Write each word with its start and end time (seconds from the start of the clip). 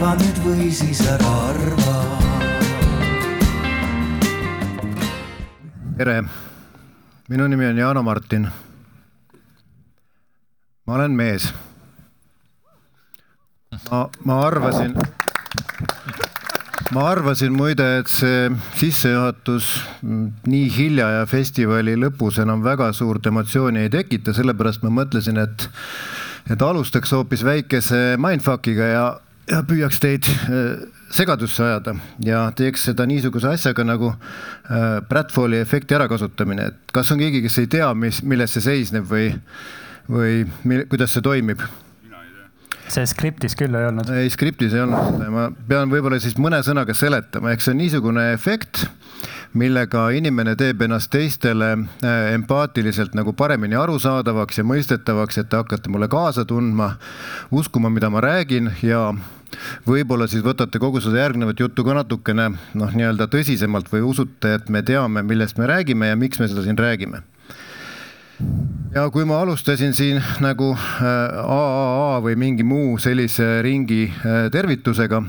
arva 0.00 0.14
nüüd 0.16 0.38
või 0.40 0.66
siis 0.72 1.00
ära 1.04 1.30
arva. 1.50 1.96
tere, 5.98 6.14
minu 7.28 7.48
nimi 7.52 7.68
on 7.68 7.82
Jaano 7.82 8.02
Martin. 8.02 8.48
ma 10.86 10.94
olen 10.94 11.12
mees. 11.12 11.50
ma, 13.90 14.08
ma 14.24 14.40
arvasin 14.46 14.96
ma 16.94 17.08
arvasin 17.10 17.52
muide, 17.52 17.98
et 18.00 18.08
see 18.08 18.48
sissejuhatus 18.80 19.72
nii 20.00 20.68
hilja 20.80 21.10
ja 21.18 21.26
festivali 21.28 22.00
lõpus 22.00 22.40
enam 22.40 22.64
väga 22.64 22.94
suurt 22.96 23.26
emotsiooni 23.26 23.84
ei 23.84 23.92
tekita, 23.92 24.32
sellepärast 24.32 24.80
ma 24.82 24.96
mõtlesin, 25.04 25.44
et, 25.44 25.68
et 26.48 26.62
alustaks 26.62 27.12
hoopis 27.12 27.44
väikese 27.44 28.16
mindfuck'iga 28.16 28.94
ja, 28.96 29.10
ja 29.50 29.60
püüaks 29.66 30.00
teid 30.02 30.28
äh, 30.30 30.86
segadusse 31.14 31.64
ajada 31.66 31.96
ja 32.24 32.44
teeks 32.56 32.86
seda 32.90 33.06
niisuguse 33.08 33.50
asjaga 33.50 33.84
nagu 33.86 34.12
äh, 34.14 35.00
Bradfalli 35.08 35.60
efekti 35.60 35.96
ärakasutamine, 35.98 36.70
et 36.70 36.94
kas 36.94 37.10
on 37.12 37.20
keegi, 37.22 37.42
kes 37.46 37.60
ei 37.64 37.70
tea, 37.78 37.92
mis, 37.98 38.22
milles 38.22 38.54
see 38.56 38.66
seisneb 38.66 39.08
või, 39.10 39.30
või 40.10 40.42
mil, 40.64 40.86
kuidas 40.90 41.16
see 41.16 41.24
toimib? 41.24 41.64
See 42.90 43.06
skriptis 43.06 43.54
küll 43.54 43.74
ei 43.78 43.86
olnud. 43.86 44.08
ei, 44.18 44.30
skriptis 44.34 44.72
ei 44.74 44.80
olnud 44.82 45.12
seda. 45.12 45.26
Ja 45.28 45.34
ma 45.34 45.42
pean 45.68 45.92
võib-olla 45.92 46.18
siis 46.22 46.34
mõne 46.42 46.58
sõnaga 46.66 46.94
seletama, 46.98 47.52
ehk 47.54 47.62
see 47.62 47.74
on 47.76 47.78
niisugune 47.78 48.24
efekt, 48.34 48.82
millega 49.54 50.08
inimene 50.14 50.56
teeb 50.58 50.82
ennast 50.86 51.10
teistele 51.14 51.70
äh, 51.76 52.32
empaatiliselt 52.34 53.14
nagu 53.18 53.34
paremini 53.38 53.78
arusaadavaks 53.78 54.58
ja 54.58 54.66
mõistetavaks, 54.66 55.38
et 55.38 55.50
te 55.50 55.58
hakkate 55.58 55.90
mulle 55.90 56.10
kaasa 56.10 56.46
tundma, 56.46 56.96
uskuma, 57.54 57.90
mida 57.94 58.10
ma 58.10 58.22
räägin 58.26 58.72
ja 58.82 59.08
võib-olla 59.88 60.28
siis 60.30 60.44
võtate 60.46 60.78
kogu 60.82 61.00
seda 61.00 61.24
järgnevat 61.24 61.60
juttu 61.60 61.84
ka 61.84 61.96
natukene 62.00 62.50
noh, 62.50 62.94
nii-öelda 62.94 63.28
tõsisemalt 63.32 63.90
või 63.92 64.04
usute, 64.06 64.54
et 64.58 64.68
me 64.68 64.82
teame, 64.86 65.22
millest 65.22 65.58
me 65.58 65.68
räägime 65.70 66.12
ja 66.12 66.16
miks 66.16 66.40
me 66.40 66.48
seda 66.50 66.64
siin 66.66 66.78
räägime 66.78 67.24
ja 68.94 69.04
kui 69.12 69.24
ma 69.28 69.40
alustasin 69.40 69.94
siin 69.94 70.20
nagu 70.42 70.72
AAA 70.74 72.16
äh, 72.16 72.22
või 72.24 72.36
mingi 72.40 72.66
muu 72.66 72.98
sellise 73.02 73.60
ringi 73.64 74.06
äh, 74.08 74.48
tervitusega, 74.52 75.22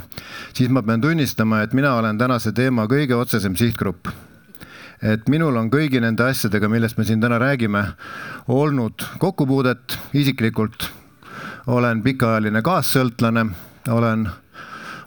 siis 0.53 0.71
ma 0.73 0.83
pean 0.85 1.03
tunnistama, 1.03 1.61
et 1.65 1.75
mina 1.77 1.93
olen 1.99 2.17
tänase 2.17 2.53
teema 2.57 2.87
kõige 2.91 3.17
otsesem 3.17 3.55
sihtgrupp. 3.59 4.09
et 5.01 5.29
minul 5.29 5.55
on 5.57 5.69
kõigi 5.73 6.01
nende 6.01 6.23
asjadega, 6.23 6.69
millest 6.69 6.97
me 6.97 7.03
siin 7.03 7.21
täna 7.21 7.39
räägime, 7.41 7.83
olnud 8.47 9.05
kokkupuudet 9.19 9.97
isiklikult. 10.13 10.89
olen 11.67 12.03
pikaajaline 12.03 12.61
kaassõltlane, 12.61 13.45
olen 13.87 14.29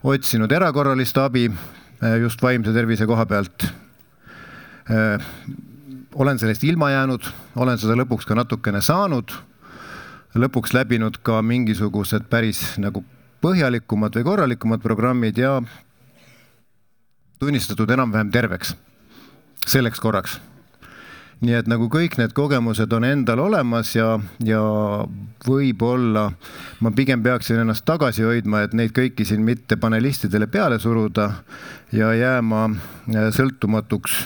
otsinud 0.03 0.53
erakorralist 0.53 1.19
abi 1.19 1.47
äh, 1.50 2.19
just 2.20 2.42
vaimse 2.42 2.72
tervise 2.72 3.06
koha 3.06 3.27
pealt 3.27 3.66
olen 6.14 6.39
sellest 6.39 6.64
ilma 6.64 6.91
jäänud, 6.91 7.27
olen 7.56 7.78
seda 7.78 7.97
lõpuks 7.98 8.27
ka 8.28 8.36
natukene 8.39 8.81
saanud. 8.84 9.33
lõpuks 10.34 10.72
läbinud 10.75 11.20
ka 11.22 11.42
mingisugused 11.42 12.27
päris 12.31 12.75
nagu 12.78 13.05
põhjalikumad 13.44 14.16
või 14.19 14.25
korralikumad 14.27 14.83
programmid 14.83 15.38
ja 15.38 15.62
tunnistatud 17.38 17.91
enam-vähem 17.91 18.31
terveks 18.31 18.75
selleks 19.66 20.00
korraks. 20.00 20.41
Nii 21.45 21.56
et 21.59 21.69
nagu 21.69 21.89
kõik 21.92 22.17
need 22.20 22.33
kogemused 22.37 22.92
on 22.97 23.05
endal 23.05 23.42
olemas 23.45 23.92
ja, 23.97 24.14
ja 24.45 24.61
võib-olla 25.45 26.28
ma 26.81 26.92
pigem 26.97 27.23
peaksin 27.25 27.61
ennast 27.61 27.84
tagasi 27.89 28.25
hoidma, 28.25 28.64
et 28.64 28.77
neid 28.77 28.95
kõiki 28.97 29.27
siin 29.28 29.45
mitte 29.45 29.77
panelistidele 29.81 30.48
peale 30.48 30.81
suruda 30.81 31.31
ja 31.93 32.15
jääma 32.16 32.69
sõltumatuks 33.37 34.21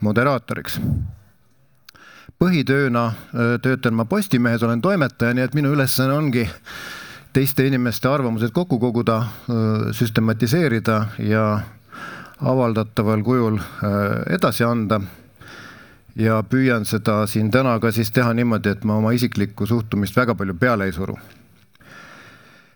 moderaatoriks 0.00 0.80
põhitööna 2.42 3.12
töötan 3.62 3.94
ma 3.94 4.04
Postimehes, 4.08 4.62
olen 4.66 4.82
toimetaja, 4.82 5.34
nii 5.36 5.44
et 5.46 5.54
minu 5.54 5.70
ülesanne 5.76 6.16
ongi 6.16 6.46
teiste 7.32 7.64
inimeste 7.68 8.10
arvamused 8.10 8.50
kokku 8.52 8.80
koguda, 8.82 9.20
süstematiseerida 9.94 10.98
ja 11.22 11.44
avaldataval 12.42 13.22
kujul 13.22 13.60
edasi 14.34 14.66
anda. 14.66 15.00
Ja 16.16 16.42
püüan 16.42 16.84
seda 16.88 17.22
siin 17.26 17.50
täna 17.50 17.78
ka 17.80 17.92
siis 17.92 18.10
teha 18.12 18.32
niimoodi, 18.36 18.74
et 18.74 18.84
ma 18.84 18.98
oma 19.00 19.14
isiklikku 19.16 19.66
suhtumist 19.66 20.16
väga 20.16 20.34
palju 20.34 20.54
peale 20.54 20.88
ei 20.88 20.92
suru. 20.92 21.16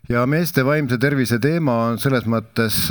ja 0.08 0.26
meeste 0.26 0.64
vaimse 0.64 0.98
tervise 0.98 1.38
teema 1.38 1.76
on 1.88 1.98
selles 1.98 2.26
mõttes 2.26 2.90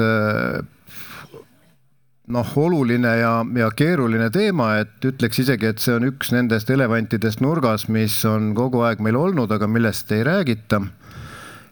noh, 2.28 2.58
oluline 2.58 3.12
ja, 3.20 3.34
ja 3.56 3.70
keeruline 3.72 4.30
teema, 4.34 4.76
et 4.82 5.06
ütleks 5.06 5.40
isegi, 5.44 5.70
et 5.70 5.82
see 5.82 5.96
on 5.96 6.08
üks 6.10 6.32
nendest 6.34 6.70
elevantidest 6.74 7.42
nurgas, 7.44 7.88
mis 7.90 8.18
on 8.30 8.54
kogu 8.58 8.82
aeg 8.86 9.04
meil 9.06 9.18
olnud, 9.20 9.52
aga 9.52 9.70
millest 9.70 10.12
ei 10.16 10.24
räägita. 10.26 10.82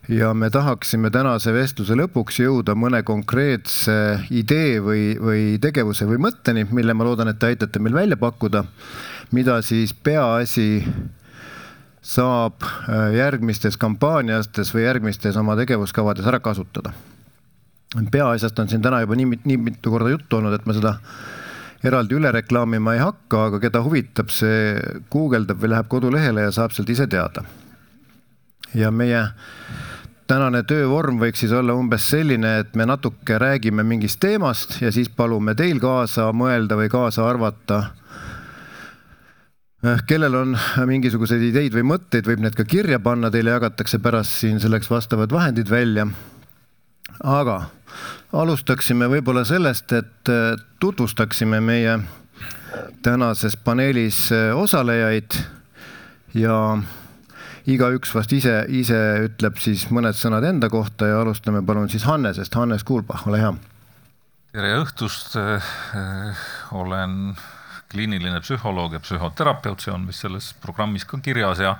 Ja 0.09 0.34
me 0.34 0.50
tahaksime 0.50 1.09
tänase 1.14 1.53
vestluse 1.56 1.96
lõpuks 1.96 2.41
jõuda 2.44 2.75
mõne 2.75 3.03
konkreetse 3.08 3.96
idee 4.31 4.81
või, 4.84 5.06
või 5.19 5.46
tegevuse 5.64 6.08
või 6.09 6.19
mõtteni, 6.28 6.66
mille 6.72 6.94
ma 6.94 7.08
loodan, 7.08 7.31
et 7.31 7.40
te 7.40 7.53
aitate 7.53 7.80
meil 7.80 7.96
välja 7.96 8.18
pakkuda, 8.19 8.66
mida 9.31 9.62
siis 9.63 9.94
peaasi 9.94 10.84
saab 12.03 12.66
äh, 12.66 13.13
järgmistes 13.16 13.80
kampaaniates 13.80 14.74
või 14.75 14.84
järgmistes 14.90 15.40
oma 15.40 15.56
tegevuskavades 15.56 16.28
ära 16.28 16.44
kasutada 16.44 16.92
peaasjast 18.12 18.59
on 18.59 18.69
siin 18.69 18.81
täna 18.81 19.02
juba 19.03 19.16
nii, 19.16 19.40
nii 19.46 19.58
mitu 19.58 19.92
korda 19.94 20.09
juttu 20.09 20.38
olnud, 20.40 20.56
et 20.56 20.66
ma 20.66 20.75
seda 20.75 20.96
eraldi 21.86 22.18
üle 22.18 22.31
reklaamima 22.34 22.96
ei 22.96 23.02
hakka, 23.03 23.47
aga 23.50 23.59
keda 23.63 23.84
huvitab, 23.86 24.31
see 24.34 24.78
guugeldab 25.13 25.59
või 25.62 25.74
läheb 25.74 25.90
kodulehele 25.92 26.47
ja 26.47 26.53
saab 26.56 26.74
sealt 26.74 26.90
ise 26.90 27.08
teada. 27.08 27.44
ja 28.74 28.92
meie 28.92 29.19
tänane 30.28 30.64
töövorm 30.68 31.20
võiks 31.22 31.44
siis 31.44 31.52
olla 31.56 31.76
umbes 31.78 32.06
selline, 32.14 32.58
et 32.64 32.76
me 32.80 32.86
natuke 32.88 33.38
räägime 33.42 33.84
mingist 33.88 34.22
teemast 34.24 34.80
ja 34.82 34.92
siis 34.92 35.10
palume 35.10 35.56
teil 35.56 35.82
kaasa 35.84 36.30
mõelda 36.36 36.78
või 36.80 36.90
kaasa 36.92 37.28
arvata. 37.28 37.84
kellel 40.08 40.36
on 40.36 40.58
mingisuguseid 40.86 41.42
ideid 41.42 41.74
või 41.74 41.84
mõtteid, 41.84 42.28
võib 42.28 42.40
need 42.40 42.56
ka 42.56 42.64
kirja 42.64 43.00
panna, 43.00 43.32
teile 43.32 43.52
jagatakse 43.52 44.00
pärast 44.00 44.40
siin 44.40 44.60
selleks 44.60 44.90
vastavad 44.90 45.32
vahendid 45.32 45.70
välja. 45.70 46.08
aga 47.24 47.66
alustaksime 48.34 49.08
võib-olla 49.08 49.46
sellest, 49.46 49.92
et 49.92 50.30
äh, 50.30 50.56
tutvustaksime 50.80 51.60
meie 51.60 52.00
tänases 53.02 53.58
paneelis 53.58 54.32
äh, 54.32 54.56
osalejaid 54.58 55.36
ja 56.34 56.78
igaüks 57.69 58.12
vast 58.16 58.34
ise, 58.35 58.56
ise 58.68 59.00
ütleb 59.28 59.59
siis 59.62 59.85
mõned 59.94 60.18
sõnad 60.18 60.44
enda 60.47 60.69
kohta 60.72 61.07
ja 61.07 61.22
alustame 61.24 61.63
palun 61.66 61.90
siis 61.91 62.06
Hannesest. 62.07 62.56
Hannes 62.59 62.84
Kuulbach, 62.84 63.28
ole 63.28 63.40
hea. 63.40 63.53
tere 64.53 64.74
õhtust 64.81 65.38
äh,. 65.40 65.69
olen 66.72 67.35
kliiniline 67.94 68.41
psühholoog 68.41 68.97
ja 68.97 69.00
psühhoterapeut, 69.00 69.81
see 69.81 69.94
on 69.94 70.07
vist 70.07 70.25
selles 70.25 70.51
programmis 70.62 71.06
ka 71.06 71.18
kirjas 71.24 71.62
ja 71.62 71.78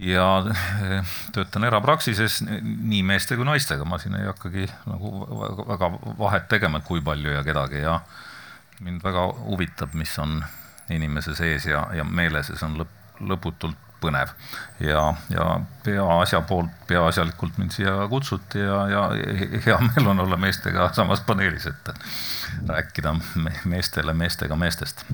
ja 0.00 0.26
eh, 0.48 1.16
töötan 1.34 1.66
erapraksises 1.68 2.40
nii 2.46 3.02
meeste 3.04 3.36
kui 3.36 3.44
naistega, 3.44 3.84
ma 3.84 3.98
siin 4.00 4.16
ei 4.16 4.24
hakkagi 4.30 4.64
nagu 4.88 5.10
väga 5.68 5.90
vahet 6.18 6.48
tegema, 6.48 6.80
et 6.80 6.88
kui 6.88 7.04
palju 7.04 7.34
ja 7.34 7.44
kedagi 7.44 7.82
ja 7.84 7.98
mind 8.80 9.04
väga 9.04 9.26
huvitab, 9.42 9.92
mis 9.94 10.16
on 10.18 10.40
inimese 10.90 11.36
sees 11.36 11.68
ja, 11.68 11.84
ja 11.92 12.04
meeles 12.04 12.48
ja 12.48 12.56
see 12.56 12.70
on 12.70 12.80
lõp, 12.80 12.96
lõputult 13.20 13.89
põnev. 14.00 14.32
ja, 14.80 15.02
ja 15.30 15.46
peaasja 15.84 16.40
poolt, 16.48 16.72
peaasjalikult 16.88 17.58
mind 17.58 17.76
siia 17.76 17.96
kutsuti 18.10 18.62
ja, 18.62 18.80
ja 18.88 19.06
hea 19.66 19.78
meel 19.88 20.12
on 20.14 20.24
olla 20.26 20.38
meestega 20.40 20.90
samas 20.96 21.22
paneelis, 21.26 21.66
et 21.70 21.92
rääkida 22.68 23.14
meestele 23.64 24.14
meestega 24.16 24.56
meestest 24.56 25.04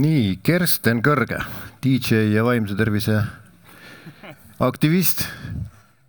nii, 0.00 0.38
Kersten 0.46 1.02
Kõrge, 1.04 1.42
DJ 1.84 2.30
ja 2.34 2.44
vaimse 2.46 2.76
tervise 2.78 3.20
aktivist 4.60 5.26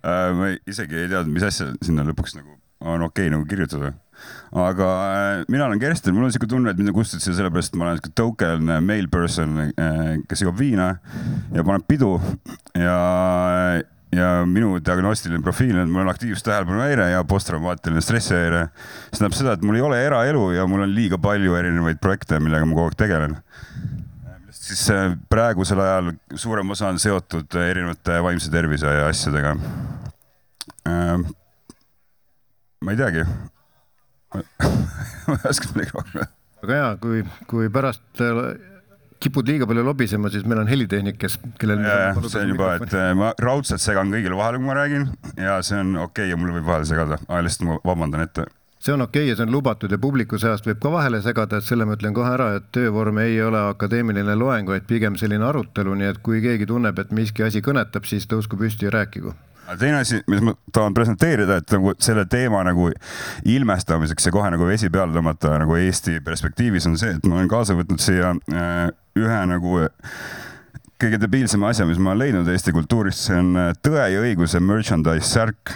äh,. 0.04 0.32
ma 0.36 0.52
isegi 0.68 1.04
ei 1.04 1.08
teadnud, 1.10 1.34
mis 1.36 1.46
asja 1.46 1.72
sinna 1.84 2.04
lõpuks 2.06 2.36
nagu 2.38 2.58
on 2.82 3.02
okei 3.02 3.28
okay, 3.28 3.32
nagu 3.32 3.46
kirjutada. 3.46 3.92
Aga 4.52 4.88
äh, 5.12 5.44
mina 5.48 5.66
olen 5.66 5.80
Kersten, 5.80 6.14
mul 6.14 6.26
on 6.28 6.34
siuke 6.34 6.48
tunne, 6.50 6.72
et 6.72 6.80
mind 6.80 6.92
on 6.92 6.98
kutsutud 6.98 7.24
siia 7.24 7.38
sellepärast, 7.38 7.72
et 7.72 7.80
ma 7.80 7.88
olen 7.88 8.00
siuke 8.00 8.12
token 8.18 8.74
male 8.84 9.08
person 9.12 9.62
äh,, 9.64 10.18
kes 10.28 10.44
joob 10.44 10.58
viina 10.60 10.94
ja 11.54 11.64
paneb 11.64 11.86
pidu 11.88 12.18
ja 12.76 12.98
ja 14.12 14.42
minu 14.44 14.76
diagnostiline 14.84 15.40
profiil 15.44 15.78
on, 15.80 15.90
mul 15.90 16.04
on 16.04 16.10
aktiivsus 16.12 16.44
tähelepanuhäire 16.44 17.10
ja 17.10 17.24
posttraumaatiline 17.24 18.00
stressihäire. 18.00 18.66
see 18.68 19.16
tähendab 19.16 19.36
seda, 19.38 19.54
et 19.56 19.62
mul 19.64 19.78
ei 19.78 19.84
ole 19.86 20.00
eraelu 20.04 20.50
ja 20.52 20.66
mul 20.68 20.84
on 20.84 20.92
liiga 20.94 21.18
palju 21.18 21.56
erinevaid 21.56 22.00
projekte, 22.00 22.40
millega 22.40 22.68
ma 22.68 22.76
kogu 22.76 22.90
aeg 22.90 22.98
tegelen. 23.00 23.36
siis 24.52 24.84
äh, 24.92 25.16
praegusel 25.32 25.80
ajal 25.80 26.12
suurem 26.36 26.70
osa 26.70 26.90
on 26.92 27.00
seotud 27.00 27.56
erinevate 27.56 28.20
vaimse 28.22 28.50
tervise 28.52 28.92
asjadega. 29.08 29.56
Äh, 30.88 31.16
ma 32.84 32.92
ei 32.92 33.00
teagi 33.00 33.24
ma 34.34 35.38
ei 35.38 35.50
oska 35.50 35.72
midagi 35.74 35.96
rohkem. 35.96 36.28
Väga 36.62 36.78
hea, 36.78 36.92
kui, 37.02 37.24
kui 37.50 37.68
pärast 37.74 38.22
äh, 38.22 38.40
kipud 39.22 39.48
liiga 39.50 39.66
palju 39.70 39.84
lobisema, 39.86 40.30
siis 40.32 40.46
meil 40.48 40.62
on 40.62 40.70
helitehnik, 40.70 41.18
kes, 41.20 41.38
kellel. 41.60 41.82
see 42.26 42.42
on 42.42 42.54
juba, 42.54 42.72
et 42.78 42.96
äh, 42.98 43.12
ma 43.18 43.32
raudselt 43.42 43.82
segan 43.82 44.10
kõigile 44.14 44.38
vahele, 44.38 44.62
kui 44.62 44.70
ma 44.70 44.78
räägin. 44.78 45.06
Ja 45.36 45.60
see 45.66 45.78
on 45.82 45.94
okei 45.96 46.26
okay 46.26 46.32
ja 46.32 46.40
mul 46.40 46.54
võib 46.58 46.66
vahele 46.70 46.88
segada, 46.88 47.20
lihtsalt 47.42 47.68
ma 47.68 47.78
vabandan 47.86 48.26
ette. 48.26 48.48
See 48.82 48.90
on 48.94 49.04
okei 49.04 49.22
okay 49.22 49.30
ja 49.30 49.38
see 49.38 49.46
on 49.46 49.54
lubatud 49.54 49.92
ja 49.94 49.98
publiku 50.02 50.40
seast 50.42 50.66
võib 50.66 50.80
ka 50.82 50.90
vahele 50.90 51.22
segada, 51.22 51.60
et 51.60 51.66
selle 51.66 51.86
ma 51.86 51.94
ütlen 51.98 52.16
kohe 52.16 52.32
ära, 52.34 52.48
et 52.58 52.66
töövorm 52.74 53.20
ei 53.22 53.38
ole 53.42 53.60
akadeemiline 53.70 54.34
loeng, 54.38 54.70
vaid 54.74 54.88
pigem 54.90 55.18
selline 55.20 55.46
arutelu, 55.46 55.94
nii 56.00 56.10
et 56.10 56.18
kui 56.26 56.42
keegi 56.42 56.66
tunneb, 56.66 56.98
et 56.98 57.14
miski 57.14 57.46
asi 57.46 57.62
kõnetab, 57.62 58.08
siis 58.10 58.26
tõusku 58.30 58.58
püsti 58.58 58.90
ja 58.90 58.94
rääkigu 58.98 59.36
teine 59.78 60.00
asi, 60.02 60.20
mis 60.30 60.42
ma 60.44 60.54
tahan 60.74 60.94
presenteerida, 60.96 61.58
et 61.62 61.74
nagu 61.74 61.94
selle 62.02 62.24
teema 62.30 62.62
nagu 62.66 62.90
ilmestamiseks 63.48 64.28
ja 64.28 64.32
kohe 64.34 64.50
nagu 64.52 64.68
vesi 64.68 64.90
peale 64.92 65.14
tõmmata 65.14 65.56
nagu 65.62 65.76
Eesti 65.78 66.18
perspektiivis 66.24 66.88
on 66.90 66.98
see, 67.00 67.14
et 67.16 67.28
ma 67.28 67.38
olen 67.38 67.50
kaasa 67.50 67.76
võtnud 67.78 68.02
siia 68.02 68.34
äh, 68.52 68.90
ühe 69.18 69.40
nagu 69.48 69.78
kõige 71.02 71.18
debiilsema 71.22 71.72
asja, 71.72 71.86
mis 71.88 72.00
ma 72.02 72.12
olen 72.12 72.26
leidnud 72.26 72.52
Eesti 72.52 72.74
kultuurist, 72.74 73.26
see 73.28 73.38
on 73.38 73.56
äh, 73.58 73.72
Tõe 73.82 74.04
ja 74.12 74.22
õiguse 74.22 74.60
merchandise 74.62 75.28
särk. 75.28 75.74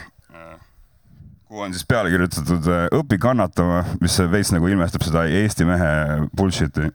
Kuhu 1.46 1.62
on 1.62 1.74
siis 1.74 1.86
peale 1.86 2.10
kirjutatud 2.10 2.66
äh, 2.72 2.88
õpi 2.94 3.20
kannatama, 3.22 3.84
mis 4.02 4.18
veits 4.32 4.50
nagu 4.54 4.68
ilmestab 4.70 5.06
seda 5.06 5.26
Eesti 5.30 5.68
mehe 5.68 5.92
bullshit'i 6.36 6.90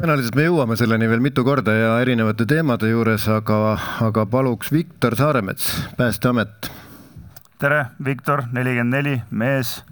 tõenäoliselt 0.00 0.36
me 0.38 0.44
jõuame 0.46 0.76
selleni 0.80 1.08
veel 1.10 1.20
mitu 1.20 1.44
korda 1.44 1.72
ja 1.74 1.90
erinevate 2.00 2.46
teemade 2.48 2.88
juures, 2.88 3.26
aga, 3.28 3.76
aga 4.06 4.24
paluks 4.30 4.72
Viktor 4.72 5.16
Saaremets, 5.16 5.70
Päästeamet. 5.98 6.70
tere, 7.60 7.86
Viktor, 8.04 8.46
nelikümmend 8.52 8.96
neli, 8.96 9.16
mees, 9.30 9.82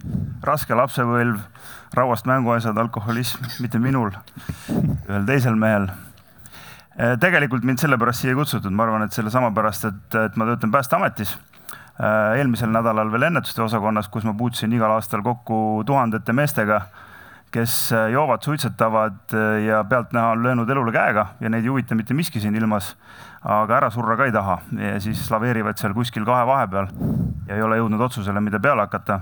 raske 0.43 0.75
lapsepõlv, 0.75 1.37
rauast 1.93 2.25
mänguasjad, 2.25 2.77
alkoholism, 2.77 3.45
mitte 3.61 3.79
minul, 3.79 4.09
ühel 4.71 5.27
teisel 5.27 5.55
mehel. 5.55 5.89
Eh, 6.97 7.13
tegelikult 7.21 7.63
mind 7.63 7.79
sellepärast 7.79 8.25
siia 8.25 8.33
kutsutud, 8.35 8.73
ma 8.73 8.87
arvan, 8.87 9.05
et 9.05 9.13
sellesama 9.13 9.51
pärast, 9.55 9.85
et, 9.85 10.17
et 10.25 10.39
ma 10.39 10.49
töötan 10.49 10.73
Päästeametis 10.73 11.35
eh, 11.35 12.39
eelmisel 12.39 12.73
nädalal 12.73 13.11
veel 13.13 13.29
ennetuste 13.29 13.61
osakonnas, 13.61 14.09
kus 14.09 14.25
ma 14.25 14.33
puutusin 14.33 14.73
igal 14.73 14.97
aastal 14.97 15.21
kokku 15.23 15.83
tuhandete 15.85 16.33
meestega 16.33 16.81
kes 17.51 17.91
äh, 17.93 18.11
joovad, 18.13 18.43
suitsetavad 18.45 19.33
äh, 19.33 19.63
ja 19.65 19.83
pealtnäha 19.83 20.31
on 20.31 20.43
löönud 20.43 20.69
elule 20.69 20.91
käega 20.93 21.27
ja 21.39 21.49
neid 21.49 21.65
ei 21.65 21.71
huvita 21.71 21.95
mitte 21.97 22.13
miski 22.13 22.41
siin 22.41 22.55
ilmas, 22.55 22.93
aga 23.41 23.77
ära 23.77 23.89
surra 23.93 24.17
ka 24.17 24.27
ei 24.29 24.35
taha 24.35 24.59
ja 24.77 24.99
siis 25.01 25.25
laveerivad 25.31 25.79
seal 25.81 25.95
kuskil 25.97 26.27
kahe 26.27 26.45
vahepeal 26.45 26.89
ja 27.47 27.57
ei 27.57 27.65
ole 27.65 27.79
jõudnud 27.81 28.05
otsusele, 28.05 28.41
mida 28.41 28.59
peale 28.59 28.85
hakata. 28.85 29.19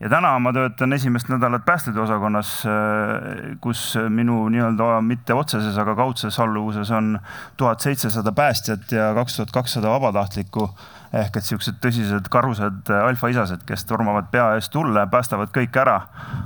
ja 0.00 0.08
täna 0.08 0.32
ma 0.38 0.52
töötan 0.52 0.92
esimest 0.92 1.28
nädalat 1.28 1.64
päästetöö 1.64 2.02
osakonnas, 2.02 2.54
äh, 2.66 3.56
kus 3.60 3.98
minu 4.08 4.48
nii-öelda 4.48 5.00
mitte 5.02 5.34
otseses, 5.34 5.78
aga 5.78 5.96
kaudses 5.98 6.38
alluvuses 6.40 6.90
on 6.90 7.18
tuhat 7.56 7.80
seitsesada 7.80 8.32
päästjat 8.32 8.92
ja 8.92 9.14
kaks 9.14 9.36
tuhat 9.36 9.50
kakssada 9.50 9.90
vabatahtlikku 9.90 10.70
ehk 11.12 11.36
et 11.36 11.44
siuksed 11.44 11.76
tõsised 11.82 12.28
karused 12.32 12.88
äh, 12.90 13.04
alfaisased, 13.10 13.66
kes 13.68 13.84
tormavad 13.88 14.30
pea 14.32 14.52
eest 14.56 14.72
tulle, 14.72 15.04
päästavad 15.12 15.52
kõik 15.54 15.76
ära. 15.82 15.98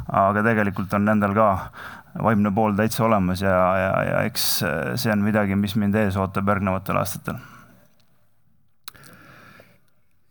aga 0.06 0.42
tegelikult 0.46 0.94
on 0.98 1.06
nendel 1.06 1.34
ka 1.36 1.50
vaimne 2.22 2.50
pool 2.54 2.74
täitsa 2.78 3.04
olemas 3.04 3.42
ja, 3.44 3.52
ja, 3.52 3.92
ja 4.10 4.24
eks 4.26 4.46
äh, 4.66 4.74
see 4.98 5.12
on 5.12 5.22
midagi, 5.22 5.58
mis 5.58 5.76
mind 5.78 5.94
ees 5.94 6.18
ootab 6.18 6.48
järgnevatel 6.50 6.98
aastatel. 6.98 7.38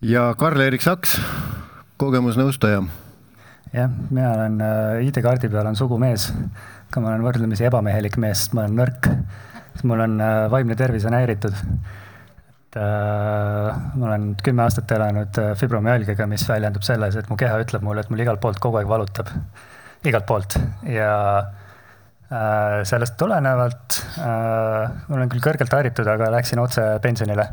ja 0.02 0.28
Karl-Erik 0.38 0.84
Saks, 0.84 1.18
kogemusnõustaja. 2.02 2.84
jah, 3.72 4.00
mina 4.10 4.32
olen 4.36 4.62
äh, 4.62 5.06
ID-kaardi 5.08 5.50
peal 5.50 5.72
on 5.72 5.80
sugumees, 5.80 6.32
aga 6.90 7.02
ma 7.02 7.14
olen 7.14 7.30
võrdlemisi 7.30 7.70
ebamehelik 7.72 8.20
mees, 8.20 8.44
sest 8.44 8.58
ma 8.58 8.66
olen 8.68 8.82
nõrk. 8.84 9.14
mul 9.84 10.00
on 10.02 10.20
vaimne 10.50 10.76
tervis 10.76 11.06
on 11.06 11.14
häiritud 11.14 11.56
et 12.76 12.82
äh, 12.82 13.76
ma 13.96 14.08
olen 14.10 14.34
kümme 14.44 14.66
aastat 14.66 14.92
elanud 14.92 15.38
äh, 15.40 15.54
fibromüalgiaga, 15.56 16.28
mis 16.28 16.44
väljendub 16.50 16.84
selles, 16.84 17.16
et 17.16 17.30
mu 17.32 17.38
keha 17.40 17.62
ütleb 17.64 17.84
mulle, 17.86 18.04
et 18.04 18.12
mul 18.12 18.20
igalt 18.20 18.42
poolt 18.44 18.60
kogu 18.60 18.82
aeg 18.82 18.90
valutab, 18.90 19.30
igalt 20.04 20.26
poolt 20.28 20.58
ja 20.92 21.14
äh, 21.40 22.82
sellest 22.84 23.16
tulenevalt 23.22 24.00
äh, 24.20 24.28
ma 24.92 25.16
olen 25.16 25.32
küll 25.32 25.44
kõrgelt 25.46 25.72
haritud, 25.72 26.10
aga 26.12 26.28
läksin 26.36 26.60
otse 26.60 26.88
pensionile. 27.04 27.50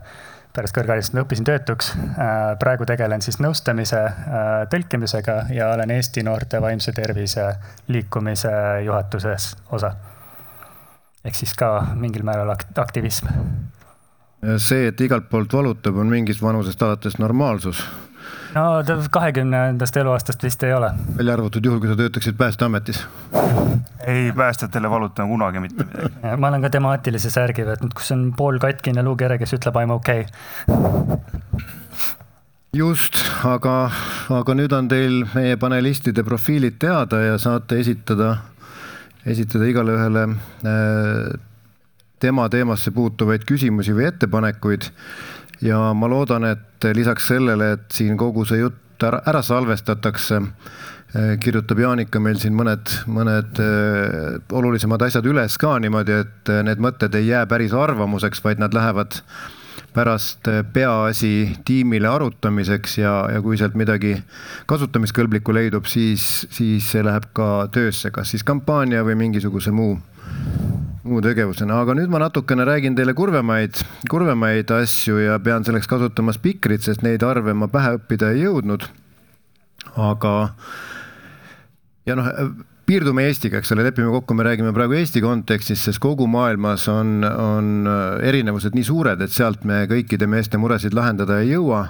pärast 0.52 0.74
kõrgharidust 0.76 1.14
õppisin 1.16 1.46
töötuks 1.48 1.94
äh,. 1.96 2.58
praegu 2.60 2.84
tegelen 2.84 3.22
siis 3.22 3.38
nõustamise 3.40 4.00
äh,, 4.02 4.48
tõlkimisega 4.74 5.36
ja 5.54 5.70
olen 5.72 5.90
Eesti 5.90 6.22
Noorte 6.22 6.60
Vaimse 6.60 6.92
Tervise 6.92 7.46
liikumise 7.88 8.50
juhatuses 8.84 9.54
osa. 9.70 9.94
ehk 11.24 11.34
siis 11.34 11.54
ka 11.54 11.94
mingil 11.94 12.26
määral 12.26 12.50
aktivism 12.52 13.30
see, 14.42 14.88
et 14.90 15.00
igalt 15.00 15.28
poolt 15.30 15.52
valutab, 15.54 15.98
on 16.02 16.10
mingist 16.10 16.42
vanusest 16.42 16.82
alates 16.82 17.18
normaalsus. 17.22 17.82
no 18.54 18.64
ta 18.86 18.96
kahekümnendast 19.10 19.96
eluaastast 19.96 20.42
vist 20.42 20.62
ei 20.66 20.74
ole. 20.74 20.90
välja 21.16 21.36
arvatud 21.38 21.64
juhul, 21.64 21.80
kui 21.80 21.88
sa 21.88 21.96
töötaksid 21.96 22.36
Päästeametis. 22.36 23.04
ei, 24.06 24.32
päästjatel 24.36 24.84
ei 24.84 24.90
valuta 24.90 25.26
kunagi 25.26 25.60
mitte 25.60 25.84
midagi. 25.84 26.14
ma 26.40 26.48
olen 26.48 26.62
ka 26.62 26.70
temaatilise 26.70 27.30
särgi 27.30 27.66
võtnud, 27.68 27.94
kus 27.94 28.12
on 28.16 28.32
poolkatkine 28.36 29.02
luukere, 29.02 29.38
kes 29.38 29.54
ütleb 29.58 29.78
I 29.78 29.86
m 29.86 29.94
okei 29.98 30.26
okay. 30.26 31.60
just, 32.74 33.22
aga, 33.46 33.76
aga 34.40 34.58
nüüd 34.58 34.74
on 34.74 34.90
teil 34.90 35.22
meie 35.36 35.56
panelistide 35.56 36.26
profiilid 36.26 36.82
teada 36.82 37.22
ja 37.22 37.38
saate 37.38 37.78
esitada, 37.78 38.34
esitada 39.22 39.70
igale 39.70 39.94
ühele 40.00 40.28
äh, 40.66 41.40
tema 42.22 42.46
teemasse 42.48 42.92
puutuvaid 42.94 43.46
küsimusi 43.48 43.94
või 43.96 44.06
ettepanekuid. 44.12 44.90
ja 45.62 45.78
ma 45.94 46.08
loodan, 46.10 46.44
et 46.44 46.86
lisaks 46.94 47.28
sellele, 47.30 47.72
et 47.76 47.84
siin 47.94 48.16
kogu 48.18 48.44
see 48.46 48.58
jutt 48.58 49.04
ära, 49.06 49.20
ära 49.30 49.42
salvestatakse, 49.46 50.40
eh, 51.14 51.32
kirjutab 51.42 51.78
Jaanika 51.78 52.20
meil 52.20 52.38
siin 52.42 52.54
mõned, 52.58 52.94
mõned 53.06 53.62
eh, 53.62 54.38
olulisemad 54.58 55.02
asjad 55.06 55.26
üles 55.30 55.58
ka 55.58 55.76
niimoodi, 55.82 56.20
et 56.24 56.52
eh, 56.52 56.62
need 56.66 56.82
mõtted 56.82 57.14
ei 57.18 57.30
jää 57.30 57.46
päris 57.50 57.74
arvamuseks, 57.74 58.42
vaid 58.44 58.62
nad 58.62 58.74
lähevad 58.74 59.22
pärast 59.92 60.48
peaasi 60.72 61.58
tiimile 61.68 62.08
arutamiseks 62.08 62.96
ja, 62.98 63.12
ja 63.34 63.42
kui 63.44 63.58
sealt 63.60 63.74
midagi 63.76 64.14
kasutamiskõlblikku 64.70 65.52
leidub, 65.52 65.90
siis, 65.90 66.46
siis 66.50 66.88
see 66.94 67.04
läheb 67.04 67.28
ka 67.36 67.68
töösse, 67.74 68.10
kas 68.10 68.32
siis 68.32 68.46
kampaania 68.46 69.04
või 69.04 69.18
mingisuguse 69.26 69.74
muu 69.74 69.98
muu 71.02 71.20
tegevusena, 71.24 71.80
aga 71.82 71.96
nüüd 71.98 72.10
ma 72.12 72.20
natukene 72.22 72.64
räägin 72.66 72.94
teile 72.98 73.14
kurvemaid, 73.18 73.80
kurvemaid 74.10 74.70
asju 74.76 75.18
ja 75.24 75.38
pean 75.42 75.66
selleks 75.66 75.90
kasutama 75.90 76.34
spikrit, 76.36 76.84
sest 76.86 77.02
neid 77.02 77.24
arve 77.26 77.54
ma 77.58 77.68
pähe 77.70 77.96
õppida 77.98 78.30
ei 78.34 78.44
jõudnud. 78.44 78.86
aga 79.98 80.34
ja 82.06 82.14
noh, 82.18 82.28
piirdume 82.86 83.26
Eestiga, 83.26 83.58
eks 83.58 83.74
ole, 83.74 83.86
lepime 83.88 84.12
kokku, 84.14 84.34
me 84.34 84.46
räägime 84.46 84.70
praegu 84.74 84.94
Eesti 84.98 85.22
kontekstis, 85.24 85.82
sest 85.88 85.98
kogu 86.02 86.28
maailmas 86.30 86.86
on, 86.92 87.24
on 87.26 87.90
erinevused 88.22 88.78
nii 88.78 88.86
suured, 88.86 89.20
et 89.22 89.34
sealt 89.34 89.66
me 89.66 89.82
kõikide 89.90 90.30
meeste 90.30 90.58
muresid 90.58 90.94
lahendada 90.94 91.40
ei 91.42 91.50
jõua. 91.56 91.88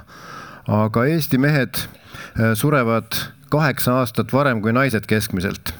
aga 0.67 1.05
Eesti 1.05 1.37
mehed 1.37 1.77
äh, 1.77 2.53
surevad 2.57 3.13
kaheksa 3.53 3.99
aastat 4.01 4.33
varem 4.33 4.61
kui 4.61 4.73
naised 4.73 5.05
keskmiselt 5.05 5.75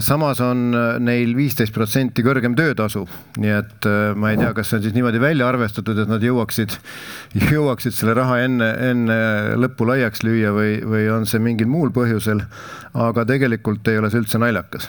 samas 0.00 0.40
on 0.40 0.72
äh, 0.72 0.98
neil 1.04 1.34
viisteist 1.36 1.74
protsenti 1.74 2.22
kõrgem 2.24 2.54
töötasu, 2.56 3.02
nii 3.36 3.52
et 3.52 3.88
äh, 3.88 4.14
ma 4.16 4.30
ei 4.32 4.38
tea, 4.40 4.54
kas 4.56 4.70
see 4.70 4.78
on 4.78 4.84
siis 4.86 4.94
niimoodi 4.96 5.20
välja 5.20 5.48
arvestatud, 5.50 5.98
et 6.00 6.08
nad 6.08 6.22
jõuaksid, 6.24 6.78
jõuaksid 7.52 7.92
selle 7.92 8.14
raha 8.16 8.38
enne, 8.46 8.70
enne 8.88 9.18
lõppu 9.60 9.84
laiaks 9.90 10.24
lüüa 10.24 10.54
või, 10.56 10.78
või 10.80 11.10
on 11.12 11.28
see 11.28 11.42
mingil 11.44 11.68
muul 11.68 11.92
põhjusel. 11.92 12.40
aga 12.96 13.26
tegelikult 13.28 13.88
ei 13.92 13.98
ole 14.00 14.08
see 14.10 14.22
üldse 14.22 14.40
naljakas. 14.40 14.88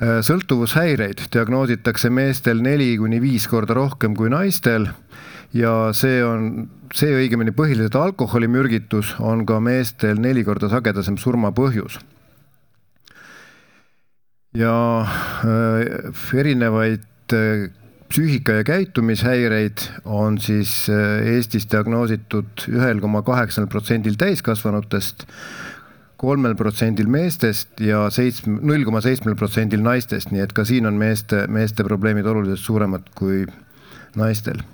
sõltuvushäireid 0.00 1.26
diagnoositakse 1.28 2.08
meestel 2.08 2.62
neli 2.64 2.94
kuni 2.96 3.18
viis 3.20 3.44
korda 3.46 3.74
rohkem 3.76 4.14
kui 4.16 4.30
naistel 4.32 4.88
ja 5.52 5.92
see 5.92 6.22
on, 6.24 6.70
see 6.94 7.12
õigemini 7.12 7.52
põhiliselt 7.52 7.98
alkoholimürgitus 8.00 9.18
on 9.20 9.44
ka 9.44 9.60
meestel 9.60 10.16
neli 10.16 10.46
korda 10.48 10.72
sagedasem 10.72 11.20
surmapõhjus 11.20 12.00
ja 14.56 15.06
äh, 15.44 16.38
erinevaid 16.40 17.04
äh, 17.32 17.70
psüühika- 18.10 18.60
ja 18.60 18.64
käitumishäireid 18.64 19.86
on 20.04 20.38
siis 20.42 20.88
äh, 20.90 21.26
Eestis 21.36 21.68
diagnoositud 21.70 22.66
ühel 22.72 23.00
koma 23.00 23.22
kaheksal 23.22 23.68
protsendil 23.70 24.18
täiskasvanutest, 24.18 25.26
kolmel 26.20 26.56
protsendil 26.58 27.08
meestest 27.08 27.80
ja 27.80 28.08
seitsme, 28.10 28.58
null 28.60 28.84
koma 28.84 29.00
seitsmel 29.04 29.38
protsendil 29.38 29.84
naistest, 29.86 30.34
nii 30.34 30.42
et 30.44 30.52
ka 30.56 30.66
siin 30.68 30.90
on 30.90 30.98
meeste, 31.00 31.46
meeste 31.48 31.86
probleemid 31.86 32.26
oluliselt 32.26 32.66
suuremad 32.66 33.06
kui 33.14 33.46
naistel 34.18 34.64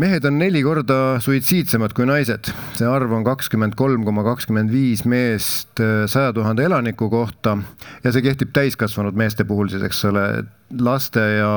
mehed 0.00 0.24
on 0.24 0.38
neli 0.40 0.62
korda 0.64 1.18
suitsiidsemad 1.20 1.92
kui 1.96 2.06
naised, 2.08 2.48
see 2.78 2.88
arv 2.88 3.12
on 3.12 3.26
kakskümmend 3.26 3.76
kolm 3.76 4.06
koma 4.06 4.24
kakskümmend 4.24 4.72
viis 4.72 5.04
meest 5.08 5.82
äh, 5.84 6.06
saja 6.08 6.32
tuhande 6.32 6.64
elaniku 6.64 7.10
kohta. 7.12 7.58
Ja 8.04 8.12
see 8.12 8.24
kehtib 8.24 8.54
täiskasvanud 8.56 9.18
meeste 9.18 9.44
puhul 9.48 9.68
siis, 9.72 9.84
eks 9.84 10.04
ole, 10.08 10.26
laste 10.80 11.26
ja 11.36 11.52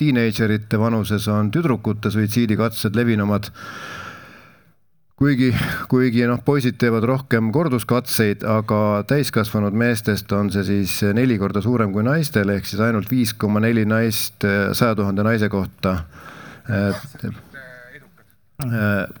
teenagerite 0.00 0.80
vanuses 0.80 1.28
on 1.28 1.50
tüdrukute 1.52 2.10
suitsiidikatsed 2.10 2.96
levinumad. 2.96 3.52
Kuigi, 5.22 5.52
kuigi 5.92 6.24
noh, 6.26 6.40
poisid 6.42 6.80
teevad 6.82 7.04
rohkem 7.06 7.52
korduskatseid, 7.54 8.42
aga 8.48 9.04
täiskasvanud 9.06 9.76
meestest 9.76 10.32
on 10.34 10.48
see 10.50 10.64
siis 10.66 10.96
neli 11.14 11.36
korda 11.38 11.62
suurem 11.62 11.92
kui 11.94 12.02
naistel, 12.02 12.50
ehk 12.56 12.66
siis 12.66 12.80
ainult 12.82 13.12
viis 13.12 13.36
koma 13.38 13.62
neli 13.62 13.84
naist 13.86 14.42
eh, 14.48 14.72
saja 14.74 14.96
tuhande 14.98 15.22
naise 15.28 15.52
kohta. 15.52 16.00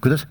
Kuidas? 0.00 0.26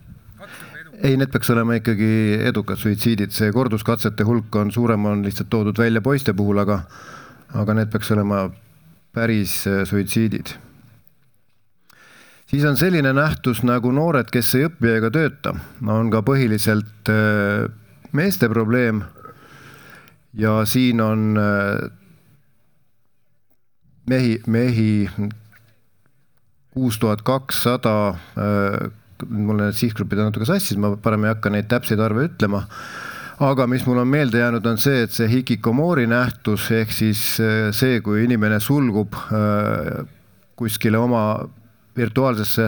ei, 1.02 1.18
need 1.18 1.32
peaks 1.34 1.50
olema 1.50 1.80
ikkagi 1.80 2.12
edukad 2.46 2.78
suitsiidid, 2.78 3.34
see 3.34 3.52
korduskatsete 3.52 4.24
hulk 4.28 4.56
on 4.56 4.72
suurem, 4.72 5.06
on 5.10 5.24
lihtsalt 5.26 5.50
toodud 5.50 5.78
välja 5.82 6.02
poiste 6.02 6.34
puhul, 6.38 6.62
aga, 6.62 6.84
aga 7.58 7.78
need 7.80 7.90
peaks 7.94 8.12
olema 8.14 8.44
päris 9.16 9.64
eh, 9.68 9.82
suitsiidid 9.90 10.54
siis 12.52 12.66
on 12.66 12.78
selline 12.78 13.14
nähtus 13.16 13.64
nagu 13.64 13.92
noored, 13.96 14.28
kes 14.32 14.56
ei 14.60 14.68
õpi 14.68 14.92
ega 14.98 15.12
tööta, 15.14 15.56
on 15.88 16.12
ka 16.12 16.20
põhiliselt 16.28 17.12
äh, 17.12 17.72
meeste 18.12 18.50
probleem. 18.52 19.04
ja 20.34 20.66
siin 20.66 21.02
on 21.02 21.38
äh, 21.38 21.92
mehi, 24.10 24.40
mehi 24.48 25.10
kuus 26.72 27.00
tuhat 27.00 27.24
kakssada, 27.28 28.16
äh, 28.40 28.90
mul 29.28 29.60
need 29.62 29.78
sihtgrupid 29.78 30.20
on 30.20 30.32
natuke 30.32 30.48
sassis, 30.50 30.80
ma 30.80 30.96
parem 30.98 31.28
ei 31.28 31.36
hakka 31.36 31.52
neid 31.54 31.70
täpseid 31.72 32.02
arve 32.02 32.30
ütlema 32.30 32.66
aga 33.42 33.66
mis 33.70 33.84
mul 33.88 34.02
on 34.02 34.10
meelde 34.10 34.38
jäänud, 34.38 34.66
on 34.70 34.78
see, 34.82 35.04
et 35.06 35.14
see 35.14 35.28
hikikomori 35.30 36.06
nähtus 36.10 36.68
ehk 36.78 36.92
siis 36.94 37.22
see, 37.74 38.02
kui 38.06 38.26
inimene 38.28 38.60
sulgub 38.62 39.18
kuskile 40.62 41.00
oma 41.02 41.24
virtuaalsesse 41.98 42.68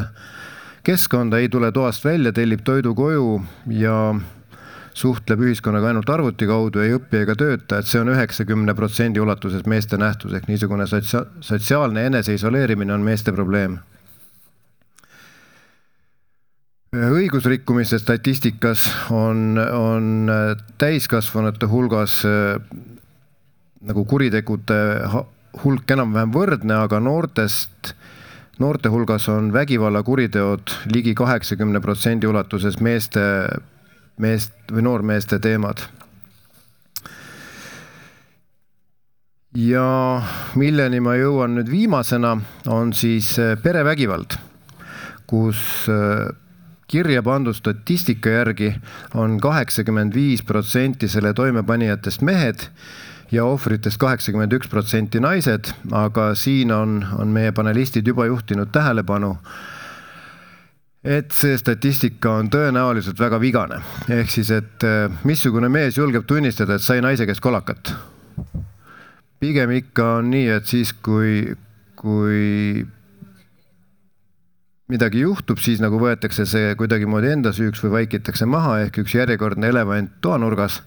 keskkonda, 0.83 1.37
ei 1.37 1.49
tule 1.49 1.71
toast 1.71 2.05
välja, 2.05 2.33
tellib 2.33 2.63
toidu 2.65 2.95
koju 2.95 3.27
ja 3.77 3.97
suhtleb 4.93 5.45
ühiskonnaga 5.47 5.89
ainult 5.89 6.09
arvuti 6.09 6.47
kaudu, 6.49 6.83
ei 6.83 6.93
õpi 6.97 7.23
ega 7.23 7.35
tööta, 7.39 7.79
et 7.79 7.89
see 7.89 8.01
on 8.01 8.11
üheksakümne 8.13 8.75
protsendi 8.77 9.21
ulatuses 9.23 9.65
meeste 9.69 9.97
nähtus 9.97 10.35
ehk 10.35 10.49
niisugune 10.49 10.85
sotsia-, 10.89 11.25
sotsiaalne 11.41 12.05
eneseisoleerimine 12.11 12.93
on 12.93 13.05
meeste 13.05 13.33
probleem. 13.33 13.79
Õigusrikkumiste 16.93 17.97
statistikas 17.97 18.85
on, 19.09 19.57
on 19.57 20.29
täiskasvanute 20.77 21.65
hulgas 21.65 22.19
nagu 23.83 24.05
kuritegude 24.05 24.77
hulk 25.63 25.91
enam-vähem 25.95 26.33
võrdne, 26.33 26.77
aga 26.85 26.99
noortest 27.03 27.93
noorte 28.61 28.91
hulgas 28.93 29.27
on 29.29 29.51
vägivallakuriteod 29.53 30.75
ligi 30.93 31.15
kaheksakümne 31.17 31.81
protsendi 31.81 32.29
ulatuses 32.29 32.79
meeste, 32.79 33.23
meest 34.21 34.53
või 34.71 34.87
noormeeste 34.89 35.39
teemad. 35.39 35.85
ja 39.53 40.21
milleni 40.57 40.97
ma 40.97 41.13
jõuan 41.13 41.51
nüüd 41.53 41.67
viimasena, 41.69 42.31
on 42.73 42.89
siis 42.97 43.27
eh, 43.37 43.51
perevägivald, 43.61 44.33
kus 45.29 45.59
kirja 46.87 47.23
pandud 47.23 47.55
statistika 47.55 48.29
järgi 48.29 48.73
on 49.15 49.39
kaheksakümmend 49.41 50.13
viis 50.15 50.43
protsenti 50.43 51.07
selle 51.07 51.33
toimepanijatest 51.33 52.21
mehed 52.21 52.67
ja 53.31 53.45
ohvritest 53.45 53.97
kaheksakümmend 53.97 54.53
üks 54.53 54.69
protsenti 54.69 55.21
naised, 55.23 55.71
aga 55.91 56.33
siin 56.37 56.71
on, 56.71 56.99
on 57.17 57.33
meie 57.33 57.51
panelistid 57.51 58.07
juba 58.07 58.27
juhtinud 58.29 58.69
tähelepanu, 58.73 59.33
et 61.03 61.33
see 61.35 61.57
statistika 61.57 62.37
on 62.39 62.51
tõenäoliselt 62.53 63.19
väga 63.19 63.39
vigane. 63.41 63.81
ehk 64.09 64.29
siis, 64.31 64.51
et 64.51 64.83
eh, 64.87 65.09
missugune 65.23 65.69
mees 65.69 65.97
julgeb 65.97 66.27
tunnistada, 66.27 66.75
et 66.75 66.85
sai 66.85 67.01
naise 67.01 67.25
käest 67.25 67.41
kolakat? 67.41 67.95
pigem 69.39 69.71
ikka 69.75 70.05
on 70.19 70.29
nii, 70.31 70.47
et 70.55 70.69
siis, 70.69 70.93
kui, 70.93 71.55
kui 71.99 72.85
midagi 74.91 75.23
juhtub, 75.23 75.61
siis 75.63 75.81
nagu 75.83 75.99
võetakse 76.01 76.45
see 76.49 76.73
kuidagimoodi 76.79 77.31
enda 77.31 77.53
süüks 77.55 77.83
või 77.85 77.99
vaikitakse 77.99 78.47
maha 78.49 78.81
ehk 78.83 78.99
üks 79.03 79.15
järjekordne 79.15 79.69
elevant 79.71 80.11
toanurgas 80.21 80.81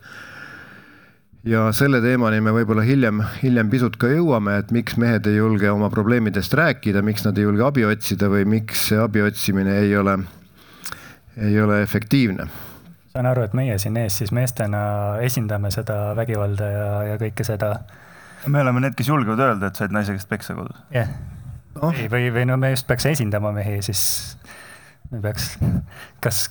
ja 1.47 1.69
selle 1.77 2.03
teemani 2.05 2.43
me 2.45 2.53
võib-olla 2.55 2.85
hiljem, 2.85 3.23
hiljem 3.41 3.71
pisut 3.73 3.97
ka 4.01 4.11
jõuame, 4.11 4.59
et 4.61 4.73
miks 4.75 4.99
mehed 5.01 5.29
ei 5.31 5.39
julge 5.39 5.71
oma 5.71 5.89
probleemidest 5.93 6.55
rääkida, 6.59 7.03
miks 7.07 7.25
nad 7.27 7.39
ei 7.39 7.47
julge 7.47 7.65
abi 7.67 7.87
otsida 7.89 8.29
või 8.33 8.45
miks 8.57 8.89
see 8.91 8.99
abi 9.01 9.23
otsimine 9.25 9.79
ei 9.85 9.95
ole, 9.97 10.19
ei 11.41 11.61
ole 11.63 11.81
efektiivne. 11.87 12.49
saan 13.15 13.31
aru, 13.31 13.47
et 13.49 13.55
meie 13.57 13.79
siin 13.81 13.97
ees 13.97 14.19
siis 14.21 14.33
meestena 14.35 14.83
esindame 15.25 15.71
seda 15.73 16.13
vägivalda 16.19 16.69
ja, 16.73 16.91
ja 17.13 17.17
kõike 17.23 17.47
seda. 17.49 17.79
me 18.47 18.61
oleme 18.61 18.85
need, 18.85 18.99
kes 18.99 19.09
julgevad 19.09 19.41
öelda, 19.41 19.71
et 19.71 19.81
said 19.81 19.95
naise 19.95 20.19
käest 20.19 20.29
peksa 20.29 20.59
kodus. 20.59 20.77
jah 20.91 21.07
yeah. 21.07 21.36
Oh., 21.83 21.95
ei 21.95 22.11
või, 22.13 22.31
või 22.35 22.47
no 22.51 22.59
me 22.61 22.73
just 22.75 22.87
peaks 22.89 23.09
esindama 23.13 23.53
mehi 23.57 23.81
siis 23.85 24.03
me 25.11 25.21
peaks, 25.23 25.53
kas, 26.25 26.43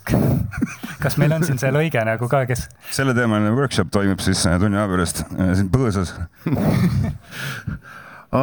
kas 1.03 1.17
meil 1.20 1.36
on 1.36 1.44
siin 1.48 1.60
see 1.62 1.72
lõige 1.75 2.01
nagu 2.08 2.29
ka, 2.32 2.46
kes? 2.50 2.67
selleteemaline 2.96 3.53
workshop 3.55 3.91
toimub 3.94 4.24
siis 4.24 4.46
äh, 4.50 4.58
tunni 4.62 4.79
aja 4.79 4.88
pärast 4.91 5.24
äh, 5.25 5.53
siin 5.60 5.72
põõsas 5.74 6.15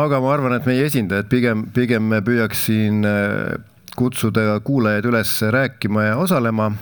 aga 0.03 0.21
ma 0.25 0.33
arvan, 0.35 0.57
et 0.57 0.69
meie 0.69 0.89
esindajad 0.89 1.29
pigem, 1.33 1.67
pigem 1.75 2.09
me 2.13 2.21
püüaks 2.25 2.67
siin 2.69 3.07
äh, 3.09 3.55
kutsuda 3.97 4.61
kuulajaid 4.65 5.09
üles 5.09 5.33
rääkima 5.53 6.11
ja 6.11 6.17
osalema. 6.17 6.73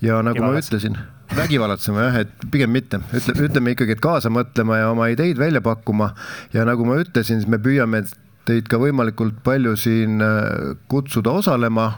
ja 0.00 0.22
nagu 0.24 0.40
ma 0.40 0.56
ütlesin, 0.56 0.96
vägivallatsema 1.36 2.06
jah, 2.06 2.20
et 2.24 2.48
pigem 2.50 2.72
mitte, 2.72 3.00
ütle, 3.12 3.34
ütleme 3.46 3.74
ikkagi, 3.74 3.96
et 3.96 4.02
kaasa 4.04 4.32
mõtlema 4.32 4.80
ja 4.80 4.88
oma 4.90 5.10
ideid 5.12 5.38
välja 5.38 5.60
pakkuma 5.64 6.14
ja 6.54 6.64
nagu 6.68 6.86
ma 6.88 6.96
ütlesin, 7.02 7.42
siis 7.42 7.50
me 7.50 7.60
püüame 7.62 8.02
teid 8.50 8.68
ka 8.70 8.80
võimalikult 8.82 9.38
palju 9.46 9.76
siin 9.78 10.18
kutsuda 10.90 11.38
osalema 11.38 11.92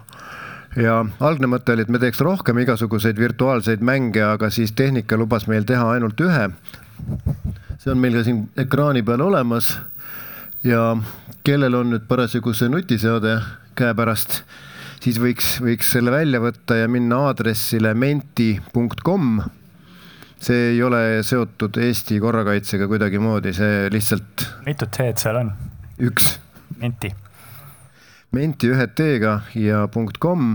ja 0.78 1.00
algne 1.20 1.48
mõte 1.50 1.74
oli, 1.74 1.84
et 1.84 1.92
me 1.92 2.00
teeks 2.02 2.20
rohkem 2.24 2.58
igasuguseid 2.62 3.18
virtuaalseid 3.20 3.82
mänge, 3.84 4.22
aga 4.24 4.50
siis 4.52 4.72
tehnika 4.76 5.18
lubas 5.20 5.46
meil 5.50 5.66
teha 5.68 5.84
ainult 5.96 6.20
ühe. 6.20 6.50
see 7.78 7.90
on 7.90 7.98
meil 7.98 8.14
ka 8.14 8.24
siin 8.24 8.44
ekraani 8.56 9.02
peal 9.02 9.20
olemas. 9.20 9.78
ja 10.64 10.96
kellel 11.44 11.74
on 11.74 11.90
nüüd 11.90 12.06
parasjagu 12.08 12.54
see 12.54 12.68
nutiseade 12.70 13.40
käepärast, 13.76 14.42
siis 15.02 15.18
võiks, 15.18 15.56
võiks 15.60 15.90
selle 15.92 16.12
välja 16.14 16.40
võtta 16.40 16.76
ja 16.78 16.88
minna 16.88 17.26
aadressile 17.28 17.94
menti.com. 17.94 19.42
see 20.40 20.72
ei 20.72 20.82
ole 20.82 21.22
seotud 21.22 21.76
Eesti 21.76 22.20
korrakaitsega 22.20 22.88
kuidagimoodi, 22.88 23.52
see 23.52 23.90
lihtsalt. 23.92 24.48
mitu 24.66 24.86
T-d 24.86 25.18
seal 25.18 25.44
on? 25.44 25.52
Üks. 26.00 26.36
Menti 26.78 27.12
menti 28.32 28.70
ühe 28.72 28.86
T-ga 28.96 29.40
ja 29.60 29.84
.com 30.20 30.54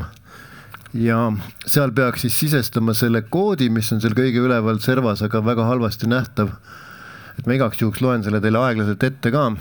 ja 0.98 1.17
seal 1.70 1.91
peaks 1.94 2.24
siis 2.25 2.38
sisestama 2.41 2.96
selle 2.98 3.22
koodi, 3.29 3.70
mis 3.70 3.91
on 3.94 4.01
seal 4.01 4.15
kõige 4.17 4.41
üleval 4.41 4.82
servas, 4.82 5.22
aga 5.22 5.44
väga 5.46 5.67
halvasti 5.70 6.10
nähtav. 6.10 6.56
et 7.38 7.46
ma 7.46 7.53
igaks 7.53 7.82
juhuks 7.82 8.01
loen 8.01 8.24
selle 8.25 8.41
teile 8.41 8.58
aeglaselt 8.58 9.03
ette 9.03 9.32
ka. 9.32 9.51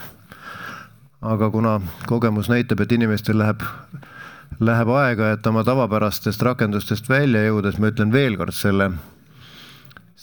aga 1.21 1.51
kuna 1.51 1.81
kogemus 2.07 2.49
näitab, 2.49 2.81
et 2.81 2.93
inimestel 2.93 3.39
läheb, 3.39 3.61
läheb 4.61 4.89
aega, 4.89 5.33
et 5.33 5.47
oma 5.47 5.65
tavapärastest 5.65 6.43
rakendustest 6.43 7.09
välja 7.09 7.45
jõuda, 7.45 7.73
siis 7.73 7.81
ma 7.81 7.93
ütlen 7.93 8.13
veel 8.13 8.37
kord 8.41 8.57
selle, 8.57 8.93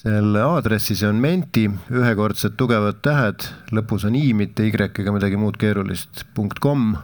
selle 0.04 0.42
aadressi, 0.44 0.98
see 1.00 1.08
on 1.08 1.22
menti, 1.24 1.70
ühekordsed 1.94 2.58
tugevad 2.60 3.00
tähed, 3.06 3.48
lõpus 3.72 4.04
on 4.08 4.18
i, 4.20 4.34
mitte 4.36 4.66
y 4.68 4.74
ega 4.76 5.16
midagi 5.16 5.40
muud 5.40 5.56
keerulist, 5.62 6.26
punkt 6.36 6.60
kom 6.60 6.98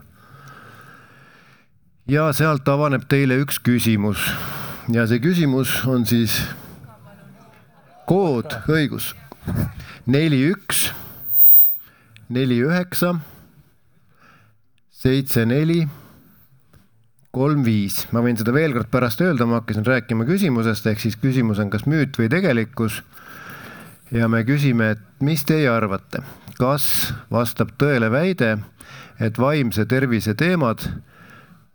ja 2.10 2.28
sealt 2.34 2.68
avaneb 2.68 3.06
teile 3.10 3.38
üks 3.44 3.60
küsimus. 3.64 4.20
Ja 4.90 5.06
see 5.08 5.22
küsimus 5.22 5.76
on 5.88 6.06
siis 6.10 6.40
kood, 8.10 8.52
õigus, 8.68 9.14
neli, 10.10 10.42
üks, 10.50 10.90
neli, 12.34 12.58
üheksa, 12.66 13.14
seitse, 14.90 15.46
neli, 15.46 15.84
kolm, 17.32 17.64
viis. 17.66 18.08
ma 18.12 18.24
võin 18.26 18.38
seda 18.40 18.54
veel 18.54 18.74
kord 18.74 18.90
pärast 18.92 19.22
öelda, 19.22 19.46
ma 19.46 19.60
hakkasin 19.60 19.86
rääkima 19.86 20.26
küsimusest, 20.30 20.88
ehk 20.90 21.04
siis 21.04 21.18
küsimus 21.20 21.62
on 21.62 21.70
kas 21.70 21.86
müüt 21.90 22.18
või 22.18 22.30
tegelikkus. 22.32 23.04
ja 24.12 24.28
me 24.28 24.44
küsime, 24.44 24.96
et 24.96 25.06
mis 25.22 25.44
teie 25.46 25.70
arvate, 25.70 26.24
kas 26.58 27.14
vastab 27.32 27.76
tõele 27.78 28.10
väide, 28.12 28.58
et 29.20 29.38
vaimse 29.38 29.86
tervise 29.86 30.34
teemad 30.34 30.88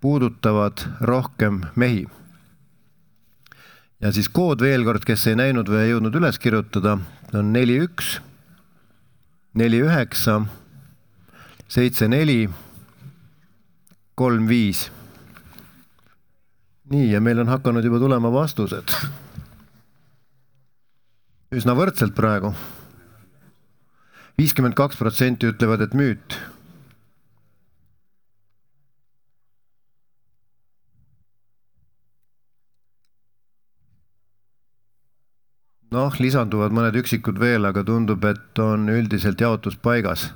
puudutavad 0.00 0.82
rohkem 1.00 1.62
mehi. 1.76 2.06
ja 4.00 4.12
siis 4.12 4.28
kood 4.28 4.60
veel 4.60 4.84
kord, 4.84 5.04
kes 5.04 5.26
ei 5.26 5.38
näinud 5.38 5.70
või 5.70 5.84
ei 5.84 5.94
jõudnud 5.94 6.18
üles 6.18 6.38
kirjutada, 6.38 6.98
on 7.32 7.52
neli, 7.52 7.78
üks, 7.86 8.18
neli, 9.54 9.80
üheksa, 9.86 10.42
seitse, 11.68 12.08
neli, 12.08 12.50
kolm, 14.14 14.50
viis. 14.50 14.90
Nii, 16.90 17.10
ja 17.12 17.20
meil 17.20 17.40
on 17.40 17.48
hakanud 17.48 17.84
juba 17.84 17.98
tulema 18.02 18.32
vastused. 18.32 18.96
üsna 21.54 21.76
võrdselt 21.78 22.14
praegu. 22.14 22.54
viiskümmend 24.38 24.74
kaks 24.74 24.98
protsenti 24.98 25.46
ütlevad, 25.46 25.80
et 25.80 25.94
müüt 25.94 26.38
noh, 35.94 36.14
lisanduvad 36.18 36.74
mõned 36.74 36.96
üksikud 36.98 37.38
veel, 37.40 37.68
aga 37.68 37.84
tundub, 37.86 38.24
et 38.26 38.58
on 38.62 38.88
üldiselt 38.90 39.40
jaotus 39.40 39.76
paigas. 39.78 40.32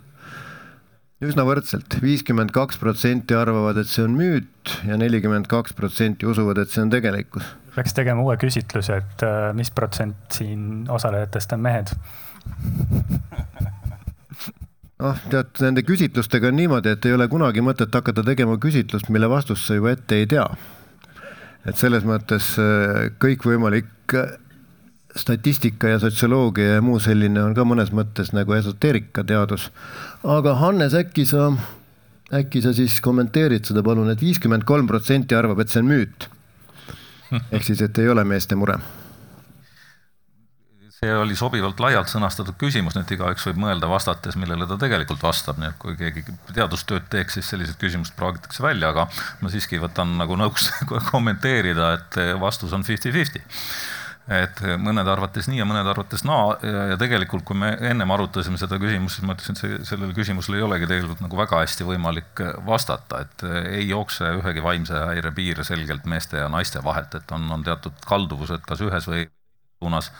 Üsna 1.24 1.42
võrdselt, 1.46 1.98
viiskümmend 2.02 2.52
kaks 2.54 2.78
protsenti 2.78 3.34
arvavad, 3.34 3.80
et 3.80 3.90
see 3.90 4.04
on 4.06 4.14
müüt 4.14 4.74
ja 4.86 4.98
nelikümmend 5.00 5.48
kaks 5.50 5.74
protsenti 5.74 6.28
usuvad, 6.28 6.60
et 6.62 6.70
see 6.70 6.84
on 6.84 6.92
tegelikkus. 6.92 7.46
peaks 7.74 7.94
tegema 7.94 8.22
uue 8.22 8.36
küsitluse, 8.38 9.00
et 9.02 9.24
äh, 9.26 9.50
mis 9.54 9.70
protsent 9.74 10.38
siin 10.38 10.86
osalejatest 10.90 11.54
on 11.56 11.64
mehed? 11.66 11.94
noh, 15.02 15.18
tead, 15.30 15.52
nende 15.62 15.82
küsitlustega 15.86 16.52
on 16.52 16.58
niimoodi, 16.58 16.94
et 16.94 17.10
ei 17.10 17.14
ole 17.18 17.28
kunagi 17.30 17.62
mõtet 17.66 17.94
hakata 17.94 18.22
tegema 18.26 18.58
küsitlust, 18.62 19.10
mille 19.10 19.30
vastust 19.30 19.66
sa 19.66 19.78
juba 19.78 19.96
ette 19.96 20.22
ei 20.22 20.30
tea. 20.30 20.46
et 21.66 21.76
selles 21.76 22.06
mõttes 22.06 22.54
äh, 22.62 23.10
kõikvõimalik 23.18 24.14
statistika 25.16 25.88
ja 25.88 25.98
sotsioloogia 25.98 26.74
ja 26.74 26.82
muu 26.84 26.98
selline 27.00 27.42
on 27.42 27.56
ka 27.56 27.64
mõnes 27.66 27.90
mõttes 27.94 28.32
nagu 28.36 28.54
esoteerikateadus. 28.58 29.70
aga 30.24 30.54
Hannes, 30.60 30.94
äkki 30.94 31.24
sa, 31.26 31.50
äkki 32.34 32.62
sa 32.62 32.74
siis 32.76 33.00
kommenteerid 33.00 33.64
seda 33.64 33.82
palun 33.82 34.10
et, 34.10 34.18
et 34.18 34.26
viiskümmend 34.28 34.68
kolm 34.68 34.86
protsenti 34.86 35.34
arvab, 35.34 35.60
et 35.60 35.72
see 35.72 35.82
on 35.82 35.90
müüt. 35.90 36.28
ehk 37.52 37.64
siis, 37.64 37.82
et 37.84 37.98
ei 37.98 38.08
ole 38.08 38.24
meeste 38.24 38.56
mure 38.56 38.78
see 40.98 41.12
oli 41.14 41.36
sobivalt 41.38 41.78
laialt 41.78 42.10
sõnastatud 42.10 42.56
küsimus, 42.58 42.96
nii 42.96 43.04
et 43.04 43.12
igaüks 43.14 43.44
võib 43.46 43.60
mõelda 43.62 43.86
vastates, 43.90 44.34
millele 44.34 44.66
ta 44.66 44.74
tegelikult 44.80 45.22
vastab, 45.22 45.60
nii 45.62 45.70
et 45.70 45.76
kui 45.78 45.94
keegi 45.98 46.24
teadustööd 46.56 47.06
teeks, 47.12 47.36
siis 47.38 47.52
sellised 47.52 47.78
küsimused 47.78 48.16
praagitakse 48.18 48.64
välja, 48.64 48.90
aga 48.90 49.04
ma 49.38 49.52
siiski 49.52 49.78
võtan 49.78 50.16
nagu 50.18 50.34
nõuks 50.40 50.72
kommenteerida, 51.12 51.92
et 52.00 52.18
vastus 52.42 52.74
on 52.74 52.82
fifty-fifty 52.88 53.44
et 54.28 54.60
mõnede 54.76 55.08
arvates 55.08 55.46
nii 55.48 55.62
ja 55.62 55.66
mõnede 55.68 55.88
arvates 55.88 56.20
naa 56.28 56.50
ja, 56.60 56.82
ja 56.92 56.96
tegelikult, 57.00 57.46
kui 57.48 57.56
me 57.56 57.70
ennem 57.88 58.10
arutasime 58.12 58.60
seda 58.60 58.76
küsimust, 58.80 59.16
siis 59.16 59.24
ma 59.24 59.36
ütlesin, 59.36 59.56
et 59.56 59.62
see, 59.62 59.78
sellele 59.88 60.16
küsimusele 60.16 60.60
ei 60.60 60.66
olegi 60.66 60.88
tegelikult 60.90 61.22
nagu 61.24 61.40
väga 61.40 61.62
hästi 61.62 61.86
võimalik 61.88 62.42
vastata, 62.66 63.22
et 63.24 63.46
ei 63.72 63.86
jookse 63.88 64.28
ühegi 64.42 64.64
vaimse 64.64 65.00
häire 65.14 65.32
piir 65.36 65.64
selgelt 65.64 66.04
meeste 66.10 66.42
ja 66.42 66.50
naiste 66.52 66.84
vahelt, 66.84 67.16
et 67.16 67.32
on, 67.32 67.48
on 67.56 67.64
teatud 67.64 67.96
kalduvused 68.08 68.68
kas 68.68 68.84
ühes 68.84 69.08
või 69.08 69.24
suunas. 69.80 70.12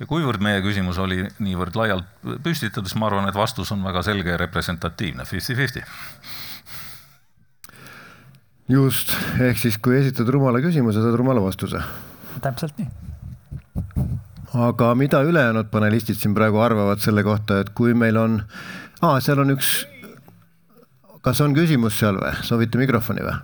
ja 0.00 0.08
kuivõrd 0.08 0.40
meie 0.40 0.64
küsimus 0.64 0.98
oli 0.98 1.20
niivõrd 1.44 1.76
laialt 1.76 2.08
püstitatud, 2.42 2.88
siis 2.88 2.96
ma 2.96 3.12
arvan, 3.12 3.28
et 3.28 3.36
vastus 3.36 3.72
on 3.76 3.84
väga 3.84 4.02
selge 4.08 4.32
ja 4.32 4.40
representatiivne, 4.40 5.28
fifty-fifty 5.28 5.84
just, 8.72 9.12
ehk 9.36 9.60
siis 9.60 9.76
kui 9.76 10.00
esitad 10.00 10.32
rumala 10.32 10.64
küsimuse, 10.64 11.04
saad 11.04 11.20
rumala 11.20 11.44
vastuse. 11.44 11.84
täpselt 12.40 12.80
nii 12.80 13.12
aga 14.54 14.94
mida 14.94 15.22
ülejäänud 15.26 15.70
panelistid 15.70 16.18
siin 16.20 16.34
praegu 16.34 16.60
arvavad 16.62 17.02
selle 17.02 17.24
kohta, 17.26 17.58
et 17.62 17.72
kui 17.74 17.94
meil 17.94 18.16
on 18.20 18.38
ah,, 19.02 19.18
seal 19.22 19.42
on 19.42 19.50
üks, 19.54 19.72
kas 21.24 21.42
on 21.42 21.56
küsimus 21.56 21.98
seal 21.98 22.20
või, 22.20 22.32
soovite 22.46 22.78
mikrofoni 22.78 23.26
või? 23.26 23.36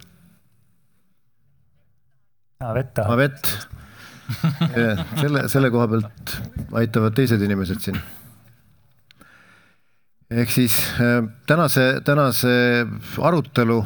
Avett 2.61 2.93
tahab. 2.95 3.17
Avett, 3.17 3.51
selle, 5.23 5.47
selle 5.49 5.71
koha 5.73 5.89
pealt 5.91 6.35
aitavad 6.77 7.17
teised 7.17 7.43
inimesed 7.43 7.81
siin. 7.83 8.01
ehk 10.31 10.53
siis 10.55 10.77
äh, 11.03 11.25
tänase, 11.47 12.01
tänase 12.07 12.53
arutelu, 13.19 13.81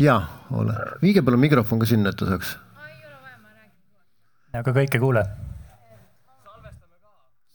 jaa, 0.00 0.20
ole, 0.50 0.76
viige 1.02 1.22
palun 1.22 1.42
mikrofon 1.42 1.82
ka 1.82 1.90
sinna, 1.90 2.14
et 2.14 2.16
ta 2.16 2.30
saaks. 2.30 2.56
aga 4.54 4.70
kõik 4.70 4.94
ei 4.94 5.02
kuule 5.02 5.26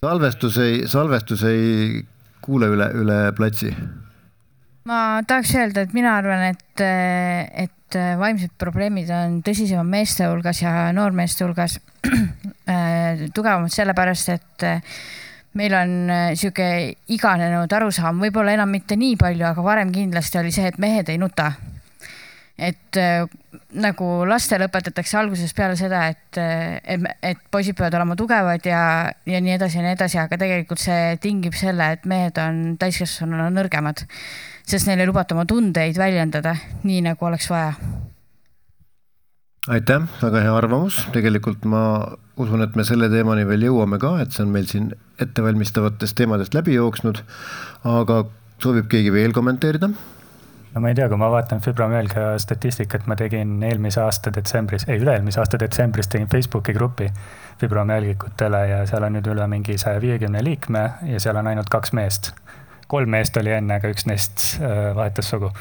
salvestus 0.05 0.57
ei, 0.63 0.83
salvestus 0.87 1.43
ei 1.43 2.03
kuule 2.41 2.69
üle, 2.71 2.87
üle 2.95 3.17
platsi. 3.35 3.71
ma 4.87 5.19
tahaks 5.27 5.51
öelda, 5.59 5.83
et 5.83 5.93
mina 5.93 6.15
arvan, 6.17 6.45
et, 6.53 6.83
et 7.65 7.97
vaimsed 8.19 8.53
probleemid 8.61 9.09
on 9.13 9.41
tõsisemad 9.45 9.89
meeste 9.89 10.29
hulgas 10.29 10.61
ja 10.63 10.89
noormeeste 10.95 11.43
hulgas 11.45 11.79
tugevamad 13.35 13.73
sellepärast, 13.75 14.31
et 14.37 14.67
meil 15.59 15.75
on 15.75 15.93
sihuke 16.37 16.69
iganenud 17.11 17.75
arusaam, 17.75 18.23
võib-olla 18.23 18.55
enam 18.55 18.71
mitte 18.71 18.95
nii 18.95 19.19
palju, 19.19 19.49
aga 19.51 19.65
varem 19.65 19.91
kindlasti 19.91 20.39
oli 20.39 20.55
see, 20.55 20.71
et 20.71 20.79
mehed 20.79 21.11
ei 21.11 21.19
nuta 21.19 21.51
et 22.59 22.97
äh, 22.99 23.23
nagu 23.79 24.07
lastele 24.27 24.67
õpetatakse 24.69 25.17
algusest 25.19 25.55
peale 25.57 25.77
seda, 25.79 26.03
et, 26.11 26.39
et, 26.39 27.07
et 27.31 27.41
poisid 27.51 27.77
peavad 27.77 27.97
olema 27.99 28.17
tugevad 28.19 28.65
ja, 28.67 28.81
ja 29.29 29.41
nii 29.43 29.55
edasi 29.55 29.79
ja 29.79 29.85
nii 29.85 29.95
edasi, 29.95 30.19
aga 30.21 30.39
tegelikult 30.41 30.81
see 30.81 31.15
tingib 31.23 31.57
selle, 31.57 31.91
et 31.95 32.05
mehed 32.09 32.37
on 32.41 32.61
täiskasvanuna 32.81 33.49
nõrgemad, 33.53 34.03
sest 34.69 34.89
neil 34.89 35.03
ei 35.03 35.09
lubata 35.09 35.37
oma 35.37 35.47
tundeid 35.49 35.97
väljendada 35.99 36.55
nii, 36.83 37.03
nagu 37.09 37.29
oleks 37.29 37.49
vaja. 37.51 37.73
aitäh, 39.69 40.09
väga 40.21 40.43
hea 40.45 40.55
arvamus, 40.57 41.03
tegelikult 41.13 41.65
ma 41.69 41.83
usun, 42.39 42.63
et 42.65 42.75
me 42.75 42.85
selle 42.87 43.09
teemani 43.11 43.45
veel 43.47 43.69
jõuame 43.69 43.99
ka, 44.01 44.15
et 44.23 44.33
see 44.33 44.45
on 44.45 44.53
meil 44.53 44.69
siin 44.69 44.93
ettevalmistavatest 45.21 46.17
teemadest 46.17 46.55
läbi 46.57 46.77
jooksnud, 46.77 47.21
aga 47.87 48.23
soovib 48.63 48.89
keegi 48.91 49.13
veel 49.13 49.35
kommenteerida? 49.35 49.91
No 50.73 50.81
ma 50.81 50.89
ei 50.91 50.95
tea, 50.95 51.07
kui 51.09 51.17
ma 51.17 51.29
vaatan 51.33 51.61
fibromüalgia 51.63 52.33
statistikat, 52.41 53.07
ma 53.09 53.17
tegin 53.19 53.57
eelmise 53.65 54.01
aasta 54.03 54.33
detsembris, 54.33 54.85
ei 54.87 55.01
üle-eelmise 55.01 55.41
aasta 55.41 55.59
detsembris 55.61 56.09
tegin 56.11 56.29
Facebooki 56.29 56.75
grupi 56.77 57.09
fibromüalgikutele 57.59 58.61
ja 58.69 58.83
seal 58.89 59.07
on 59.07 59.17
nüüd 59.17 59.27
üle 59.33 59.47
mingi 59.51 59.77
saja 59.81 60.01
viiekümne 60.01 60.43
liikme 60.45 60.85
ja 61.09 61.21
seal 61.21 61.39
on 61.41 61.49
ainult 61.51 61.71
kaks 61.73 61.93
meest. 61.97 62.33
kolm 62.89 63.09
meest 63.13 63.37
oli 63.37 63.51
enne, 63.53 63.75
aga 63.77 63.89
üks 63.93 64.07
neist 64.09 64.45
äh, 64.61 64.95
vahetas 64.95 65.29
sugu. 65.29 65.51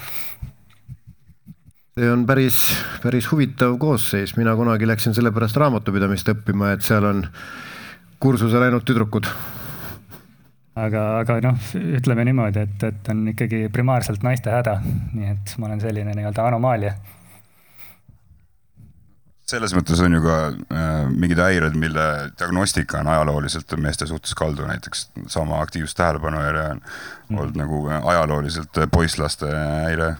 see 1.99 2.11
on 2.12 2.27
päris, 2.27 2.61
päris 3.03 3.31
huvitav 3.33 3.79
koosseis, 3.79 4.37
mina 4.37 4.55
kunagi 4.57 4.87
läksin 4.87 5.14
sellepärast 5.14 5.57
raamatupidamist 5.57 6.29
õppima, 6.35 6.73
et 6.77 6.85
seal 6.87 7.05
on 7.05 7.25
kursusel 8.21 8.62
ainult 8.62 8.85
tüdrukud 8.85 9.27
aga, 10.87 11.05
aga 11.23 11.38
noh, 11.45 11.69
ütleme 11.99 12.25
niimoodi, 12.29 12.64
et, 12.67 12.88
et 12.91 13.12
on 13.12 13.23
ikkagi 13.33 13.67
primaarselt 13.75 14.25
naiste 14.27 14.53
häda, 14.53 14.79
nii 15.14 15.31
et 15.35 15.55
ma 15.59 15.71
olen 15.71 15.81
selline 15.83 16.14
nii-öelda 16.17 16.49
anomaalia. 16.51 16.97
selles 19.49 19.73
mõttes 19.73 20.01
on 20.05 20.12
ju 20.12 20.21
ka 20.21 20.35
äh, 20.53 21.07
mingid 21.09 21.38
häired, 21.41 21.77
mille 21.81 22.03
diagnostika 22.37 22.99
on 23.01 23.09
ajalooliselt 23.14 23.73
meeste 23.81 24.07
suhtes 24.07 24.35
kaldu, 24.37 24.67
näiteks 24.69 25.09
sama 25.33 25.62
aktiivsus 25.62 25.97
tähelepanujärje 25.97 26.67
on 26.75 26.83
mm. 26.83 27.38
olnud 27.38 27.57
nagu 27.57 27.81
ajalooliselt 27.88 28.85
poisslaste 28.93 29.49
häire. 29.87 30.12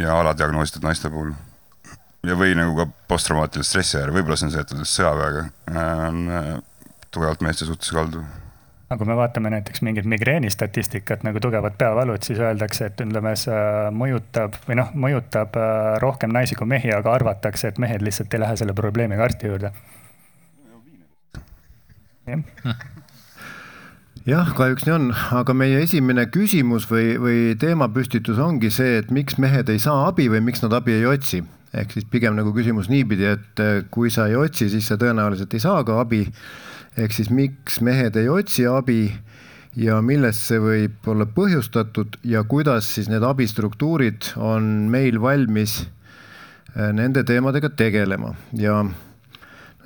ja 0.00 0.18
aladiagnoositud 0.18 0.82
naiste 0.82 1.10
puhul 1.10 1.30
ja, 2.26 2.34
või 2.34 2.56
nagu 2.58 2.74
ka 2.76 2.88
posttraumaatilise 3.08 3.70
stressihäire, 3.70 4.12
võib-olla 4.14 4.36
see 4.36 4.50
on 4.50 4.56
seotud 4.56 4.84
sõjaväega, 4.88 5.48
äh, 5.70 6.06
on 6.08 6.22
äh, 6.28 6.54
tugevalt 7.14 7.44
meeste 7.44 7.68
suhtes 7.68 7.94
kaldu 7.94 8.24
aga 8.92 9.00
kui 9.00 9.08
me 9.08 9.16
vaatame 9.16 9.50
näiteks 9.54 9.80
mingit 9.86 10.06
migreenistatistikat 10.08 11.24
nagu 11.24 11.40
tugevat 11.40 11.78
peavalud, 11.80 12.20
siis 12.24 12.40
öeldakse, 12.42 12.90
et 12.90 13.00
ütleme, 13.00 13.32
see 13.40 13.60
mõjutab 13.96 14.58
või 14.66 14.76
noh, 14.82 14.90
mõjutab 15.04 15.56
äh, 15.56 15.94
rohkem 16.02 16.32
naisi 16.34 16.58
kui 16.58 16.68
mehi, 16.68 16.92
aga 16.92 17.14
arvatakse, 17.16 17.72
et 17.72 17.80
mehed 17.82 18.04
lihtsalt 18.04 18.34
ei 18.34 18.42
lähe 18.44 18.58
selle 18.60 18.76
probleemiga 18.76 19.24
arsti 19.24 19.48
juurde. 19.48 19.72
jah, 24.28 24.52
kahjuks 24.58 24.84
nii 24.86 24.94
on, 24.94 25.08
aga 25.40 25.56
meie 25.56 25.80
esimene 25.82 26.26
küsimus 26.30 26.84
või, 26.90 27.16
või 27.22 27.40
teemapüstitus 27.58 28.38
ongi 28.38 28.70
see, 28.70 29.00
et 29.00 29.10
miks 29.10 29.40
mehed 29.40 29.72
ei 29.72 29.80
saa 29.82 30.04
abi 30.10 30.28
või 30.30 30.44
miks 30.50 30.62
nad 30.62 30.76
abi 30.76 31.00
ei 31.00 31.08
otsi. 31.08 31.42
ehk 31.72 31.94
siis 31.96 32.04
pigem 32.04 32.36
nagu 32.36 32.52
küsimus 32.52 32.92
niipidi, 32.92 33.24
et 33.24 33.60
kui 33.90 34.10
sa 34.12 34.28
ei 34.28 34.36
otsi, 34.36 34.68
siis 34.68 34.84
sa 34.86 35.00
tõenäoliselt 35.00 35.54
ei 35.56 35.64
saa 35.64 35.80
ka 35.88 35.96
abi 36.04 36.26
ehk 36.96 37.14
siis 37.14 37.30
miks 37.32 37.80
mehed 37.84 38.16
ei 38.20 38.28
otsi 38.28 38.66
abi 38.68 39.06
ja 39.78 40.00
millest 40.04 40.44
see 40.50 40.60
võib 40.60 41.08
olla 41.08 41.24
põhjustatud 41.24 42.18
ja 42.28 42.42
kuidas 42.44 42.90
siis 42.96 43.08
need 43.08 43.24
abistruktuurid 43.24 44.34
on 44.36 44.90
meil 44.92 45.20
valmis 45.22 45.78
äh, 45.82 46.90
nende 46.92 47.24
teemadega 47.28 47.72
tegelema 47.76 48.34
ja 48.58 48.82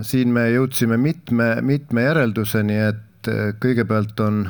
siin 0.04 0.34
me 0.34 0.48
jõudsime 0.50 0.98
mitme, 1.00 1.56
mitme 1.62 2.08
järelduseni, 2.08 2.80
et 2.90 3.30
äh, 3.30 3.54
kõigepealt 3.62 4.18
on, 4.26 4.42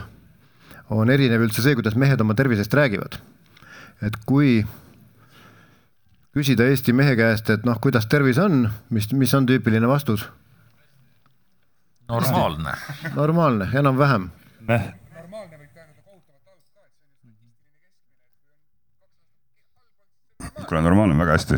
on 0.97 1.13
erinev 1.13 1.45
üldse 1.47 1.63
see, 1.65 1.77
kuidas 1.77 1.99
mehed 2.01 2.21
oma 2.25 2.35
tervisest 2.39 2.75
räägivad. 2.75 3.21
et 4.03 4.17
kui 4.27 4.65
küsida 6.37 6.67
Eesti 6.69 6.93
mehe 6.93 7.15
käest, 7.17 7.49
et 7.51 7.65
noh, 7.65 7.79
kuidas 7.81 8.09
tervis 8.13 8.39
on, 8.41 8.67
mis, 8.93 9.09
mis 9.13 9.33
on 9.35 9.47
tüüpiline 9.49 9.89
vastus? 9.89 10.27
Normaalne. 12.09 12.73
normaalne, 13.15 13.69
enam-vähem. 13.75 14.31
kuule, 20.69 20.83
normaalne 20.83 21.15
on 21.15 21.19
väga 21.19 21.33
hästi. 21.33 21.55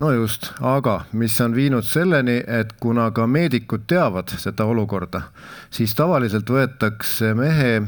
no 0.00 0.12
just, 0.12 0.52
aga 0.60 1.00
mis 1.12 1.40
on 1.40 1.54
viinud 1.54 1.84
selleni, 1.84 2.42
et 2.46 2.72
kuna 2.80 3.10
ka 3.10 3.26
meedikud 3.26 3.86
teavad 3.86 4.32
seda 4.38 4.64
olukorda, 4.64 5.22
siis 5.70 5.94
tavaliselt 5.94 6.50
võetakse 6.50 7.34
mehe 7.34 7.82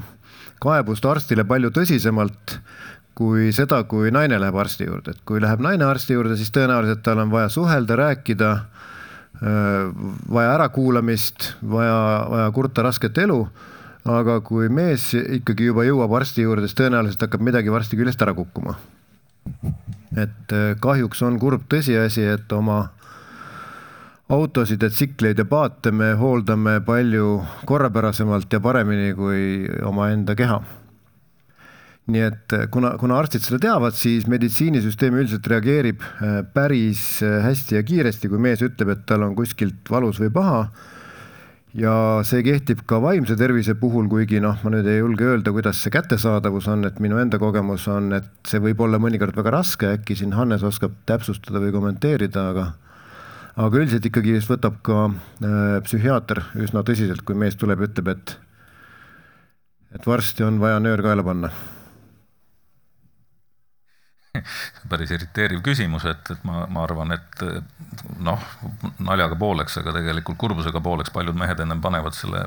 kaebust 0.62 1.04
arstile 1.04 1.44
palju 1.44 1.72
tõsisemalt 1.74 2.58
kui 3.14 3.50
seda, 3.52 3.82
kui 3.84 4.10
naine 4.14 4.38
läheb 4.40 4.56
arsti 4.56 4.86
juurde, 4.88 5.16
et 5.16 5.24
kui 5.28 5.40
läheb 5.42 5.60
naine 5.64 5.84
arsti 5.84 6.16
juurde, 6.16 6.36
siis 6.36 6.52
tõenäoliselt 6.54 7.02
tal 7.04 7.20
on 7.22 7.32
vaja 7.32 7.50
suhelda, 7.52 7.96
rääkida, 7.96 8.52
vaja 9.40 10.54
ärakuulamist, 10.54 11.52
vaja, 11.70 12.26
vaja 12.30 12.50
kurta 12.54 12.82
rasket 12.82 13.18
elu. 13.18 13.46
aga 14.04 14.40
kui 14.42 14.66
mees 14.68 15.12
ikkagi 15.14 15.68
juba 15.68 15.84
jõuab 15.86 16.10
arsti 16.18 16.42
juurde, 16.42 16.66
siis 16.66 16.74
tõenäoliselt 16.74 17.20
hakkab 17.22 17.44
midagi 17.46 17.70
varsti 17.70 17.96
küljest 17.96 18.22
ära 18.22 18.34
kukkuma. 18.34 18.74
et 20.16 20.54
kahjuks 20.80 21.22
on 21.22 21.38
kurb 21.38 21.62
tõsiasi, 21.68 22.26
et 22.34 22.52
oma 22.52 22.88
autosid 24.28 24.82
ja 24.82 24.90
tsikleid 24.90 25.38
ja 25.38 25.44
paate 25.44 25.90
me 25.90 26.12
hooldame 26.18 26.80
palju 26.80 27.42
korrapärasemalt 27.66 28.52
ja 28.52 28.60
paremini 28.60 29.14
kui 29.14 29.68
omaenda 29.82 30.34
keha 30.34 30.62
nii 32.10 32.22
et 32.26 32.54
eh, 32.56 32.64
kuna, 32.72 32.96
kuna 32.98 33.18
arstid 33.20 33.44
seda 33.44 33.60
teavad, 33.62 33.94
siis 33.94 34.26
meditsiinisüsteem 34.30 35.20
üldiselt 35.20 35.46
reageerib 35.52 36.02
eh, 36.02 36.40
päris 36.54 37.04
eh, 37.22 37.38
hästi 37.44 37.78
ja 37.78 37.84
kiiresti, 37.86 38.30
kui 38.32 38.40
mees 38.42 38.62
ütleb, 38.64 38.90
et 38.96 39.04
tal 39.06 39.22
on 39.28 39.36
kuskilt 39.38 39.90
valus 39.90 40.18
või 40.22 40.32
paha. 40.34 40.64
ja 41.78 41.94
see 42.26 42.42
kehtib 42.44 42.82
ka 42.90 42.98
vaimse 43.00 43.36
tervise 43.38 43.76
puhul, 43.78 44.08
kuigi 44.10 44.42
noh, 44.42 44.58
ma 44.64 44.72
nüüd 44.74 44.88
ei 44.90 44.98
julge 44.98 45.24
öelda, 45.30 45.54
kuidas 45.54 45.78
see 45.80 45.94
kättesaadavus 45.94 46.66
on, 46.68 46.84
et 46.84 46.98
minu 47.00 47.20
enda 47.22 47.38
kogemus 47.40 47.86
on, 47.88 48.12
et 48.18 48.28
see 48.48 48.60
võib 48.60 48.82
olla 48.82 48.98
mõnikord 49.00 49.38
väga 49.38 49.54
raske, 49.54 49.94
äkki 49.96 50.18
siin 50.18 50.34
Hannes 50.36 50.66
oskab 50.66 50.98
täpsustada 51.06 51.62
või 51.62 51.72
kommenteerida, 51.72 52.48
aga 52.50 52.72
aga 53.62 53.78
üldiselt 53.78 54.08
ikkagi 54.08 54.38
võtab 54.48 54.80
ka 54.84 55.04
äh, 55.12 55.76
psühhiaater 55.84 56.40
üsna 56.64 56.82
tõsiselt, 56.88 57.22
kui 57.24 57.36
mees 57.36 57.56
tuleb 57.60 57.84
ja 57.84 57.88
ütleb, 57.88 58.10
et 58.16 58.34
et 59.92 60.06
varsti 60.08 60.42
on 60.44 60.58
vaja 60.58 60.80
nöör 60.80 61.04
kaela 61.04 61.22
panna 61.22 61.52
päris 64.90 65.12
irriteeriv 65.12 65.60
küsimus, 65.64 66.06
et, 66.08 66.32
et 66.32 66.44
ma, 66.48 66.64
ma 66.72 66.86
arvan, 66.86 67.12
et 67.16 67.42
noh, 68.24 68.48
naljaga 69.04 69.36
pooleks, 69.38 69.76
aga 69.82 69.94
tegelikult 69.98 70.40
kurbusega 70.40 70.80
pooleks 70.84 71.12
paljud 71.12 71.36
mehed 71.38 71.60
ennem 71.60 71.82
panevad 71.84 72.16
selle 72.16 72.46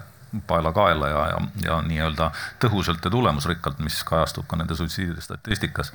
paela 0.49 0.73
kaela 0.75 1.11
ja, 1.11 1.21
ja, 1.31 1.43
ja 1.63 1.77
nii-öelda 1.85 2.31
tõhusalt 2.63 3.05
ja 3.05 3.11
tulemusrikkalt, 3.13 3.79
mis 3.85 4.01
kajastub 4.07 4.47
ka 4.49 4.57
nende 4.59 4.75
suitsiidide 4.75 5.21
statistikas. 5.23 5.93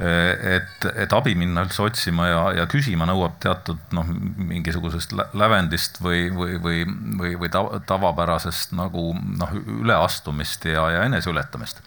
et, 0.00 0.86
et 0.94 1.12
abi 1.12 1.34
minna 1.36 1.66
üldse 1.66 1.82
otsima 1.84 2.28
ja, 2.30 2.44
ja 2.56 2.64
küsima 2.70 3.04
nõuab 3.10 3.34
teatud 3.42 3.82
noh, 3.92 4.06
mingisugusest 4.38 5.12
lävendist 5.36 6.00
või, 6.00 6.30
või, 6.32 6.56
või, 6.62 6.86
või, 7.18 7.34
või 7.42 7.50
tavapärasest 7.52 8.72
nagu 8.78 9.10
noh, 9.18 9.52
üleastumist 9.82 10.64
ja, 10.70 10.86
ja 10.94 11.04
eneseületamist 11.10 11.82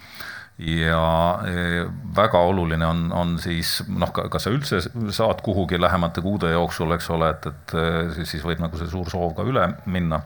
ja 0.57 1.39
e, 1.47 1.85
väga 2.15 2.39
oluline 2.39 2.85
on, 2.85 3.07
on 3.11 3.37
siis 3.41 3.79
noh, 3.89 4.11
kas 4.13 4.45
sa 4.45 4.53
üldse 4.53 4.81
saad 5.13 5.41
kuhugi 5.45 5.79
lähemate 5.81 6.21
kuude 6.21 6.51
jooksul, 6.53 6.93
eks 6.93 7.09
ole, 7.15 7.31
et, 7.33 7.47
et 7.49 7.73
e, 7.73 8.25
siis 8.25 8.43
võib 8.45 8.61
nagu 8.61 8.77
see 8.77 8.91
suur 8.91 9.09
soov 9.09 9.33
ka 9.37 9.45
üle 9.49 9.65
minna. 9.89 10.21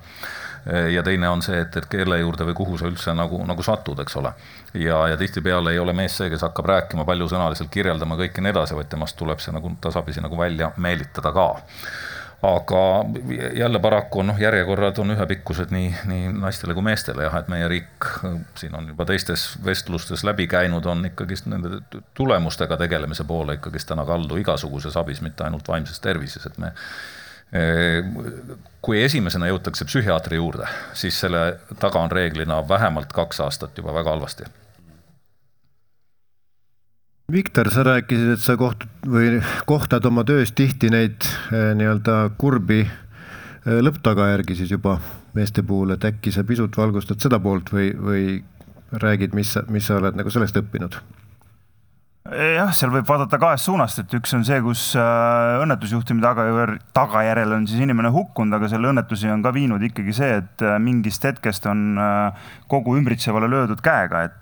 E, 0.67 0.89
ja 0.91 1.03
teine 1.05 1.29
on 1.31 1.41
see, 1.45 1.61
et, 1.63 1.79
et 1.79 1.87
kelle 1.87 2.19
juurde 2.19 2.49
või 2.49 2.57
kuhu 2.59 2.75
sa 2.79 2.89
üldse 2.91 3.15
nagu, 3.15 3.39
nagu 3.47 3.63
satud, 3.63 4.03
eks 4.03 4.19
ole. 4.19 4.33
ja, 4.73 4.99
ja 5.13 5.17
tihtipeale 5.19 5.71
ei 5.71 5.79
ole 5.79 5.95
mees 5.95 6.19
see, 6.19 6.29
kes 6.33 6.43
hakkab 6.43 6.67
rääkima 6.73 7.07
paljusõnaliselt, 7.07 7.71
kirjeldama 7.71 8.19
kõike 8.19 8.43
ja 8.43 8.49
nii 8.49 8.55
edasi, 8.55 8.75
vaid 8.75 8.91
temast 8.91 9.15
tuleb 9.19 9.39
see 9.39 9.55
nagu 9.55 9.71
tasapisi 9.81 10.23
nagu 10.23 10.37
välja 10.37 10.73
meelitada 10.75 11.31
ka 11.31 11.49
aga 12.45 12.81
jälle 13.53 13.79
paraku 13.79 14.21
noh, 14.21 14.37
järjekorrad 14.39 14.99
on 15.01 15.11
ühepikkused 15.15 15.71
nii, 15.73 15.89
nii 16.05 16.27
naistele 16.37 16.75
kui 16.77 16.85
meestele 16.85 17.25
jah, 17.25 17.37
et 17.39 17.47
meie 17.49 17.67
riik 17.71 18.09
siin 18.59 18.75
on 18.77 18.91
juba 18.91 19.07
teistes 19.09 19.49
vestlustes 19.65 20.23
läbi 20.27 20.45
käinud, 20.47 20.85
on 20.85 21.05
ikkagist 21.09 21.49
nende 21.49 21.81
tulemustega 22.13 22.77
tegelemise 22.77 23.25
poole 23.25 23.57
ikkagist 23.57 23.89
täna 23.89 24.05
kaldu 24.05 24.37
igasuguses 24.37 24.97
abis, 25.01 25.23
mitte 25.25 25.47
ainult 25.47 25.67
vaimses 25.67 25.99
tervises, 26.03 26.45
et 26.45 26.61
me 26.61 26.73
kui 28.83 28.99
esimesena 28.99 29.47
jõutakse 29.47 29.85
psühhiaatri 29.87 30.35
juurde, 30.35 30.67
siis 30.93 31.15
selle 31.19 31.59
taga 31.79 32.01
on 32.03 32.11
reeglina 32.11 32.59
vähemalt 32.67 33.13
kaks 33.15 33.39
aastat 33.45 33.77
juba 33.79 33.93
väga 33.95 34.17
halvasti 34.17 34.49
Viktor, 37.31 37.67
sa 37.67 37.83
rääkisid, 37.83 38.29
et 38.37 38.39
sa 38.39 38.53
kohtud 38.55 39.07
või 39.11 39.41
kohtad 39.67 40.05
oma 40.07 40.23
töös 40.23 40.53
tihti 40.55 40.87
neid 40.87 41.25
eh, 41.27 41.73
nii-öelda 41.75 42.13
kurbi 42.39 42.77
eh, 42.85 43.81
lõpptagajärgi 43.83 44.55
siis 44.55 44.71
juba 44.71 44.93
meeste 45.35 45.59
puhul, 45.67 45.91
et 45.91 46.07
äkki 46.07 46.31
sa 46.31 46.45
pisut 46.47 46.79
valgustad 46.79 47.19
seda 47.19 47.41
poolt 47.43 47.73
või, 47.75 47.89
või 47.99 48.21
räägid, 49.03 49.35
mis 49.35 49.51
sa, 49.57 49.65
mis 49.67 49.89
sa 49.91 49.97
oled 49.99 50.15
nagu 50.15 50.31
sellest 50.31 50.55
õppinud? 50.61 50.95
Jah, 52.27 52.71
seal 52.75 52.91
võib 52.91 53.07
vaadata 53.07 53.37
kahest 53.39 53.67
suunast, 53.67 54.01
et 54.01 54.13
üks 54.17 54.33
on 54.35 54.43
see, 54.47 54.57
kus 54.65 54.81
äh, 54.99 55.61
õnnetusjuhtumi 55.63 56.23
tagajärjel, 56.23 56.79
tagajärjel 56.95 57.55
on 57.55 57.67
siis 57.69 57.83
inimene 57.83 58.11
hukkunud, 58.11 58.57
aga 58.57 58.69
selle 58.71 58.89
õnnetusi 58.91 59.31
on 59.31 59.43
ka 59.45 59.53
viinud 59.55 59.83
ikkagi 59.87 60.15
see, 60.15 60.41
et 60.41 60.65
äh, 60.65 60.75
mingist 60.83 61.23
hetkest 61.23 61.67
on 61.71 61.99
äh, 62.01 62.49
kogu 62.67 62.97
ümbritsevale 62.99 63.47
löödud 63.51 63.79
käega, 63.83 64.25
et 64.27 64.33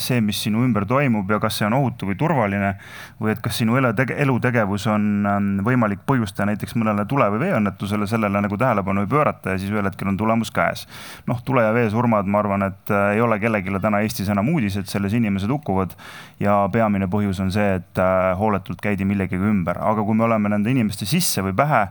see, 0.00 0.18
mis 0.20 0.36
sinu 0.44 0.60
ümber 0.66 0.84
toimub 0.88 1.30
ja 1.32 1.38
kas 1.40 1.56
see 1.60 1.64
on 1.64 1.76
ohutu 1.78 2.08
või 2.10 2.16
turvaline 2.20 2.74
või 3.20 3.32
et 3.32 3.40
kas 3.40 3.56
sinu 3.60 3.78
elutegevus 3.80 4.84
on 4.92 5.62
võimalik 5.64 6.02
põhjustaja 6.08 6.50
näiteks 6.50 6.76
mõnele 6.76 7.06
tule- 7.08 7.28
või 7.32 7.46
veeõnnetusele, 7.46 8.08
sellele 8.08 8.42
nagu 8.44 8.58
tähelepanu 8.60 9.04
ei 9.04 9.08
pöörata 9.08 9.54
ja 9.54 9.60
siis 9.60 9.72
ühel 9.72 9.88
hetkel 9.88 10.12
on 10.12 10.18
tulemus 10.20 10.52
käes. 10.52 10.86
noh, 11.28 11.40
tule- 11.44 11.64
ja 11.64 11.72
veesurmad, 11.72 12.28
ma 12.28 12.40
arvan, 12.40 12.66
et 12.68 12.92
ei 13.14 13.20
ole 13.20 13.38
kellelegi 13.40 13.80
täna 13.80 14.02
Eestis 14.04 14.28
enam 14.28 14.48
uudised, 14.52 14.88
selles 14.92 15.16
inimesed 15.16 15.48
hukkuvad 15.48 15.96
ja 16.40 16.68
peamine 16.72 17.08
põhjus 17.10 17.40
on 17.42 17.50
see, 17.54 17.76
et 17.80 18.00
äh, 18.00 18.32
hooletult 18.38 18.80
käidi 18.82 19.06
millegagi 19.08 19.40
ümber, 19.50 19.78
aga 19.82 20.04
kui 20.06 20.16
me 20.16 20.26
oleme 20.26 20.52
nende 20.52 20.70
inimeste 20.72 21.08
sisse 21.08 21.44
või 21.44 21.54
pähe 21.56 21.86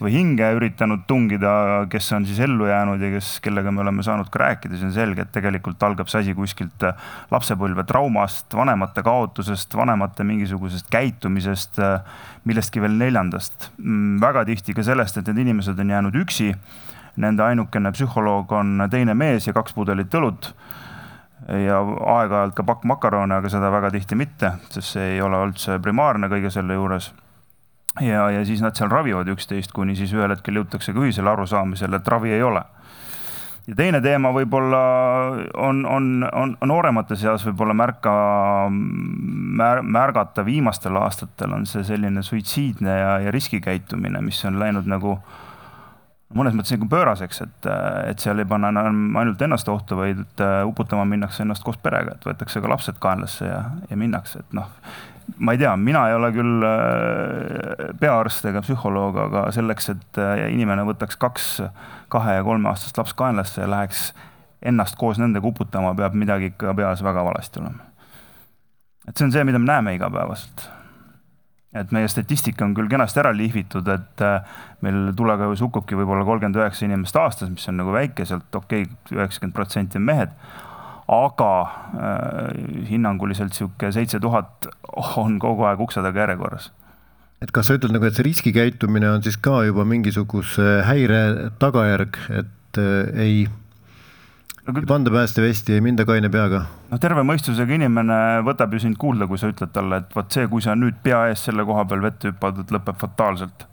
või 0.00 0.14
hinge 0.14 0.46
üritanud 0.56 1.02
tungida, 1.08 1.52
kes 1.92 2.08
on 2.16 2.24
siis 2.28 2.40
ellu 2.40 2.70
jäänud 2.70 3.02
ja 3.04 3.10
kes, 3.12 3.34
kellega 3.44 3.72
me 3.74 3.82
oleme 3.84 4.04
saanud 4.04 4.30
ka 4.32 4.40
rääkida, 4.42 4.74
siis 4.74 4.86
on 4.88 4.94
selge, 4.96 5.26
et 5.26 5.32
tegelikult 5.34 5.82
algab 5.84 6.08
see 6.08 6.22
asi 6.24 6.34
kuskilt 6.36 6.86
äh, 6.88 7.10
lapsepõlve 7.32 7.84
traumast, 7.88 8.48
vanemate 8.56 9.04
kaotusest, 9.04 9.76
vanemate 9.76 10.24
mingisugusest 10.26 10.88
käitumisest, 10.92 11.82
äh, 11.84 12.24
millestki 12.48 12.80
veel 12.80 12.96
neljandast. 13.00 13.70
Mm, 13.78 14.16
väga 14.24 14.46
tihti 14.48 14.76
ka 14.76 14.86
sellest, 14.86 15.20
et 15.20 15.28
need 15.28 15.44
inimesed 15.44 15.78
on 15.78 15.96
jäänud 15.96 16.20
üksi. 16.24 16.54
Nende 17.20 17.44
ainukene 17.44 17.92
psühholoog 17.92 18.52
on 18.56 18.86
teine 18.90 19.14
mees 19.18 19.48
ja 19.48 19.52
kaks 19.52 19.74
pudelit 19.76 20.14
õlut 20.16 20.54
ja 21.50 21.80
aeg-ajalt 21.82 22.54
ka 22.54 22.64
pakk 22.66 22.86
makarone, 22.88 23.40
aga 23.40 23.50
seda 23.50 23.70
väga 23.72 23.90
tihti 23.94 24.18
mitte, 24.18 24.52
sest 24.70 24.96
see 24.96 25.14
ei 25.16 25.22
ole 25.24 25.40
üldse 25.48 25.80
primaarne 25.82 26.30
kõige 26.30 26.52
selle 26.54 26.76
juures. 26.78 27.10
ja, 28.00 28.28
ja 28.30 28.44
siis 28.46 28.62
nad 28.62 28.76
seal 28.78 28.90
ravivad 28.90 29.28
üksteist, 29.28 29.72
kuni 29.74 29.96
siis 29.98 30.12
ühel 30.14 30.30
hetkel 30.30 30.60
jõutakse 30.60 30.94
ka 30.94 31.02
ühisele 31.02 31.30
arusaamisele, 31.30 31.96
et 31.96 32.08
ravi 32.08 32.32
ei 32.36 32.42
ole. 32.42 32.62
ja 33.66 33.74
teine 33.76 34.00
teema 34.00 34.30
võib-olla 34.32 34.80
on, 35.58 35.84
on, 35.86 36.24
on 36.32 36.56
nooremate 36.68 37.16
seas 37.16 37.44
võib-olla 37.46 37.74
märka 37.74 38.12
mär,, 38.70 39.82
märgata 39.82 40.44
viimastel 40.44 40.96
aastatel 40.96 41.58
on 41.58 41.66
see 41.66 41.84
selline 41.84 42.22
suitsiidne 42.22 42.98
ja, 42.98 43.12
ja 43.26 43.30
riskikäitumine, 43.30 44.22
mis 44.22 44.44
on 44.44 44.58
läinud 44.62 44.86
nagu 44.86 45.18
äh, 45.18 45.49
mõnes 46.34 46.54
mõttes 46.54 46.74
nagu 46.76 46.88
pööraseks, 46.90 47.42
et, 47.42 47.68
et 48.10 48.22
seal 48.22 48.38
ei 48.38 48.48
panna 48.48 48.70
enam 48.70 49.16
ainult 49.18 49.42
ennast 49.42 49.68
ohtu, 49.68 49.98
vaid 49.98 50.42
äh, 50.42 50.60
uputama 50.66 51.04
minnakse 51.08 51.42
ennast 51.44 51.64
koos 51.66 51.78
perega, 51.82 52.14
et 52.14 52.26
võetakse 52.26 52.62
ka 52.62 52.70
lapsed 52.70 53.00
kaenlasse 53.02 53.48
ja, 53.48 53.62
ja 53.90 53.98
minnakse, 53.98 54.44
et 54.44 54.56
noh. 54.56 54.70
ma 55.38 55.54
ei 55.54 55.60
tea, 55.62 55.74
mina 55.76 56.06
ei 56.08 56.16
ole 56.18 56.30
küll 56.34 56.66
äh, 56.66 57.90
peaarst 58.00 58.46
ega 58.50 58.62
psühholoog, 58.62 59.20
aga 59.26 59.44
selleks, 59.54 59.90
et 59.94 60.22
äh, 60.22 60.46
inimene 60.54 60.86
võtaks 60.86 61.18
kaks, 61.20 61.52
kahe 62.10 62.38
ja 62.38 62.46
kolmeaastast 62.46 63.02
lapst 63.02 63.18
kaenlasse 63.18 63.64
ja 63.64 63.70
läheks 63.70 64.10
ennast 64.62 64.98
koos 65.00 65.18
nendega 65.18 65.46
uputama, 65.46 65.94
peab 65.98 66.14
midagi 66.14 66.52
ikka 66.52 66.76
peas 66.78 67.02
väga 67.02 67.24
valesti 67.26 67.62
olema. 67.62 67.88
et 69.08 69.16
see 69.16 69.26
on 69.26 69.32
see, 69.34 69.44
mida 69.44 69.58
me 69.58 69.66
näeme 69.66 69.96
igapäevaselt. 69.98 70.68
Et 71.74 71.92
meie 71.94 72.08
statistika 72.10 72.64
on 72.66 72.72
küll 72.74 72.90
kenasti 72.90 73.20
ära 73.22 73.30
lihvitud, 73.36 73.86
et 73.92 74.24
äh, 74.26 74.56
meil 74.82 75.12
tulekahjus 75.16 75.62
hukkubki 75.62 75.98
võib-olla 75.98 76.26
kolmkümmend 76.26 76.58
üheksa 76.58 76.86
inimest 76.88 77.16
aastas, 77.20 77.52
mis 77.52 77.68
on 77.70 77.78
nagu 77.78 77.94
väike, 77.94 78.26
sealt 78.26 78.58
okei 78.58 78.88
okay,, 78.88 79.14
üheksakümmend 79.14 79.56
protsenti 79.56 80.00
on 80.00 80.08
mehed. 80.08 80.34
Aga 81.10 81.52
äh, 81.62 82.84
hinnanguliselt 82.90 83.54
sihuke 83.54 83.90
seitse 83.94 84.20
tuhat 84.22 84.66
on 85.18 85.38
kogu 85.42 85.66
aeg 85.66 85.82
ukse 85.82 86.02
taga 86.02 86.24
järjekorras. 86.24 86.70
Et 87.40 87.50
kas 87.54 87.70
sa 87.70 87.78
ütled 87.78 87.94
nagu, 87.94 88.04
et 88.04 88.18
see 88.18 88.26
riskikäitumine 88.26 89.08
on 89.14 89.22
siis 89.24 89.38
ka 89.40 89.62
juba 89.64 89.86
mingisuguse 89.88 90.82
häire 90.88 91.22
tagajärg, 91.62 92.18
et 92.42 92.82
äh, 92.82 93.14
ei 93.14 93.40
ei 94.76 94.86
panda 94.88 95.12
päästevesti, 95.14 95.74
ei 95.76 95.84
minda 95.84 96.06
kaine 96.08 96.30
peaga? 96.32 96.64
no 96.90 96.98
terve 97.02 97.24
mõistusega 97.26 97.76
inimene 97.76 98.20
võtab 98.46 98.74
ju 98.74 98.84
sind 98.84 98.98
kuulda, 99.00 99.28
kui 99.30 99.40
sa 99.40 99.50
ütled 99.52 99.72
talle, 99.74 100.02
et 100.02 100.14
vot 100.16 100.30
see, 100.38 100.46
kui 100.50 100.64
sa 100.64 100.76
nüüd 100.78 101.02
pea 101.02 101.26
ees 101.30 101.44
selle 101.48 101.66
koha 101.68 101.84
peal 101.90 102.04
vette 102.04 102.30
hüppad, 102.30 102.62
et 102.62 102.72
lõpeb 102.74 103.00
fataalselt. 103.00 103.66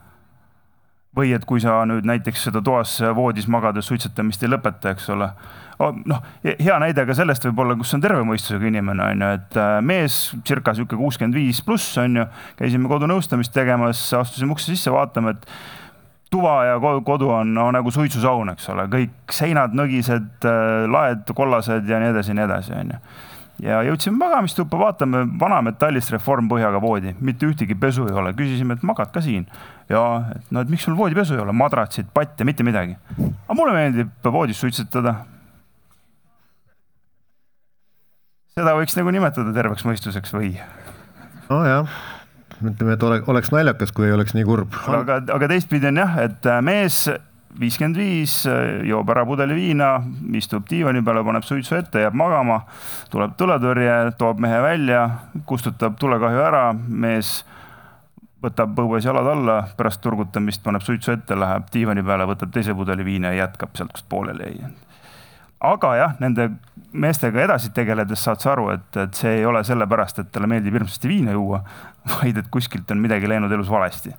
või 1.18 1.32
et 1.34 1.46
kui 1.50 1.62
sa 1.62 1.80
nüüd 1.90 2.06
näiteks 2.06 2.44
seda 2.50 2.62
toas 2.62 3.00
voodis 3.16 3.48
magades 3.48 3.88
suitsetamist 3.90 4.44
ei 4.44 4.52
lõpeta, 4.54 4.92
eks 4.94 5.10
ole 5.16 5.32
noh, 5.80 6.22
hea 6.44 6.78
näide 6.82 7.06
ka 7.06 7.16
sellest 7.18 7.46
võib-olla, 7.48 7.76
kus 7.78 7.94
on 7.94 8.04
terve 8.04 8.24
mõistusega 8.26 8.70
inimene, 8.70 9.12
on 9.14 9.24
ju, 9.24 9.32
et 9.38 9.58
äh, 9.62 9.78
mees 9.86 10.20
circa 10.48 10.74
sihuke 10.74 10.98
kuuskümmend 10.98 11.38
viis 11.38 11.62
pluss, 11.66 11.98
on 12.02 12.22
ju, 12.22 12.26
käisime 12.58 12.90
kodunõustamist 12.90 13.54
tegemas, 13.54 14.02
astusime 14.18 14.56
ukse 14.56 14.72
sisse, 14.74 14.94
vaatame, 14.94 15.36
et 15.38 15.50
tuva 16.32 16.58
ja 16.66 16.76
kodu 17.06 17.30
on 17.32 17.54
no, 17.56 17.70
nagu 17.72 17.92
suitsusaun, 17.94 18.52
eks 18.56 18.70
ole, 18.74 18.88
kõik 18.92 19.34
seinad 19.36 19.76
nõgised, 19.78 20.30
äh, 20.48 20.86
laed 20.92 21.30
kollased 21.36 21.88
ja 21.90 22.02
nii 22.02 22.13
edasi 22.13 22.34
ja 22.34 22.38
nii 22.40 22.48
edasi, 22.48 22.76
on 22.78 22.96
ju. 22.96 23.02
Ja 23.63 23.80
jõudsime 23.82 24.20
magamistuppa, 24.20 24.78
vaatame 24.78 25.24
vana 25.42 25.63
metallist 25.66 26.12
reformpõhjaga 26.13 26.78
voodi, 26.82 27.16
mitte 27.26 27.48
ühtegi 27.48 27.74
pesu 27.80 28.06
ei 28.06 28.13
ole, 28.13 28.36
küsisime, 28.38 28.78
et 28.78 28.84
magad 28.86 29.10
ka 29.13 29.24
siin. 29.24 29.48
ja 29.90 30.04
et 30.36 30.52
no, 30.52 30.62
et 30.62 30.70
miks 30.70 30.84
sul 30.86 30.98
voodipesu 30.98 31.34
ei 31.34 31.42
ole, 31.42 31.56
madratsid, 31.58 32.12
patte, 32.13 32.46
mitte 32.46 32.63
midagi. 32.68 32.98
aga 33.18 33.58
mulle 33.58 33.74
meeldib 33.74 34.30
voodis 34.30 34.62
suitsetada. 34.62 35.16
Seda 38.58 38.74
võiks 38.78 38.98
nagu 38.98 39.13
nimetada 39.13 39.54
terveks 39.54 39.86
mõistuseks 39.86 40.34
või? 40.38 40.54
nojah, 41.50 41.90
ütleme, 42.63 42.96
et 42.98 43.04
ole, 43.04 43.22
oleks 43.30 43.52
naljakas, 43.54 43.93
kui 43.96 44.08
ei 44.08 44.15
oleks 44.15 44.36
nii 44.38 44.46
kurb. 44.48 44.76
aga, 44.88 45.22
aga 45.34 45.50
teistpidi 45.52 45.89
on 45.91 46.02
jah, 46.02 46.15
et 46.24 46.48
äh, 46.50 46.62
mees 46.65 47.06
viiskümmend 47.60 47.98
viis, 47.98 48.39
äh, 48.50 48.82
joob 48.88 49.10
ära 49.13 49.26
pudeli 49.26 49.58
viina, 49.58 49.91
istub 50.38 50.67
diivani 50.70 51.04
peale, 51.06 51.24
paneb 51.28 51.46
suitsu 51.48 51.78
ette, 51.80 52.02
jääb 52.06 52.17
magama, 52.17 52.62
tuleb 53.13 53.38
tuletõrje, 53.39 54.00
toob 54.17 54.41
mehe 54.43 54.62
välja, 54.63 55.04
kustutab 55.50 56.00
tulekahju 56.02 56.43
ära, 56.43 56.65
mees 56.74 57.39
võtab 58.43 58.76
põues 58.78 59.06
jalad 59.06 59.28
alla, 59.32 59.62
pärast 59.78 60.02
turgutamist 60.04 60.62
paneb 60.65 60.86
suitsu 60.86 61.15
ette, 61.15 61.38
läheb 61.38 61.72
diivani 61.74 62.06
peale, 62.06 62.30
võtab 62.30 62.54
teise 62.54 62.78
pudeli 62.78 63.06
viina 63.06 63.34
ja 63.34 63.48
jätkab 63.48 63.74
sealt, 63.78 63.96
kust 63.96 64.10
pooleli 64.10 64.52
jäi 64.52 64.76
aga 65.63 65.93
jah, 65.98 66.15
nende 66.22 66.50
meestega 66.98 67.43
edasi 67.43 67.72
tegeledes 67.76 68.22
saad 68.24 68.41
sa 68.41 68.54
aru, 68.54 68.70
et, 68.76 68.88
et 69.02 69.17
see 69.17 69.39
ei 69.39 69.46
ole 69.46 69.63
sellepärast, 69.65 70.22
et 70.22 70.30
talle 70.34 70.50
meeldib 70.50 70.78
hirmsasti 70.78 71.10
viina 71.10 71.34
juua, 71.36 71.62
vaid 72.15 72.38
et 72.38 72.48
kuskilt 72.52 72.91
on 72.91 73.02
midagi 73.04 73.30
läinud 73.30 73.52
elus 73.52 73.70
valesti. 73.72 74.13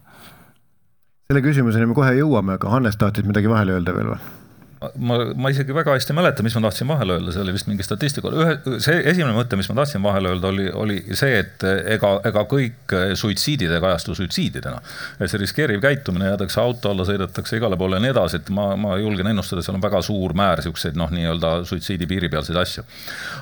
selle 1.29 1.42
küsimuseni 1.44 1.87
me 1.87 1.94
kohe 1.94 2.12
jõuame, 2.16 2.57
aga 2.57 2.70
Hannes 2.72 2.96
tahtis 2.96 3.27
midagi 3.29 3.51
vahele 3.51 3.77
öelda 3.77 3.94
veel 3.96 4.14
või? 4.14 4.48
Ma, 4.79 5.17
ma 5.35 5.51
isegi 5.51 5.75
väga 5.75 5.95
hästi 5.97 6.12
ei 6.12 6.17
mäleta, 6.19 6.45
mis 6.47 6.55
ma 6.55 6.62
tahtsin 6.69 6.88
vahele 6.88 7.17
öelda, 7.17 7.33
see 7.35 7.43
oli 7.43 7.55
vist 7.57 7.69
mingi 7.71 7.85
statistika, 7.87 8.31
ühe, 8.31 8.55
see 8.85 9.01
esimene 9.11 9.35
mõte, 9.35 9.59
mis 9.59 9.69
ma 9.71 9.77
tahtsin 9.81 10.05
vahele 10.05 10.31
öelda, 10.33 10.53
oli, 10.53 10.69
oli 10.71 10.99
see, 11.19 11.41
et 11.43 11.64
ega, 11.97 12.12
ega 12.29 12.45
kõik 12.51 12.95
suitsiidid 13.19 13.75
ei 13.75 13.83
kajastu 13.83 14.14
suitsiididena. 14.19 14.79
et 15.19 15.33
see 15.33 15.43
riskeeriv 15.43 15.83
käitumine, 15.83 16.31
jäädakse 16.33 16.61
auto 16.62 16.93
alla, 16.93 17.07
sõidetakse 17.09 17.59
igale 17.59 17.79
poole 17.81 17.99
ja 17.99 18.05
nii 18.07 18.14
edasi, 18.14 18.43
et 18.43 18.53
ma, 18.55 18.71
ma 18.79 18.95
julgen 19.03 19.33
ennustada, 19.33 19.64
seal 19.67 19.81
on 19.81 19.85
väga 19.85 20.03
suur 20.07 20.37
määr 20.38 20.62
siukseid 20.67 20.99
noh, 20.99 21.11
nii-öelda 21.14 21.53
suitsiidi 21.69 22.07
piiripealseid 22.11 22.62
asju. 22.62 22.87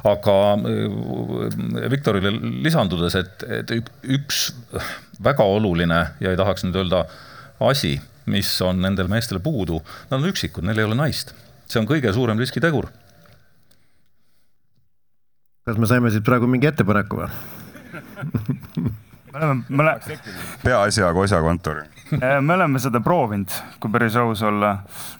aga 0.08 0.40
äh, 0.56 1.90
Viktorile 1.92 2.32
lisandudes, 2.64 3.14
et, 3.20 3.46
et 3.60 3.76
üks 4.16 4.48
väga 5.22 5.44
oluline 5.44 6.02
ja 6.20 6.32
ei 6.32 6.38
tahaks 6.38 6.64
nüüd 6.64 6.76
öelda 6.80 7.04
asi 7.60 7.96
mis 8.26 8.50
on 8.62 8.80
nendel 8.82 9.10
meestel 9.12 9.40
puudu, 9.42 9.80
nad 10.10 10.20
on 10.20 10.30
üksikud, 10.30 10.66
neil 10.66 10.82
ei 10.82 10.88
ole 10.88 10.98
naist. 10.98 11.34
see 11.66 11.80
on 11.80 11.88
kõige 11.88 12.12
suurem 12.14 12.38
riskitegur. 12.38 12.90
kas 15.66 15.78
me 15.78 15.86
saime 15.90 16.10
siit 16.14 16.24
praegu 16.24 16.46
mingi 16.46 16.70
ettepaneku 16.70 17.22
või? 17.22 17.30
me 19.32 19.44
oleme, 19.44 19.62
me 19.68 19.82
oleme. 19.82 20.18
peaasjaga 20.62 21.20
osa 21.20 21.40
kontor. 21.40 21.84
Äh, 22.12 22.40
me 22.46 22.54
oleme 22.54 22.78
seda 22.82 23.00
proovinud, 23.04 23.52
kui 23.80 23.90
päris 23.92 24.16
aus 24.20 24.42
olla 24.46 24.76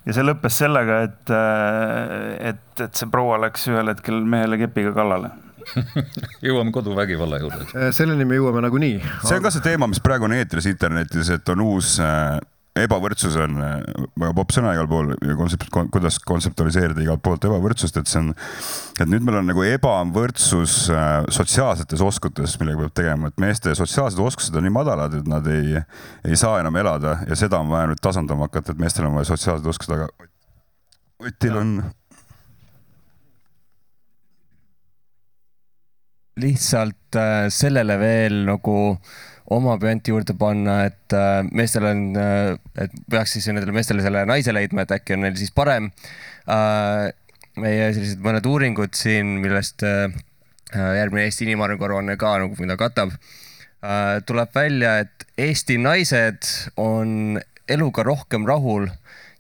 ja 0.07 0.15
see 0.15 0.25
lõppes 0.25 0.61
sellega, 0.63 1.01
et, 1.09 1.35
äh, 1.35 2.53
et, 2.53 2.69
et 2.81 2.95
see 2.95 3.11
proua 3.13 3.41
läks 3.47 3.69
ühel 3.71 3.93
hetkel 3.93 4.23
mehele 4.25 4.61
kepiga 4.61 4.95
kallale 4.97 5.33
jõuame 6.47 6.71
koduvägivalla 6.75 7.41
juurde. 7.43 7.65
Äh, 7.75 7.89
selleni 7.95 8.27
me 8.29 8.39
jõuame 8.39 8.63
nagunii. 8.65 9.01
see 9.25 9.39
on 9.39 9.47
ka 9.47 9.53
see 9.55 9.65
teema, 9.65 9.89
mis 9.91 10.03
praegu 10.03 10.29
on 10.29 10.37
eetris 10.37 10.69
internetis, 10.71 11.31
et 11.35 11.55
on 11.55 11.65
uus 11.67 11.97
ebavõrdsus 12.77 13.37
on 13.41 13.57
väga 13.59 14.33
popp 14.37 14.53
sõna 14.55 14.75
igal 14.77 14.89
pool 14.91 15.13
ja 15.15 15.37
kontsept, 15.39 15.69
kuidas 15.95 16.19
kontseptualiseerida 16.29 17.03
igalt 17.05 17.23
poolt 17.25 17.47
ebavõrdsust, 17.49 17.99
et 18.01 18.11
see 18.11 18.21
on, 18.23 18.31
et 19.01 19.09
nüüd 19.09 19.25
meil 19.27 19.41
on 19.41 19.51
nagu 19.51 19.65
ebavõrdsus 19.67 20.79
äh, 20.93 21.19
sotsiaalsetes 21.33 22.05
oskutes, 22.05 22.57
millega 22.61 22.85
peab 22.85 22.97
tegema, 23.01 23.31
et 23.33 23.43
meeste 23.43 23.75
sotsiaalsed 23.79 24.21
oskused 24.23 24.57
on 24.57 24.67
nii 24.67 24.75
madalad, 24.77 25.19
et 25.19 25.31
nad 25.31 25.47
ei, 25.53 25.79
ei 26.27 26.41
saa 26.41 26.61
enam 26.63 26.77
elada 26.81 27.19
ja 27.27 27.39
seda 27.39 27.61
on 27.63 27.73
vaja 27.73 27.91
nüüd 27.93 28.03
tasandama 28.05 28.51
hakata, 28.51 28.75
et 28.75 28.83
meestel 28.83 29.09
on 29.09 29.17
vaja 29.19 29.33
sotsiaalsed 29.33 29.73
oskused, 29.75 29.97
aga 29.97 30.11
Otil 31.27 31.55
on. 31.57 31.79
lihtsalt 36.37 37.17
äh, 37.17 37.47
sellele 37.49 37.97
veel 37.97 38.43
nagu 38.45 38.77
äh, 38.93 39.15
oma 39.55 39.77
püanti 39.81 40.13
juurde 40.13 40.35
panna, 40.39 40.81
et 40.89 41.15
äh, 41.15 41.41
meestel 41.55 41.87
on, 41.87 42.03
äh, 42.19 42.57
et 42.83 42.95
peaks 43.11 43.37
siis 43.37 43.47
nendele 43.51 43.75
meestele 43.75 44.03
selle 44.05 44.25
naise 44.29 44.55
leidma, 44.55 44.85
et 44.85 44.95
äkki 44.99 45.17
on 45.17 45.25
neil 45.27 45.39
siis 45.39 45.53
parem. 45.55 45.91
Äh, 46.51 47.11
meie 47.63 47.89
sellised 47.97 48.21
mõned 48.25 48.45
uuringud 48.45 48.93
siin, 48.99 49.39
millest 49.41 49.81
järgmine 50.77 51.23
Eesti 51.25 51.47
inimarengu 51.47 51.87
aruanne 51.87 52.19
ka 52.21 52.35
nagu 52.43 52.59
mida 52.61 52.77
katab, 52.77 53.15
tuleb 54.29 54.51
välja, 54.53 54.99
et 55.07 55.25
Eesti 55.41 55.79
naised 55.81 56.51
on 56.77 57.41
eluga 57.65 58.05
rohkem 58.05 58.45
rahul 58.45 58.91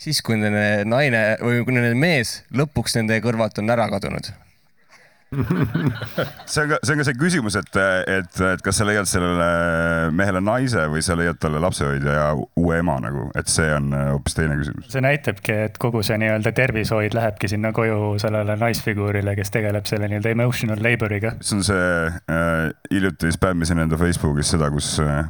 siis, 0.00 0.22
kui 0.24 0.40
nende 0.40 0.86
naine 0.88 1.22
või 1.42 1.60
kui 1.66 1.76
nende 1.76 1.92
mees 1.98 2.38
lõpuks 2.56 2.96
nende 2.96 3.20
kõrvalt 3.24 3.60
on 3.60 3.76
ära 3.76 3.90
kadunud 3.92 4.32
see 6.52 6.62
on 6.62 6.72
ka, 6.72 6.78
see 6.82 6.94
on 6.94 7.00
ka 7.00 7.06
see 7.08 7.18
küsimus, 7.18 7.56
et, 7.60 7.78
et, 8.12 8.40
et 8.52 8.64
kas 8.64 8.80
sa 8.80 8.86
leiad 8.88 9.08
sellele 9.10 9.48
mehele 10.16 10.42
naise 10.44 10.86
või 10.92 11.02
sa 11.04 11.16
leiad 11.18 11.40
talle 11.42 11.60
lapsehoidja 11.62 12.16
ja 12.18 12.26
uue 12.36 12.80
ema 12.80 12.98
nagu, 13.04 13.28
et 13.38 13.50
see 13.52 13.68
on 13.76 13.92
hoopis 13.96 14.38
teine 14.38 14.58
küsimus. 14.60 14.88
see 14.92 15.04
näitabki, 15.04 15.58
et 15.68 15.80
kogu 15.82 16.02
see 16.06 16.18
nii-öelda 16.22 16.52
tervishoid 16.56 17.16
lähebki 17.16 17.50
sinna 17.52 17.72
koju 17.76 18.16
sellele 18.22 18.58
naisfiguurile, 18.60 19.36
kes 19.38 19.52
tegeleb 19.54 19.88
selle 19.88 20.10
nii-öelda 20.12 20.34
emotional 20.36 20.82
labor'iga. 20.82 21.36
see 21.40 21.60
on 21.60 21.66
see 21.66 21.90
äh,, 22.32 22.70
hiljuti 22.92 23.32
spämmisin 23.34 23.84
enda 23.84 23.98
Facebookis 24.00 24.54
seda, 24.56 24.70
kus 24.74 24.96
äh, 25.04 25.26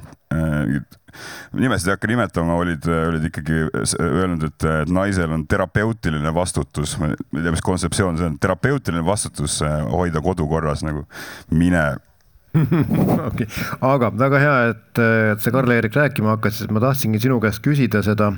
nimesid 1.56 1.90
ei 1.90 1.94
hakka 1.94 2.10
nimetama, 2.10 2.56
olid, 2.60 2.88
olid 3.08 3.28
ikkagi 3.30 3.62
öelnud, 4.02 4.48
et, 4.50 4.66
et 4.82 4.92
naisel 4.92 5.32
on 5.32 5.46
terapeutiline 5.48 6.32
vastutus, 6.36 6.96
ma 7.00 7.12
ei 7.12 7.42
tea, 7.42 7.54
mis 7.54 7.64
kontseptsioon 7.64 8.18
see 8.20 8.28
on, 8.28 8.40
terapeutiline 8.42 9.04
vastutus 9.06 9.60
äh, 9.64 9.78
hoida 9.92 10.22
kodu 10.24 10.48
korras 10.50 10.84
nagu, 10.86 11.06
mine. 11.54 11.88
Okay., 13.26 13.44
aga 13.84 14.08
väga 14.16 14.38
hea, 14.40 14.56
et, 14.70 15.00
et 15.34 15.42
sa 15.44 15.52
Karl-Erik 15.52 15.96
rääkima 15.96 16.36
hakkasid, 16.36 16.70
ma 16.72 16.80
tahtsingi 16.80 17.20
sinu 17.20 17.36
käest 17.42 17.60
küsida 17.64 18.00
seda 18.06 18.30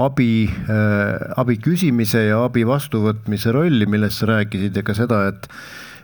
abi 0.00 0.46
äh,, 0.48 1.32
abi 1.36 1.58
küsimise 1.60 2.22
ja 2.30 2.42
abi 2.46 2.64
vastuvõtmise 2.68 3.52
rolli, 3.52 3.88
millest 3.90 4.22
sa 4.22 4.30
rääkisid 4.30 4.78
ja 4.78 4.84
ka 4.86 4.96
seda, 4.96 5.26
et 5.32 5.48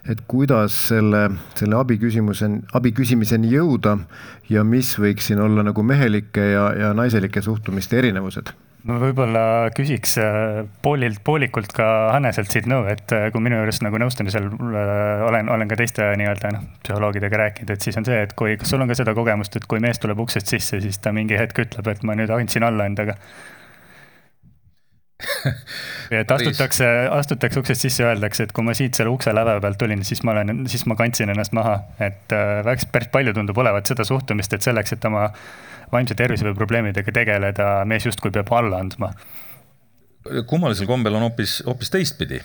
et 0.09 0.23
kuidas 0.31 0.77
selle, 0.91 1.25
selle 1.59 1.77
abi 1.79 1.99
küsimuseni, 2.01 2.63
abi 2.77 2.93
küsimiseni 2.97 3.51
jõuda 3.53 3.99
ja 4.53 4.65
mis 4.65 4.95
võiks 5.01 5.29
siin 5.31 5.43
olla 5.43 5.67
nagu 5.67 5.83
mehelike 5.83 6.51
ja, 6.53 6.71
ja 6.77 6.95
naiselike 6.97 7.43
suhtumiste 7.45 7.99
erinevused? 7.99 8.55
ma 8.89 8.97
võib-olla 9.03 9.43
küsiks 9.75 10.15
äh, 10.23 10.63
poolilt, 10.85 11.21
poolikult 11.27 11.73
ka 11.77 11.87
Hanneselt 12.15 12.53
siit 12.55 12.69
nõu, 12.71 12.87
et 12.89 13.13
äh, 13.13 13.27
kui 13.35 13.43
minu 13.45 13.59
juures 13.59 13.83
nagu 13.85 13.99
nõustamisel 14.01 14.49
äh, 14.49 15.27
olen, 15.27 15.51
olen 15.53 15.71
ka 15.71 15.77
teiste 15.81 16.07
nii-öelda 16.21 16.55
noh, 16.55 16.65
psühholoogidega 16.87 17.43
rääkinud, 17.43 17.75
et 17.75 17.85
siis 17.85 17.99
on 18.01 18.07
see, 18.09 18.23
et 18.25 18.33
kui, 18.39 18.55
kas 18.61 18.73
sul 18.73 18.85
on 18.85 18.91
ka 18.91 18.97
seda 18.99 19.17
kogemust, 19.19 19.59
et 19.59 19.67
kui 19.69 19.83
mees 19.83 20.01
tuleb 20.01 20.23
uksest 20.25 20.55
sisse, 20.55 20.81
siis 20.85 21.03
ta 21.05 21.13
mingi 21.17 21.37
hetk 21.39 21.65
ütleb, 21.67 21.91
et 21.91 22.07
ma 22.07 22.17
nüüd 22.19 22.33
andsin 22.33 22.67
alla 22.69 22.87
endaga 22.89 23.19
et 26.15 26.31
astutakse, 26.31 26.87
astutakse 27.11 27.61
uksest 27.61 27.87
sisse, 27.87 28.05
öeldakse, 28.07 28.47
et 28.47 28.53
kui 28.55 28.67
ma 28.67 28.75
siit 28.79 28.99
selle 28.99 29.11
ukse 29.11 29.35
läve 29.35 29.57
pealt 29.65 29.81
tulin, 29.81 30.05
siis 30.07 30.23
ma 30.27 30.37
olen, 30.37 30.63
siis 30.71 30.87
ma 30.87 30.95
kandsin 30.99 31.33
ennast 31.35 31.55
maha. 31.59 31.81
et 31.99 32.35
äh, 32.35 32.61
väga, 32.67 32.87
päris 32.95 33.11
palju 33.15 33.35
tundub 33.35 33.59
olevat 33.59 33.91
seda 33.91 34.07
suhtumist, 34.07 34.55
et 34.55 34.63
selleks, 34.63 34.95
et 34.95 35.11
oma 35.11 35.29
vaimse 35.93 36.15
tervise 36.15 36.47
või 36.47 36.55
probleemidega 36.59 37.15
tegeleda, 37.15 37.69
mees 37.89 38.07
justkui 38.07 38.31
peab 38.35 38.53
alla 38.55 38.83
andma 38.85 39.11
kummalisel 40.47 40.89
kombel 40.89 41.17
on 41.19 41.27
hoopis, 41.27 41.59
hoopis 41.67 41.91
teistpidi. 41.91 42.41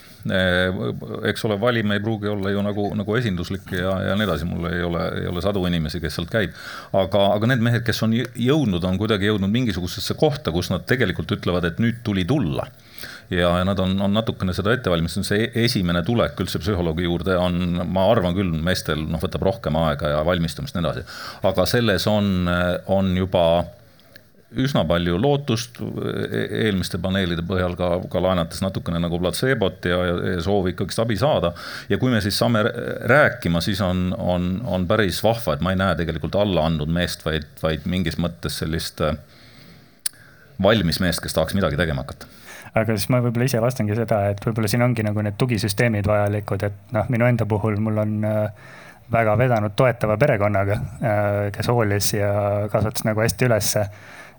eks 1.29 1.45
ole, 1.45 1.57
valim 1.61 1.91
ei 1.91 1.99
pruugi 1.99 2.29
olla 2.31 2.51
ju 2.51 2.61
nagu, 2.63 2.87
nagu 2.95 3.15
esinduslik 3.19 3.73
ja, 3.75 3.97
ja 4.07 4.15
nii 4.15 4.27
edasi, 4.27 4.47
mul 4.47 4.69
ei 4.71 4.83
ole, 4.83 5.03
ei 5.21 5.27
ole 5.27 5.43
sadu 5.43 5.65
inimesi, 5.67 5.99
kes 6.03 6.15
sealt 6.19 6.31
käib. 6.31 6.55
aga, 6.93 7.25
aga 7.35 7.51
need 7.51 7.65
mehed, 7.65 7.83
kes 7.85 8.03
on 8.07 8.15
jõudnud, 8.15 8.83
on 8.87 8.99
kuidagi 9.01 9.27
jõudnud 9.31 9.51
mingisugusesse 9.51 10.15
kohta, 10.19 10.53
kus 10.55 10.71
nad 10.73 10.87
tegelikult 10.89 11.35
ütlevad, 11.35 11.67
et 11.67 11.83
nüüd 11.83 12.01
tuli 12.07 12.25
tulla 12.29 12.69
ja, 13.29 13.57
ja 13.57 13.63
nad 13.67 13.79
on, 13.79 13.95
on 14.01 14.13
natukene 14.13 14.55
seda 14.55 14.73
ette 14.73 14.91
valmistanud, 14.91 15.27
see 15.27 15.49
esimene 15.65 16.03
tulek 16.05 16.39
üldse 16.43 16.61
psühholoogi 16.61 17.07
juurde 17.07 17.37
on, 17.39 17.83
ma 17.83 18.07
arvan 18.11 18.35
küll, 18.37 18.51
meestel 18.63 19.03
noh, 19.03 19.21
võtab 19.23 19.45
rohkem 19.47 19.77
aega 19.83 20.15
ja 20.15 20.25
valmistumist 20.27 20.75
ja 20.75 20.81
nii 20.81 20.89
edasi. 20.89 21.07
aga 21.49 21.67
selles 21.69 22.07
on, 22.11 22.49
on 22.91 23.15
juba 23.17 23.45
üsna 24.59 24.83
palju 24.89 25.17
lootust 25.21 25.79
eelmiste 25.81 26.99
paneelide 27.01 27.45
põhjal 27.47 27.77
ka, 27.79 27.89
ka 28.11 28.21
laenates 28.23 28.61
natukene 28.63 29.01
nagu 29.01 29.19
platseebot 29.21 29.87
ja, 29.89 29.99
ja 30.33 30.43
soovi 30.43 30.73
ikkagist 30.73 31.01
abi 31.03 31.17
saada. 31.19 31.53
ja 31.89 31.97
kui 32.01 32.11
me 32.13 32.21
siis 32.21 32.37
saame 32.39 32.63
rääkima, 33.09 33.61
siis 33.61 33.81
on, 33.81 34.11
on, 34.17 34.61
on 34.65 34.87
päris 34.89 35.23
vahva, 35.23 35.55
et 35.55 35.65
ma 35.65 35.73
ei 35.73 35.81
näe 35.81 35.97
tegelikult 35.99 36.37
alla 36.39 36.67
andnud 36.69 36.91
meest, 36.93 37.25
vaid, 37.25 37.49
vaid 37.63 37.87
mingis 37.89 38.19
mõttes 38.21 38.61
sellist 38.63 39.01
valmis 40.63 41.01
meest, 41.03 41.23
kes 41.23 41.35
tahaks 41.35 41.57
midagi 41.57 41.79
tegema 41.79 42.05
hakata 42.05 42.29
aga 42.73 42.95
siis 42.97 43.09
ma 43.13 43.19
võib-olla 43.21 43.45
ise 43.45 43.61
vastangi 43.61 43.95
seda, 43.97 44.23
et 44.33 44.41
võib-olla 44.45 44.69
siin 44.71 44.81
ongi 44.85 45.05
nagu 45.05 45.21
need 45.25 45.37
tugisüsteemid 45.37 46.07
vajalikud, 46.09 46.65
et 46.65 46.95
noh, 46.95 47.09
minu 47.13 47.27
enda 47.29 47.45
puhul 47.49 47.77
mul 47.81 48.01
on 48.01 48.15
äh, 48.25 48.71
väga 49.13 49.35
vedanud 49.37 49.75
toetava 49.77 50.17
perekonnaga, 50.17 50.79
äh, 50.79 51.37
kes 51.53 51.69
hoolis 51.69 52.13
ja 52.15 52.33
kasvatas 52.71 53.05
nagu 53.07 53.21
hästi 53.21 53.49
ülesse 53.49 53.85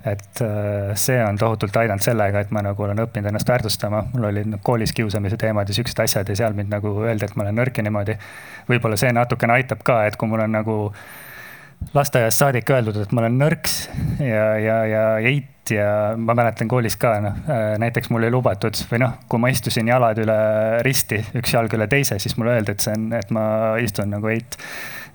et 0.05 0.40
äh, 0.45 0.93
see 1.01 1.17
on 1.25 1.38
tohutult 1.40 1.77
aidanud 1.81 2.05
sellega, 2.05 2.45
et 2.45 2.51
ma 2.53 2.62
nagu 2.64 2.85
olen 2.85 3.01
õppinud 3.07 3.31
ennast 3.31 3.49
väärtustama, 3.49 4.05
mul 4.12 4.29
olid 4.31 4.51
noh, 4.53 4.62
koolis 4.62 4.93
kiusamise 4.97 5.38
teemad 5.40 5.71
ja 5.71 5.77
siuksed 5.77 6.03
asjad 6.05 6.29
ja 6.29 6.37
seal 6.43 6.57
mind 6.57 6.73
nagu 6.75 6.93
öeldi, 7.07 7.25
et 7.25 7.37
ma 7.38 7.47
olen 7.47 7.57
nõrk 7.62 7.81
ja 7.81 7.87
niimoodi. 7.87 8.19
võib-olla 8.69 8.99
see 9.01 9.12
natukene 9.17 9.57
aitab 9.57 9.85
ka, 9.85 10.03
et 10.09 10.19
kui 10.21 10.29
mul 10.29 10.45
on 10.45 10.53
nagu 10.59 10.79
lasteaiast 11.95 12.45
saadik 12.45 12.71
öeldud, 12.71 13.01
et 13.01 13.12
ma 13.12 13.25
olen 13.25 13.40
nõrks 13.40 13.81
ja, 14.21 14.47
ja, 14.61 14.79
ja 14.88 15.05
eit 15.25 15.73
ja 15.73 15.88
ma 16.21 16.37
mäletan 16.37 16.69
koolis 16.69 16.97
ka, 17.01 17.14
noh, 17.25 17.38
äh, 17.49 17.62
näiteks 17.81 18.11
mul 18.12 18.27
ei 18.27 18.33
lubatud 18.33 18.77
või 18.90 19.01
noh, 19.05 19.17
kui 19.29 19.40
ma 19.40 19.51
istusin 19.53 19.88
jalad 19.88 20.21
üle 20.21 20.37
risti, 20.85 21.23
üks 21.40 21.55
jalg 21.57 21.73
üle 21.77 21.88
teise, 21.88 22.19
siis 22.21 22.37
mulle 22.37 22.59
öeldi, 22.59 22.77
et 22.77 22.85
see 22.85 22.93
on, 22.97 23.09
et 23.17 23.33
ma 23.35 23.47
istun 23.81 24.12
nagu 24.12 24.33
eit. 24.33 24.59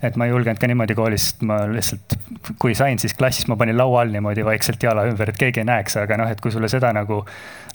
Et 0.04 0.16
ma 0.16 0.28
ei 0.28 0.32
julgenud 0.32 0.60
ka 0.62 0.68
niimoodi 0.70 0.96
koolis, 0.96 1.32
ma 1.48 1.62
lihtsalt, 1.68 2.16
kui 2.62 2.76
sain, 2.78 3.00
siis 3.02 3.16
klassis 3.20 3.50
ma 3.52 3.58
panin 3.60 3.78
laua 3.78 4.06
all 4.06 4.14
niimoodi 4.16 4.46
vaikselt 4.48 4.84
jala 4.84 5.04
ümber, 5.10 5.34
et 5.34 5.40
keegi 5.40 5.64
ei 5.64 5.68
näeks, 5.68 5.98
aga 6.00 6.22
noh, 6.22 6.32
et 6.32 6.40
kui 6.44 6.54
sulle 6.56 6.70
seda 6.72 6.94
nagu 6.96 7.22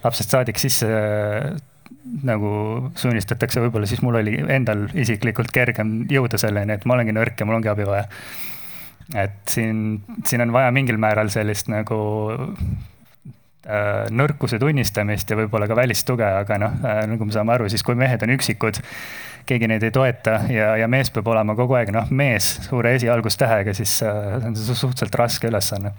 lapsest 0.04 0.32
saadik 0.32 0.60
sisse 0.60 0.88
nagu 2.24 2.50
suunistatakse, 3.00 3.62
võib-olla 3.64 3.88
siis 3.88 4.02
mul 4.04 4.18
oli 4.20 4.38
endal 4.52 4.86
isiklikult 4.96 5.52
kergem 5.54 6.02
jõuda 6.10 6.40
selleni, 6.40 6.76
et 6.76 6.84
ma 6.88 6.98
olengi 6.98 7.14
nõrk 7.16 7.40
ja 7.40 7.48
mul 7.48 7.58
ongi 7.58 7.72
abi 7.72 7.86
vaja. 7.88 8.08
Et 9.20 9.36
siin, 9.52 10.00
siin 10.24 10.44
on 10.44 10.52
vaja 10.54 10.72
mingil 10.72 10.96
määral 11.00 11.28
sellist 11.32 11.68
nagu 11.72 11.98
äh, 13.68 14.06
nõrkuse 14.12 14.60
tunnistamist 14.60 15.28
ja 15.28 15.36
võib-olla 15.40 15.68
ka 15.68 15.76
välistuge, 15.76 16.24
aga 16.44 16.60
noh 16.60 16.78
äh,, 16.84 17.04
nagu 17.10 17.28
me 17.28 17.36
saame 17.36 17.56
aru, 17.56 17.68
siis 17.72 17.84
kui 17.84 17.96
mehed 18.00 18.24
on 18.24 18.32
üksikud, 18.36 18.80
keegi 19.46 19.68
neid 19.70 19.84
ei 19.86 19.94
toeta 19.94 20.40
ja, 20.50 20.74
ja 20.80 20.88
mees 20.90 21.10
peab 21.14 21.28
olema 21.32 21.56
kogu 21.58 21.76
aeg, 21.78 21.92
noh, 21.94 22.10
mees 22.10 22.56
suure 22.68 22.94
esialgustähega, 22.98 23.74
siis 23.76 23.96
äh, 24.06 24.36
see 24.40 24.52
on 24.52 24.58
suhteliselt 24.60 25.18
raske 25.20 25.50
ülesanne. 25.50 25.94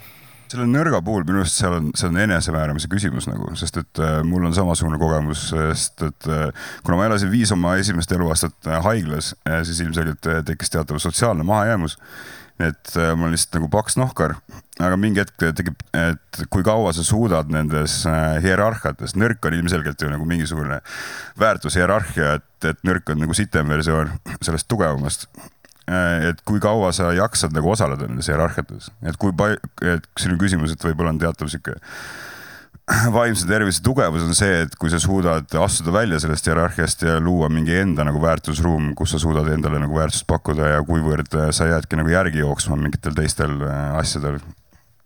Selle 0.45 0.67
nõrga 0.69 0.99
puhul 1.01 1.23
minu 1.25 1.41
arust 1.41 1.57
seal 1.57 1.73
on, 1.73 1.87
see 1.97 2.05
on 2.11 2.19
enesemääramise 2.21 2.89
küsimus 2.91 3.25
nagu, 3.25 3.49
sest 3.57 3.79
et 3.81 4.01
äh, 4.03 4.19
mul 4.27 4.45
on 4.45 4.53
samasugune 4.53 4.99
kogemus, 5.01 5.47
sest 5.49 6.05
et 6.05 6.29
äh, 6.29 6.69
kuna 6.85 6.99
ma 6.99 7.07
elasin 7.09 7.31
viis 7.33 7.53
oma 7.55 7.73
esimest 7.81 8.13
eluaastat 8.13 8.69
äh, 8.69 8.77
haiglas 8.85 9.33
äh,, 9.49 9.63
siis 9.65 9.81
ilmselgelt 9.81 10.29
äh, 10.29 10.43
tekkis 10.45 10.73
teatav 10.75 11.01
sotsiaalne 11.01 11.45
mahajäämus 11.47 11.97
et 12.59 12.91
äh, 12.95 13.11
ma 13.15 13.25
olen 13.25 13.35
lihtsalt 13.35 13.57
nagu 13.57 13.67
paks 13.71 13.97
nohkar, 13.99 14.37
aga 14.79 14.99
mingi 14.99 15.19
hetk 15.19 15.47
tekib, 15.57 15.81
et 15.95 16.43
kui 16.53 16.63
kaua 16.63 16.93
sa 16.95 17.03
suudad 17.03 17.51
nendes 17.51 18.01
äh, 18.09 18.37
hierarhiates, 18.43 19.15
nõrk 19.19 19.43
on 19.47 19.57
ilmselgelt 19.57 20.01
ju 20.01 20.11
nagu 20.11 20.27
mingisugune 20.29 20.79
väärtushierarhia, 21.41 22.37
et, 22.39 22.69
et 22.71 22.79
nõrk 22.87 23.11
on 23.11 23.19
nagu 23.25 23.35
sitem 23.35 23.71
versioon 23.75 24.13
sellest 24.39 24.69
tugevamast. 24.71 25.27
Äh, 25.85 26.31
et 26.31 26.45
kui 26.47 26.63
kaua 26.63 26.93
sa 26.95 27.11
jaksad 27.15 27.55
nagu 27.55 27.73
osaleda 27.75 28.07
nendes 28.07 28.31
hierarhiates, 28.31 28.87
et 29.03 29.19
kui 29.21 29.35
palju, 29.35 29.59
et 29.83 30.07
sinu 30.19 30.39
küsimus, 30.39 30.73
et 30.73 30.87
võib-olla 30.87 31.11
on 31.13 31.21
teatav 31.21 31.51
sihuke 31.51 31.75
vaimse 33.17 33.47
tervise 33.49 33.81
tugevus 33.85 34.25
on 34.27 34.35
see, 34.37 34.59
et 34.65 34.75
kui 34.77 34.91
sa 34.93 34.99
suudad 35.01 35.55
astuda 35.61 35.93
välja 35.95 36.19
sellest 36.21 36.45
hierarhiast 36.45 37.05
ja 37.07 37.15
luua 37.19 37.49
mingi 37.49 37.73
enda 37.81 38.05
nagu 38.05 38.21
väärtusruum, 38.21 38.91
kus 38.97 39.15
sa 39.15 39.21
suudad 39.21 39.49
endale 39.53 39.81
nagu 39.81 39.97
väärtust 39.97 40.27
pakkuda 40.29 40.75
ja 40.75 40.83
kuivõrd 40.85 41.33
sa 41.55 41.71
jäädki 41.71 41.97
nagu 41.97 42.13
järgi 42.13 42.43
jooksma 42.43 42.77
mingitel 42.77 43.17
teistel 43.17 43.57
äh, 43.65 43.97
asjadel. 43.97 44.37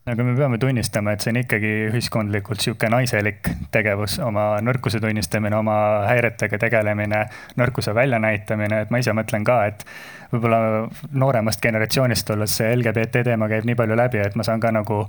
Aga 0.10 0.26
me 0.26 0.34
peame 0.36 0.58
tunnistama, 0.58 1.13
et 1.13 1.22
see 1.22 1.32
on 1.32 1.38
ikkagi 1.44 1.72
ühiskondlikult 1.92 2.63
sihuke 2.63 2.89
naiselik 2.89 3.46
tegevus, 3.72 4.18
oma 4.26 4.56
nõrkuse 4.65 5.00
tunnistamine, 5.04 5.54
oma 5.60 5.76
häiretega 6.10 6.58
tegelemine, 6.60 7.26
nõrkuse 7.60 7.94
väljanäitamine, 7.96 8.86
et 8.86 8.94
ma 8.94 9.04
ise 9.04 9.13
mõtlen 9.13 9.46
ka, 9.46 9.60
et 9.70 9.86
võib-olla 10.32 10.88
nooremast 11.18 11.62
generatsioonist 11.62 12.30
olles 12.36 12.54
see 12.60 12.70
LGBT 12.76 13.24
teema 13.26 13.50
käib 13.50 13.65
nii 13.65 13.78
palju 13.80 13.98
läbi, 13.98 14.22
et 14.22 14.36
ma 14.38 14.46
saan 14.46 14.62
ka 14.62 14.72
nagu 14.74 15.02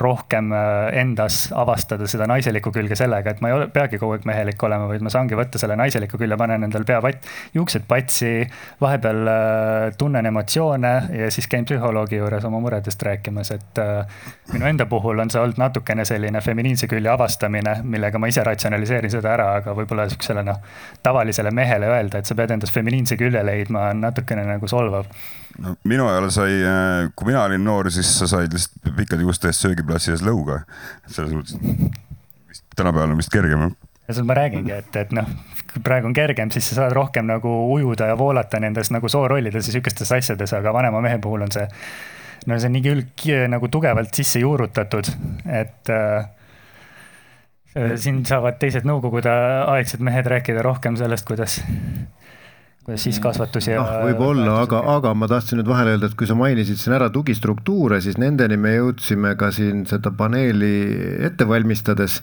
rohkem 0.00 0.50
äh, 0.52 0.88
endas 1.00 1.52
avastada 1.54 2.08
seda 2.10 2.26
naiselikku 2.26 2.72
külge 2.74 2.96
sellega, 2.98 3.30
et 3.34 3.42
ma 3.44 3.50
ei 3.50 3.56
ole, 3.58 3.68
peagi 3.74 4.00
kogu 4.02 4.16
aeg 4.16 4.26
mehelik 4.26 4.62
olema, 4.66 4.88
vaid 4.90 5.04
ma 5.06 5.12
saangi 5.12 5.38
võtta 5.38 5.60
selle 5.62 5.76
naiseliku 5.78 6.18
külje, 6.18 6.38
panen 6.38 6.66
endale 6.66 6.86
pea 6.88 6.98
patt, 7.04 7.28
juuksed 7.54 7.86
patsi, 7.88 8.32
vahepeal 8.82 9.30
äh, 9.30 9.86
tunnen 9.98 10.26
emotsioone 10.26 10.94
ja 11.20 11.30
siis 11.34 11.46
käin 11.50 11.66
psühholoogi 11.68 12.18
juures 12.18 12.44
oma 12.48 12.58
muredest 12.64 13.02
rääkimas, 13.06 13.52
et 13.54 13.82
äh, 13.82 14.26
minu 14.52 14.66
enda 14.66 14.88
puhul 14.90 15.22
on 15.22 15.30
see 15.30 15.42
olnud 15.42 15.60
natukene 15.62 16.04
selline 16.08 16.42
feminiinse 16.42 16.90
külje 16.90 17.12
avastamine, 17.14 17.76
millega 17.86 18.18
ma 18.18 18.30
ise 18.32 18.42
ratsionaliseerin 18.46 19.14
seda 19.14 19.32
ära, 19.36 19.48
aga 19.60 19.76
võib-olla 19.78 20.08
sihukesele 20.10 20.42
noh, 20.46 20.58
tavalisele 21.06 21.54
mehele 21.54 21.92
öelda, 21.94 22.18
et 22.18 22.26
sa 22.26 22.34
pead 22.38 22.56
endas 22.56 22.74
feminiinse 22.74 23.18
külje 23.20 23.46
leidma, 23.46 23.90
on 23.94 24.02
natukene 24.08 24.42
nagu 24.48 24.63
nagu 24.64 24.72
solvav. 24.72 25.08
no 25.60 25.76
minu 25.84 26.08
ajal 26.08 26.30
sai, 26.34 26.58
äh, 26.64 27.08
kui 27.14 27.30
mina 27.30 27.44
olin 27.44 27.64
noor, 27.64 27.90
siis 27.92 28.10
sa 28.18 28.28
said 28.30 28.52
lihtsalt 28.52 28.94
pikkade 28.96 29.22
juuste 29.22 29.50
eest 29.50 29.64
söögiplatsi 29.64 30.14
ees 30.14 30.24
lõuga. 30.26 30.64
selles 31.06 31.34
vist 32.48 32.64
tänapäeval 32.76 33.12
on 33.14 33.20
vist 33.20 33.32
kergem 33.32 33.68
jah 33.68 33.74
ja 34.04 34.14
seda 34.14 34.26
ma 34.28 34.36
räägingi, 34.36 34.72
et, 34.76 34.96
et 35.00 35.12
noh, 35.16 35.28
kui 35.72 35.82
praegu 35.84 36.10
on 36.10 36.16
kergem, 36.16 36.50
siis 36.52 36.66
sa 36.68 36.82
saad 36.82 36.92
rohkem 36.96 37.24
nagu 37.28 37.52
ujuda 37.72 38.10
ja 38.10 38.18
voolata 38.20 38.60
nendes 38.60 38.90
nagu 38.92 39.08
soorollides 39.08 39.68
ja 39.68 39.72
sihukestes 39.72 40.12
asjades, 40.12 40.52
aga 40.52 40.74
vanema 40.76 41.00
mehe 41.04 41.18
puhul 41.24 41.46
on 41.46 41.54
see. 41.54 41.64
no 42.46 42.58
see 42.58 42.68
on 42.68 42.76
nii 42.76 42.84
küll 42.84 43.48
nagu 43.48 43.70
tugevalt 43.72 44.12
sisse 44.14 44.42
juurutatud, 44.42 45.08
et 45.48 45.92
äh, 45.94 46.28
siin 47.96 48.20
saavad 48.28 48.60
teised 48.60 48.84
nõukogude 48.86 49.32
aegsed 49.72 50.04
mehed 50.04 50.28
rääkida 50.30 50.62
rohkem 50.62 50.98
sellest, 51.00 51.24
kuidas 51.26 51.62
kuidas 52.84 53.06
siis 53.06 53.18
kasvatus 53.22 53.68
ja 53.70 53.80
noh, 53.80 53.92
võib-olla, 54.10 54.58
aga, 54.60 54.82
aga 54.92 55.14
ma 55.16 55.28
tahtsin 55.30 55.60
nüüd 55.60 55.68
vahele 55.70 55.94
öelda, 55.94 56.10
et 56.10 56.16
kui 56.20 56.28
sa 56.28 56.36
mainisid 56.36 56.76
siin 56.80 56.96
ära 56.98 57.08
tugistruktuure, 57.12 58.00
siis 58.04 58.18
nendeni 58.20 58.58
me 58.60 58.74
jõudsime 58.74 59.32
ka 59.40 59.48
siin 59.56 59.86
seda 59.88 60.12
paneeli 60.12 60.74
ette 61.24 61.48
valmistades. 61.48 62.20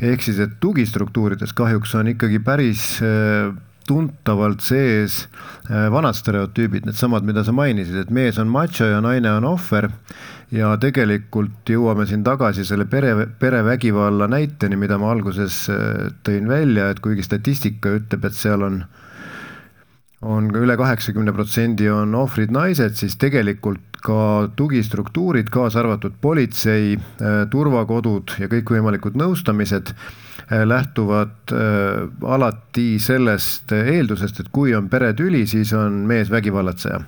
ehk 0.00 0.24
siis, 0.24 0.40
et 0.40 0.56
tugistruktuurides 0.64 1.52
kahjuks 1.52 1.92
on 2.00 2.08
ikkagi 2.14 2.40
päris 2.40 3.02
äh, 3.04 3.52
tuntavalt 3.88 4.64
sees 4.64 5.26
äh, 5.68 5.88
vanad 5.92 6.16
stereotüübid, 6.16 6.88
needsamad, 6.88 7.26
mida 7.28 7.44
sa 7.44 7.52
mainisid, 7.56 8.00
et 8.00 8.12
mees 8.14 8.40
on 8.40 8.48
macho 8.52 8.88
ja 8.88 9.02
naine 9.04 9.32
on 9.36 9.48
ohver. 9.48 9.90
ja 10.48 10.70
tegelikult 10.80 11.68
jõuame 11.68 12.06
siin 12.08 12.22
tagasi 12.24 12.64
selle 12.64 12.86
pere, 12.88 13.26
perevägivalla 13.40 14.30
näiteni, 14.32 14.78
mida 14.80 14.96
ma 14.96 15.10
alguses 15.12 15.66
äh, 15.68 16.08
tõin 16.24 16.48
välja, 16.48 16.88
et 16.88 17.04
kuigi 17.04 17.26
statistika 17.26 17.92
ütleb, 17.98 18.24
et 18.24 18.36
seal 18.36 18.64
on 18.64 18.80
on 20.22 20.48
ka 20.50 20.62
üle 20.64 20.74
kaheksakümne 20.78 21.32
protsendi 21.34 21.86
on 21.92 22.14
ohvrid 22.18 22.50
naised, 22.54 22.96
siis 22.98 23.14
tegelikult 23.20 24.00
ka 24.02 24.48
tugistruktuurid, 24.58 25.50
kaasa 25.50 25.82
arvatud 25.82 26.16
politsei, 26.22 26.96
äh, 26.96 27.42
turvakodud 27.50 28.34
ja 28.42 28.48
kõikvõimalikud 28.50 29.18
nõustamised 29.18 29.92
äh, 29.92 30.64
lähtuvad 30.66 31.54
äh, 31.54 32.08
alati 32.26 32.88
sellest 33.02 33.74
eeldusest, 33.74 34.42
et 34.42 34.50
kui 34.54 34.74
on 34.74 34.88
peretüli, 34.90 35.44
siis 35.50 35.72
on 35.76 36.02
mees 36.10 36.30
vägivallatseja. 36.30 37.00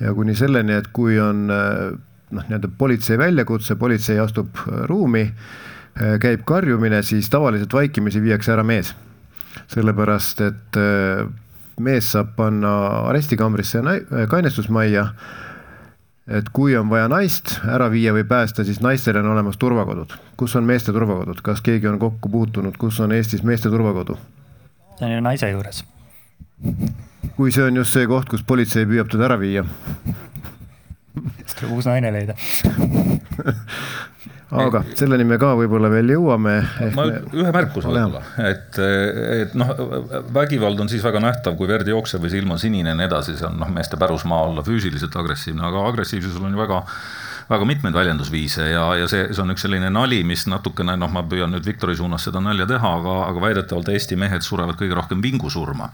ja 0.00 0.14
kuni 0.16 0.34
selleni, 0.34 0.72
et 0.80 0.88
kui 0.96 1.18
on 1.20 1.44
noh, 1.46 2.44
nii-öelda 2.48 2.70
politsei 2.78 3.18
väljakutse, 3.20 3.76
politsei 3.76 4.16
astub 4.18 4.56
ruumi 4.88 5.26
käib 6.22 6.46
karjumine, 6.48 7.02
siis 7.02 7.28
tavaliselt 7.28 7.72
vaikimisi 7.72 8.22
viiakse 8.22 8.52
ära 8.52 8.64
mees. 8.64 8.94
sellepärast, 9.68 10.40
et 10.40 10.78
mees 11.80 12.10
saab 12.12 12.34
panna 12.36 12.72
arestikambrisse 13.10 13.78
ja 13.78 14.26
kainestusmajja. 14.30 15.06
et 16.30 16.48
kui 16.52 16.76
on 16.76 16.90
vaja 16.90 17.08
naist 17.08 17.56
ära 17.66 17.90
viia 17.90 18.12
või 18.14 18.24
päästa, 18.24 18.64
siis 18.64 18.80
naistel 18.80 19.16
on 19.16 19.32
olemas 19.32 19.56
turvakodud. 19.56 20.12
kus 20.36 20.56
on 20.56 20.64
meeste 20.64 20.92
turvakodud, 20.92 21.40
kas 21.42 21.60
keegi 21.60 21.88
on 21.88 21.98
kokku 21.98 22.28
puutunud, 22.28 22.76
kus 22.76 23.00
on 23.00 23.12
Eestis 23.12 23.42
meeste 23.42 23.68
turvakodu? 23.68 24.18
see 24.98 25.06
on 25.06 25.12
ju 25.12 25.20
naise 25.20 25.50
juures. 25.50 25.84
kui 27.36 27.52
see 27.52 27.64
on 27.64 27.76
just 27.76 27.92
see 27.92 28.06
koht, 28.06 28.28
kus 28.28 28.42
politsei 28.42 28.86
püüab 28.86 29.10
teda 29.10 29.24
ära 29.30 29.38
viia 29.40 29.64
siis 31.14 31.54
tuleb 31.58 31.72
uus 31.76 31.88
naine 31.88 32.12
leida 32.14 32.36
aga 34.50 34.82
selleni 34.98 35.26
me 35.28 35.38
ka 35.40 35.52
võib-olla 35.58 35.90
veel 35.92 36.14
jõuame. 36.16 36.56
ma 36.96 37.06
ühe 37.12 37.54
märkuse 37.54 37.90
võib-olla, 37.90 38.22
et, 38.50 38.80
et 39.44 39.56
noh, 39.58 39.72
vägivald 40.34 40.82
on 40.82 40.90
siis 40.90 41.04
väga 41.06 41.22
nähtav, 41.22 41.56
kui 41.58 41.70
verd 41.70 41.88
jookseb 41.88 42.24
või 42.24 42.34
silm 42.34 42.54
on 42.56 42.62
sinine 42.62 42.94
ja 42.94 42.98
nii 42.98 43.08
edasi, 43.08 43.38
see 43.38 43.48
on 43.48 43.58
noh, 43.62 43.70
meeste 43.72 44.00
pärusmaa 44.00 44.44
olla 44.50 44.66
füüsiliselt 44.66 45.16
agressiivne, 45.22 45.62
aga 45.66 45.86
agressiivsusel 45.92 46.48
on 46.48 46.56
ju 46.56 46.64
väga 46.64 46.84
väga 47.50 47.66
mitmeid 47.66 47.94
väljendusviise 47.94 48.68
ja, 48.70 48.84
ja 48.94 49.06
see, 49.10 49.24
see 49.34 49.42
on 49.42 49.50
üks 49.54 49.64
selline 49.66 49.88
nali, 49.90 50.20
mis 50.26 50.44
natukene 50.50 50.94
noh, 50.98 51.10
ma 51.10 51.24
püüan 51.26 51.50
nüüd 51.50 51.66
Viktori 51.66 51.96
suunas 51.98 52.22
seda 52.28 52.42
nalja 52.42 52.66
teha, 52.70 52.92
aga, 53.00 53.16
aga 53.26 53.42
väidetavalt 53.42 53.90
Eesti 53.90 54.18
mehed 54.20 54.46
surevad 54.46 54.78
kõige 54.78 54.94
rohkem 54.94 55.22
vingusurma 55.24 55.90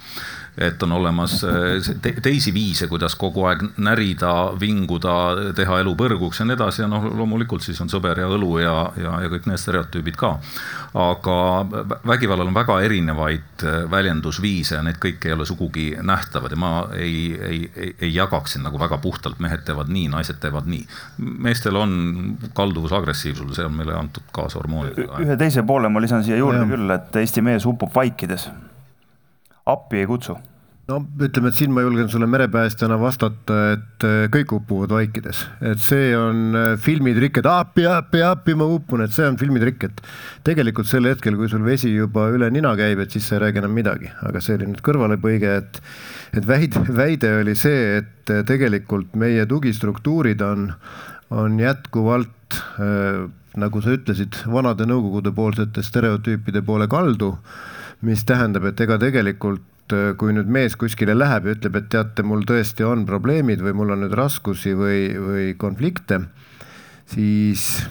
et 0.56 0.82
on 0.82 0.92
olemas 0.96 1.42
eh, 1.44 1.88
te 2.00 2.14
teisi 2.24 2.52
viise, 2.54 2.88
kuidas 2.88 3.14
kogu 3.20 3.44
aeg 3.44 3.62
närida, 3.76 4.32
vinguda, 4.60 5.16
teha 5.56 5.80
elu 5.82 5.92
põrguks 5.98 6.40
ja 6.40 6.46
nii 6.48 6.56
edasi 6.56 6.82
ja 6.82 6.88
noh, 6.88 7.04
loomulikult 7.18 7.64
siis 7.64 7.80
on 7.84 7.90
sõber 7.92 8.22
ja 8.22 8.28
õlu 8.32 8.54
ja, 8.62 8.76
ja, 8.96 9.18
ja 9.24 9.32
kõik 9.32 9.48
need 9.50 9.60
stereotüübid 9.60 10.16
ka. 10.16 10.36
aga 10.96 11.36
vägivallal 12.08 12.48
on 12.48 12.56
väga 12.56 12.78
erinevaid 12.86 13.64
eh, 13.68 13.82
väljendusviise 13.92 14.78
ja 14.78 14.84
need 14.86 14.96
kõik 15.02 15.26
ei 15.28 15.34
ole 15.36 15.46
sugugi 15.48 15.90
nähtavad 16.00 16.54
ja 16.56 16.60
ma 16.60 16.70
ei, 16.96 17.18
ei, 17.36 17.60
ei, 17.76 17.90
ei 18.08 18.14
jagaks 18.14 18.56
siin 18.56 18.64
nagu 18.64 18.80
väga 18.80 18.96
puhtalt, 19.04 19.42
mehed 19.44 19.66
teevad 19.68 19.92
nii, 19.92 20.06
naised 20.14 20.40
teevad 20.40 20.70
nii. 20.72 20.86
meestel 21.44 21.76
on 21.76 21.92
kalduvus 22.56 22.96
agressiivsusele, 22.96 23.58
see 23.58 23.68
on 23.68 23.76
meile 23.76 23.98
antud 23.98 24.24
kaasa 24.32 24.62
hormoonidega. 24.62 25.20
ühe 25.20 25.36
teise 25.36 25.66
poole 25.68 25.92
ma 25.92 26.00
lisan 26.00 26.24
siia 26.24 26.40
juurde 26.40 26.64
ja. 26.64 26.70
küll, 26.72 26.96
et 26.96 27.20
Eesti 27.20 27.44
mees 27.44 27.68
upub 27.68 27.92
vaikides 27.92 28.48
appi 29.66 30.02
ei 30.02 30.10
kutsu? 30.10 30.36
no 30.86 31.00
ütleme, 31.18 31.50
et 31.50 31.58
siin 31.58 31.72
ma 31.74 31.82
julgen 31.82 32.06
sulle 32.10 32.28
merepäästjana 32.30 32.94
vastata, 33.00 33.56
et 33.74 34.04
äh, 34.06 34.28
kõik 34.30 34.52
upuvad 34.60 34.92
vaikides, 34.94 35.40
et 35.72 35.82
see 35.82 36.12
on 36.14 36.54
äh, 36.54 36.66
filmitrikk, 36.82 37.40
et 37.42 37.48
appi, 37.50 37.88
appi, 37.90 38.22
appi, 38.22 38.54
ma 38.58 38.68
upun, 38.70 39.02
et 39.02 39.14
see 39.14 39.26
on 39.26 39.38
filmitrikk, 39.40 39.88
et 39.88 40.02
tegelikult 40.46 40.86
sel 40.86 41.08
hetkel, 41.10 41.34
kui 41.38 41.50
sul 41.50 41.66
vesi 41.66 41.90
juba 41.90 42.28
üle 42.34 42.52
nina 42.54 42.76
käib, 42.78 43.02
et 43.02 43.16
siis 43.16 43.26
sa 43.26 43.38
ei 43.38 43.46
räägi 43.48 43.64
enam 43.64 43.74
midagi, 43.74 44.12
aga 44.28 44.42
see 44.44 44.60
oli 44.60 44.70
nüüd 44.70 44.84
kõrvalepõige, 44.86 45.56
et 45.64 45.82
et 46.36 46.46
väide, 46.46 46.82
väide 46.92 47.32
oli 47.40 47.56
see, 47.58 48.02
et 48.02 48.30
äh, 48.30 48.44
tegelikult 48.46 49.18
meie 49.18 49.46
tugistruktuurid 49.50 50.42
on, 50.46 50.68
on 51.34 51.58
jätkuvalt 51.58 52.60
äh, 52.78 53.24
nagu 53.58 53.82
sa 53.82 53.96
ütlesid, 53.96 54.38
vanade 54.52 54.86
nõukogude 54.86 55.32
poolsete 55.34 55.82
stereotüüpide 55.82 56.62
poole 56.62 56.86
kaldu 56.92 57.34
mis 58.04 58.24
tähendab, 58.28 58.66
et 58.68 58.80
ega 58.84 58.98
tegelikult 59.00 59.94
äh, 59.94 60.12
kui 60.18 60.34
nüüd 60.36 60.50
mees 60.52 60.76
kuskile 60.76 61.16
läheb 61.16 61.48
ja 61.48 61.56
ütleb, 61.56 61.78
et 61.80 61.90
teate, 61.94 62.24
mul 62.26 62.44
tõesti 62.48 62.84
on 62.86 63.06
probleemid 63.08 63.62
või 63.64 63.76
mul 63.76 63.94
on 63.96 64.04
nüüd 64.04 64.16
raskusi 64.18 64.74
või, 64.76 65.00
või 65.16 65.46
konflikte, 65.60 66.20
siis 67.12 67.86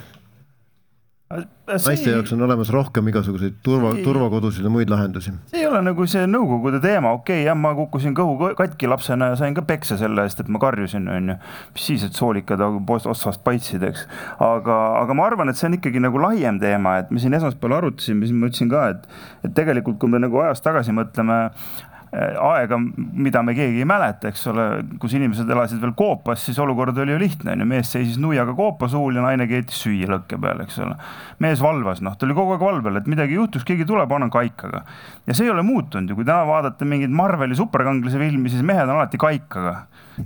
naiste 1.25 2.11
jaoks 2.11 2.33
on 2.35 2.43
olemas 2.45 2.69
rohkem 2.69 3.07
igasuguseid 3.09 3.55
turva, 3.65 3.95
turvakodusid 4.05 4.67
ja 4.67 4.69
muid 4.69 4.91
lahendusi. 4.93 5.31
see 5.49 5.63
ei 5.63 5.65
ole 5.65 5.79
nagu 5.81 6.05
see 6.09 6.27
Nõukogude 6.29 6.77
teema, 6.83 7.15
okei 7.17 7.39
okay,, 7.39 7.47
jah, 7.47 7.57
ma 7.57 7.71
kukkusin 7.77 8.13
kõhu 8.17 8.51
katki 8.59 8.89
lapsena 8.91 9.31
ja 9.31 9.39
sain 9.39 9.57
ka 9.57 9.63
peksa 9.65 9.97
selle 9.97 10.27
eest, 10.27 10.43
et 10.43 10.51
ma 10.53 10.61
karjusin, 10.61 11.07
onju. 11.15 11.37
mis 11.73 11.87
siis, 11.89 12.05
et 12.05 12.13
soolikad 12.13 12.61
otsast 12.61 13.41
paitsid, 13.47 13.87
eks. 13.89 14.05
aga, 14.37 14.77
aga 15.01 15.17
ma 15.17 15.25
arvan, 15.31 15.49
et 15.49 15.57
see 15.57 15.71
on 15.71 15.79
ikkagi 15.79 16.03
nagu 16.05 16.21
laiem 16.21 16.61
teema, 16.61 16.99
et 17.01 17.09
me 17.09 17.23
siin 17.23 17.33
esmaspäeval 17.39 17.79
arutasime, 17.79 18.29
siis 18.29 18.37
ma 18.37 18.51
ütlesin 18.51 18.69
ka, 18.69 18.85
et, 18.93 19.09
et 19.49 19.57
tegelikult, 19.57 19.97
kui 20.01 20.13
me 20.13 20.21
nagu 20.21 20.45
ajas 20.45 20.61
tagasi 20.65 20.93
mõtleme 20.93 21.41
Äh, 21.49 21.94
aega, 22.15 22.77
mida 22.95 23.41
me 23.43 23.53
keegi 23.57 23.81
ei 23.83 23.87
mäleta, 23.87 24.29
eks 24.31 24.45
ole, 24.51 24.65
kus 25.01 25.15
inimesed 25.17 25.49
elasid 25.51 25.81
veel 25.81 25.91
koopas, 25.97 26.39
siis 26.47 26.59
olukord 26.63 26.97
oli 27.01 27.11
ju 27.11 27.19
lihtne, 27.19 27.55
onju, 27.55 27.67
mees 27.67 27.91
seisis 27.91 28.19
nuiaga 28.21 28.53
koopa 28.55 28.87
suul 28.91 29.17
ja 29.19 29.23
naine 29.25 29.47
keetis 29.49 29.81
süüa 29.83 30.07
lõkke 30.13 30.39
peal, 30.41 30.61
eks 30.63 30.79
ole. 30.85 30.95
mees 31.43 31.63
valvas, 31.63 31.99
noh, 32.05 32.15
ta 32.15 32.27
oli 32.27 32.37
kogu 32.37 32.55
aeg 32.55 32.63
valvel, 32.63 33.01
et 33.01 33.09
midagi 33.11 33.35
juhtuks, 33.35 33.65
keegi 33.67 33.87
tuleb, 33.89 34.11
annan 34.15 34.31
kaikaga. 34.31 34.85
ja 35.27 35.35
see 35.35 35.49
ei 35.49 35.51
ole 35.51 35.65
muutunud 35.67 36.09
ju, 36.09 36.19
kui 36.19 36.27
täna 36.27 36.45
vaadata 36.47 36.87
mingeid 36.87 37.11
Marveli 37.15 37.57
superkangelase 37.59 38.21
filmi, 38.21 38.53
siis 38.53 38.63
mehed 38.63 38.87
on 38.87 38.95
alati 38.95 39.19
kaikaga. 39.19 39.75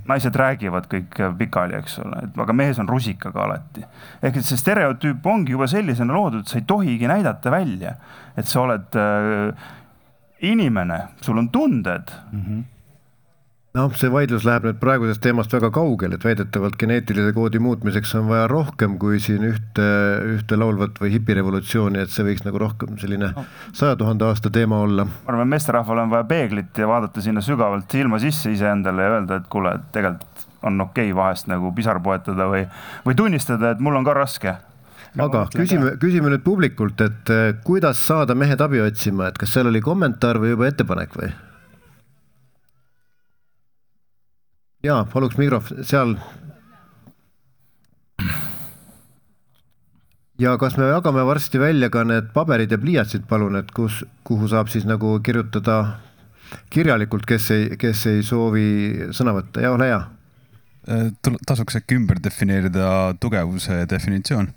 naised 0.06 0.36
räägivad 0.38 0.86
kõik 0.86 1.18
pikali, 1.38 1.74
eks 1.80 1.98
ole, 2.04 2.22
et 2.28 2.38
aga 2.38 2.54
mees 2.54 2.78
on 2.78 2.88
rusikaga 2.88 3.48
alati. 3.48 3.82
ehk 4.22 4.38
et 4.38 4.46
see 4.46 4.60
stereotüüp 4.60 5.26
ongi 5.26 5.56
juba 5.56 5.66
sellisena 5.66 6.14
loodud, 6.14 6.46
sa 6.46 6.60
ei 6.60 6.64
tohigi 6.66 7.10
näidata 7.10 7.50
välja, 7.50 7.96
et 8.38 8.46
sa 8.46 8.62
oled 8.62 8.94
äh, 9.00 9.68
inimene, 10.40 11.00
sul 11.20 11.38
on 11.38 11.48
tunded 11.52 12.12
mm. 12.32 12.44
-hmm 12.44 12.68
noh, 13.76 13.92
see 13.98 14.10
vaidlus 14.10 14.44
läheb 14.46 14.64
nüüd 14.66 14.78
praegusest 14.82 15.22
teemast 15.22 15.52
väga 15.54 15.70
kaugele, 15.74 16.18
et 16.18 16.24
väidetavalt 16.26 16.76
geneetilise 16.80 17.32
koodi 17.36 17.60
muutmiseks 17.62 18.14
on 18.18 18.26
vaja 18.30 18.48
rohkem 18.50 18.96
kui 19.02 19.20
siin 19.22 19.44
ühte, 19.46 19.86
ühte 20.34 20.58
laulvat 20.58 20.98
või 21.02 21.12
hipirevolutsiooni, 21.14 22.02
et 22.02 22.10
see 22.10 22.26
võiks 22.26 22.42
nagu 22.46 22.58
rohkem 22.58 22.98
selline 22.98 23.30
saja 23.70 23.94
tuhande 24.00 24.26
aasta 24.26 24.50
teema 24.50 24.80
olla. 24.82 25.06
ma 25.06 25.34
arvan, 25.34 25.52
meesterahval 25.54 26.02
on 26.04 26.10
vaja 26.10 26.26
peeglit 26.32 26.82
ja 26.82 26.88
vaadata 26.90 27.22
sinna 27.22 27.44
sügavalt 27.46 27.90
silma 27.90 28.18
sisse 28.22 28.50
iseendale 28.50 29.06
ja 29.06 29.14
öelda, 29.18 29.38
et 29.38 29.46
kuule, 29.52 29.76
tegelikult 29.94 30.48
on 30.66 30.80
okei 30.80 31.12
okay 31.12 31.16
vahest 31.16 31.46
nagu 31.48 31.70
pisar 31.72 32.02
poetada 32.02 32.50
või, 32.50 32.66
või 33.06 33.14
tunnistada, 33.16 33.70
et 33.70 33.80
mul 33.80 33.96
on 33.96 34.04
ka 34.04 34.18
raske 34.18 34.56
aga 35.18 35.44
küsime, 35.54 35.94
küsime 36.02 36.30
nüüd 36.30 36.42
publikult, 36.46 37.00
et 37.02 37.30
eh, 37.34 37.52
kuidas 37.66 37.98
saada 38.06 38.36
mehed 38.38 38.60
abi 38.60 38.82
otsima, 38.84 39.30
et 39.30 39.38
kas 39.38 39.54
seal 39.54 39.70
oli 39.70 39.82
kommentaar 39.82 40.38
või 40.42 40.54
juba 40.54 40.68
ettepanek 40.70 41.16
või? 41.18 41.30
ja 44.84 45.04
paluks 45.12 45.36
mikrofon 45.36 45.84
seal. 45.84 46.14
ja 50.40 50.54
kas 50.58 50.76
me 50.80 50.88
jagame 50.88 51.24
varsti 51.26 51.60
välja 51.60 51.90
ka 51.90 52.04
need 52.04 52.30
paberid 52.34 52.72
ja 52.72 52.78
pliiatsid, 52.78 53.26
palun, 53.28 53.58
et 53.60 53.74
kus, 53.76 54.04
kuhu 54.24 54.48
saab 54.48 54.70
siis 54.72 54.86
nagu 54.88 55.18
kirjutada 55.24 56.00
kirjalikult, 56.70 57.26
kes 57.28 57.50
ei, 57.50 57.68
kes 57.78 58.06
ei 58.10 58.22
soovi 58.26 59.10
sõna 59.16 59.34
võtta 59.36 59.62
ja 59.62 59.74
ole 59.74 59.90
hea. 59.90 60.00
tasuks 61.46 61.76
äkki 61.76 61.98
ümber 61.98 62.18
defineerida 62.22 63.14
tugevuse 63.20 63.84
definitsioon 63.90 64.48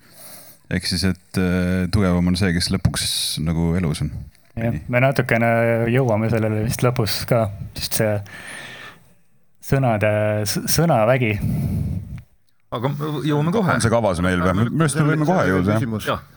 ehk 0.73 0.89
siis, 0.89 1.05
et 1.09 1.39
äh, 1.41 1.85
tugevam 1.93 2.31
on 2.31 2.37
see, 2.39 2.53
kes 2.55 2.71
lõpuks 2.73 3.05
nagu 3.45 3.71
elus 3.79 4.03
on. 4.05 4.11
jah, 4.59 4.75
me 4.87 5.03
natukene 5.03 5.53
jõuame 5.93 6.29
sellele 6.33 6.65
vist 6.67 6.85
lõpus 6.85 7.23
ka, 7.29 7.45
sest 7.77 8.01
see 8.01 8.11
sõnade, 9.63 10.11
sõnavägi. 10.49 11.33
aga 12.73 12.93
jõuame 13.25 13.55
kohe. 13.55 13.77
on 13.77 13.83
see 13.83 13.93
kavas 13.93 14.21
meil 14.25 14.43
või? 14.43 14.67
minu 14.67 14.85
arust 14.85 15.01
me 15.01 15.09
võime 15.13 15.29
kohe 15.29 15.49
jõuda, 15.51 15.81
jah 16.03 16.29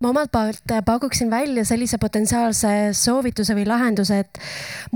ma 0.00 0.14
omalt 0.14 0.30
poolt 0.32 0.72
pakuksin 0.84 1.28
välja 1.28 1.60
sellise 1.68 1.98
potentsiaalse 2.00 2.70
soovituse 2.96 3.52
või 3.52 3.66
lahenduse, 3.68 4.22
et 4.24 4.38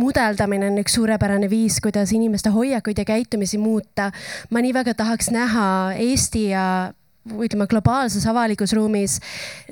mudeldamine 0.00 0.70
on 0.70 0.80
üks 0.80 0.96
suurepärane 0.96 1.50
viis, 1.52 1.76
kuidas 1.84 2.14
inimeste 2.16 2.52
hoiakuid 2.54 3.02
ja 3.02 3.04
käitumisi 3.04 3.60
muuta. 3.60 4.10
ma 4.50 4.64
nii 4.64 4.72
väga 4.72 4.94
tahaks 4.96 5.28
näha 5.34 5.66
Eesti 6.00 6.46
ja 6.54 6.64
ütleme, 7.24 7.66
globaalses 7.70 8.26
avalikus 8.28 8.74
ruumis 8.76 9.18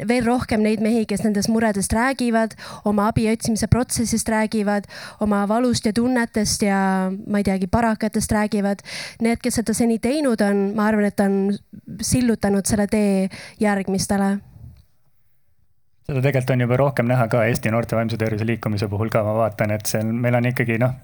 veel 0.08 0.24
rohkem 0.26 0.62
neid 0.64 0.82
mehi, 0.84 1.04
kes 1.08 1.24
nendest 1.26 1.50
muredest 1.52 1.92
räägivad, 1.92 2.56
oma 2.88 3.10
abi 3.12 3.28
otsimise 3.32 3.68
protsessist 3.72 4.28
räägivad, 4.32 4.88
oma 5.20 5.44
valust 5.48 5.86
ja 5.86 5.92
tunnetest 5.96 6.64
ja 6.66 6.78
ma 7.10 7.42
ei 7.42 7.48
teagi, 7.48 7.68
parakatest 7.72 8.32
räägivad. 8.32 8.84
Need, 9.22 9.42
kes 9.42 9.60
seda 9.60 9.76
seni 9.76 9.98
teinud 10.02 10.40
on, 10.44 10.70
ma 10.76 10.88
arvan, 10.88 11.10
et 11.10 11.20
on 11.20 11.36
sillutanud 12.02 12.66
selle 12.68 12.88
tee 12.90 13.28
järgmistele 13.60 14.38
seda 16.02 16.18
tegelikult 16.18 16.50
on 16.50 16.64
juba 16.64 16.76
rohkem 16.80 17.06
näha 17.08 17.28
ka 17.30 17.44
Eesti 17.46 17.70
noorte 17.72 17.96
vaimse 17.96 18.18
tervise 18.18 18.46
liikumise 18.46 18.88
puhul 18.90 19.12
ka, 19.12 19.22
ma 19.24 19.36
vaatan, 19.36 19.70
et 19.76 19.86
on, 20.00 20.10
meil 20.24 20.34
on 20.34 20.48
ikkagi 20.50 20.80
noh 20.82 20.96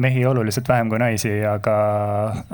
mehi 0.00 0.24
oluliselt 0.26 0.68
vähem 0.68 0.88
kui 0.88 0.98
naisi, 0.98 1.32
aga, 1.46 1.76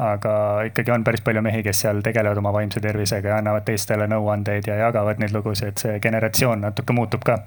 aga 0.09 0.34
ikkagi 0.70 0.94
on 0.94 1.05
päris 1.05 1.22
palju 1.26 1.42
mehi, 1.47 1.62
kes 1.66 1.84
seal 1.86 2.03
tegelevad 2.05 2.42
oma 2.42 2.53
vaimse 2.57 2.82
tervisega 2.82 3.34
ja 3.34 3.38
annavad 3.42 3.66
teistele 3.68 4.09
nõuandeid 4.11 4.68
ja 4.70 4.80
jagavad 4.86 5.22
neid 5.22 5.34
lugusid, 5.36 5.78
see 5.80 6.01
generatsioon 6.03 6.66
natuke 6.68 6.97
muutub 6.97 7.24
ka. 7.24 7.40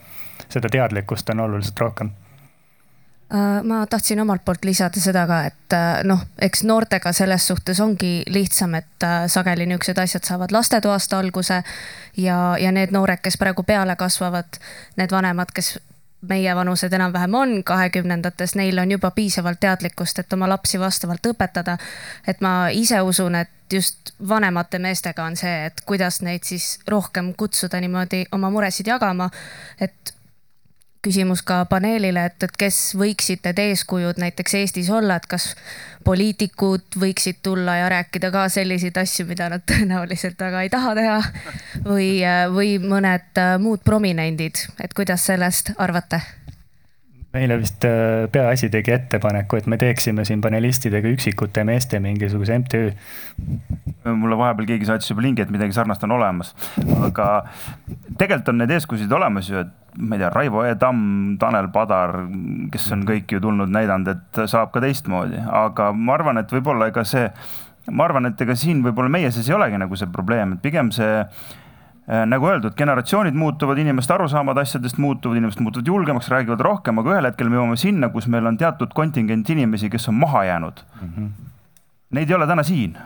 seda 0.49 0.69
teadlikkust 0.71 1.29
on 1.29 1.39
oluliselt 1.45 1.79
rohkem 1.79 2.11
Äh, 3.33 3.63
ma 3.63 3.87
tahtsin 3.87 4.19
omalt 4.21 4.41
poolt 4.45 4.63
lisada 4.65 4.99
seda 4.99 5.27
ka, 5.29 5.43
et 5.45 5.73
äh, 5.77 5.99
noh, 6.03 6.23
eks 6.41 6.63
noortega 6.65 7.11
selles 7.13 7.43
suhtes 7.47 7.77
ongi 7.79 8.23
lihtsam, 8.25 8.73
et 8.73 9.05
äh, 9.05 9.27
sageli 9.29 9.67
niisugused 9.69 10.01
asjad 10.01 10.25
saavad 10.25 10.49
lastetoast 10.51 11.13
alguse. 11.13 11.59
ja, 12.17 12.57
ja 12.57 12.71
need 12.71 12.89
noored, 12.91 13.21
kes 13.21 13.37
praegu 13.37 13.63
peale 13.63 13.95
kasvavad, 13.95 14.57
need 14.97 15.13
vanemad, 15.13 15.53
kes 15.53 15.77
meie 16.21 16.55
vanused 16.55 16.93
enam-vähem 16.93 17.33
on 17.33 17.63
kahekümnendates, 17.63 18.55
neil 18.55 18.77
on 18.79 18.91
juba 18.91 19.11
piisavalt 19.11 19.59
teadlikkust, 19.59 20.19
et 20.19 20.33
oma 20.33 20.49
lapsi 20.49 20.79
vastavalt 20.79 21.25
õpetada. 21.31 21.77
et 22.27 22.41
ma 22.41 22.69
ise 22.69 23.01
usun, 23.01 23.35
et 23.35 23.49
just 23.73 24.13
vanemate 24.29 24.79
meestega 24.79 25.23
on 25.23 25.35
see, 25.37 25.65
et 25.65 25.81
kuidas 25.85 26.21
neid 26.21 26.43
siis 26.43 26.79
rohkem 26.87 27.33
kutsuda 27.37 27.79
niimoodi 27.79 28.25
oma 28.31 28.49
muresid 28.49 28.87
jagama. 28.87 29.29
et 29.79 30.13
küsimus 31.01 31.41
ka 31.47 31.61
paneelile, 31.69 32.25
et, 32.27 32.43
et 32.43 32.57
kes 32.59 32.77
võiksid 32.99 33.45
need 33.47 33.61
eeskujud 33.63 34.19
näiteks 34.19 34.55
Eestis 34.59 34.89
olla, 34.91 35.15
et 35.19 35.27
kas 35.31 35.53
poliitikud 36.03 36.99
võiksid 36.99 37.39
tulla 37.43 37.77
ja 37.79 37.89
rääkida 37.91 38.31
ka 38.33 38.47
selliseid 38.51 38.97
asju, 38.99 39.27
mida 39.29 39.49
nad 39.51 39.63
tõenäoliselt 39.69 40.39
väga 40.39 40.65
ei 40.65 40.73
taha 40.73 40.95
teha. 40.99 41.21
või, 41.85 42.11
või 42.55 42.75
mõned 42.83 43.43
muud 43.63 43.85
prominendid, 43.85 44.65
et 44.83 44.93
kuidas 44.97 45.27
sellest 45.31 45.73
arvate? 45.77 46.21
Meile 47.33 47.59
vist 47.61 47.85
äh, 47.85 48.25
peaasi 48.31 48.71
tegi 48.73 48.93
ettepaneku, 48.95 49.59
et 49.59 49.67
me 49.69 49.77
teeksime 49.77 50.25
siin 50.25 50.41
panelistidega 50.41 51.11
üksikute 51.13 51.63
meeste 51.67 51.99
mingisuguse 52.01 52.57
MTÜ. 52.63 52.81
mulle 54.09 54.37
vahepeal 54.37 54.65
keegi 54.65 54.87
saatis 54.87 55.11
juba 55.11 55.21
lingi, 55.21 55.43
et 55.43 55.51
midagi 55.53 55.75
sarnast 55.75 56.03
on 56.07 56.15
olemas, 56.15 56.55
aga 57.05 57.27
tegelikult 58.17 58.49
on 58.53 58.61
need 58.63 58.73
eeskujusid 58.73 59.11
olemas 59.13 59.49
ju, 59.51 59.61
et 59.61 59.99
ma 59.99 60.15
ei 60.15 60.23
tea, 60.23 60.29
Raivo 60.33 60.63
E 60.65 60.73
Tamm, 60.79 61.37
Tanel 61.41 61.69
Padar, 61.73 62.15
kes 62.73 62.89
on 62.95 63.05
kõik 63.05 63.35
ju 63.35 63.41
tulnud 63.43 63.69
näidanud, 63.73 64.09
et 64.15 64.43
saab 64.49 64.73
ka 64.73 64.81
teistmoodi, 64.81 65.41
aga 65.45 65.91
ma 65.93 66.17
arvan, 66.17 66.41
et 66.41 66.53
võib-olla 66.53 66.89
ega 66.89 67.05
see, 67.05 67.27
ma 67.91 68.07
arvan, 68.07 68.31
et 68.31 68.41
ega 68.41 68.57
siin 68.57 68.81
võib-olla 68.85 69.11
meie 69.19 69.29
sees 69.35 69.49
ei 69.49 69.57
olegi 69.57 69.81
nagu 69.81 69.99
see 69.99 70.09
probleem, 70.13 70.57
et 70.57 70.63
pigem 70.65 70.93
see 70.95 71.25
nagu 72.09 72.47
öeldud, 72.49 72.73
generatsioonid 72.73 73.35
muutuvad, 73.37 73.77
inimeste 73.77 74.13
arusaamad 74.13 74.57
asjadest 74.57 74.97
muutuvad, 74.97 75.37
inimesed 75.37 75.61
muutuvad 75.61 75.87
julgemaks, 75.87 76.29
räägivad 76.33 76.63
rohkem, 76.65 76.97
aga 76.97 77.13
ühel 77.13 77.29
hetkel 77.29 77.51
me 77.51 77.59
jõuame 77.59 77.77
sinna, 77.77 78.09
kus 78.09 78.27
meil 78.27 78.49
on 78.49 78.57
teatud 78.57 78.95
kontingent 78.97 79.49
inimesi, 79.49 79.91
kes 79.93 80.09
on 80.09 80.17
maha 80.17 80.43
jäänud 80.49 80.83
mm. 81.01 81.09
-hmm. 81.15 81.29
Neid 82.09 82.29
ei 82.29 82.35
ole 82.35 82.47
täna 82.47 82.63
siin. 82.63 82.97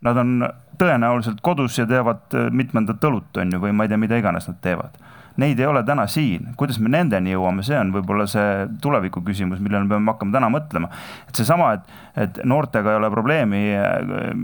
Nad 0.00 0.16
on 0.16 0.48
tõenäoliselt 0.80 1.42
kodus 1.42 1.78
ja 1.78 1.84
teevad 1.86 2.32
äh, 2.34 2.50
mitmendat 2.50 3.04
õlut, 3.04 3.36
on 3.36 3.52
ju, 3.52 3.60
või 3.60 3.72
ma 3.72 3.84
ei 3.84 3.88
tea, 3.88 3.98
mida 4.00 4.16
iganes 4.16 4.48
nad 4.48 4.56
teevad 4.60 4.96
neid 5.36 5.58
ei 5.58 5.66
ole 5.66 5.82
täna 5.86 6.06
siin, 6.10 6.52
kuidas 6.58 6.78
me 6.82 6.90
nendeni 6.92 7.32
jõuame, 7.34 7.64
see 7.66 7.76
on 7.78 7.90
võib-olla 7.94 8.26
see 8.30 8.68
tuleviku 8.82 9.22
küsimus, 9.26 9.62
millele 9.62 9.86
me 9.86 9.96
peame 9.96 10.12
hakkama 10.12 10.36
täna 10.36 10.50
mõtlema. 10.52 10.90
et 11.28 11.40
seesama, 11.40 11.72
et, 11.74 11.90
et 12.26 12.40
noortega 12.46 12.92
ei 12.92 13.00
ole 13.00 13.10
probleemi. 13.10 13.64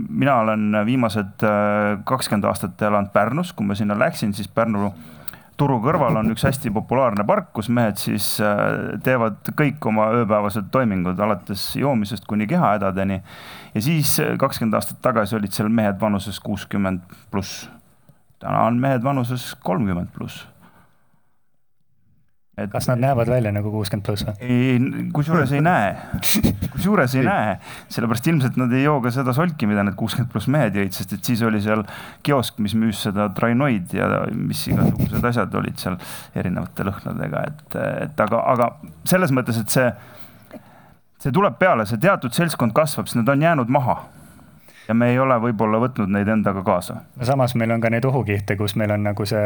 mina 0.09 0.35
olen 0.43 0.83
viimased 0.85 1.47
äh, 1.47 2.01
kakskümmend 2.03 2.49
aastat 2.49 2.81
elanud 2.81 3.11
Pärnus, 3.13 3.53
kui 3.53 3.65
ma 3.65 3.75
sinna 3.75 3.97
läksin, 3.97 4.33
siis 4.33 4.51
Pärnu 4.51 4.91
turu 5.61 5.77
kõrval 5.83 6.17
on 6.17 6.31
üks 6.33 6.43
hästi 6.47 6.71
populaarne 6.73 7.23
park, 7.27 7.51
kus 7.55 7.69
mehed 7.69 7.99
siis 8.01 8.33
äh, 8.43 8.97
teevad 9.05 9.53
kõik 9.55 9.83
oma 9.87 10.09
ööpäevased 10.19 10.71
toimingud, 10.73 11.19
alates 11.19 11.69
joomisest 11.79 12.27
kuni 12.27 12.49
kehahädadeni. 12.51 13.21
ja 13.73 13.81
siis 13.81 14.19
äh, 14.19 14.35
kakskümmend 14.37 14.75
aastat 14.75 14.99
tagasi 15.01 15.39
olid 15.39 15.55
seal 15.55 15.69
mehed 15.69 16.01
vanuses 16.01 16.39
kuuskümmend 16.39 17.05
pluss. 17.31 17.69
täna 18.39 18.65
on 18.67 18.79
mehed 18.81 19.03
vanuses 19.03 19.53
kolmkümmend 19.63 20.11
pluss 20.17 20.50
et 22.59 22.71
kas 22.71 22.87
nad 22.89 22.99
näevad 22.99 23.29
välja 23.31 23.51
nagu 23.55 23.71
kuuskümmend 23.71 24.03
pluss 24.03 24.25
või? 24.27 24.33
ei, 24.43 25.05
kusjuures 25.15 25.53
ei 25.55 25.61
näe, 25.63 25.93
kusjuures 26.73 27.15
ei 27.15 27.23
näe, 27.23 27.53
sellepärast 27.93 28.27
ilmselt 28.27 28.59
nad 28.59 28.73
ei 28.75 28.83
joo 28.83 28.97
ka 29.03 29.13
seda 29.15 29.31
solki, 29.35 29.69
mida 29.69 29.85
need 29.87 29.95
kuuskümmend 29.99 30.33
pluss 30.33 30.49
mehed 30.51 30.75
jõid, 30.75 30.91
sest 30.95 31.15
et 31.15 31.31
siis 31.31 31.43
oli 31.47 31.61
seal 31.63 31.85
kiosk, 32.27 32.59
mis 32.63 32.75
müüs 32.75 33.05
seda 33.07 33.29
trainoid 33.37 33.95
ja 33.95 34.09
mis 34.35 34.65
igasugused 34.67 35.29
asjad 35.31 35.59
olid 35.61 35.79
seal 35.79 35.95
erinevate 36.35 36.87
lõhnadega, 36.87 37.45
et, 37.53 37.77
et 38.07 38.25
aga, 38.27 38.43
aga 38.53 38.71
selles 39.07 39.31
mõttes, 39.31 39.61
et 39.63 39.71
see, 39.71 39.87
see 41.23 41.31
tuleb 41.31 41.55
peale, 41.61 41.87
see 41.87 42.03
teatud 42.03 42.35
seltskond 42.35 42.75
kasvab, 42.75 43.07
sest 43.07 43.21
nad 43.21 43.31
on 43.31 43.47
jäänud 43.47 43.71
maha 43.71 44.01
ja 44.87 44.93
me 44.93 45.09
ei 45.11 45.19
ole 45.19 45.37
võib-olla 45.41 45.79
võtnud 45.81 46.11
neid 46.11 46.29
endaga 46.31 46.63
kaasa. 46.65 46.95
samas 47.27 47.55
meil 47.59 47.71
on 47.71 47.81
ka 47.81 47.91
neid 47.93 48.05
ohukihte, 48.07 48.55
kus 48.59 48.75
meil 48.79 48.93
on 48.95 49.03
nagu 49.05 49.25
see, 49.29 49.41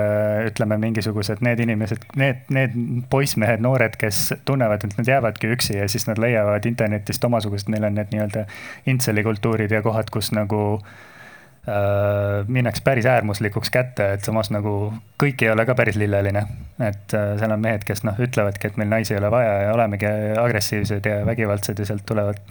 ütleme, 0.50 0.78
mingisugused 0.82 1.44
need 1.46 1.62
inimesed, 1.66 2.06
need, 2.20 2.46
need 2.56 2.78
poissmehed, 3.12 3.64
noored, 3.64 3.98
kes 4.02 4.28
tunnevad, 4.46 4.86
et 4.86 4.96
nad 5.00 5.12
jäävadki 5.16 5.52
üksi 5.56 5.80
ja 5.80 5.90
siis 5.92 6.08
nad 6.10 6.22
leiavad 6.22 6.66
internetist 6.70 7.24
omasugused, 7.28 7.72
neil 7.74 7.90
on 7.90 8.00
need 8.00 8.14
nii-öelda 8.16 8.46
intselikultuurid 8.92 9.76
ja 9.76 9.82
kohad, 9.86 10.12
kus 10.14 10.32
nagu 10.36 10.62
äh, 10.80 12.46
minnakse 12.48 12.84
päris 12.86 13.10
äärmuslikuks 13.10 13.74
kätte, 13.74 14.14
et 14.16 14.24
samas 14.28 14.52
nagu 14.56 14.94
kõik 15.22 15.44
ei 15.44 15.52
ole 15.52 15.68
ka 15.68 15.76
päris 15.76 16.00
lilleline. 16.00 16.46
et 16.80 17.18
äh, 17.18 17.36
seal 17.42 17.52
on 17.52 17.62
mehed, 17.62 17.84
kes 17.88 18.06
noh, 18.08 18.16
ütlevadki, 18.20 18.72
et 18.72 18.80
meil 18.82 18.90
naisi 18.94 19.14
ei 19.16 19.20
ole 19.20 19.32
vaja 19.34 19.60
ja 19.66 19.76
olemegi 19.76 20.08
agressiivsed 20.40 21.12
ja 21.12 21.26
vägivaldsed 21.28 21.80
ja 21.80 21.92
sealt 21.92 22.06
tulevad 22.08 22.42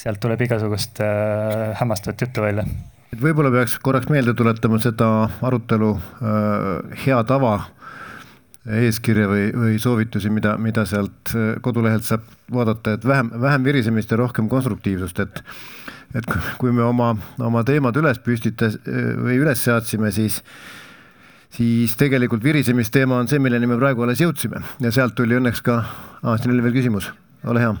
sealt 0.00 0.20
tuleb 0.22 0.40
igasugust 0.46 1.00
äh, 1.00 1.72
hämmastavat 1.78 2.24
juttu 2.24 2.42
välja. 2.42 2.64
et 3.12 3.20
võib-olla 3.20 3.52
peaks 3.52 3.78
korraks 3.82 4.10
meelde 4.10 4.34
tuletama 4.34 4.80
seda 4.82 5.08
arutelu 5.44 5.92
äh, 5.94 6.98
hea 7.06 7.20
tava 7.28 7.54
eeskirja 8.62 9.26
või, 9.26 9.46
või 9.58 9.78
soovitusi, 9.82 10.30
mida, 10.30 10.56
mida 10.58 10.84
sealt 10.88 11.34
äh, 11.34 11.54
kodulehelt 11.62 12.06
saab 12.06 12.26
vaadata, 12.52 12.96
et 12.96 13.06
vähem, 13.06 13.32
vähem 13.42 13.64
virisemist 13.66 14.12
ja 14.12 14.20
rohkem 14.22 14.50
konstruktiivsust, 14.52 15.24
et 15.24 15.42
et 16.12 16.26
kui 16.60 16.68
me 16.76 16.82
oma, 16.84 17.14
oma 17.40 17.62
teemad 17.64 17.96
üles 17.96 18.18
püstitas 18.20 18.74
või 18.84 19.38
üles 19.40 19.62
seadsime, 19.64 20.10
siis 20.12 20.42
siis 21.52 21.96
tegelikult 21.96 22.44
virisemisteema 22.44 23.16
on 23.16 23.32
see, 23.32 23.40
milleni 23.40 23.70
me 23.70 23.80
praegu 23.80 24.04
alles 24.04 24.20
jõudsime 24.20 24.60
ja 24.84 24.92
sealt 24.92 25.16
tuli 25.16 25.40
õnneks 25.40 25.64
ka, 25.64 25.80
siin 26.36 26.52
oli 26.52 26.68
veel 26.68 26.76
küsimus, 26.76 27.08
ole 27.48 27.64
hea. 27.64 27.74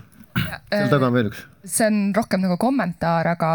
seal 0.72 0.88
taga 0.92 1.12
on 1.12 1.18
veel 1.18 1.28
üks 1.28 1.44
see 1.64 1.86
on 1.86 2.12
rohkem 2.16 2.42
nagu 2.42 2.56
kommentaar, 2.60 3.28
aga, 3.34 3.50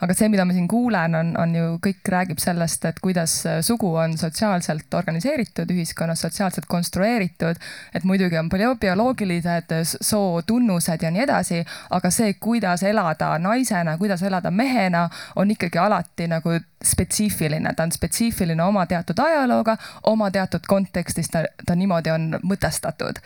aga 0.00 0.16
see, 0.16 0.30
mida 0.32 0.44
ma 0.48 0.54
siin 0.56 0.68
kuulen, 0.70 1.14
on, 1.18 1.32
on 1.40 1.54
ju 1.54 1.66
kõik 1.84 2.10
räägib 2.14 2.40
sellest, 2.42 2.84
et 2.88 3.00
kuidas 3.02 3.34
sugu 3.66 3.92
on 4.00 4.16
sotsiaalselt 4.18 4.94
organiseeritud 4.96 5.70
ühiskonnas, 5.74 6.24
sotsiaalselt 6.24 6.66
konstrueeritud. 6.70 7.60
et 7.94 8.04
muidugi 8.04 8.38
on 8.38 8.48
palju 8.48 8.74
bioloogilised 8.80 9.74
sootunnused 10.00 11.02
ja 11.02 11.10
nii 11.10 11.24
edasi, 11.26 11.62
aga 11.90 12.10
see, 12.10 12.34
kuidas 12.40 12.82
elada 12.82 13.36
naisena, 13.38 13.98
kuidas 13.98 14.22
elada 14.22 14.50
mehena, 14.50 15.08
on 15.36 15.50
ikkagi 15.50 15.78
alati 15.78 16.28
nagu 16.30 16.58
spetsiifiline, 16.84 17.74
ta 17.76 17.84
on 17.84 17.92
spetsiifiline 17.92 18.62
oma 18.64 18.86
teatud 18.86 19.18
ajalooga, 19.20 19.76
oma 20.08 20.30
teatud 20.30 20.64
kontekstis 20.68 21.28
ta, 21.28 21.44
ta 21.66 21.76
niimoodi 21.76 22.10
on 22.10 22.38
mõtestatud. 22.42 23.20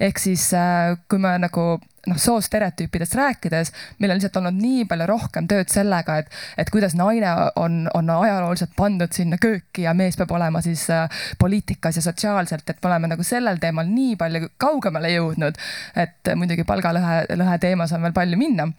ehk 0.00 0.18
siis, 0.18 0.52
äh, 0.54 0.98
kui 1.08 1.18
me 1.18 1.38
nagu 1.38 1.80
noh, 2.06 2.16
soostereotüüpidest 2.16 3.14
rääkides, 3.14 3.69
meil 3.98 4.12
on 4.12 4.20
lihtsalt 4.20 4.40
olnud 4.40 4.58
nii 4.60 4.84
palju 4.90 5.06
rohkem 5.10 5.48
tööd 5.50 5.70
sellega, 5.72 6.18
et, 6.22 6.30
et 6.58 6.70
kuidas 6.72 6.96
naine 6.98 7.32
on, 7.60 7.82
on 7.94 8.12
ajalooliselt 8.16 8.74
pandud 8.76 9.12
sinna 9.16 9.38
kööki 9.40 9.86
ja 9.86 9.94
mees 9.96 10.18
peab 10.20 10.34
olema 10.36 10.62
siis 10.64 10.86
äh, 10.94 11.24
poliitikas 11.38 12.00
ja 12.00 12.04
sotsiaalselt, 12.04 12.68
et 12.68 12.82
me 12.82 12.92
oleme 12.92 13.14
nagu 13.14 13.26
sellel 13.26 13.60
teemal 13.62 13.88
nii 13.88 14.16
palju 14.20 14.52
kaugemale 14.60 15.14
jõudnud. 15.14 15.58
et 15.96 16.34
muidugi 16.36 16.64
palgalõhe, 16.64 17.24
lõhe 17.36 17.58
teemas 17.62 17.92
on 17.92 18.02
veel 18.06 18.16
palju 18.16 18.38
minna 18.40 18.70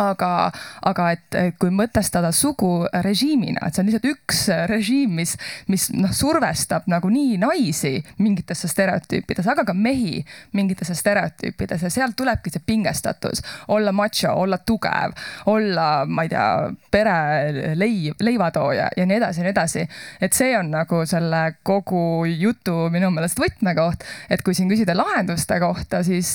aga, 0.00 0.50
aga 0.88 1.08
et 1.12 1.36
kui 1.60 1.72
mõtestada 1.74 2.32
sugu 2.34 2.86
režiimina, 3.04 3.66
et 3.66 3.74
see 3.74 3.82
on 3.82 3.90
lihtsalt 3.90 4.08
üks 4.08 4.42
režiim, 4.70 5.14
mis, 5.18 5.34
mis 5.72 5.88
noh, 5.94 6.12
survestab 6.16 6.88
nagunii 6.90 7.36
naisi 7.42 7.98
mingitesse 8.22 8.70
stereotüüpides, 8.70 9.48
aga 9.52 9.66
ka 9.68 9.74
mehi 9.76 10.22
mingitesse 10.56 10.96
stereotüüpides 10.98 11.84
ja 11.86 11.92
sealt 11.92 12.16
tulebki 12.16 12.52
see 12.52 12.64
pingestatus. 12.66 13.42
olla 13.68 13.92
macho, 13.92 14.32
olla 14.32 14.58
tugev, 14.58 15.12
olla, 15.46 16.04
ma 16.06 16.24
ei 16.26 16.32
tea, 16.32 16.46
pere 16.90 17.74
leiv, 17.76 18.16
leivatooja 18.20 18.88
ja 18.96 19.06
nii 19.06 19.16
edasi 19.16 19.40
ja 19.40 19.46
nii 19.46 19.54
edasi. 19.54 19.86
et 20.20 20.32
see 20.32 20.56
on 20.58 20.70
nagu 20.72 21.04
selle 21.06 21.42
kogu 21.62 22.24
jutu 22.26 22.88
minu 22.92 23.10
meelest 23.10 23.40
võtmekoht, 23.40 24.06
et 24.30 24.42
kui 24.42 24.54
siin 24.54 24.70
küsida 24.72 24.96
lahenduste 24.96 25.60
kohta, 25.60 26.02
siis 26.06 26.34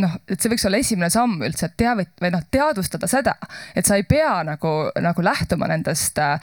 noh, 0.00 0.18
et 0.28 0.40
see 0.40 0.52
võiks 0.52 0.66
olla 0.66 0.80
esimene 0.80 1.10
samm 1.12 1.42
üldse, 1.44 1.68
et 1.68 1.76
teavit- 1.80 2.22
või 2.22 2.32
noh, 2.32 2.44
teadvustada 2.50 2.85
teadvustada 2.86 3.06
seda, 3.06 3.34
et 3.76 3.86
sa 3.86 3.96
ei 3.96 4.04
pea 4.08 4.42
nagu, 4.46 4.90
nagu 5.02 5.24
lähtuma 5.24 5.68
nendest 5.70 6.18
äh, 6.18 6.40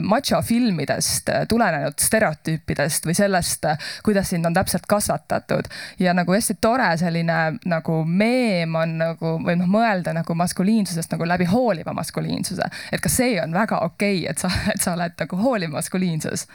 macho 0.00 0.42
filmidest 0.42 1.28
äh, 1.28 1.46
tulenenud 1.48 1.98
stereotüüpidest 2.00 3.06
või 3.06 3.14
sellest 3.16 3.64
äh,, 3.64 3.78
kuidas 4.04 4.30
sind 4.30 4.46
on 4.46 4.54
täpselt 4.54 4.86
kasvatatud. 4.88 5.68
ja 5.98 6.14
nagu 6.14 6.32
hästi 6.32 6.58
tore 6.60 6.96
selline 6.96 7.58
nagu 7.64 8.04
meem 8.04 8.74
on 8.74 8.98
nagu 8.98 9.36
või 9.42 9.56
noh, 9.60 9.70
mõelda 9.70 10.14
nagu 10.14 10.34
maskuliinsusest 10.34 11.12
nagu 11.12 11.26
läbi 11.26 11.44
hooliva 11.44 11.92
maskuliinsuse. 11.92 12.68
et 12.92 13.00
ka 13.00 13.08
see 13.08 13.40
on 13.42 13.52
väga 13.52 13.78
okei 13.84 14.22
okay,, 14.22 14.30
et 14.30 14.38
sa, 14.38 14.50
et 14.74 14.80
sa 14.80 14.94
oled 14.96 15.16
nagu 15.18 15.36
hooliv 15.36 15.72
maskuliinsus, 15.72 16.46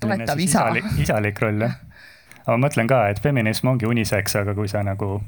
toetav 0.00 0.40
isa. 0.40 0.68
isalik 1.00 1.40
roll 1.40 1.68
jah. 1.68 1.80
aga 2.44 2.56
ma 2.56 2.68
mõtlen 2.68 2.88
ka, 2.88 3.06
et 3.10 3.20
feminism 3.22 3.72
ongi 3.72 3.86
uniseks, 3.88 4.36
aga 4.42 4.54
kui 4.54 4.68
sa 4.68 4.84
nagu 4.86 5.20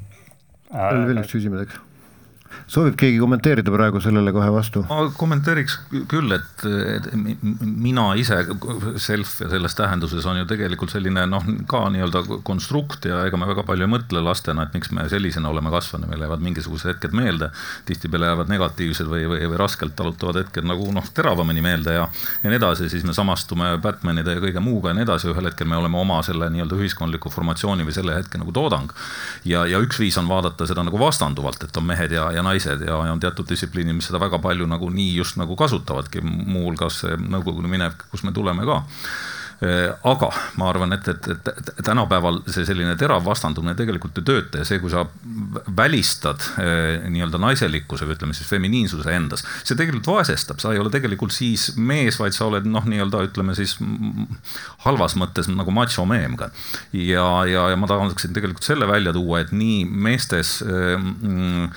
veel 0.73 1.07
veel 1.09 1.23
üks 1.23 1.33
küsimus, 1.33 1.65
eks 1.65 1.88
soovib 2.69 2.97
keegi 3.01 3.19
kommenteerida 3.21 3.73
praegu 3.73 4.01
sellele 4.03 4.33
kohe 4.35 4.49
vastu? 4.53 4.83
ma 4.89 5.07
kommenteeriks 5.17 5.79
küll, 6.11 6.33
et, 6.37 6.65
et 6.97 7.09
mina 7.63 8.11
ise, 8.21 8.41
self 9.01 9.39
ja 9.43 9.49
selles 9.53 9.77
tähenduses 9.79 10.27
on 10.29 10.41
ju 10.41 10.49
tegelikult 10.49 10.93
selline 10.93 11.25
noh, 11.31 11.45
ka 11.71 11.85
nii-öelda 11.95 12.25
konstrukt 12.47 13.09
ja 13.09 13.23
ega 13.29 13.41
me 13.41 13.49
väga 13.49 13.65
palju 13.69 13.87
ei 13.87 13.93
mõtle 13.93 14.23
lastena, 14.25 14.67
et 14.67 14.77
miks 14.77 14.93
me 14.97 15.07
sellisena 15.11 15.51
oleme 15.53 15.73
kasvanud, 15.73 16.11
meil 16.11 16.25
jäävad 16.27 16.45
mingisugused 16.45 16.93
hetked 16.93 17.17
meelde. 17.17 17.51
tihtipeale 17.89 18.33
jäävad 18.33 18.53
negatiivsed 18.53 19.09
või, 19.09 19.25
või, 19.31 19.41
või 19.49 19.61
raskelt 19.61 19.97
talutavad 19.97 20.43
hetked 20.43 20.69
nagu 20.69 20.91
noh, 20.93 21.09
teravamini 21.15 21.65
meelde 21.65 21.97
ja, 21.97 22.09
ja 22.43 22.53
nii 22.53 22.61
edasi, 22.61 22.89
siis 22.93 23.05
me 23.09 23.17
samastume 23.17 23.75
Batmanide 23.83 24.37
ja 24.37 24.45
kõige 24.45 24.63
muuga 24.65 24.93
ja 24.93 24.99
nii 24.99 25.07
edasi, 25.09 25.31
ühel 25.33 25.51
hetkel 25.51 25.69
me 25.71 25.79
oleme 25.81 26.01
oma 26.01 26.21
selle 26.27 26.51
nii-öelda 26.53 26.79
ühiskondliku 26.79 27.33
formatsiooni 27.33 27.87
või 27.89 27.97
selle 27.97 28.17
hetke 28.19 28.41
nagu 28.41 28.53
toodang. 28.53 28.93
ja, 29.45 29.65
ja 29.67 29.81
üks 29.81 30.01
viis 30.01 30.19
on 30.21 30.29
vaadata 30.29 30.67
seda 30.69 30.85
nagu 30.85 31.01
vastanduvalt, 31.01 31.65
et 31.65 31.77
on 31.77 31.89
mehed 31.89 32.13
ja, 32.13 32.29
ja 32.35 32.38
naised 32.47 32.85
ja, 32.87 32.99
ja 33.07 33.15
on 33.15 33.23
teatud 33.23 33.49
distsipliinid, 33.49 33.97
mis 33.99 34.11
seda 34.11 34.21
väga 34.23 34.41
palju 34.43 34.69
nagu 34.71 34.91
nii 34.93 35.17
just 35.17 35.41
nagu 35.41 35.57
kasutavadki, 35.59 36.23
muuhulgas 36.23 37.03
see 37.05 37.19
Nõukogude 37.29 37.69
minevik, 37.71 38.07
kust 38.13 38.25
me 38.25 38.33
tuleme 38.37 38.67
ka 38.69 38.83
Äh, 39.59 39.91
aga 40.07 40.29
ma 40.55 40.69
arvan, 40.71 40.93
et, 40.95 41.09
et, 41.11 41.25
et 41.35 41.71
tänapäeval 41.83 42.37
see 42.47 42.63
selline 42.63 42.93
terav 42.99 43.25
vastandumine 43.27 43.73
tegelikult 43.75 44.21
ei 44.21 44.27
tööta 44.29 44.61
ja 44.61 44.67
see, 44.69 44.79
kui 44.79 44.93
sa 44.93 45.03
välistad 45.75 46.45
äh, 46.63 47.09
nii-öelda 47.11 47.41
naiselikkuse 47.43 48.07
või 48.07 48.15
ütleme 48.15 48.37
siis 48.39 48.47
feminiinsuse 48.47 49.17
endas, 49.17 49.43
see 49.67 49.75
tegelikult 49.75 50.13
vaesestab, 50.13 50.63
sa 50.63 50.71
ei 50.71 50.79
ole 50.79 50.93
tegelikult 50.95 51.35
siis 51.35 51.73
mees, 51.75 52.21
vaid 52.23 52.39
sa 52.39 52.47
oled 52.47 52.71
noh, 52.71 52.87
nii-öelda 52.87 53.25
ütleme 53.33 53.57
siis 53.59 53.75
halvas 54.87 55.19
mõttes 55.19 55.51
nagu 55.51 55.75
macho 55.75 56.07
meem 56.07 56.39
ka. 56.39 56.53
ja, 56.95 57.27
ja, 57.51 57.67
ja 57.73 57.81
ma 57.83 57.91
tahaksin 57.91 58.39
tegelikult 58.39 58.69
selle 58.69 58.87
välja 58.87 59.17
tuua, 59.17 59.43
et 59.43 59.51
nii 59.51 59.83
meestes 59.91 60.61
mm, 60.63 61.73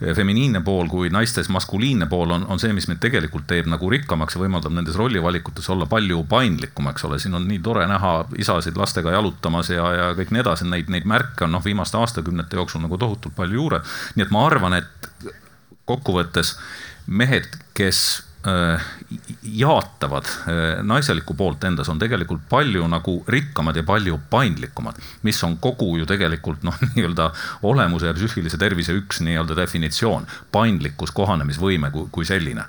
feminiinne 0.00 0.60
pool 0.64 0.88
kui 0.90 1.10
naistes 1.12 1.48
maskuliinne 1.52 2.08
pool 2.10 2.34
on, 2.34 2.46
on 2.50 2.60
see, 2.62 2.72
mis 2.76 2.88
meid 2.90 3.00
tegelikult 3.02 3.46
teeb 3.50 3.68
nagu 3.70 3.90
rikkamaks 3.90 4.36
ja 4.36 4.42
võimaldab 4.42 4.74
nendes 4.74 4.98
rollivalikutes 4.98 5.68
olla 5.74 5.86
palju 5.90 6.24
paindlikum, 6.30 6.88
eks 6.90 7.06
ole, 7.08 7.20
siin 7.22 7.36
on 7.38 7.46
nii 7.48 7.60
tore 7.64 7.86
näha 7.90 8.14
isasid 8.40 8.78
lastega 8.80 9.14
jalutamas 9.14 9.70
ja, 9.72 9.86
ja 9.98 10.10
kõik 10.18 10.34
nii 10.34 10.44
edasi, 10.44 10.68
neid, 10.70 10.90
neid 10.92 11.08
märke 11.08 11.46
on 11.46 11.54
noh, 11.54 11.64
viimaste 11.64 11.98
aastakümnete 12.00 12.58
jooksul 12.60 12.84
nagu 12.84 12.98
tohutult 13.00 13.36
palju 13.36 13.60
juures. 13.60 13.96
nii 14.14 14.26
et 14.26 14.34
ma 14.34 14.46
arvan, 14.48 14.78
et 14.80 15.32
kokkuvõttes 15.88 16.56
mehed, 17.06 17.48
kes 17.76 18.00
jaatavad 19.42 20.24
äh, 20.24 20.84
naiselikku 20.84 21.34
poolt 21.34 21.64
endas, 21.64 21.88
on 21.88 21.98
tegelikult 21.98 22.42
palju 22.50 22.84
nagu 22.92 23.16
rikkamad 23.28 23.76
ja 23.76 23.82
palju 23.86 24.18
paindlikumad, 24.30 24.98
mis 25.22 25.40
on 25.44 25.56
kogu 25.62 25.96
ju 25.98 26.06
tegelikult 26.06 26.62
noh, 26.66 26.76
nii-öelda 26.94 27.30
olemuse 27.64 28.10
ja 28.10 28.16
psüühilise 28.16 28.60
tervise 28.60 28.96
üks 29.00 29.22
nii-öelda 29.24 29.56
definitsioon, 29.56 30.28
paindlikkus, 30.52 31.14
kohanemisvõime 31.16 31.90
kui, 31.94 32.08
kui 32.12 32.28
selline. 32.28 32.68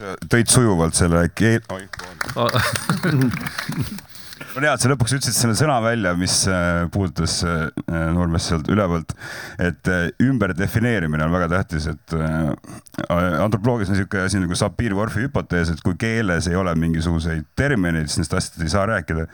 tõid 0.00 0.48
sujuvalt 0.48 0.96
selle 0.96 1.26
keel 1.36 1.60
hea, 4.66 4.72
et 4.74 4.82
sa 4.82 4.90
lõpuks 4.90 5.14
ütlesid 5.16 5.36
selle 5.36 5.56
sõna 5.58 5.76
välja, 5.84 6.12
mis 6.18 6.42
äh, 6.50 6.84
puudutas 6.92 7.38
äh, 7.46 7.66
noormeest 8.14 8.50
sealt 8.50 8.70
ülevalt, 8.72 9.14
et 9.62 9.90
äh, 9.90 10.06
ümberdefineerimine 10.24 11.26
on 11.26 11.34
väga 11.34 11.50
tähtis, 11.54 11.88
et 11.90 12.14
antropoloogias 12.16 13.92
on 13.92 13.98
niisugune 13.98 14.24
asi 14.26 14.40
nagu 14.42 14.58
Sapir-Whorfi 14.58 15.26
hüpotees, 15.26 15.74
et 15.74 15.84
kui 15.84 15.98
keeles 16.00 16.48
ei 16.50 16.58
ole 16.58 16.74
mingisuguseid 16.78 17.46
termineid, 17.58 18.08
siis 18.08 18.22
nendest 18.22 18.38
asjadest 18.38 18.66
ei 18.66 18.74
saa 18.74 18.86
rääkida. 18.90 19.26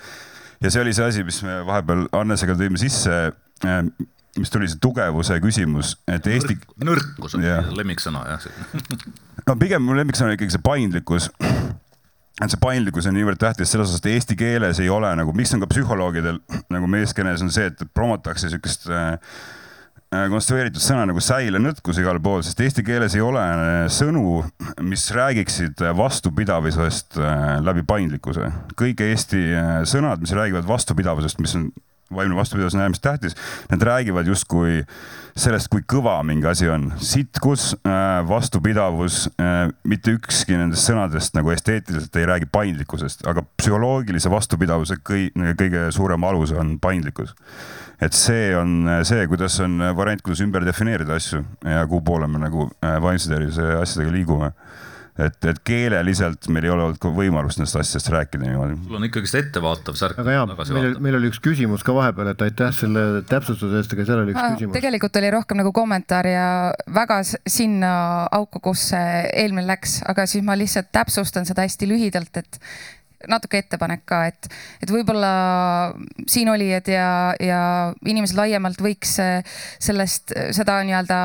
ja 0.64 0.72
see 0.72 0.82
oli 0.82 0.96
see 0.96 1.06
asi, 1.06 1.24
mis 1.24 1.42
me 1.44 1.62
vahepeal 1.68 2.06
Annesega 2.16 2.56
tõime 2.58 2.80
sisse 2.80 3.16
mis 4.36 4.52
tuli 4.52 4.68
see 4.68 4.80
tugevuse 4.82 5.38
küsimus, 5.40 5.96
et 6.10 6.26
Eesti. 6.28 6.58
nõrkus 6.84 7.36
on 7.38 7.44
yeah. 7.44 7.66
lemmiksõna 7.76 8.24
jah 8.28 8.46
no 9.48 9.56
pigem 9.60 9.84
mu 9.86 9.96
lemmiksõna 9.96 10.32
on 10.32 10.38
ikkagi 10.38 10.56
see 10.56 10.64
paindlikkus 10.64 11.30
et 12.36 12.52
see 12.52 12.60
paindlikkus 12.60 13.08
on 13.08 13.16
niivõrd 13.16 13.40
tähtis 13.40 13.70
selles 13.72 13.88
osas, 13.88 14.02
et 14.02 14.10
eesti 14.12 14.36
keeles 14.36 14.80
ei 14.82 14.90
ole 14.92 15.08
nagu, 15.16 15.32
miks 15.36 15.54
on 15.56 15.62
ka 15.62 15.68
psühholoogidel 15.70 16.40
nagu 16.74 16.90
meeskeenes 16.90 17.44
on 17.44 17.52
see, 17.54 17.70
et 17.70 17.86
promotakse 17.96 18.50
siukest 18.52 18.84
äh, 18.92 19.16
äh, 20.12 20.26
konstrueeritud 20.32 20.84
sõna 20.84 21.06
nagu 21.08 21.22
säilenõtkus 21.24 22.02
igal 22.02 22.20
pool, 22.20 22.44
sest 22.44 22.60
eesti 22.60 22.84
keeles 22.84 23.16
ei 23.16 23.24
ole 23.24 23.40
äh, 23.40 23.78
sõnu, 23.92 24.42
mis 24.84 25.08
räägiksid 25.16 25.80
vastupidavusest 25.96 27.16
äh, 27.22 27.56
läbi 27.64 27.86
paindlikkuse. 27.88 28.52
kõik 28.76 29.00
Eesti 29.06 29.42
sõnad, 29.88 30.20
mis 30.20 30.36
räägivad 30.36 30.68
vastupidavusest, 30.68 31.40
mis 31.40 31.56
on 31.56 31.70
vaimne 32.14 32.36
vastupidavus 32.36 32.74
on 32.74 32.80
äärmiselt 32.80 33.02
tähtis. 33.02 33.36
Nad 33.70 33.82
räägivad 33.82 34.26
justkui 34.26 34.84
sellest, 35.36 35.68
kui 35.72 35.82
kõva 35.84 36.16
mingi 36.24 36.46
asi 36.48 36.68
on. 36.70 36.92
sitkus, 36.96 37.74
äh, 37.86 38.28
vastupidavus, 38.28 39.26
äh, 39.40 39.70
mitte 39.84 40.14
ükski 40.16 40.56
nendest 40.56 40.88
sõnadest 40.88 41.36
nagu 41.36 41.50
esteetiliselt 41.50 42.16
ei 42.16 42.26
räägi 42.26 42.46
paindlikkusest, 42.52 43.26
aga 43.26 43.42
psühholoogilise 43.56 44.30
vastupidavuse 44.30 44.96
kõi, 45.02 45.30
kõige 45.58 45.90
suurem 45.92 46.24
alus 46.24 46.52
on 46.52 46.78
paindlikkus. 46.80 47.34
et 48.00 48.12
see 48.12 48.56
on 48.56 48.88
see, 49.08 49.26
kuidas 49.26 49.60
on 49.60 49.78
variant, 49.96 50.22
kuidas 50.22 50.40
ümber 50.40 50.64
defineerida 50.64 51.14
asju 51.14 51.44
ja 51.64 51.86
kuhu 51.86 52.00
poole 52.04 52.26
me 52.28 52.38
nagu 52.38 52.70
äh, 52.84 53.02
vaimse 53.02 53.28
tervise 53.28 53.62
asjadega 53.80 54.12
liigume 54.12 54.52
et, 55.18 55.36
et 55.48 55.60
keeleliselt 55.64 56.48
meil 56.52 56.66
ei 56.66 56.72
ole 56.72 56.86
olnud 56.88 57.06
võimalust 57.16 57.60
nendest 57.60 57.78
asjadest 57.80 58.10
rääkida 58.12 58.44
niimoodi. 58.44 58.76
sul 58.86 58.98
on 58.98 59.06
ikkagist 59.08 59.38
ettevaatav 59.40 59.96
särk. 59.98 60.18
aga 60.20 60.34
jaa, 60.36 60.48
meil, 60.74 60.96
meil 61.02 61.18
oli 61.20 61.30
üks 61.32 61.40
küsimus 61.44 61.84
ka 61.86 61.94
vahepeal, 61.96 62.32
et 62.34 62.44
aitäh 62.46 62.74
selle 62.76 63.06
täpsustuse 63.28 63.80
eest, 63.80 63.94
aga 63.96 64.06
seal 64.08 64.24
oli 64.24 64.34
üks 64.34 64.42
ah, 64.42 64.52
küsimus. 64.54 64.76
tegelikult 64.76 65.20
oli 65.22 65.32
rohkem 65.32 65.62
nagu 65.62 65.72
kommentaar 65.76 66.28
ja 66.30 66.48
väga 66.92 67.22
sinna 67.24 67.94
auku, 68.36 68.60
kus 68.68 68.90
see 68.92 69.24
eelmine 69.32 69.66
läks, 69.70 70.00
aga 70.08 70.28
siis 70.30 70.44
ma 70.46 70.58
lihtsalt 70.58 70.92
täpsustan 70.94 71.48
seda 71.48 71.64
hästi 71.64 71.88
lühidalt, 71.88 72.42
et 72.42 72.60
natuke 73.28 73.60
ettepanek 73.62 74.04
ka, 74.08 74.22
et, 74.30 74.48
et 74.82 74.92
võib-olla 74.92 75.32
siinolijad 76.28 76.88
ja, 76.92 77.10
ja 77.40 77.60
inimesed 78.06 78.38
laiemalt 78.38 78.80
võiks 78.82 79.16
sellest, 79.16 80.34
seda 80.56 80.78
nii-öelda 80.86 81.20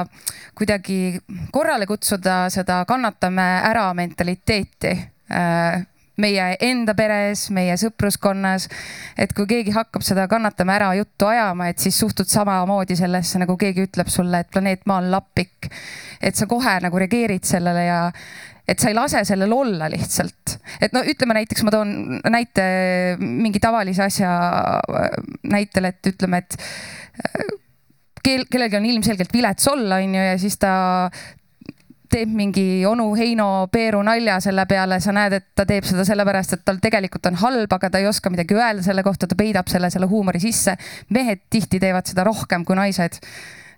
kuidagi 0.57 1.19
korrale 1.51 1.87
kutsuda, 1.89 2.43
seda 2.53 2.81
kannatame 2.89 3.47
ära 3.67 3.87
mentaliteeti 3.97 4.93
äh, 5.31 5.81
meie 6.21 6.45
enda 6.61 6.93
peres, 6.97 7.47
meie 7.53 7.75
sõpruskonnas. 7.79 8.67
et 9.17 9.33
kui 9.33 9.47
keegi 9.49 9.73
hakkab 9.75 10.03
seda 10.05 10.27
kannatame 10.31 10.75
ära 10.75 10.91
juttu 10.99 11.29
ajama, 11.29 11.69
et 11.71 11.79
siis 11.79 11.97
suhtud 11.99 12.29
samamoodi 12.29 12.97
sellesse, 12.99 13.39
nagu 13.41 13.57
keegi 13.57 13.87
ütleb 13.87 14.11
sulle, 14.11 14.43
et 14.43 14.51
planeet 14.51 14.85
Maa 14.85 15.01
on 15.01 15.11
lapik. 15.11 15.71
et 16.21 16.35
sa 16.35 16.47
kohe 16.47 16.77
nagu 16.83 16.99
reageerid 16.99 17.47
sellele 17.47 17.85
ja 17.85 18.01
et 18.67 18.79
sa 18.79 18.91
ei 18.91 18.95
lase 18.97 19.23
sellel 19.27 19.51
olla 19.53 19.89
lihtsalt. 19.91 20.57
et 20.81 20.93
no 20.93 21.03
ütleme 21.07 21.35
näiteks, 21.39 21.63
ma 21.67 21.73
toon 21.73 22.21
näite 22.29 22.63
mingi 23.19 23.59
tavalise 23.63 24.05
asja 24.07 24.31
näitel, 25.43 25.89
et 25.91 26.13
ütleme, 26.13 26.41
et 26.43 26.57
äh, 26.59 27.51
kel-, 28.23 28.47
kellelgi 28.51 28.79
on 28.79 28.89
ilmselgelt 28.93 29.33
vilets 29.33 29.67
olla, 29.71 30.01
onju, 30.01 30.25
ja 30.31 30.39
siis 30.41 30.57
ta 30.61 30.73
teeb 32.11 32.31
mingi 32.35 32.83
onu 32.87 33.13
Heino 33.15 33.67
Peeru 33.71 34.01
nalja 34.03 34.39
selle 34.43 34.65
peale, 34.69 34.99
sa 35.03 35.13
näed, 35.15 35.37
et 35.37 35.47
ta 35.55 35.65
teeb 35.67 35.87
seda 35.87 36.03
sellepärast, 36.07 36.57
et 36.57 36.65
tal 36.67 36.81
tegelikult 36.83 37.29
on 37.29 37.39
halb, 37.39 37.71
aga 37.77 37.89
ta 37.91 38.01
ei 38.01 38.09
oska 38.09 38.31
midagi 38.33 38.57
öelda 38.57 38.83
selle 38.85 39.03
kohta, 39.07 39.29
ta 39.31 39.37
peidab 39.39 39.71
selle, 39.71 39.89
selle 39.93 40.09
huumori 40.11 40.41
sisse. 40.43 40.75
mehed 41.09 41.45
tihti 41.49 41.79
teevad 41.79 42.11
seda 42.11 42.25
rohkem 42.27 42.65
kui 42.67 42.75
naised 42.75 43.19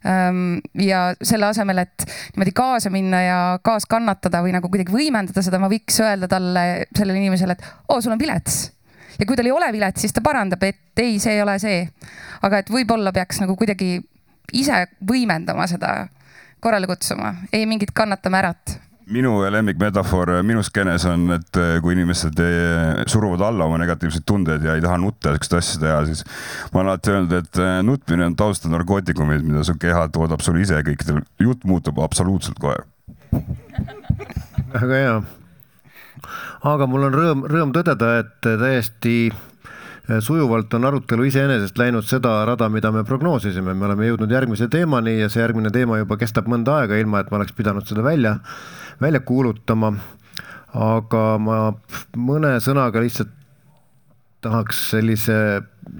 ja 0.04 1.02
selle 1.24 1.48
asemel, 1.48 1.84
et 1.86 2.06
niimoodi 2.34 2.52
kaasa 2.56 2.92
minna 2.94 3.22
ja 3.24 3.40
kaaskannatada 3.64 4.44
või 4.44 4.52
nagu 4.56 4.70
kuidagi 4.72 4.92
võimendada 4.92 5.44
seda, 5.46 5.60
ma 5.64 5.70
võiks 5.72 6.00
öelda 6.04 6.28
talle, 6.32 6.64
sellele 6.92 7.22
inimesele, 7.22 7.56
et 7.56 7.68
oo, 7.88 8.02
sul 8.02 8.16
on 8.16 8.20
vilets. 8.20 8.66
ja 9.20 9.26
kui 9.26 9.38
tal 9.40 9.48
ei 9.48 9.56
ole 9.56 9.72
vilets, 9.72 10.02
siis 10.02 10.14
ta 10.14 10.24
parandab, 10.26 10.64
et 10.64 11.00
ei, 11.00 11.20
see 11.24 11.38
ei 11.38 11.42
ole 11.42 11.58
see. 11.60 11.86
aga 12.42 12.64
et 12.64 12.72
võib-olla 12.74 13.14
peaks 13.16 13.40
nagu 13.44 13.56
kuidagi 13.56 13.96
ise 14.54 14.86
võimendama 15.08 15.68
seda, 15.72 16.08
korrale 16.64 16.88
kutsuma, 16.88 17.34
ei 17.54 17.66
mingit 17.68 17.92
kannatame 17.96 18.40
ärat 18.40 18.78
minu 19.12 19.36
lemmikmetafoor 19.52 20.32
minu 20.48 20.64
skeenes 20.64 21.06
on, 21.10 21.26
et 21.36 21.60
eh, 21.60 21.76
kui 21.84 21.96
inimesed 21.96 22.40
eh, 22.44 23.04
suruvad 23.10 23.44
alla 23.50 23.68
oma 23.68 23.80
negatiivseid 23.82 24.26
tundeid 24.28 24.64
ja 24.64 24.78
ei 24.78 24.84
taha 24.84 24.98
nutta 25.02 25.32
ja 25.32 25.38
siukest 25.38 25.58
asja 25.60 25.82
teha, 25.84 26.00
siis 26.08 26.24
ma 26.72 26.82
olen 26.82 26.92
alati 26.94 27.14
öelnud, 27.14 27.38
et 27.40 27.62
nutmine 27.84 28.28
on 28.30 28.36
taustal 28.40 28.74
narkootikumid, 28.74 29.46
mida 29.48 29.64
su 29.68 29.76
keha 29.80 30.08
toodab 30.14 30.44
sulle 30.46 30.64
ise 30.64 30.80
kõikidel, 30.88 31.24
jutt 31.44 31.66
muutub 31.68 32.00
absoluutselt 32.04 32.60
kohe. 32.64 32.80
väga 34.74 35.02
hea. 35.02 35.16
aga 36.74 36.88
mul 36.88 37.10
on 37.10 37.18
rõõm, 37.18 37.48
rõõm 37.52 37.74
tõdeda, 37.76 38.14
et 38.24 38.40
täiesti 38.48 39.18
sujuvalt 40.20 40.74
on 40.76 40.86
arutelu 40.86 41.24
iseenesest 41.30 41.78
läinud 41.80 42.04
seda 42.04 42.42
rada, 42.46 42.68
mida 42.70 42.92
me 42.92 43.06
prognoosisime, 43.08 43.74
me 43.74 43.86
oleme 43.88 44.10
jõudnud 44.10 44.32
järgmise 44.32 44.68
teemani 44.68 45.20
ja 45.22 45.30
see 45.32 45.40
järgmine 45.40 45.72
teema 45.72 46.02
juba 46.02 46.18
kestab 46.20 46.50
mõnda 46.52 46.82
aega, 46.82 47.00
ilma 47.00 47.24
et 47.24 47.32
ma 47.32 47.40
oleks 47.40 47.56
pidanud 47.56 47.88
seda 47.88 48.04
välja 48.04 48.38
välja 49.02 49.20
kuulutama. 49.20 49.94
aga 50.74 51.38
ma 51.38 51.58
mõne 52.18 52.56
sõnaga 52.66 53.02
lihtsalt 53.04 53.30
tahaks 54.42 54.80
sellise 54.90 55.36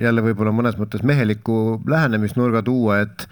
jälle 0.02 0.24
võib-olla 0.26 0.52
mõnes 0.52 0.80
mõttes 0.80 1.04
meheliku 1.06 1.82
lähenemisnurga 1.88 2.64
tuua, 2.66 3.04
et 3.06 3.28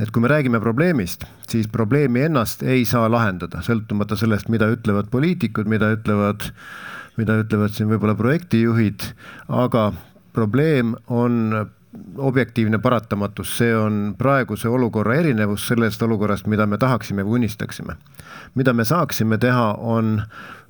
et 0.00 0.10
kui 0.10 0.22
me 0.24 0.30
räägime 0.32 0.60
probleemist, 0.60 1.26
siis 1.46 1.68
probleemi 1.68 2.24
ennast 2.26 2.62
ei 2.62 2.84
saa 2.88 3.04
lahendada, 3.12 3.60
sõltumata 3.62 4.16
sellest, 4.16 4.48
mida 4.48 4.66
ütlevad 4.72 5.10
poliitikud, 5.12 5.68
mida 5.68 5.92
ütlevad, 5.92 6.48
mida 7.20 7.36
ütlevad 7.42 7.76
siin 7.76 7.90
võib-olla 7.92 8.16
projektijuhid, 8.16 9.04
aga 9.48 9.90
probleem 10.32 10.94
on 11.08 11.66
objektiivne 12.16 12.78
paratamatus, 12.78 13.56
see 13.58 13.74
on 13.74 14.14
praeguse 14.18 14.68
olukorra 14.68 15.16
erinevus 15.18 15.66
sellest 15.68 16.02
olukorrast, 16.02 16.46
mida 16.46 16.66
me 16.66 16.78
tahaksime 16.78 17.24
või 17.26 17.42
unistaksime. 17.42 17.96
mida 18.54 18.72
me 18.72 18.84
saaksime 18.84 19.38
teha, 19.38 19.74
on 19.74 20.22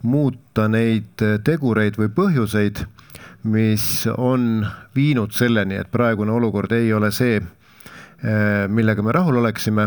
muuta 0.03 0.69
neid 0.69 1.23
tegureid 1.45 1.97
või 1.97 2.09
põhjuseid, 2.09 2.85
mis 3.45 4.07
on 4.17 4.67
viinud 4.97 5.33
selleni, 5.33 5.75
et 5.75 5.91
praegune 5.91 6.33
olukord 6.33 6.73
ei 6.73 6.93
ole 6.93 7.11
see, 7.13 7.41
Eh, 8.21 8.69
millega 8.69 9.01
me 9.03 9.13
rahul 9.17 9.39
oleksime 9.41 9.87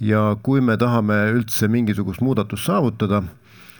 ja 0.00 0.36
kui 0.42 0.62
me 0.64 0.78
tahame 0.80 1.18
üldse 1.34 1.68
mingisugust 1.68 2.22
muudatust 2.24 2.64
saavutada, 2.64 3.20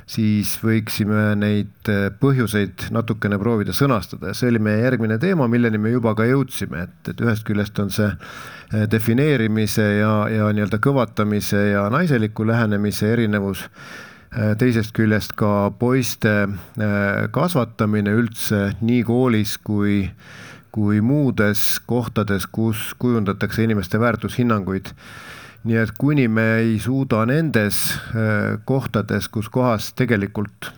siis 0.09 0.55
võiksime 0.65 1.35
neid 1.39 1.91
eh, 1.93 2.09
põhjuseid 2.21 2.89
natukene 2.95 3.39
proovida 3.41 3.75
sõnastada 3.77 4.33
ja 4.33 4.37
see 4.37 4.51
oli 4.53 4.63
meie 4.65 4.83
järgmine 4.83 5.19
teema, 5.21 5.49
milleni 5.51 5.81
me 5.81 5.93
juba 5.93 6.15
ka 6.19 6.27
jõudsime, 6.29 6.87
et, 6.89 7.13
et 7.13 7.23
ühest 7.25 7.47
küljest 7.49 7.79
on 7.83 7.93
see 7.95 8.09
eh, 8.09 8.85
defineerimise 8.91 9.87
ja, 10.01 10.13
ja 10.33 10.51
nii-öelda 10.55 10.81
kõvatamise 10.85 11.65
ja 11.75 11.89
naiseliku 11.93 12.47
lähenemise 12.49 13.13
erinevus 13.15 13.67
teisest 14.61 14.93
küljest 14.93 15.33
ka 15.41 15.71
poiste 15.81 16.33
kasvatamine 17.33 18.13
üldse 18.13 18.59
nii 18.85 18.99
koolis 19.09 19.55
kui 19.65 20.03
kui 20.79 21.01
muudes 21.01 21.79
kohtades, 21.89 22.47
kus 22.47 22.93
kujundatakse 23.01 23.65
inimeste 23.65 24.01
väärtushinnanguid. 24.01 24.93
Nii 25.65 25.79
et 25.83 25.93
kuni 25.99 26.29
me 26.29 26.47
ei 26.63 26.79
suuda 26.83 27.25
nendes 27.27 27.81
äh, 28.15 28.59
kohtades, 28.65 29.29
kus 29.29 29.49
kohas 29.53 29.93
tegelikult 29.99 30.73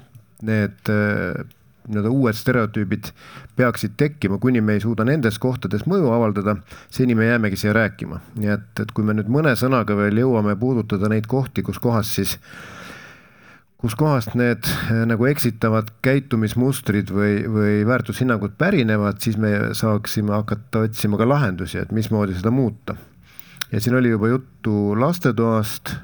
need 0.47 0.93
äh, 0.93 1.45
nii-öelda 1.91 2.11
uued 2.13 2.37
stereotüübid 2.37 3.11
peaksid 3.59 3.97
tekkima, 4.01 4.39
kuni 4.39 4.61
me 4.65 4.79
ei 4.79 4.83
suuda 4.85 5.05
nendes 5.05 5.41
kohtades 5.43 5.87
mõju 5.91 6.13
avaldada, 6.15 6.57
seni 6.93 7.17
me 7.19 7.27
jäämegi 7.27 7.59
siia 7.61 7.73
rääkima. 7.77 8.21
nii 8.37 8.53
et, 8.57 8.69
et 8.81 8.93
kui 8.95 9.05
me 9.05 9.17
nüüd 9.17 9.29
mõne 9.33 9.57
sõnaga 9.59 9.97
veel 9.99 10.23
jõuame 10.23 10.57
puudutada 10.61 11.11
neid 11.13 11.27
kohti, 11.29 11.65
kus 11.67 11.81
kohas 11.83 12.15
siis 12.15 12.37
äh, 12.37 12.81
kuskohast 13.81 14.35
need 14.37 14.67
eh, 14.69 15.05
nagu 15.09 15.27
eksitavad 15.31 15.89
käitumismustrid 16.05 17.13
või, 17.15 17.41
või 17.49 17.77
väärtushinnangud 17.89 18.57
pärinevad, 18.61 19.21
siis 19.25 19.39
me 19.41 19.73
saaksime 19.77 20.35
hakata 20.37 20.85
otsima 20.89 21.21
ka 21.21 21.29
lahendusi, 21.29 21.81
et 21.81 21.95
mismoodi 21.97 22.37
seda 22.37 22.53
muuta. 22.55 22.97
Ja 23.73 23.81
siin 23.81 23.97
oli 23.97 24.11
juba 24.11 24.29
juttu 24.29 25.01
lastetoast, 25.01 25.95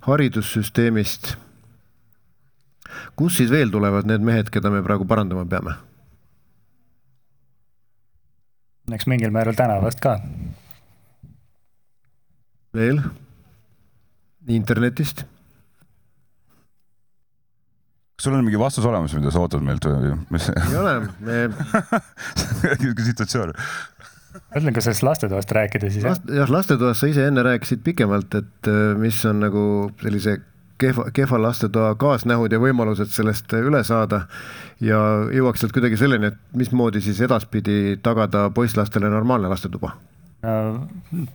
haridussüsteemist. 0.00 1.34
kus 3.16 3.36
siis 3.36 3.50
veel 3.50 3.70
tulevad 3.70 4.06
need 4.06 4.22
mehed, 4.22 4.50
keda 4.50 4.70
me 4.70 4.82
praegu 4.82 5.06
parandama 5.06 5.44
peame? 5.44 5.74
eks 8.92 9.06
mingil 9.06 9.30
määral 9.30 9.56
tänavast 9.58 10.00
ka. 10.00 10.18
veel? 12.74 13.00
internetist 14.48 15.24
kas 18.14 18.28
sul 18.28 18.36
on 18.36 18.44
mingi 18.46 18.58
vastus 18.60 18.84
olemas, 18.86 19.14
mida 19.16 19.30
sa 19.34 19.40
ootad 19.42 19.64
meilt 19.64 19.84
või 19.88 20.12
mis? 20.32 20.46
ei 20.54 20.76
ole, 20.78 20.92
me 21.20 21.40
niisugune 22.84 23.54
situatsioon. 24.34 24.56
mõtlen, 24.56 24.74
kas 24.74 24.88
sellest 24.88 25.06
lastetoast 25.06 25.54
rääkida 25.58 25.90
siis 25.90 26.04
Last,. 26.04 26.26
jah, 26.30 26.50
lastetoast 26.50 27.00
sa 27.00 27.10
ise 27.10 27.26
enne 27.28 27.44
rääkisid 27.46 27.84
pikemalt, 27.86 28.34
et 28.34 28.70
äh, 28.70 28.96
mis 28.98 29.20
on 29.30 29.40
nagu 29.44 29.64
sellise 30.02 30.38
kehva, 30.78 31.08
kehva 31.14 31.40
lastetoa 31.42 31.94
kaasnähud 32.00 32.52
ja 32.52 32.60
võimalused 32.62 33.12
sellest 33.14 33.52
üle 33.60 33.84
saada. 33.84 34.26
ja 34.80 34.98
jõuaks 35.32 35.62
sealt 35.62 35.72
kuidagi 35.72 35.96
selleni, 35.96 36.32
et 36.32 36.40
mismoodi 36.52 37.00
siis 37.00 37.20
edaspidi 37.24 37.98
tagada 38.02 38.50
poisslastele 38.50 39.08
normaalne 39.10 39.48
lastetuba 39.48 39.94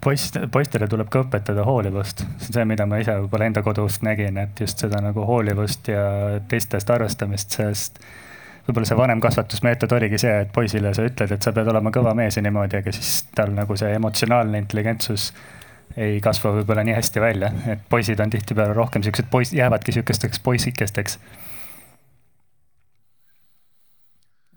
poiss, 0.02 0.34
poistele 0.52 0.88
tuleb 0.89 1.10
ka 1.10 1.24
õpetada 1.24 1.64
hoolivust, 1.66 2.24
see 2.38 2.52
on 2.52 2.58
see, 2.60 2.66
mida 2.70 2.86
ma 2.86 3.00
ise 3.02 3.16
võib-olla 3.24 3.47
enda 3.50 3.64
kodust 3.66 4.04
nägin, 4.06 4.38
et 4.38 4.60
just 4.62 4.84
seda 4.84 5.02
nagu 5.02 5.26
hoolivust 5.26 5.89
ja 5.89 6.04
teistest 6.52 6.89
arvestamist, 6.93 7.58
sest 7.58 7.97
võib-olla 8.70 8.88
see 8.88 8.97
vanem 8.97 9.22
kasvatusmeetod 9.24 9.93
oligi 9.97 10.20
see, 10.22 10.36
et 10.45 10.51
poisile 10.53 10.93
sa 10.95 11.05
ütled, 11.07 11.34
et 11.36 11.45
sa 11.45 11.53
pead 11.55 11.70
olema 11.72 11.91
kõva 11.95 12.13
mees 12.17 12.38
ja 12.38 12.43
niimoodi, 12.45 12.80
aga 12.84 12.93
siis 12.95 13.24
tal 13.36 13.51
nagu 13.57 13.78
see 13.80 13.91
emotsionaalne 13.97 14.61
intelligentsus 14.61 15.32
ei 15.97 16.20
kasva 16.24 16.53
võib-olla 16.59 16.86
nii 16.86 16.95
hästi 16.95 17.24
välja, 17.24 17.51
et 17.74 17.84
poisid 17.89 18.22
on 18.22 18.32
tihtipeale 18.32 18.78
rohkem 18.78 19.03
siuksed 19.05 19.30
poiss, 19.32 19.55
jäävadki 19.57 19.95
sihukesteks 19.97 20.43
poisikesteks. 20.45 21.20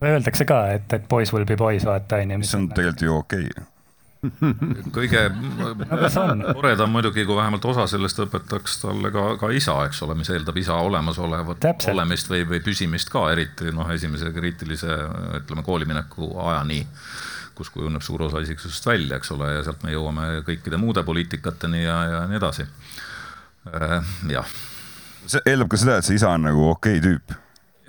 Öeldakse 0.02 0.44
ka, 0.44 0.64
et, 0.76 0.92
et 0.92 1.04
boys 1.08 1.32
will 1.32 1.46
be 1.48 1.56
boys, 1.56 1.86
vaata 1.86 2.20
on 2.20 2.34
ju. 2.34 2.42
mis 2.42 2.56
on 2.58 2.68
tegelikult 2.68 3.06
ju 3.06 3.18
okei 3.18 3.46
okay 3.48 3.71
kõige 4.94 5.22
toredam 6.54 6.92
muidugi, 6.94 7.24
kui 7.26 7.34
vähemalt 7.34 7.64
osa 7.66 7.88
sellest 7.90 8.20
õpetaks 8.22 8.76
talle 8.84 9.10
ka, 9.10 9.24
ka 9.40 9.50
isa, 9.50 9.74
eks 9.88 10.02
ole, 10.06 10.14
mis 10.18 10.30
eeldab 10.30 10.60
isa 10.62 10.76
olemasolevat 10.78 11.66
olemist 11.90 12.30
või, 12.30 12.44
või 12.46 12.60
püsimist 12.62 13.10
ka, 13.10 13.24
eriti 13.34 13.72
noh, 13.74 13.90
esimese 13.90 14.30
kriitilise 14.34 14.94
ütleme 15.40 15.66
koolimineku 15.66 16.30
ajani, 16.44 16.84
kus 17.58 17.72
kujuneb 17.74 18.06
suur 18.06 18.28
osa 18.28 18.44
isiksusest 18.46 18.86
välja, 18.86 19.18
eks 19.18 19.34
ole, 19.34 19.50
ja 19.56 19.66
sealt 19.66 19.82
me 19.82 19.90
jõuame 19.94 20.30
kõikide 20.46 20.78
muude 20.78 21.02
poliitikateni 21.06 21.82
ja, 21.82 21.98
ja 22.14 22.24
nii 22.30 22.38
edasi. 22.38 22.68
Äh, 23.74 23.98
jah. 24.30 24.56
see 25.26 25.42
eeldab 25.50 25.74
ka 25.74 25.82
seda, 25.82 25.98
et 25.98 26.06
see 26.06 26.22
isa 26.22 26.30
on 26.30 26.46
nagu 26.46 26.70
okei 26.70 27.02
okay 27.02 27.08
tüüp. 27.10 27.38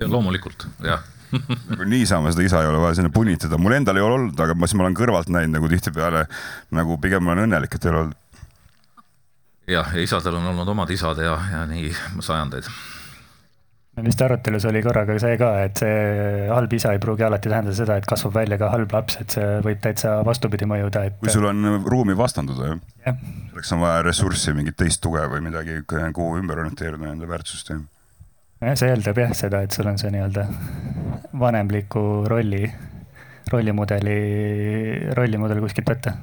loomulikult, 0.10 0.66
jah 0.82 1.06
nagu 1.72 1.88
niisama 1.90 2.34
seda 2.34 2.48
isa 2.48 2.64
ei 2.64 2.72
ole 2.72 2.82
vaja 2.84 3.00
sinna 3.00 3.12
punitada, 3.14 3.60
mul 3.62 3.78
endal 3.78 4.00
ei 4.00 4.06
ole 4.06 4.20
olnud, 4.20 4.40
aga 4.46 4.56
ma 4.58 4.70
siis 4.70 4.80
ma 4.80 4.88
olen 4.88 4.98
kõrvalt 4.98 5.32
näinud 5.34 5.58
nagu 5.58 5.72
tihtipeale 5.72 6.26
nagu 6.78 6.98
pigem 7.04 7.30
olen 7.30 7.48
õnnelik, 7.48 7.78
et 7.78 7.86
ei 7.86 7.94
ole 7.94 8.02
olnud. 8.06 8.20
jah, 9.76 9.94
ja 9.96 10.04
isadel 10.04 10.42
on 10.42 10.52
olnud 10.54 10.76
omad 10.76 10.92
isad 10.94 11.22
ja, 11.24 11.38
ja 11.54 11.64
nii 11.70 11.94
sajandeid 12.20 12.70
vist 14.02 14.22
arutelus 14.26 14.66
oli 14.66 14.82
korraga 14.82 15.16
see 15.22 15.36
ka, 15.38 15.50
et 15.68 15.78
see 15.84 16.48
halb 16.50 16.72
isa 16.74 16.96
ei 16.96 17.02
pruugi 17.02 17.26
alati 17.28 17.52
tähendada 17.52 17.78
seda, 17.78 17.98
et 18.02 18.08
kasvab 18.10 18.34
välja 18.40 18.58
ka 18.58 18.72
halb 18.74 18.94
laps, 18.96 19.20
et 19.22 19.36
see 19.36 19.50
võib 19.66 19.84
täitsa 19.84 20.16
vastupidi 20.26 20.66
mõjuda, 20.70 21.06
et. 21.10 21.20
kui 21.22 21.34
sul 21.34 21.46
on 21.50 21.84
ruumi 21.86 22.18
vastanduda 22.18 22.72
jah 22.72 22.80
ja. 23.06 23.14
selleks 23.52 23.74
on 23.76 23.84
vaja 23.84 24.02
ressurssi, 24.08 24.56
mingit 24.58 24.80
teist 24.80 25.04
tuge 25.04 25.22
või 25.30 25.44
midagi, 25.46 25.84
kuhu 25.86 26.40
ümber 26.42 26.64
orienteeruda 26.64 27.12
enda 27.14 27.30
väärtussüsteemi 27.30 27.86
jah, 27.86 27.93
see 28.78 28.90
eeldab 28.94 29.20
jah 29.20 29.34
seda, 29.38 29.62
et 29.66 29.76
sul 29.76 29.88
on 29.90 30.00
see 30.00 30.12
nii-öelda 30.14 30.48
vanemliku 31.40 32.04
rolli, 32.30 32.64
rollimudeli, 33.52 34.18
rollimudel 35.18 35.62
kuskilt 35.64 35.90
võtta. 35.90 36.16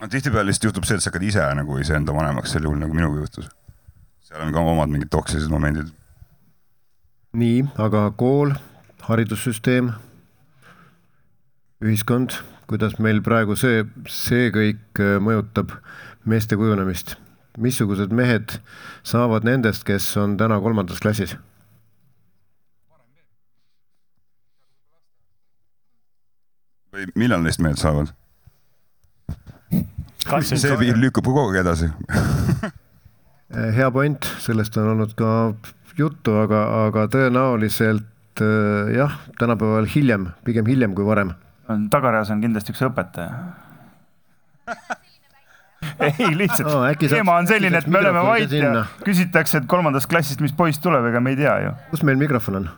no 0.00 0.08
tihtipeale 0.10 0.50
lihtsalt 0.50 0.70
juhtub 0.70 0.86
see, 0.88 0.98
et 0.98 1.04
sa 1.04 1.10
hakkad 1.10 1.26
ise 1.26 1.46
nagu 1.58 1.78
iseenda 1.82 2.14
vanemaks, 2.16 2.54
sel 2.54 2.68
juhul 2.68 2.80
nagu 2.80 2.94
minuga 2.96 3.24
juhtus. 3.24 3.50
seal 4.24 4.44
on 4.46 4.54
ka 4.54 4.64
omad 4.74 4.92
mingid 4.92 5.10
toksilised 5.14 5.52
momendid. 5.52 5.90
nii, 7.34 7.64
aga 7.86 8.06
kool, 8.20 8.54
haridussüsteem, 9.08 9.92
ühiskond, 11.84 12.38
kuidas 12.70 12.98
meil 13.02 13.20
praegu 13.24 13.56
see, 13.58 13.82
see 14.08 14.48
kõik 14.54 15.02
äh, 15.02 15.18
mõjutab 15.20 15.74
meeste 16.24 16.56
kujunemist? 16.60 17.16
missugused 17.54 18.10
mehed 18.10 18.56
saavad 19.06 19.44
nendest, 19.46 19.84
kes 19.86 20.08
on 20.18 20.38
täna 20.40 20.58
kolmandas 20.62 21.02
klassis? 21.02 21.36
Või 26.94 27.08
millal 27.18 27.42
neist 27.44 27.62
mehed 27.64 27.80
saavad? 27.80 28.12
see 30.46 30.76
piir 30.80 30.96
lükkub 30.96 31.26
kogu 31.26 31.42
aeg 31.50 31.60
edasi 31.64 31.90
hea 33.78 33.88
point, 33.94 34.26
sellest 34.42 34.76
on 34.80 34.94
olnud 34.94 35.12
ka 35.18 35.30
juttu, 35.98 36.34
aga, 36.40 36.62
aga 36.86 37.06
tõenäoliselt 37.12 38.42
äh, 38.42 38.94
jah, 38.96 39.18
tänapäeval 39.38 39.86
hiljem, 39.90 40.30
pigem 40.46 40.66
hiljem 40.70 40.94
kui 40.96 41.06
varem. 41.06 41.34
tagareas 41.92 42.32
on 42.34 42.42
kindlasti 42.44 42.74
üks 42.74 42.82
õpetaja 42.88 43.36
ei, 46.06 46.30
lihtsalt 46.38 46.70
no, 46.70 46.80
teema 47.04 47.36
on 47.42 47.50
selline, 47.50 47.82
et 47.82 47.90
me 47.90 48.00
oleme 48.00 48.24
vait 48.24 48.56
ja 48.56 48.86
küsitakse, 49.04 49.60
et 49.60 49.68
kolmandast 49.70 50.08
klassist, 50.10 50.40
mis 50.44 50.56
poiss 50.56 50.80
tuleb, 50.82 51.10
ega 51.10 51.20
me 51.20 51.34
ei 51.34 51.42
tea 51.42 51.58
ju. 51.66 51.76
kus 51.92 52.06
meil 52.06 52.18
mikrofon 52.20 52.62
on? 52.62 52.72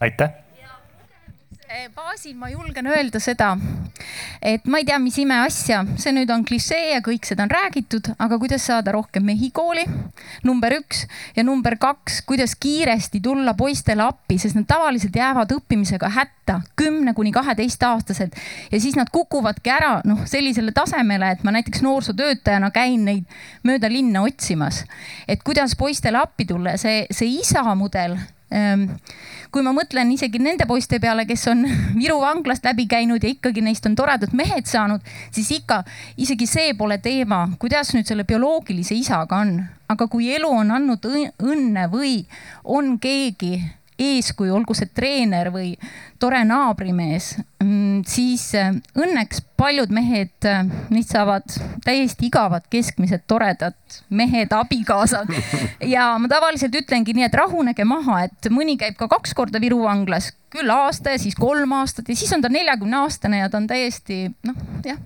Aitäh. 0.00 0.30
Eh, 1.68 1.90
baasil 1.92 2.32
ma 2.32 2.48
julgen 2.48 2.86
öelda 2.88 3.20
seda, 3.20 3.50
et 4.40 4.64
ma 4.72 4.78
ei 4.80 4.86
tea, 4.88 4.96
mis 5.04 5.18
imeasja, 5.20 5.82
see 6.00 6.14
nüüd 6.16 6.30
on 6.32 6.40
klišee 6.48 6.94
ja 6.94 7.02
kõik 7.04 7.26
seda 7.28 7.44
on 7.44 7.50
räägitud, 7.52 8.08
aga 8.24 8.38
kuidas 8.40 8.64
saada 8.70 8.94
rohkem 8.96 9.26
mehi 9.28 9.50
kooli, 9.52 9.82
number 10.48 10.72
üks. 10.78 11.02
Ja 11.36 11.44
number 11.44 11.76
kaks, 11.76 12.22
kuidas 12.24 12.54
kiiresti 12.56 13.20
tulla 13.20 13.52
poistele 13.58 14.06
appi, 14.06 14.38
sest 14.40 14.56
nad 14.56 14.64
tavaliselt 14.70 15.18
jäävad 15.20 15.52
õppimisega 15.58 16.08
hätta, 16.16 16.62
kümne 16.72 17.12
kuni 17.12 17.34
kaheteistaastased 17.36 18.40
ja 18.72 18.80
siis 18.80 18.96
nad 18.96 19.12
kukuvadki 19.12 19.74
ära 19.74 19.98
noh, 20.08 20.24
sellisele 20.24 20.72
tasemele, 20.72 21.34
et 21.36 21.44
ma 21.44 21.52
näiteks 21.58 21.84
noorsootöötajana 21.84 22.72
käin 22.72 23.04
neid 23.10 23.38
mööda 23.68 23.92
linna 23.92 24.24
otsimas, 24.24 24.86
et 25.28 25.44
kuidas 25.44 25.76
poistele 25.76 26.24
appi 26.24 26.48
tulla? 26.48 26.78
Ja 26.78 26.84
see, 26.86 27.04
see 27.12 27.36
isa 27.42 27.68
mudel 27.76 28.16
kui 28.48 29.64
ma 29.64 29.72
mõtlen 29.76 30.10
isegi 30.14 30.40
nende 30.40 30.66
poiste 30.68 31.00
peale, 31.00 31.26
kes 31.28 31.46
on 31.52 31.64
Viru 32.00 32.18
vanglast 32.22 32.64
läbi 32.64 32.86
käinud 32.88 33.24
ja 33.24 33.32
ikkagi 33.32 33.64
neist 33.64 33.86
on 33.88 33.96
toredad 33.98 34.32
mehed 34.36 34.68
saanud, 34.68 35.04
siis 35.34 35.50
ikka 35.60 35.82
isegi 36.16 36.48
see 36.48 36.74
pole 36.78 36.98
teema, 37.04 37.44
kuidas 37.60 37.92
nüüd 37.96 38.08
selle 38.08 38.24
bioloogilise 38.28 38.96
isaga 38.96 39.42
on. 39.44 39.58
aga 39.88 40.04
kui 40.12 40.26
elu 40.36 40.48
on 40.52 40.70
andnud 40.76 41.06
õnne 41.08 41.86
või 41.88 42.18
on 42.64 42.98
keegi 43.00 43.56
eeskuju, 43.98 44.54
olgu 44.54 44.74
see 44.76 44.88
treener 44.94 45.50
või 45.54 45.72
tore 46.22 46.40
naabrimees, 46.46 47.32
mm, 47.62 48.02
siis 48.08 48.44
äh, 48.58 48.72
õnneks 48.98 49.42
paljud 49.58 49.92
mehed, 49.94 50.34
äh, 50.46 50.62
neist 50.94 51.14
saavad 51.14 51.46
täiesti 51.84 52.28
igavad, 52.30 52.66
keskmised, 52.70 53.24
toredad 53.30 53.76
mehed, 54.08 54.54
abikaasad. 54.54 55.30
ja 55.94 56.10
ma 56.18 56.30
tavaliselt 56.30 56.76
ütlengi 56.78 57.16
nii, 57.16 57.26
et 57.28 57.38
rahunege 57.38 57.86
maha, 57.88 58.24
et 58.28 58.50
mõni 58.54 58.78
käib 58.80 58.98
ka 58.98 59.10
kaks 59.10 59.34
korda 59.38 59.62
Viru 59.62 59.82
vanglas, 59.84 60.32
küll 60.54 60.70
aasta 60.72 61.16
ja 61.16 61.22
siis 61.22 61.36
kolm 61.38 61.74
aastat 61.80 62.08
ja 62.08 62.16
siis 62.16 62.32
on 62.36 62.44
ta 62.44 62.50
neljakümne 62.52 63.02
aastane 63.02 63.42
ja 63.42 63.50
ta 63.50 63.60
on 63.60 63.66
täiesti 63.70 64.28
noh, 64.46 64.62
jah 64.86 65.00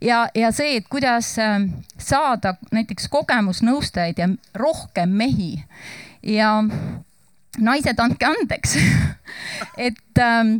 ja, 0.00 0.28
ja 0.34 0.52
see, 0.54 0.78
et 0.78 0.88
kuidas 0.90 1.34
äh, 1.42 1.58
saada 1.98 2.54
näiteks 2.74 3.08
kogemusnõustajaid 3.12 4.22
ja 4.22 4.28
rohkem 4.54 5.14
mehi 5.18 5.56
ja 6.22 6.62
naised, 7.58 7.98
andke 8.00 8.26
andeks 8.28 8.76
et 9.88 10.22
ähm, 10.22 10.58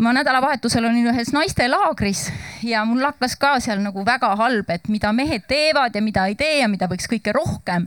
ma 0.00 0.14
nädalavahetusel 0.16 0.86
olin 0.86 1.10
ühes 1.12 1.32
naistelaagris 1.34 2.28
ja 2.66 2.84
mul 2.88 3.02
hakkas 3.04 3.36
ka 3.40 3.56
seal 3.60 3.82
nagu 3.84 4.04
väga 4.06 4.32
halb, 4.38 4.70
et 4.70 4.88
mida 4.88 5.12
mehed 5.12 5.46
teevad 5.50 5.94
ja 5.94 6.02
mida 6.02 6.26
ei 6.30 6.36
tee 6.38 6.60
ja 6.60 6.68
mida 6.68 6.88
võiks 6.90 7.10
kõike 7.10 7.34
rohkem. 7.36 7.86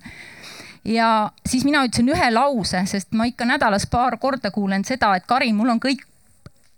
ja 0.85 1.31
siis 1.45 1.65
mina 1.65 1.85
ütlesin 1.87 2.11
ühe 2.11 2.31
lause, 2.31 2.85
sest 2.85 3.13
ma 3.15 3.27
ikka 3.29 3.47
nädalas 3.47 3.87
paar 3.87 4.17
korda 4.19 4.51
kuulen 4.51 4.83
seda, 4.85 5.15
et 5.15 5.27
Karin, 5.27 5.55
mul 5.55 5.75
on 5.75 5.79
kõik 5.79 6.03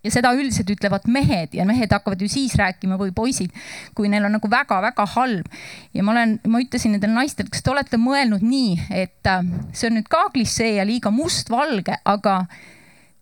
ja 0.05 0.13
seda 0.13 0.33
üldiselt 0.37 0.69
ütlevad 0.71 1.07
mehed 1.11 1.55
ja 1.57 1.65
mehed 1.67 1.91
hakkavad 1.93 2.21
ju 2.21 2.29
siis 2.31 2.55
rääkima 2.59 2.99
või 3.01 3.13
poisid, 3.15 3.53
kui 3.97 4.11
neil 4.11 4.27
on 4.27 4.37
nagu 4.37 4.51
väga-väga 4.51 5.07
halb. 5.15 5.49
ja 5.93 6.05
ma 6.05 6.13
olen, 6.13 6.37
ma 6.47 6.61
ütlesin 6.61 6.95
nendele 6.95 7.17
naistele, 7.17 7.49
kas 7.51 7.65
te 7.65 7.73
olete 7.73 7.99
mõelnud 8.01 8.45
nii, 8.45 8.77
et 8.93 9.31
äh, 9.31 9.43
see 9.73 9.89
on 9.89 9.99
nüüd 9.99 10.09
ka 10.11 10.27
klišee 10.33 10.75
ja 10.77 10.87
liiga 10.87 11.11
mustvalge, 11.13 11.97
aga 12.05 12.43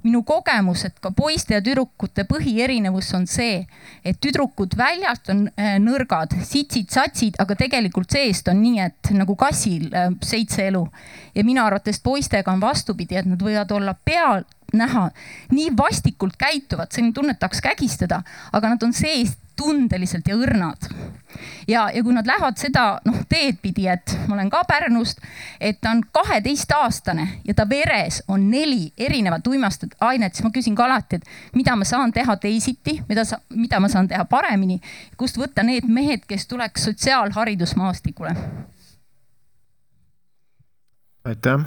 minu 0.03 0.19
kogemus, 0.27 0.83
et 0.87 0.97
ka 0.99 1.13
poiste 1.15 1.55
ja 1.55 1.61
tüdrukute 1.63 2.25
põhierinevus 2.27 3.13
on 3.15 3.27
see, 3.29 3.61
et 4.03 4.19
tüdrukud 4.21 4.75
väljast 4.79 5.31
on 5.31 5.45
äh, 5.55 5.77
nõrgad, 5.79 6.35
sitsid-satsid, 6.43 7.39
aga 7.39 7.55
tegelikult 7.59 8.11
seest 8.11 8.51
on 8.51 8.59
nii, 8.63 8.81
et 8.83 9.13
nagu 9.15 9.37
kassil 9.39 9.87
äh, 9.95 10.09
seitse 10.23 10.67
elu. 10.67 10.83
ja 11.35 11.43
minu 11.47 11.63
arvates 11.63 12.01
poistega 12.03 12.51
on 12.51 12.61
vastupidi, 12.61 13.15
et 13.15 13.29
nad 13.29 13.41
võivad 13.41 13.71
olla 13.71 13.95
peal 13.95 14.43
näha, 14.73 15.09
nii 15.51 15.71
vastikult 15.77 16.37
käituvad, 16.37 16.91
selline 16.91 17.13
tunne, 17.13 17.35
et 17.35 17.39
tahaks 17.39 17.61
kägistada, 17.61 18.21
aga 18.53 18.73
nad 18.73 18.83
on 18.83 18.93
seest 18.93 19.39
tundeliselt 19.55 20.27
ja 20.27 20.35
õrnad. 20.35 20.87
ja, 21.67 21.89
ja 21.93 22.03
kui 22.03 22.13
nad 22.13 22.27
lähevad 22.27 22.57
seda 22.57 22.99
noh 23.05 23.19
teed 23.29 23.59
pidi, 23.61 23.85
et 23.87 24.15
ma 24.27 24.35
olen 24.35 24.49
ka 24.49 24.63
Pärnust, 24.67 25.21
et 25.61 25.79
ta 25.81 25.91
on 25.93 26.01
kaheteistaastane 26.11 27.27
ja 27.45 27.53
ta 27.53 27.67
veres 27.69 28.23
on 28.27 28.49
neli 28.51 28.91
erinevat 28.97 29.47
uimastet 29.47 29.95
ainet, 30.01 30.33
siis 30.33 30.45
ma 30.45 30.51
küsin 30.55 30.75
ka 30.75 30.85
alati, 30.85 31.21
et 31.21 31.55
mida 31.55 31.75
ma 31.75 31.85
saan 31.85 32.13
teha 32.13 32.35
teisiti, 32.37 32.99
mida 33.09 33.25
sa, 33.25 33.39
mida 33.53 33.79
ma 33.79 33.89
saan 33.89 34.07
teha 34.07 34.25
paremini, 34.25 34.79
kust 35.17 35.37
võtta 35.37 35.63
need 35.63 35.85
mehed, 35.87 36.25
kes 36.27 36.47
tuleks 36.47 36.89
sotsiaalharidusmaastikule. 36.89 38.35
aitäh 41.25 41.65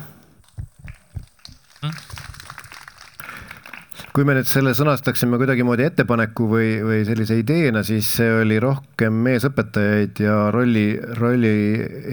kui 4.16 4.24
me 4.24 4.32
nüüd 4.32 4.48
selle 4.48 4.72
sõnastaksime 4.72 5.36
kuidagimoodi 5.36 5.84
ettepaneku 5.90 6.46
või, 6.48 6.68
või 6.80 7.02
sellise 7.04 7.36
ideena, 7.36 7.82
siis 7.84 8.08
see 8.16 8.30
oli 8.40 8.56
rohkem 8.62 9.18
meesõpetajaid 9.26 10.22
ja 10.24 10.36
rolli, 10.54 10.86
rolli 11.18 11.52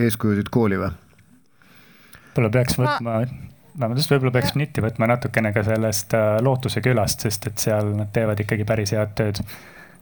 eeskujusid 0.03 0.51
kooli 0.51 0.81
või? 0.81 0.91
võib-olla 2.25 2.49
peaks 2.57 2.75
võtma 2.75 3.13
ma..., 3.21 3.21
vabandust, 3.85 4.11
võib-olla 4.11 4.33
peaks 4.35 4.57
nitti 4.59 4.83
võtma 4.83 5.07
natukene 5.13 5.53
ka 5.55 5.63
sellest 5.63 6.15
äh, 6.19 6.33
Lootuse 6.43 6.83
külast, 6.83 7.23
sest 7.23 7.47
et 7.47 7.63
seal 7.63 7.93
nad 7.95 8.11
teevad 8.11 8.43
ikkagi 8.43 8.67
päris 8.67 8.91
head 8.97 9.15
tööd 9.21 9.39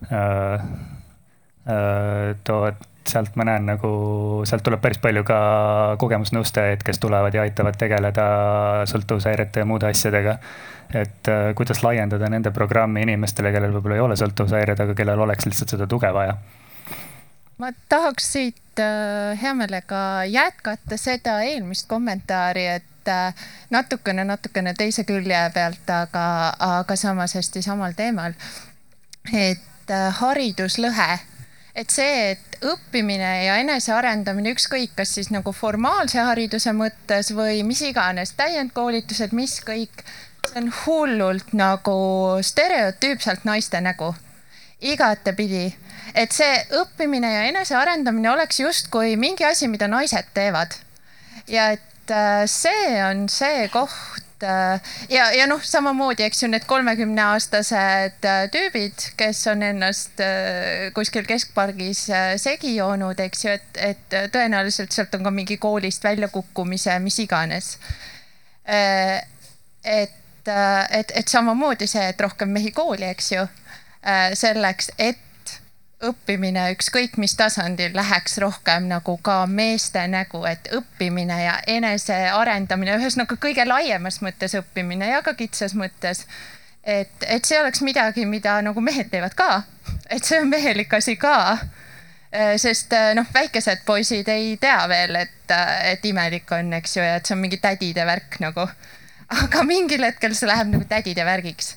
äh,. 0.10 0.66
Äh, 1.70 2.32
toovad, 2.42 2.80
sealt 3.08 3.36
ma 3.36 3.46
näen 3.48 3.66
nagu, 3.66 3.92
sealt 4.46 4.64
tuleb 4.64 4.82
päris 4.82 5.00
palju 5.02 5.24
ka 5.28 5.40
kogemusnõustajaid, 6.02 6.84
kes 6.86 7.00
tulevad 7.02 7.34
ja 7.34 7.46
aitavad 7.48 7.80
tegeleda 7.80 8.28
sõltuvushäirete 8.90 9.64
ja 9.64 9.70
muude 9.70 9.90
asjadega 9.90 10.38
et 10.94 11.28
äh, 11.28 11.56
kuidas 11.56 11.84
laiendada 11.84 12.30
nende 12.30 12.52
programmi 12.52 13.04
inimestele, 13.06 13.52
kellel 13.52 13.74
võib-olla 13.76 13.98
ei 13.98 14.04
ole 14.04 14.18
sõltuvushäired, 14.20 14.80
aga 14.84 14.96
kellel 14.98 15.24
oleks 15.24 15.48
lihtsalt 15.48 15.76
seda 15.76 15.88
tuge 15.88 16.12
vaja? 16.14 16.36
ma 17.62 17.70
tahaks 17.90 18.32
siit 18.34 18.82
äh, 18.82 19.38
hea 19.42 19.54
meelega 19.56 20.26
jätkata 20.30 20.98
seda 20.98 21.40
eelmist 21.46 21.88
kommentaari, 21.88 22.66
et 22.80 23.12
äh, 23.12 23.48
natukene, 23.70 24.26
natukene 24.28 24.74
teise 24.78 25.06
külje 25.08 25.42
pealt, 25.54 25.90
aga, 25.96 26.26
aga 26.82 26.98
samas 27.00 27.38
hästi 27.38 27.62
samal 27.66 27.96
teemal. 27.98 28.34
et 29.34 29.92
hariduslõhe 30.18 31.20
et 31.76 31.90
see, 31.90 32.32
et 32.32 32.58
õppimine 32.68 33.30
ja 33.46 33.58
enesearendamine, 33.62 34.54
ükskõik, 34.56 34.94
kas 34.98 35.16
siis 35.18 35.32
nagu 35.34 35.54
formaalse 35.56 36.20
hariduse 36.20 36.74
mõttes 36.76 37.32
või 37.36 37.64
mis 37.68 37.82
iganes, 37.88 38.36
täiendkoolitused, 38.40 39.34
mis 39.38 39.60
kõik 39.66 40.04
see 40.48 40.62
on 40.62 40.72
hullult 40.86 41.54
nagu 41.54 41.98
stereotüüpselt 42.44 43.46
naiste 43.46 43.82
nägu, 43.82 44.14
igatepidi. 44.82 45.76
et 46.16 46.32
see 46.32 46.56
õppimine 46.76 47.30
ja 47.34 47.44
enesearendamine 47.50 48.32
oleks 48.32 48.60
justkui 48.60 49.16
mingi 49.16 49.46
asi, 49.46 49.68
mida 49.68 49.88
naised 49.88 50.34
teevad. 50.34 50.76
ja 51.48 51.72
et 51.72 52.12
äh, 52.12 52.44
see 52.48 53.04
on 53.06 53.30
see 53.30 53.68
koht 53.70 54.31
äh, 54.44 54.94
ja, 55.10 55.32
ja 55.38 55.48
noh, 55.50 55.64
samamoodi, 55.64 56.26
eks 56.28 56.44
ju, 56.44 56.52
need 56.52 56.68
kolmekümneaastased 56.70 58.30
äh, 58.30 58.46
tüübid, 58.54 59.10
kes 59.18 59.44
on 59.52 59.66
ennast 59.66 60.22
kuskil 60.96 61.26
keskpargis 61.30 62.06
segi 62.42 62.76
joonud, 62.76 63.20
eks 63.20 63.46
ju, 63.46 63.58
et, 63.58 63.84
et 63.92 64.18
tõenäoliselt 64.34 64.94
sealt 64.94 65.14
on 65.18 65.28
ka 65.28 65.34
mingi 65.34 65.58
koolist 65.62 66.04
väljakukkumise, 66.04 67.00
mis 67.04 67.20
iganes. 67.26 67.76
et 69.84 70.18
et, 70.42 70.48
äh, 70.48 71.00
et, 71.00 71.12
et 71.16 71.28
samamoodi 71.28 71.88
see, 71.88 72.04
et 72.10 72.22
rohkem 72.22 72.50
mehi 72.50 72.72
kooli, 72.72 73.06
eks 73.12 73.32
ju, 73.32 73.46
äh, 74.06 74.32
selleks, 74.38 74.92
et 74.98 75.20
õppimine 76.08 76.68
ükskõik 76.76 77.18
mis 77.22 77.36
tasandil 77.38 77.94
läheks 77.96 78.38
rohkem 78.42 78.88
nagu 78.90 79.18
ka 79.24 79.46
meeste 79.48 80.04
nägu, 80.08 80.44
et 80.50 80.72
õppimine 80.76 81.38
ja 81.44 81.58
enesearendamine, 81.68 82.98
ühesõnaga 83.00 83.38
kõige 83.42 83.66
laiemas 83.68 84.22
mõttes 84.26 84.56
õppimine 84.60 85.12
ja 85.12 85.22
ka 85.22 85.34
kitsas 85.34 85.76
mõttes. 85.78 86.26
et, 86.84 87.14
et 87.28 87.46
see 87.46 87.60
oleks 87.62 87.82
midagi, 87.82 88.26
mida 88.26 88.62
nagu 88.62 88.82
mehed 88.82 89.12
teevad 89.12 89.36
ka, 89.38 89.64
et 90.10 90.24
see 90.24 90.42
on 90.42 90.50
mehelik 90.50 90.94
asi 90.94 91.16
ka 91.16 91.36
äh, 91.52 92.56
sest 92.58 92.94
noh, 93.16 93.28
väikesed 93.34 93.86
poisid 93.86 94.28
ei 94.28 94.58
tea 94.58 94.88
veel, 94.88 95.16
et, 95.16 95.54
et 95.84 96.06
imelik 96.06 96.52
on, 96.52 96.74
eks 96.74 96.98
ju, 96.98 97.04
ja 97.04 97.20
et 97.20 97.26
see 97.26 97.38
on 97.38 97.46
mingi 97.46 97.62
tädide 97.62 98.06
värk 98.06 98.40
nagu 98.42 98.66
aga 99.32 99.64
mingil 99.68 100.04
hetkel 100.06 100.36
see 100.36 100.50
läheb 100.50 100.74
nagu 100.74 100.88
tädide 100.90 101.26
värgiks. 101.28 101.76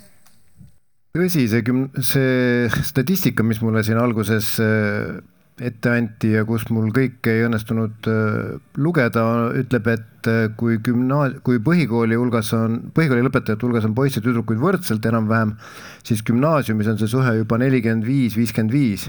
Tõsi, 1.15 1.45
see 1.47 1.63
küm-, 1.63 1.87
see 2.03 2.67
statistika, 2.83 3.45
mis 3.47 3.61
mulle 3.63 3.85
siin 3.87 4.01
alguses 4.03 4.57
äh, 4.63 5.21
ette 5.63 5.93
anti 5.95 6.33
ja 6.33 6.41
kus 6.49 6.65
mul 6.75 6.89
kõike 6.95 7.31
ei 7.31 7.45
õnnestunud 7.47 8.09
äh, 8.11 8.57
lugeda, 8.83 9.23
ütleb, 9.61 9.87
et 9.93 10.31
äh, 10.31 10.49
kui 10.59 10.81
gümnaas-, 10.83 11.37
kui 11.47 11.61
põhikooli 11.63 12.19
hulgas 12.19 12.51
on, 12.59 12.81
põhikooli 12.97 13.23
lõpetajate 13.29 13.63
hulgas 13.63 13.87
on 13.87 13.95
poisse 13.95 14.19
ja 14.19 14.25
tüdrukuid 14.27 14.59
võrdselt 14.59 15.07
enam-vähem, 15.07 15.55
siis 16.03 16.25
gümnaasiumis 16.27 16.91
on 16.91 16.99
see 16.99 17.13
suhe 17.15 17.37
juba 17.39 17.61
nelikümmend 17.63 18.09
viis, 18.09 18.35
viiskümmend 18.35 18.75
viis. 18.75 19.07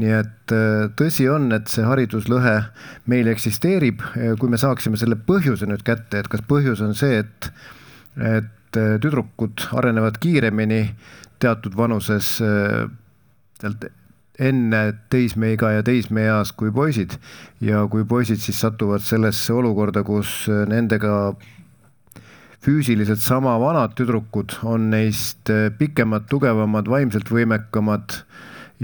Nii 0.00 0.14
et 0.16 0.52
tõsi 0.98 1.28
on, 1.30 1.52
et 1.54 1.68
see 1.70 1.84
hariduslõhe 1.86 2.54
meil 3.12 3.28
eksisteerib, 3.30 4.00
kui 4.40 4.50
me 4.50 4.58
saaksime 4.58 4.98
selle 4.98 5.14
põhjuse 5.28 5.68
nüüd 5.70 5.84
kätte, 5.86 6.24
et 6.24 6.30
kas 6.32 6.42
põhjus 6.48 6.82
on 6.82 6.96
see, 6.98 7.20
et 7.20 7.52
et 8.18 8.50
tüdrukud 8.74 9.68
arenevad 9.78 10.16
kiiremini 10.18 10.80
teatud 11.44 11.76
vanuses 11.76 12.38
sealt 13.60 13.86
enne 14.40 14.80
teismeiga 15.12 15.70
ja 15.76 15.82
teismeeas 15.86 16.52
kui 16.58 16.72
poisid. 16.74 17.18
Ja 17.62 17.84
kui 17.90 18.04
poisid 18.08 18.42
siis 18.42 18.58
satuvad 18.64 19.04
sellesse 19.04 19.54
olukorda, 19.54 20.02
kus 20.02 20.48
nendega 20.70 21.34
füüsiliselt 22.64 23.20
sama 23.20 23.54
vanad 23.60 23.94
tüdrukud 23.98 24.56
on 24.66 24.88
neist 24.90 25.52
pikemad, 25.78 26.26
tugevamad, 26.30 26.88
vaimselt 26.90 27.30
võimekamad 27.30 28.18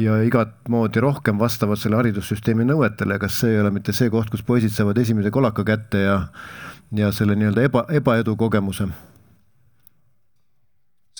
ja 0.00 0.20
igat 0.22 0.54
moodi 0.70 1.02
rohkem 1.02 1.40
vastavad 1.40 1.80
selle 1.80 1.98
haridussüsteemi 1.98 2.66
nõuetele, 2.68 3.18
kas 3.18 3.40
see 3.40 3.54
ei 3.56 3.62
ole 3.62 3.72
mitte 3.74 3.96
see 3.96 4.12
koht, 4.12 4.30
kus 4.30 4.44
poisid 4.46 4.74
saavad 4.74 5.00
esimese 5.02 5.32
kolaka 5.34 5.66
kätte 5.66 6.04
ja 6.06 6.18
ja 6.90 7.12
selle 7.14 7.36
nii-öelda 7.38 7.62
eba, 7.68 7.84
ebaedu 7.94 8.34
kogemuse 8.36 8.88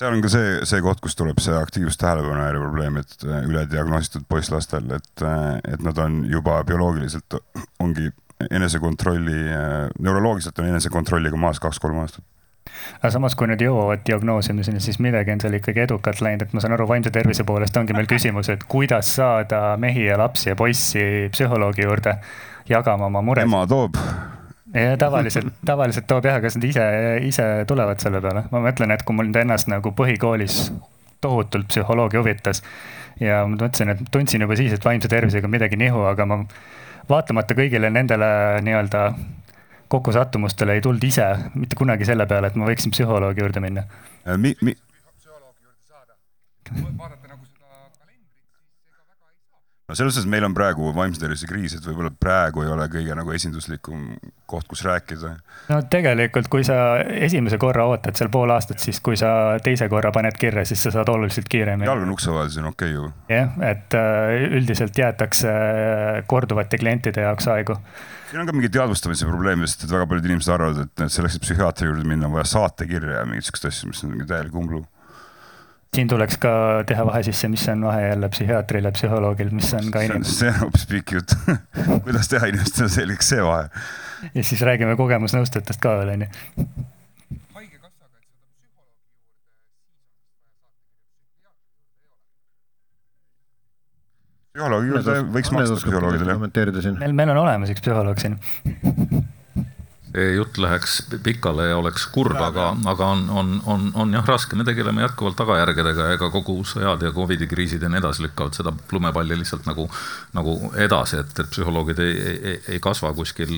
seal 0.01 0.15
on 0.17 0.23
ka 0.23 0.31
see, 0.33 0.49
see 0.69 0.81
koht, 0.83 1.01
kus 1.03 1.15
tuleb 1.19 1.39
see 1.43 1.53
aktiivsustähelepanu 1.57 2.41
häire 2.41 2.63
probleem, 2.63 2.97
et 3.01 3.27
äh, 3.27 3.45
ülediagnoositud 3.49 4.25
poisslastel, 4.29 4.89
et, 4.97 5.25
äh, 5.25 5.61
et 5.75 5.85
nad 5.85 5.97
on 6.01 6.23
juba 6.29 6.61
bioloogiliselt 6.67 7.37
ongi 7.83 8.09
enesekontrolli, 8.49 9.39
äh, 9.53 9.87
neuroloogiliselt 10.01 10.59
on 10.59 10.71
enesekontrolliga 10.73 11.37
maas 11.37 11.61
kaks-kolm 11.61 12.01
aastat 12.01 12.25
aga 13.01 13.09
samas, 13.13 13.35
kui 13.35 13.49
nüüd 13.49 13.61
jõuavad 13.61 14.03
diagnoosimiseni, 14.07 14.79
siis 14.81 14.99
midagi 15.03 15.33
on 15.33 15.41
seal 15.43 15.57
ikkagi 15.57 15.83
edukalt 15.83 16.21
läinud, 16.23 16.45
et 16.45 16.53
ma 16.55 16.61
saan 16.63 16.75
aru, 16.77 16.85
vaimse 16.89 17.11
tervise 17.13 17.43
poolest 17.45 17.77
ongi 17.77 17.93
meil 17.97 18.09
küsimus, 18.09 18.49
et 18.53 18.63
kuidas 18.69 19.09
saada 19.17 19.75
mehi 19.81 20.05
ja 20.07 20.17
lapsi 20.21 20.53
ja 20.53 20.57
poissi 20.57 21.03
psühholoogi 21.33 21.85
juurde 21.85 22.15
jagama 22.69 23.09
oma 23.09 23.25
muresid. 23.25 23.49
ema 23.49 23.65
toob 23.67 23.97
ja 24.73 24.97
tavaliselt, 24.97 25.53
tavaliselt 25.71 26.07
toob 26.07 26.25
jah, 26.29 26.39
kas 26.43 26.57
nad 26.57 26.67
ise, 26.67 26.87
ise 27.27 27.47
tulevad 27.67 28.01
selle 28.03 28.21
peale, 28.23 28.45
ma 28.51 28.63
mõtlen, 28.63 28.93
et 28.95 29.05
kui 29.07 29.17
mul 29.17 29.31
ennast 29.43 29.69
nagu 29.71 29.93
põhikoolis 29.97 30.63
tohutult 31.21 31.69
psühholoogia 31.69 32.21
huvitas 32.21 32.63
ja 33.21 33.43
ma 33.45 33.55
mõtlesin, 33.55 33.93
et 33.93 34.05
tundsin 34.13 34.41
juba 34.41 34.57
siis, 34.59 34.73
et 34.73 34.85
vaimse 34.85 35.11
tervisega 35.11 35.47
on 35.47 35.53
midagi 35.53 35.79
nihu, 35.79 36.05
aga 36.09 36.25
ma 36.29 36.41
vaatamata 37.09 37.57
kõigile 37.57 37.91
nendele 37.93 38.31
nii-öelda 38.65 39.05
kokkusattumustele 39.91 40.77
ei 40.77 40.81
tulnud 40.81 41.03
ise 41.03 41.27
mitte 41.59 41.75
kunagi 41.75 42.07
selle 42.07 42.25
peale, 42.29 42.51
et 42.51 42.59
ma 42.59 42.69
võiksin 42.69 42.93
psühholoogi 42.95 43.43
juurde 43.43 43.63
minna 43.63 43.83
mi,. 44.37 44.55
Mi... 44.63 44.75
no 49.91 49.95
selles 49.95 50.15
suhtes 50.15 50.29
meil 50.31 50.45
on 50.47 50.53
praegu 50.55 50.93
vaimse 50.95 51.19
tervise 51.19 51.47
kriis, 51.49 51.75
et 51.75 51.83
võib-olla 51.85 52.11
praegu 52.15 52.63
ei 52.63 52.71
ole 52.71 52.87
kõige 52.91 53.15
nagu 53.17 53.33
esinduslikum 53.35 54.05
koht, 54.49 54.67
kus 54.71 54.85
rääkida. 54.87 55.33
no 55.71 55.79
tegelikult, 55.91 56.47
kui 56.51 56.63
sa 56.67 56.77
esimese 57.01 57.59
korra 57.61 57.85
ootad 57.91 58.15
seal 58.19 58.31
pool 58.31 58.53
aastat, 58.55 58.79
siis 58.83 59.01
kui 59.03 59.19
sa 59.19 59.59
teise 59.63 59.89
korra 59.91 60.13
paned 60.15 60.39
kirja, 60.39 60.63
siis 60.67 60.83
sa 60.87 60.93
saad 60.95 61.11
oluliselt 61.11 61.51
kiiremini. 61.51 61.89
jalg 61.89 62.05
on 62.07 62.15
ukse 62.15 62.31
vahel, 62.31 62.53
see 62.53 62.63
on 62.63 62.71
okei 62.71 62.95
okay 62.95 62.95
ju. 62.95 63.11
jah, 63.35 63.59
et 63.67 63.99
äh, 63.99 64.47
üldiselt 64.61 64.97
jäetakse 64.97 65.51
äh, 65.51 66.23
korduvate 66.31 66.79
klientide 66.79 67.27
jaoks 67.27 67.51
aegu 67.51 67.75
siin 68.31 68.39
on 68.39 68.47
ka 68.47 68.55
mingi 68.55 68.71
teadvustamise 68.71 69.27
probleem, 69.27 69.65
sest 69.67 69.83
et 69.83 69.91
väga 69.91 70.07
paljud 70.07 70.29
inimesed 70.29 70.53
arvavad, 70.55 70.85
et 70.87 71.11
selleks, 71.11 71.35
et 71.35 71.43
psühhiaatri 71.43 71.89
juurde 71.89 72.07
minna, 72.07 72.29
on 72.29 72.37
vaja 72.37 72.47
saatekirja 72.53 73.17
ja 73.19 73.27
mingit 73.27 73.49
sihukest 73.49 73.67
asja, 73.67 73.89
mis 73.91 74.05
on 74.05 74.13
mingi 74.13 74.29
täielik 74.29 74.55
umbluu 74.55 74.85
siin 75.95 76.07
tuleks 76.07 76.37
ka 76.39 76.51
teha 76.87 77.03
vahe 77.07 77.19
sisse, 77.27 77.49
mis 77.51 77.65
on 77.69 77.81
vahe 77.83 78.05
jälle 78.07 78.29
psühhiaatril 78.31 78.87
ja 78.87 78.91
psühholoogil, 78.95 79.49
mis 79.51 79.73
on 79.75 79.91
ka 79.91 80.05
inimene. 80.05 80.23
see 80.23 80.47
on 80.53 80.61
hoopis 80.63 80.85
pikk 80.87 81.17
jutt 81.17 81.35
kuidas 82.05 82.31
teha 82.31 82.47
inimestele 82.53 82.87
selgeks 82.93 83.31
see 83.33 83.43
vahe? 83.43 83.67
ja 84.33 84.43
siis 84.43 84.63
räägime 84.63 84.95
kogemusnõustajatest 84.99 85.83
ka 85.83 85.97
veel 85.99 86.13
onju. 86.15 86.29
psühholoogi 94.51 94.91
juurde 94.93 95.19
võiks 95.35 95.51
maksta 95.55 95.75
psühholoogidele. 95.83 96.39
kommenteerida 96.39 96.87
siin. 96.87 96.97
meil, 97.03 97.19
meil 97.19 97.35
on 97.35 97.43
olemas 97.43 97.75
üks 97.75 97.83
psühholoog 97.83 98.23
siin 98.23 98.39
jutt 100.11 100.57
läheks 100.57 100.97
pikale 101.23 101.69
ja 101.69 101.77
oleks 101.77 102.05
kurb, 102.11 102.35
aga, 102.35 102.71
aga 102.91 103.07
on, 103.15 103.21
on, 103.29 103.51
on, 103.65 103.85
on 103.95 104.13
jah 104.13 104.25
raske, 104.27 104.57
me 104.59 104.65
tegeleme 104.67 105.05
jätkuvalt 105.05 105.37
tagajärgedega, 105.39 106.09
ega 106.17 106.29
kogu 106.33 106.57
sõjad 106.67 107.05
ja 107.05 107.13
Covidi 107.15 107.47
kriisid 107.47 107.83
ja 107.83 107.89
nii 107.91 108.01
edasi 108.01 108.25
lükkavad 108.25 108.57
seda 108.57 108.73
lumepalli 108.91 109.37
lihtsalt 109.39 109.69
nagu, 109.69 109.87
nagu 110.35 110.57
edasi, 110.75 111.21
et, 111.23 111.31
et 111.39 111.51
psühholoogid 111.53 112.03
ei, 112.03 112.15
ei, 112.27 112.57
ei 112.75 112.83
kasva 112.83 113.13
kuskil 113.15 113.57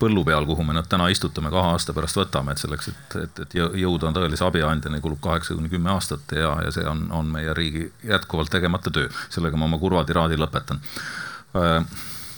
põllu 0.00 0.26
peal, 0.28 0.44
kuhu 0.48 0.66
me 0.68 0.76
nad 0.76 0.88
täna 0.92 1.08
istutame, 1.12 1.52
kahe 1.54 1.72
aasta 1.72 1.96
pärast 1.96 2.20
võtame, 2.20 2.52
et 2.52 2.64
selleks, 2.64 2.92
et, 2.92 3.18
et, 3.24 3.44
et 3.46 3.58
jõuda 3.80 4.12
tõelise 4.12 4.44
abiandjani, 4.44 5.00
kulub 5.04 5.22
kaheksa 5.24 5.56
kuni 5.56 5.72
kümme 5.72 5.94
aastat 5.94 6.36
ja, 6.36 6.52
ja 6.66 6.74
see 6.74 6.84
on, 6.88 7.06
on 7.16 7.32
meie 7.32 7.56
riigi 7.56 7.88
jätkuvalt 8.04 8.52
tegemata 8.52 8.92
töö. 8.92 9.08
sellega 9.32 9.56
ma 9.56 9.70
oma 9.70 9.80
kurva 9.80 10.04
tiraadi 10.04 10.36
lõpetan 10.36 10.84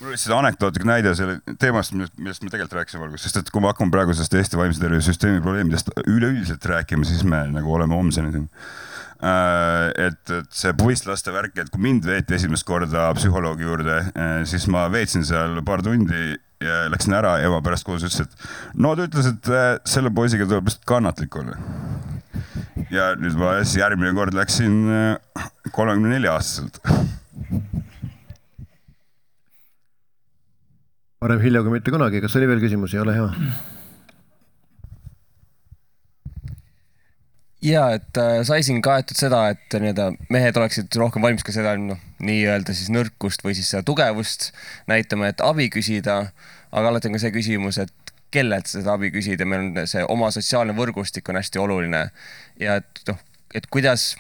mul 0.01 0.13
oli 0.13 0.19
seda 0.21 0.39
anekdootlik 0.41 0.85
näide 0.89 1.13
selle 1.17 1.39
teemast, 1.61 1.95
millest 1.97 2.45
me 2.45 2.51
tegelikult 2.53 2.81
rääkisime 2.81 3.07
alguses, 3.07 3.27
sest 3.27 3.41
et 3.41 3.53
kui 3.53 3.63
me 3.65 3.71
hakkame 3.71 3.95
praegu 3.95 4.15
sellest 4.17 4.35
Eesti 4.37 4.59
vaimse 4.61 4.83
tervise 4.83 5.13
süsteemi 5.13 5.43
probleemidest 5.45 5.93
üleüldiselt 6.05 6.67
rääkima, 6.73 7.07
siis 7.09 7.25
me 7.29 7.43
nagu 7.53 7.73
oleme 7.75 7.97
homseni 7.97 8.33
siin 8.35 8.47
äh, 9.25 10.09
et, 10.09 10.21
et 10.41 10.59
see 10.61 10.75
puistlaste 10.79 11.35
värk, 11.35 11.57
et 11.63 11.73
kui 11.73 11.83
mind 11.89 12.09
veeti 12.09 12.37
esimest 12.37 12.67
korda 12.69 13.09
psühholoogi 13.19 13.69
juurde, 13.69 14.01
äh, 14.13 14.35
siis 14.49 14.69
ma 14.73 14.87
veetsin 14.93 15.25
seal 15.29 15.63
paar 15.67 15.85
tundi 15.87 16.37
ja 16.65 16.85
läksin 16.93 17.17
ära 17.17 17.37
ja 17.41 17.51
ema 17.51 17.63
pärast 17.65 17.89
kodus 17.89 18.07
ütles, 18.09 18.27
et 18.27 18.81
no 18.81 18.95
ta 18.97 19.09
ütles, 19.09 19.33
et 19.33 19.53
äh, 19.53 19.71
selle 19.89 20.13
poisiga 20.13 20.49
tuleb 20.49 20.69
lihtsalt 20.69 20.89
kannatlik 20.89 21.41
olla. 21.41 21.57
ja 22.93 23.15
nüüd 23.19 23.35
ma 23.41 23.57
siis 23.65 23.81
järgmine 23.81 24.13
kord 24.15 24.37
läksin 24.37 24.77
kolmekümne 25.75 26.17
nelja 26.17 26.37
aastaselt 26.37 26.79
parem 31.23 31.41
hilja 31.41 31.63
kui 31.65 31.73
mitte 31.77 31.93
kunagi, 31.95 32.21
kas 32.25 32.37
oli 32.39 32.49
veel 32.51 32.63
küsimusi, 32.63 33.01
ole 33.01 33.17
hea. 33.17 33.27
ja 37.67 37.87
et 37.97 38.19
äh, 38.21 38.41
sai 38.47 38.63
siin 38.63 38.83
kaetud 38.85 39.19
seda, 39.19 39.47
et 39.55 39.75
nii-öelda 39.81 40.11
mehed 40.31 40.59
oleksid 40.61 40.99
rohkem 41.01 41.25
valmis 41.25 41.47
ka 41.47 41.55
seda 41.57 41.73
noh, 41.81 41.99
nii-öelda 42.23 42.75
siis 42.77 42.93
nõrkust 42.95 43.43
või 43.47 43.57
siis 43.59 43.73
seda 43.73 43.83
tugevust 43.87 44.51
näitama, 44.91 45.33
et 45.33 45.43
abi 45.45 45.71
küsida. 45.73 46.19
aga 46.71 46.93
alati 46.93 47.09
on 47.09 47.17
ka 47.17 47.23
see 47.25 47.33
küsimus, 47.35 47.81
et 47.81 48.13
kellelt 48.31 48.69
seda 48.69 48.95
abi 48.95 49.11
küsida, 49.15 49.49
meil 49.49 49.65
on 49.65 49.89
see 49.89 50.05
oma 50.13 50.29
sotsiaalne 50.35 50.77
võrgustik 50.77 51.29
on 51.33 51.41
hästi 51.41 51.63
oluline 51.63 52.05
ja 52.61 52.77
et 52.83 53.03
noh, 53.09 53.19
et 53.55 53.67
kuidas, 53.73 54.13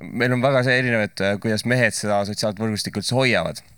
meil 0.00 0.32
on 0.32 0.42
väga 0.42 0.64
see 0.66 0.80
erinev, 0.80 1.04
et 1.10 1.22
äh, 1.22 1.36
kuidas 1.42 1.68
mehed 1.68 1.94
seda 1.94 2.24
sotsiaalset 2.26 2.62
võrgustikku 2.62 3.04
üldse 3.04 3.20
hoiavad 3.20 3.62
Äh, 3.62 3.71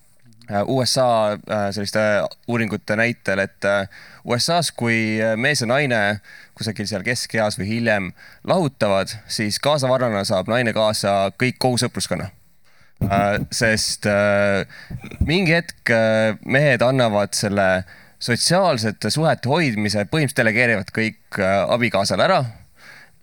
USA 0.66 1.32
äh, 1.32 1.68
selliste 1.72 2.00
uuringute 2.48 2.96
näitel, 2.96 3.40
et 3.44 3.64
äh, 3.64 3.88
USA-s, 4.24 4.72
kui 4.76 5.18
mees 5.40 5.62
ja 5.64 5.68
naine 5.70 6.00
kusagil 6.56 6.88
seal 6.88 7.04
keskeas 7.06 7.58
või 7.60 7.68
hiljem 7.70 8.10
lahutavad, 8.48 9.12
siis 9.28 9.58
kaasavarrana 9.64 10.24
saab 10.28 10.50
naine 10.52 10.74
kaasa 10.76 11.32
kõik 11.40 11.60
kogu 11.62 11.80
sõpruskonna. 11.82 12.30
sest 13.52 14.06
mingi 15.26 15.52
hetk 15.52 15.90
mehed 16.46 16.80
annavad 16.86 17.34
selle 17.34 17.84
sotsiaalsete 18.22 19.10
suhete 19.10 19.50
hoidmise, 19.50 20.06
põhimõtteliselt 20.06 20.38
delegeerivad 20.40 20.92
kõik 20.94 21.40
abikaasale 21.74 22.24
ära. 22.24 22.44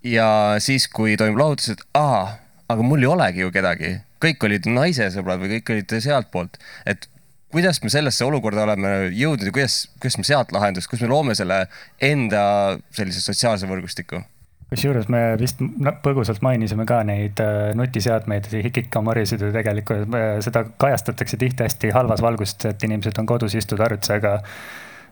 ja 0.04 0.28
siis, 0.58 0.86
kui 0.88 1.16
toimub 1.16 1.40
lahutus, 1.40 1.72
et 1.72 1.82
aa, 1.94 2.36
aga 2.68 2.82
mul 2.82 3.02
ei 3.02 3.10
olegi 3.10 3.40
ju 3.40 3.50
kedagi 3.50 3.96
kõik 4.22 4.46
olid 4.46 4.68
naise 4.70 5.08
sõbrad 5.14 5.42
või 5.42 5.56
kõik 5.56 5.72
olid 5.74 5.94
sealtpoolt, 6.04 6.58
et 6.86 7.08
kuidas 7.52 7.82
me 7.84 7.92
sellesse 7.92 8.24
olukorda 8.26 8.66
oleme 8.66 8.92
jõudnud 9.12 9.48
ja 9.48 9.54
kuidas, 9.54 9.82
kuidas 10.00 10.18
me 10.20 10.26
sealt 10.26 10.52
lahendust, 10.54 10.90
kus 10.90 11.02
me 11.04 11.10
loome 11.12 11.36
selle 11.38 11.66
enda 12.00 12.44
sellise 12.96 13.24
sotsiaalse 13.24 13.70
võrgustiku? 13.70 14.22
kusjuures 14.72 15.08
me 15.12 15.20
vist 15.36 15.58
põgusalt 16.04 16.40
mainisime 16.44 16.86
ka 16.88 17.02
neid 17.04 17.40
äh, 17.44 17.74
nutiseadmeid, 17.76 18.48
hikikamorisid 18.68 19.44
ju 19.44 19.50
tegelikult, 19.52 20.06
äh, 20.16 20.38
seda 20.44 20.64
kajastatakse 20.80 21.36
tihti 21.40 21.66
hästi 21.66 21.90
halvas 21.92 22.24
valguses, 22.24 22.56
et 22.70 22.86
inimesed 22.88 23.20
on 23.20 23.28
kodus, 23.28 23.56
istuvad 23.58 23.90
arvutis, 23.90 24.14
aga 24.16 24.38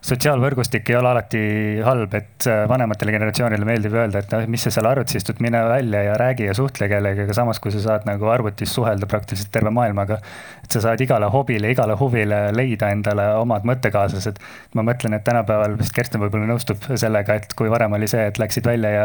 sotsiaalvõrgustik 0.01 0.89
ei 0.89 0.95
ole 0.97 1.09
alati 1.11 1.41
halb, 1.85 2.13
et 2.17 2.47
äh, 2.49 2.63
vanematele 2.69 3.13
generatsioonile 3.13 3.65
meeldib 3.67 3.93
öelda, 3.93 4.23
et 4.23 4.31
noh, 4.33 4.47
mis 4.49 4.63
sa 4.65 4.71
seal 4.73 4.87
arvutis 4.89 5.19
istud, 5.19 5.41
mine 5.45 5.61
välja 5.69 6.01
ja 6.07 6.15
räägi 6.17 6.47
ja 6.47 6.55
suhtle 6.57 6.87
kellegagi, 6.89 7.27
aga 7.27 7.35
samas, 7.37 7.59
kui 7.61 7.73
sa 7.73 7.83
saad 7.83 8.07
nagu 8.09 8.29
arvutis 8.33 8.73
suhelda 8.73 9.05
praktiliselt 9.09 9.51
terve 9.53 9.69
maailmaga. 9.73 10.17
et 10.63 10.73
sa 10.73 10.81
saad 10.81 11.01
igale 11.05 11.29
hobile, 11.29 11.69
igale 11.71 11.93
huvile 11.99 12.39
leida 12.55 12.89
endale 12.89 13.27
omad 13.37 13.67
mõttekaaslased. 13.69 14.41
ma 14.73 14.85
mõtlen, 14.87 15.15
et 15.15 15.23
tänapäeval 15.23 15.77
vist 15.77 15.93
Kersten 15.93 16.21
võib-olla 16.21 16.49
nõustub 16.49 16.81
sellega, 16.95 17.35
et 17.37 17.53
kui 17.53 17.69
varem 17.69 17.93
oli 17.93 18.09
see, 18.09 18.25
et 18.25 18.39
läksid 18.41 18.65
välja 18.65 18.89
ja 18.89 19.03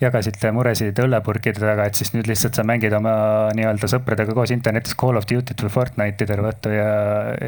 jagasite 0.00 0.52
muresid 0.54 1.00
õllepurkide 1.02 1.58
taga, 1.58 1.88
et 1.88 1.98
siis 1.98 2.14
nüüd 2.14 2.30
lihtsalt 2.30 2.54
sa 2.54 2.62
mängid 2.62 2.94
oma 2.94 3.50
nii-öelda 3.58 3.90
sõpradega 3.90 4.36
koos 4.38 4.54
internetis 4.54 4.94
Call 4.94 5.18
of 5.18 5.26
Duty't 5.26 5.66
või 5.66 5.74
Fortnite'i 5.74 6.30
terve 6.30 6.52
õhtu 6.52 6.70
ja. 6.76 6.86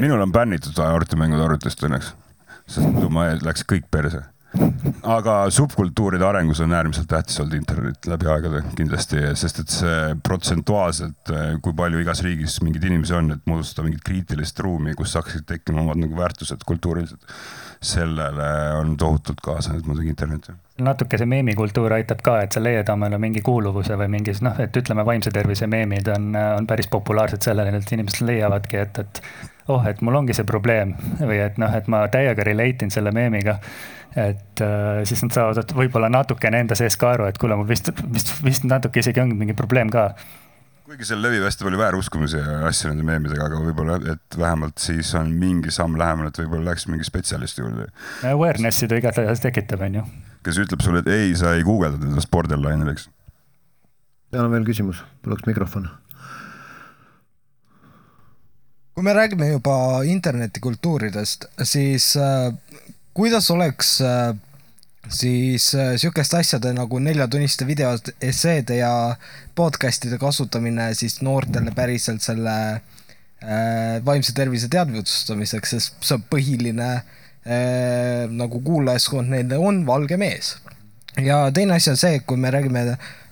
minul 0.03 0.27
on 0.27 0.35
bännitud 0.35 0.83
arvutimängud 0.83 1.47
arvutist 1.47 1.87
õnneks 1.87 2.11
sest 2.71 2.87
muidu 2.87 3.11
ma 3.13 3.31
läks 3.43 3.67
kõik 3.69 3.91
perse 3.91 4.23
aga 5.07 5.35
subkultuuride 5.55 6.25
arengus 6.27 6.61
on 6.65 6.73
äärmiselt 6.75 7.09
tähtis 7.09 7.39
olnud 7.41 7.55
internet 7.55 8.07
läbi 8.11 8.29
aegade 8.31 8.63
kindlasti, 8.77 9.23
sest 9.39 9.63
et 9.63 9.75
see 9.75 9.99
protsentuaalselt, 10.27 11.33
kui 11.63 11.77
palju 11.77 12.03
igas 12.03 12.23
riigis 12.27 12.59
mingeid 12.65 12.89
inimesi 12.91 13.15
on, 13.17 13.31
et 13.37 13.45
moodustada 13.51 13.87
mingit 13.87 14.03
kriitilist 14.07 14.59
ruumi, 14.65 14.97
kus 14.99 15.15
saaksid 15.15 15.47
tekkima 15.47 15.85
omad 15.85 16.03
nagu 16.03 16.19
väärtused 16.19 16.67
kultuurilised. 16.67 17.23
sellele 17.81 18.47
on 18.77 18.97
tohutult 19.01 19.39
kaasa 19.41 19.73
nüüd 19.73 19.87
muidugi 19.89 20.11
internet 20.13 20.51
natuke 20.85 21.17
see 21.17 21.29
meemikultuur 21.29 21.95
aitab 21.97 22.21
ka, 22.25 22.35
et 22.45 22.53
sa 22.53 22.61
leiad 22.61 22.89
omale 22.93 23.17
mingi 23.21 23.41
kuuluvuse 23.45 23.97
või 23.97 24.09
mingis 24.17 24.43
noh, 24.45 24.59
et 24.61 24.77
ütleme, 24.77 25.05
vaimse 25.07 25.33
tervise 25.33 25.67
meemid 25.67 26.09
on, 26.13 26.35
on 26.37 26.67
päris 26.69 26.91
populaarsed 26.93 27.41
sellele, 27.45 27.73
et 27.77 27.93
inimesed 27.97 28.27
leiavadki, 28.29 28.85
et, 28.85 28.99
et 28.99 29.23
oh, 29.71 29.87
et 29.89 30.03
mul 30.05 30.19
ongi 30.21 30.37
see 30.37 30.47
probleem 30.49 30.95
või 31.21 31.41
et 31.45 31.59
noh, 31.61 31.73
et 31.77 31.89
ma 31.91 32.05
täiega 32.13 32.47
relate 32.47 32.87
in 32.87 32.95
selle 32.95 33.13
meemiga. 33.15 33.59
et 34.19 34.63
äh, 34.65 35.03
siis 35.07 35.23
nad 35.23 35.35
saavad 35.37 35.75
võib-olla 35.77 36.11
natukene 36.11 36.65
enda 36.65 36.75
sees 36.79 36.97
ka 36.99 37.15
aru, 37.15 37.29
et 37.31 37.39
kuule, 37.39 37.57
mul 37.57 37.69
vist, 37.69 37.93
vist, 38.11 38.33
vist 38.45 38.67
natuke 38.67 39.05
isegi 39.05 39.23
on 39.23 39.37
mingi 39.39 39.55
probleem 39.55 39.91
ka 39.91 40.11
kuigi 40.91 41.07
seal 41.07 41.21
levib 41.23 41.45
hästi 41.47 41.63
palju 41.63 41.79
vääruskumusi 41.79 42.41
ja 42.41 42.65
asju 42.67 42.89
nende 42.91 43.05
meemidega, 43.07 43.45
aga 43.47 43.61
võib-olla, 43.63 44.01
et 44.11 44.39
vähemalt 44.39 44.83
siis 44.83 45.13
on 45.15 45.31
mingi 45.39 45.71
samm 45.71 45.95
lähemal, 46.01 46.33
et 46.33 46.41
võib-olla 46.43 46.73
läheks 46.73 46.89
mingi 46.91 47.07
spetsialisti 47.07 47.63
juurde. 47.63 47.87
Awareness'i 48.27 48.91
ta 48.91 48.99
igatahes 48.99 49.45
tekitab, 49.45 49.87
on 49.87 50.01
ju 50.01 50.05
kes 50.47 50.61
ütleb 50.63 50.85
sulle, 50.85 51.03
et 51.05 51.11
ei, 51.13 51.33
sa 51.39 51.55
ei 51.57 51.65
guugeldanud 51.67 52.13
ennast 52.13 52.31
borderline'iks. 52.33 53.09
seal 54.33 54.47
on 54.47 54.55
veel 54.55 54.67
küsimus, 54.69 55.03
paluks 55.25 55.47
mikrofon. 55.49 55.89
Kui 59.01 59.07
me 59.09 59.17
räägime 59.17 59.47
juba 59.49 59.75
internetikultuuridest, 60.05 61.47
siis 61.65 62.13
äh, 62.21 62.51
kuidas 63.17 63.51
oleks 63.51 63.95
äh, 64.05 64.35
siis 65.09 65.71
äh, 65.75 65.95
sihukeste 65.97 66.37
asjade 66.37 66.75
nagu 66.77 67.01
neljatunniste 67.01 67.65
videod, 67.65 68.13
esseede 68.21 68.77
ja 68.83 68.93
podcast'ide 69.57 70.19
kasutamine 70.21 70.91
siis 70.99 71.23
noortele 71.25 71.73
päriselt 71.73 72.21
selle 72.21 72.59
äh, 72.77 74.05
vaimse 74.05 74.37
tervise 74.37 74.69
teadvustamiseks, 74.69 75.75
sest 75.77 76.05
see 76.05 76.21
on 76.21 76.29
põhiline 76.37 76.93
äh, 76.99 77.17
Äh, 77.41 78.27
nagu 78.29 78.59
kuulajaskond 78.61 79.33
neil 79.33 79.53
on 79.57 79.87
valge 79.87 80.19
mees. 80.21 80.59
ja 81.17 81.51
teine 81.51 81.75
asi 81.75 81.89
on 81.91 81.97
see, 81.97 82.19
kui 82.21 82.37
me 82.37 82.51
räägime 82.53 82.83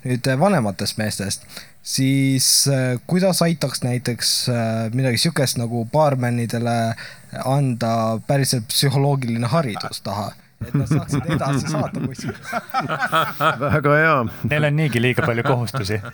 nüüd 0.01 0.31
vanematest 0.41 0.97
meestest, 0.97 1.45
siis 1.83 2.69
äh, 2.69 3.01
kuidas 3.07 3.43
aitaks 3.43 3.83
näiteks 3.83 4.49
äh, 4.49 4.95
midagi 4.95 5.19
sihukest 5.19 5.59
nagu 5.61 5.85
baarmenidele 5.93 6.95
anda 7.45 8.19
päriselt 8.27 8.65
psühholoogiline 8.69 9.47
haridus 9.47 10.01
taha 10.05 10.33
et 10.67 10.75
nad 10.75 10.89
saaksid 10.91 11.23
edasi 11.31 11.69
saata 11.73 12.01
kuskile. 12.03 12.35
väga 13.63 13.95
hea. 13.95 14.27
Neil 14.51 14.65
on 14.69 14.77
niigi 14.77 15.03
liiga 15.03 15.23
palju 15.27 15.43
kohustusi 15.47 15.97
äh, 16.03 16.11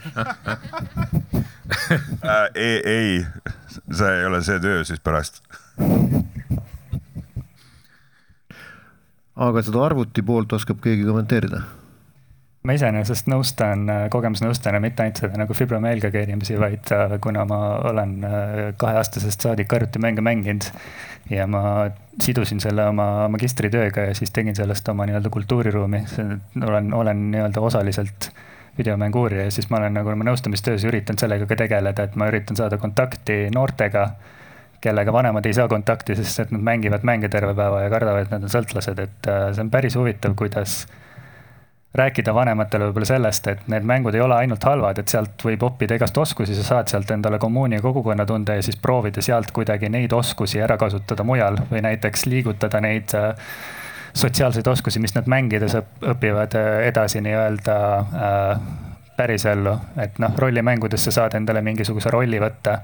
ei, 2.55 2.81
ei, 2.85 3.27
see 3.91 4.19
ei 4.19 4.25
ole 4.29 4.43
see 4.45 4.61
töö 4.61 4.85
siis 4.85 5.01
pärast 5.01 5.43
aga 9.35 9.63
seda 9.67 9.83
arvuti 9.87 10.23
poolt 10.23 10.53
oskab 10.55 10.79
keegi 10.85 11.05
kommenteerida? 11.09 11.61
Ma 12.65 12.73
iseenesest 12.73 13.27
nõustan 13.29 13.85
kogemusnõustajana 14.13 14.79
mitte 14.81 15.05
ainult 15.05 15.19
seda 15.21 15.37
nagu 15.37 15.57
fibromeelgiaga 15.57 16.23
inimesi, 16.25 16.57
vaid 16.57 16.93
äh, 16.97 17.19
kuna 17.25 17.45
ma 17.49 17.59
olen 17.91 18.15
äh, 18.25 18.55
kaheaastasest 18.81 19.45
saadik 19.45 19.73
arvutimänge 19.77 20.25
mänginud 20.25 20.71
ja 21.29 21.45
ma 21.51 21.91
sidusin 22.25 22.63
selle 22.65 22.87
oma 22.89 23.29
magistritööga 23.35 24.09
ja 24.09 24.17
siis 24.17 24.33
tegin 24.33 24.57
sellest 24.57 24.89
oma 24.89 25.05
nii-öelda 25.11 25.33
kultuuriruumi. 25.35 26.03
olen, 26.65 26.91
olen 26.95 27.23
nii-öelda 27.35 27.61
osaliselt 27.61 28.31
videomängu 28.79 29.21
uurija 29.27 29.45
ja 29.45 29.53
siis 29.53 29.69
ma 29.71 29.83
olen 29.83 30.01
nagu 30.01 30.15
oma 30.17 30.25
nõustamistöös 30.31 30.89
üritanud 30.89 31.21
sellega 31.21 31.47
ka 31.47 31.61
tegeleda, 31.67 32.09
et 32.09 32.17
ma 32.17 32.33
üritan 32.33 32.57
saada 32.57 32.81
kontakti 32.81 33.51
noortega 33.55 34.09
kellega 34.81 35.13
vanemad 35.13 35.45
ei 35.47 35.55
saa 35.57 35.69
kontakti, 35.69 36.17
sest 36.17 36.47
et 36.47 36.51
nad 36.53 36.65
mängivad 36.65 37.05
mänge 37.05 37.29
terve 37.29 37.53
päeva 37.55 37.85
ja 37.85 37.93
kardavad, 37.93 38.25
et 38.25 38.33
nad 38.33 38.45
on 38.45 38.53
sõltlased, 38.53 39.05
et 39.05 39.29
äh, 39.29 39.51
see 39.53 39.69
on 39.69 39.73
päris 39.73 40.01
huvitav, 40.01 40.33
kuidas 40.37 40.87
rääkida 41.95 42.35
vanematele 42.35 42.89
võib-olla 42.89 43.07
sellest, 43.07 43.47
et 43.49 43.69
need 43.71 43.87
mängud 43.87 44.15
ei 44.15 44.23
ole 44.25 44.35
ainult 44.35 44.65
halvad, 44.67 44.99
et 44.99 45.13
sealt 45.13 45.45
võib 45.47 45.63
õppida 45.69 45.99
igast 45.99 46.19
oskusi, 46.19 46.57
sa 46.59 46.67
saad 46.67 46.91
sealt 46.91 47.11
endale 47.15 47.39
kommuuni 47.39 47.79
ja 47.79 47.85
kogukonnatunde 47.85 48.57
ja 48.59 48.65
siis 48.67 48.77
proovida 48.83 49.23
sealt 49.23 49.53
kuidagi 49.55 49.89
neid 49.89 50.13
oskusi 50.13 50.63
ära 50.63 50.77
kasutada 50.81 51.27
mujal 51.27 51.61
või 51.71 51.85
näiteks 51.87 52.27
liigutada 52.27 52.81
neid 52.83 53.15
äh, 53.15 53.31
sotsiaalseid 54.15 54.67
oskusi, 54.67 55.03
mis 55.03 55.15
nad 55.15 55.31
mängides 55.31 55.79
õpivad 55.79 56.59
äh, 56.59 56.73
edasi 56.91 57.23
nii-öelda 57.23 57.79
äh, 58.03 58.67
pärisellu, 59.17 59.77
et 60.03 60.19
noh, 60.19 60.35
rollimängudes 60.39 61.07
sa 61.07 61.15
saad 61.21 61.39
endale 61.39 61.63
mingisuguse 61.63 62.11
rolli 62.11 62.43
võtta 62.43 62.81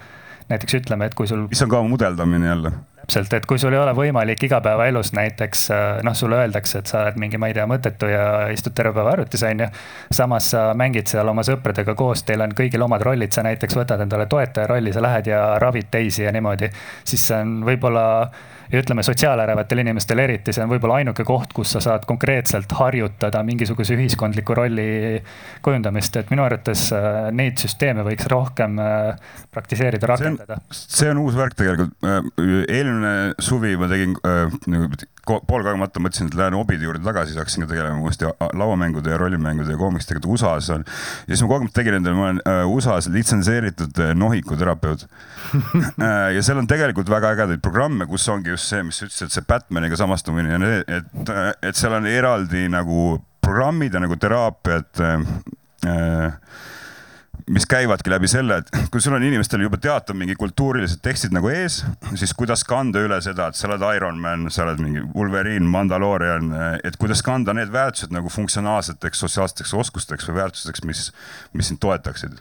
näiteks 0.51 0.79
ütleme, 0.81 1.11
et 1.11 1.19
kui 1.19 1.27
sul. 1.31 1.49
mis 1.51 1.63
on 1.63 1.71
ka 1.71 1.83
mudeldamine 1.83 2.47
jälle. 2.47 2.73
Täpselt, 3.11 3.33
et 3.35 3.47
kui 3.47 3.59
sul 3.59 3.75
ei 3.75 3.81
ole 3.81 3.93
võimalik 3.97 4.45
igapäevaelus 4.47 5.11
näiteks 5.17 5.65
äh, 5.75 6.03
noh, 6.07 6.15
sulle 6.15 6.39
öeldakse, 6.45 6.79
et 6.79 6.91
sa 6.91 7.03
oled 7.03 7.19
mingi, 7.19 7.41
ma 7.43 7.49
ei 7.51 7.57
tea, 7.57 7.67
mõttetu 7.67 8.11
ja 8.11 8.25
istud 8.55 8.75
terve 8.77 8.95
päeva 8.95 9.17
arvutis, 9.17 9.43
on 9.47 9.65
ju. 9.65 9.69
samas 10.15 10.51
sa 10.55 10.69
mängid 10.79 11.11
seal 11.11 11.29
oma 11.29 11.43
sõpradega 11.47 11.97
koos, 11.99 12.23
teil 12.27 12.45
on 12.45 12.55
kõigil 12.57 12.87
omad 12.87 13.03
rollid, 13.03 13.33
sa 13.35 13.43
näiteks 13.47 13.79
võtad 13.81 14.05
endale 14.05 14.29
toetaja 14.31 14.71
rolli, 14.71 14.95
sa 14.95 15.03
lähed 15.03 15.31
ja 15.33 15.43
ravid 15.59 15.91
teisi 15.91 16.23
ja 16.23 16.33
niimoodi. 16.33 16.71
siis 17.05 17.27
see 17.27 17.43
on 17.43 17.61
võib-olla 17.67 18.07
ja 18.73 18.81
ütleme, 18.83 19.03
sotsiaalerevatel 19.03 19.83
inimestel 19.83 20.23
eriti, 20.23 20.55
see 20.55 20.63
on 20.63 20.71
võib-olla 20.71 21.01
ainuke 21.01 21.25
koht, 21.27 21.55
kus 21.57 21.75
sa 21.75 21.83
saad 21.83 22.07
konkreetselt 22.09 22.71
harjutada 22.79 23.43
mingisuguse 23.47 23.97
ühiskondliku 23.99 24.55
rolli 24.55 24.87
kujundamist, 25.65 26.21
et 26.21 26.31
minu 26.31 26.45
arvates 26.47 26.87
äh, 26.95 27.21
neid 27.35 27.59
süsteeme 27.61 28.05
võiks 28.07 28.29
rohkem 28.31 28.79
äh, 28.83 29.33
praktiseerida, 29.51 30.13
rakendada. 30.13 30.61
see 30.71 31.11
on 31.11 31.23
uus 31.25 31.39
värk 31.39 31.57
tegelikult. 31.59 31.97
Äh, 32.07 32.21
eelmine 32.71 33.15
suvi 33.43 33.75
ma 33.81 33.91
tegin 33.91 34.15
nagu 34.71 34.91
poolkagemata 35.21 36.01
mõtlesin, 36.03 36.31
et 36.31 36.37
lähen 36.39 36.57
hobide 36.57 36.87
juurde 36.87 37.03
tagasi, 37.05 37.35
siis 37.35 37.43
hakkasin 37.43 37.67
ka 37.67 37.71
tegelema 37.71 38.01
uuesti 38.03 38.31
lauamängude 38.57 39.13
ja 39.13 39.19
rollimängude 39.21 39.75
ja 39.75 39.79
koomikstega, 39.79 40.23
et 40.23 40.27
USA-s 40.27 40.71
on. 40.75 40.87
ja 41.27 41.35
siis 41.35 41.43
ma 41.45 41.51
kogu 41.53 41.69
aeg 41.69 41.91
endale, 41.93 42.17
ma 42.17 42.31
olen 42.31 42.41
USA-s 42.73 43.11
litsenseeritud 43.13 44.01
nohikuterapeut 44.19 45.05
ja 46.37 46.43
seal 46.43 46.63
on 46.63 46.71
tegelikult 46.71 47.13
väga 47.13 47.35
ägedaid 47.37 47.63
programme, 47.63 48.09
kus 48.11 48.27
ongi 48.33 48.55
just 48.55 48.60
see, 48.69 48.83
mis 48.87 49.01
sa 49.01 49.09
ütlesid, 49.09 49.35
see 49.35 49.47
Batmaniga 49.49 49.99
samastumine 50.01 50.59
et, 50.81 51.33
et 51.63 51.79
seal 51.79 51.97
on 51.97 52.09
eraldi 52.11 52.67
nagu 52.73 53.21
programmid 53.41 53.95
ja 53.97 54.03
nagu 54.03 54.19
teraapiad 54.21 55.01
äh, 55.05 56.37
mis 57.51 57.67
käivadki 57.67 58.11
läbi 58.13 58.29
selle, 58.31 58.61
et 58.61 58.91
kui 58.93 59.03
sul 59.03 59.17
on 59.17 59.25
inimestel 59.27 59.65
juba 59.65 59.79
teatav 59.81 60.15
mingi 60.19 60.37
kultuurilised 60.39 61.01
tekstid 61.03 61.35
nagu 61.35 61.51
ees, 61.51 61.81
siis 62.21 62.35
kuidas 62.39 62.63
kanda 62.69 63.03
üle 63.03 63.19
seda, 63.25 63.49
et 63.51 63.59
sa 63.59 63.67
oled 63.69 63.83
Ironman, 63.97 64.47
sa 64.55 64.67
oled 64.67 64.83
mingi 64.83 65.03
Wolverine, 65.17 65.67
Mandalorian, 65.71 66.53
et 66.87 66.99
kuidas 67.01 67.25
kanda 67.27 67.55
need 67.57 67.73
väärtused 67.75 68.15
nagu 68.15 68.31
funktsionaalseteks 68.31 69.25
sotsiaalseteks 69.25 69.75
oskusteks 69.83 70.31
või 70.31 70.39
väärtusteks, 70.43 70.85
mis, 70.87 71.09
mis 71.57 71.73
sind 71.73 71.83
toetaksid 71.83 72.39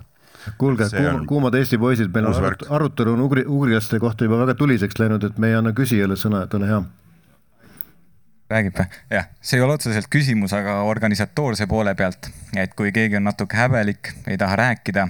kuulge, 0.57 0.89
kuum, 0.93 1.25
kuumad 1.29 1.55
Eesti 1.59 1.77
poisid, 1.77 2.11
meil 2.13 2.29
on 2.29 2.55
arutelu 2.69 3.13
on 3.13 3.25
ugri, 3.25 3.43
ugrilaste 3.47 3.99
kohta 3.99 4.27
juba 4.27 4.41
väga 4.45 4.55
tuliseks 4.59 4.99
läinud, 4.99 5.23
et 5.23 5.37
me 5.37 5.51
ei 5.51 5.59
anna 5.59 5.73
küsijale 5.75 6.17
sõna, 6.19 6.45
et 6.47 6.53
ole 6.57 6.69
hea 6.69 6.81
räägib 8.49 8.80
või? 8.80 8.88
jah, 9.13 9.27
see 9.41 9.59
ei 9.59 9.65
ole 9.65 9.76
otseselt 9.77 10.09
küsimus, 10.11 10.53
aga 10.57 10.80
organisatoorse 10.89 11.67
poole 11.69 11.93
pealt, 11.95 12.31
et 12.57 12.73
kui 12.77 12.93
keegi 12.95 13.19
on 13.19 13.27
natuke 13.30 13.57
häbelik, 13.57 14.13
ei 14.27 14.39
taha 14.41 14.57
rääkida, 14.59 15.07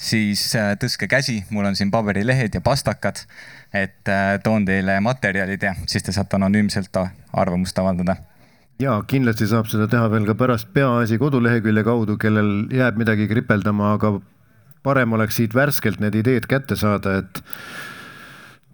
siis 0.00 0.48
äh, 0.58 0.72
tõstke 0.80 1.08
käsi, 1.10 1.40
mul 1.54 1.70
on 1.70 1.78
siin 1.78 1.92
paberilehed 1.94 2.54
ja 2.54 2.60
pastakad. 2.60 3.24
et 3.72 4.08
äh, 4.08 4.40
toon 4.42 4.64
teile 4.66 4.96
materjalid 5.00 5.62
ja 5.62 5.74
siis 5.86 6.02
te 6.02 6.12
saate 6.12 6.34
anonüümselt 6.36 6.96
arvamust 7.32 7.78
avaldada 7.78 8.16
ja 8.82 8.96
kindlasti 9.06 9.46
saab 9.46 9.68
seda 9.70 9.86
teha 9.88 10.08
veel 10.10 10.26
ka 10.26 10.34
pärast 10.34 10.72
Peaasi 10.74 11.18
kodulehekülje 11.18 11.84
kaudu, 11.84 12.16
kellel 12.18 12.66
jääb 12.74 12.98
midagi 12.98 13.28
kripeldama, 13.30 13.94
aga 13.94 14.16
parem 14.82 15.12
oleks 15.12 15.40
siit 15.40 15.54
värskelt 15.54 16.00
need 16.00 16.16
ideed 16.22 16.46
kätte 16.50 16.76
saada, 16.78 17.18
et 17.20 17.42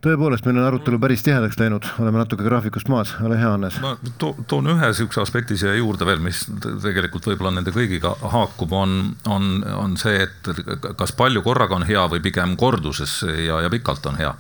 tõepoolest, 0.06 0.46
meil 0.46 0.60
on 0.60 0.68
arutelu 0.68 0.98
päris 1.02 1.24
tihedaks 1.26 1.58
läinud, 1.58 1.86
oleme 2.02 2.20
natuke 2.20 2.44
graafikust 2.46 2.90
maas, 2.92 3.14
ole 3.26 3.38
hea, 3.40 3.50
Hannes. 3.50 3.80
ma 3.82 3.96
to 4.20 4.34
toon 4.46 4.70
ühe 4.76 4.92
sihukese 4.94 5.22
aspekti 5.24 5.58
siia 5.58 5.74
juurde 5.74 6.06
veel, 6.06 6.22
mis 6.22 6.44
tegelikult 6.84 7.26
võib-olla 7.30 7.56
nende 7.56 7.74
kõigiga 7.74 8.14
haakub, 8.36 8.72
on, 8.76 8.96
on, 9.26 9.52
on 9.74 9.98
see, 10.00 10.20
et 10.28 10.94
kas 10.98 11.14
palju 11.16 11.42
korraga 11.46 11.80
on 11.80 11.88
hea 11.88 12.06
või 12.12 12.22
pigem 12.22 12.56
korduses 12.60 13.22
ja, 13.26 13.62
ja 13.66 13.72
pikalt 13.72 14.06
on 14.12 14.20
hea 14.20 14.34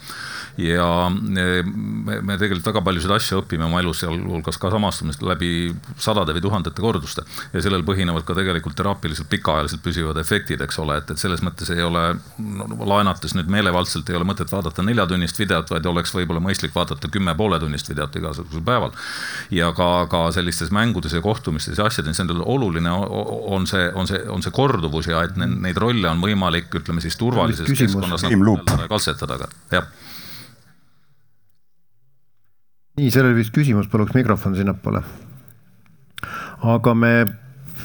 ja 0.56 0.86
e, 1.10 1.62
me, 1.66 2.36
tegelikult 2.40 2.70
väga 2.70 2.82
paljusid 2.84 3.12
asju 3.12 3.40
õpime 3.42 3.66
oma 3.66 3.82
elus, 3.82 4.00
sealhulgas 4.00 4.56
ka 4.60 4.70
samastumist 4.72 5.20
läbi 5.26 5.50
sadade 6.00 6.32
või 6.36 6.44
tuhandete 6.46 6.82
korduste. 6.82 7.24
ja 7.52 7.62
sellel 7.64 7.84
põhinevad 7.84 8.24
ka 8.24 8.36
tegelikult 8.38 8.76
teraapiliselt 8.78 9.28
pikaajaliselt 9.32 9.82
püsivad 9.84 10.20
efektid, 10.20 10.62
eks 10.64 10.80
ole, 10.80 10.96
et, 11.02 11.12
et 11.12 11.20
selles 11.20 11.44
mõttes 11.44 11.70
ei 11.74 11.84
ole 11.84 12.04
no,, 12.38 12.68
laenates 12.88 13.36
nüüd 13.36 13.52
meelevaldselt 13.52 14.08
ei 14.10 14.16
ole 14.16 14.28
mõtet 14.28 14.52
vaadata 14.52 14.84
neljatunnist 14.86 15.38
videot, 15.42 15.70
vaid 15.74 15.90
oleks 15.92 16.14
võib-olla 16.16 16.40
mõistlik 16.44 16.74
vaadata 16.74 17.12
kümme 17.12 17.36
pooletunnist 17.36 17.92
videot 17.92 18.16
igasugusel 18.16 18.64
päeval. 18.64 18.96
ja 19.50 19.70
ka, 19.76 19.90
ka 20.10 20.24
sellistes 20.32 20.72
mängudes 20.72 21.12
ja 21.12 21.20
kohtumistes 21.24 21.76
ja 21.76 21.90
asjades, 21.90 22.20
endal 22.24 22.40
oluline 22.46 22.90
on 22.90 23.68
see, 23.68 23.90
on 23.94 24.08
see, 24.08 24.24
on 24.32 24.44
see 24.44 24.56
korduvus 24.56 25.12
ja 25.12 25.20
et 25.26 25.36
neid 25.36 25.76
rolle 25.76 26.08
on 26.08 26.24
võimalik, 26.24 26.72
ütleme 26.80 27.04
siis 27.04 27.20
turvalises 27.20 27.68
keskkonnas 27.68 28.24
nagu 28.24 28.58
katsetada 28.88 29.42
ka, 29.44 29.52
jah 29.76 29.94
nii, 32.96 33.10
seal 33.12 33.28
oli 33.28 33.40
vist 33.40 33.52
küsimus, 33.54 33.90
paluks 33.92 34.16
mikrofon 34.16 34.56
sinnapoole. 34.56 35.02
aga 36.76 36.94
me. 36.94 37.12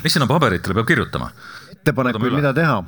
mis 0.03 0.15
sinna 0.15 0.27
paberitele 0.29 0.77
peab 0.77 0.87
kirjutama? 0.87 1.31
ettepanekuid, 1.75 2.33
mida 2.39 2.53
teha? 2.55 2.79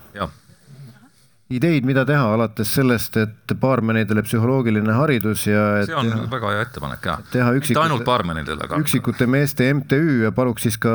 ideid, 1.54 1.86
mida 1.86 2.06
teha, 2.08 2.24
alates 2.34 2.72
sellest, 2.78 3.18
et 3.20 3.54
baarmenidele 3.60 4.24
psühholoogiline 4.26 4.96
haridus 4.96 5.44
ja. 5.46 5.84
see 5.86 5.96
on 6.00 6.10
teha, 6.10 6.28
väga 6.32 6.54
hea 6.56 6.62
ettepanek 6.66 7.08
ja. 7.10 7.16
teha 7.34 7.50
üksikute, 7.58 7.76
mitte 7.76 7.84
ainult 7.84 8.06
baarmenidele, 8.08 8.66
aga. 8.66 8.80
üksikute 8.82 9.28
meeste 9.30 9.68
MTÜ 9.76 10.00
ja 10.24 10.32
paluks 10.36 10.66
siis 10.66 10.80
ka 10.82 10.94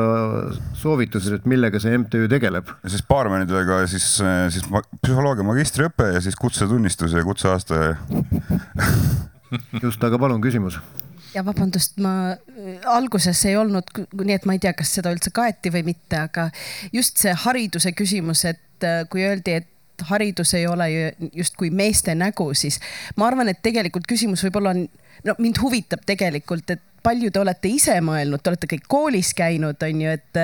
soovitused, 0.81 1.37
et 1.37 1.49
millega 1.49 1.81
see 1.83 1.93
MTÜ 2.01 2.25
tegeleb. 2.33 2.73
siis 2.89 3.05
baarmenidega 3.07 3.83
siis, 3.91 4.07
siis 4.55 4.65
psühholoogia 5.03 5.45
magistriõpe 5.47 6.09
ja 6.15 6.23
siis 6.25 6.39
kutsetunnistus 6.39 7.13
ja 7.15 7.23
kutseaasta 7.27 7.93
just, 9.85 10.01
aga 10.03 10.19
palun 10.19 10.41
küsimus 10.43 10.81
ja 11.33 11.43
vabandust, 11.45 11.97
ma 12.01 12.35
alguses 12.89 13.41
ei 13.49 13.57
olnud, 13.59 13.91
nii 14.17 14.35
et 14.35 14.47
ma 14.49 14.55
ei 14.55 14.61
tea, 14.63 14.73
kas 14.77 14.93
seda 14.97 15.11
üldse 15.13 15.33
kaeti 15.35 15.71
või 15.73 15.85
mitte, 15.91 16.23
aga 16.25 16.49
just 16.95 17.21
see 17.21 17.33
hariduse 17.45 17.93
küsimus, 17.97 18.45
et 18.49 18.87
äh, 18.87 19.03
kui 19.11 19.25
öeldi, 19.25 19.59
et 19.61 20.05
haridus 20.09 20.53
ei 20.55 20.67
ole 20.67 20.87
ju 20.91 21.31
justkui 21.41 21.69
meeste 21.75 22.15
nägu, 22.15 22.53
siis 22.55 22.79
ma 23.19 23.27
arvan, 23.27 23.51
et 23.51 23.61
tegelikult 23.63 24.07
küsimus 24.07 24.43
võib-olla 24.45 24.73
on, 24.75 24.85
no 25.27 25.35
mind 25.43 25.59
huvitab 25.61 26.05
tegelikult, 26.07 26.69
et 26.71 26.85
palju 27.03 27.31
te 27.31 27.41
olete 27.41 27.71
ise 27.71 27.97
mõelnud, 28.03 28.41
te 28.43 28.53
olete 28.53 28.69
kõik 28.73 28.87
koolis 28.91 29.33
käinud, 29.37 29.83
on 29.83 30.01
ju, 30.05 30.15
et, 30.15 30.41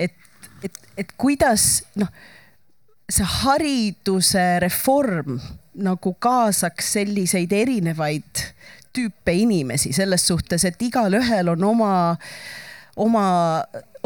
et, 0.00 0.16
et, 0.64 0.80
et 1.04 1.14
kuidas 1.20 1.84
noh, 2.00 2.10
see 3.12 3.28
hariduse 3.42 4.44
reform 4.64 5.38
nagu 5.76 6.12
kaasaks 6.24 6.94
selliseid 6.96 7.52
erinevaid 7.52 8.46
tüüpe 8.96 9.34
inimesi 9.36 9.92
selles 9.96 10.26
suhtes, 10.28 10.64
et 10.68 10.82
igalühel 10.82 11.52
on 11.52 11.64
oma, 11.72 11.92
oma, 12.96 13.26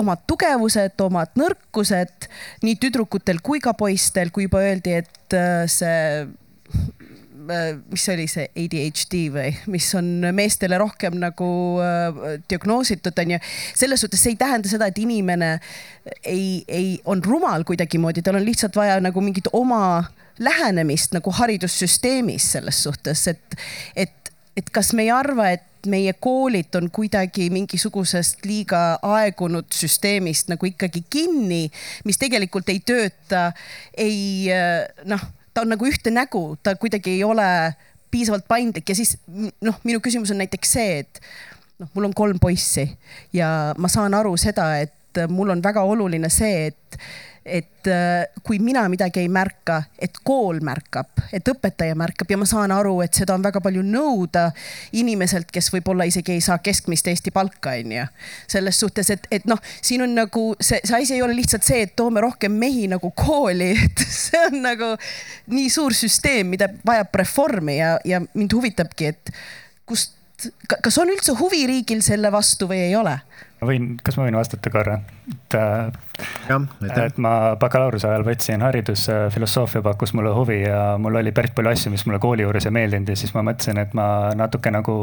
omad 0.01 0.25
tugevused, 0.31 0.97
omad 1.07 1.37
nõrkused, 1.39 2.31
nii 2.67 2.79
tüdrukutel 2.83 3.43
kui 3.45 3.63
ka 3.63 3.75
poistel, 3.79 4.33
kui 4.35 4.49
juba 4.49 4.65
öeldi, 4.67 4.99
et 5.03 5.37
äh, 5.37 5.65
see 5.71 6.01
äh, 6.25 7.77
mis 7.91 8.07
oli 8.13 8.27
see 8.31 8.47
ADHD 8.59 9.17
või, 9.35 9.51
mis 9.73 9.89
on 9.99 10.09
meestele 10.37 10.79
rohkem 10.81 11.19
nagu 11.23 11.51
äh, 11.83 12.39
diagnoositud, 12.51 13.17
on 13.25 13.37
ju. 13.37 13.41
selles 13.79 14.05
suhtes 14.05 14.23
see 14.23 14.35
ei 14.35 14.41
tähenda 14.41 14.71
seda, 14.71 14.91
et 14.91 14.99
inimene 15.03 15.57
ei, 16.25 16.63
ei, 16.69 16.95
on 17.05 17.23
rumal 17.25 17.65
kuidagimoodi, 17.69 18.25
tal 18.27 18.41
on 18.41 18.47
lihtsalt 18.47 18.77
vaja 18.77 19.01
nagu 19.03 19.23
mingit 19.25 19.51
oma 19.53 19.83
lähenemist 20.41 21.13
nagu 21.17 21.33
haridussüsteemis 21.37 22.53
selles 22.55 22.83
suhtes, 22.87 23.27
et, 23.29 23.61
et 23.97 24.20
et 24.61 24.71
kas 24.73 24.93
me 24.97 25.07
ei 25.07 25.13
arva, 25.15 25.51
et 25.57 25.67
meie 25.89 26.13
koolid 26.21 26.75
on 26.77 26.91
kuidagi 26.93 27.49
mingisugusest 27.53 28.45
liiga 28.45 28.99
aegunud 29.17 29.71
süsteemist 29.73 30.51
nagu 30.53 30.69
ikkagi 30.69 31.05
kinni, 31.09 31.63
mis 32.05 32.21
tegelikult 32.21 32.69
ei 32.73 32.83
tööta, 32.85 33.51
ei 33.97 34.51
noh, 35.09 35.25
ta 35.55 35.65
on 35.65 35.73
nagu 35.73 35.89
ühte 35.89 36.13
nägu, 36.13 36.45
ta 36.63 36.77
kuidagi 36.77 37.17
ei 37.17 37.25
ole 37.25 37.49
piisavalt 38.11 38.45
paindlik. 38.51 38.89
Ja 38.91 38.99
siis 38.99 39.17
noh, 39.65 39.81
minu 39.87 40.03
küsimus 40.05 40.33
on 40.35 40.41
näiteks 40.43 40.77
see, 40.77 41.01
et 41.05 41.23
noh, 41.81 41.89
mul 41.95 42.11
on 42.11 42.17
kolm 42.17 42.41
poissi 42.43 42.87
ja 43.37 43.73
ma 43.79 43.89
saan 43.89 44.17
aru 44.19 44.37
seda, 44.41 44.75
et 44.85 45.25
mul 45.33 45.57
on 45.57 45.65
väga 45.65 45.83
oluline 45.89 46.29
see, 46.33 46.71
et 46.71 47.01
et 47.45 47.87
äh, 47.89 48.27
kui 48.45 48.59
mina 48.61 48.83
midagi 48.93 49.23
ei 49.23 49.29
märka, 49.33 49.81
et 49.99 50.19
kool 50.25 50.59
märkab, 50.65 51.23
et 51.33 51.47
õpetaja 51.49 51.97
märkab 51.97 52.29
ja 52.31 52.37
ma 52.37 52.49
saan 52.49 52.73
aru, 52.75 52.99
et 53.05 53.17
seda 53.17 53.35
on 53.35 53.45
väga 53.45 53.63
palju 53.65 53.83
nõuda 53.87 54.51
inimeselt, 55.01 55.49
kes 55.53 55.71
võib-olla 55.73 56.05
isegi 56.09 56.37
ei 56.37 56.45
saa 56.45 56.59
keskmist 56.61 57.09
Eesti 57.09 57.33
palka, 57.33 57.73
onju. 57.81 58.05
selles 58.51 58.81
suhtes, 58.81 59.11
et, 59.17 59.27
et 59.33 59.49
noh, 59.49 59.61
siin 59.81 60.05
on 60.05 60.15
nagu 60.19 60.45
see, 60.61 60.83
see 60.85 61.01
asi 61.01 61.17
ei 61.17 61.25
ole 61.25 61.37
lihtsalt 61.39 61.65
see, 61.65 61.87
et 61.89 61.97
toome 61.97 62.21
rohkem 62.21 62.53
mehi 62.53 62.87
nagu 62.93 63.13
kooli, 63.17 63.73
et 63.89 64.05
see 64.05 64.45
on 64.51 64.61
nagu 64.67 64.93
nii 65.51 65.73
suur 65.73 65.97
süsteem, 65.97 66.53
mida 66.53 66.69
vajab 66.87 67.23
reformi 67.23 67.81
ja, 67.81 67.97
ja 68.05 68.21
mind 68.35 68.53
huvitabki, 68.53 69.15
et 69.15 69.33
kust, 69.89 70.13
kas 70.69 71.01
on 71.01 71.09
üldse 71.13 71.33
huvi 71.41 71.65
riigil 71.69 72.05
selle 72.05 72.29
vastu 72.33 72.69
või 72.69 72.85
ei 72.91 72.95
ole? 73.01 73.17
ma 73.61 73.69
võin, 73.69 73.91
kas 74.05 74.17
ma 74.17 74.29
võin 74.29 74.39
vastata 74.39 74.73
korra? 74.73 75.01
et 75.33 75.57
äh, 75.57 75.89
et 77.07 77.19
ma 77.23 77.57
bakalaureuse 77.61 78.09
ajal 78.09 78.27
võtsin 78.27 78.65
haridusfilosoofia, 78.65 79.83
pakkus 79.87 80.15
mulle 80.17 80.35
huvi 80.37 80.63
ja 80.63 80.99
mul 80.99 81.21
oli 81.23 81.33
päris 81.37 81.55
palju 81.57 81.73
asju, 81.73 81.95
mis 81.95 82.07
mulle 82.09 82.21
kooli 82.23 82.47
juures 82.47 82.67
ei 82.67 82.77
meeldinud 82.77 83.13
ja 83.13 83.19
siis 83.19 83.35
ma 83.37 83.45
mõtlesin, 83.47 83.81
et 83.83 83.95
ma 83.97 84.07
natuke 84.39 84.73
nagu 84.75 84.97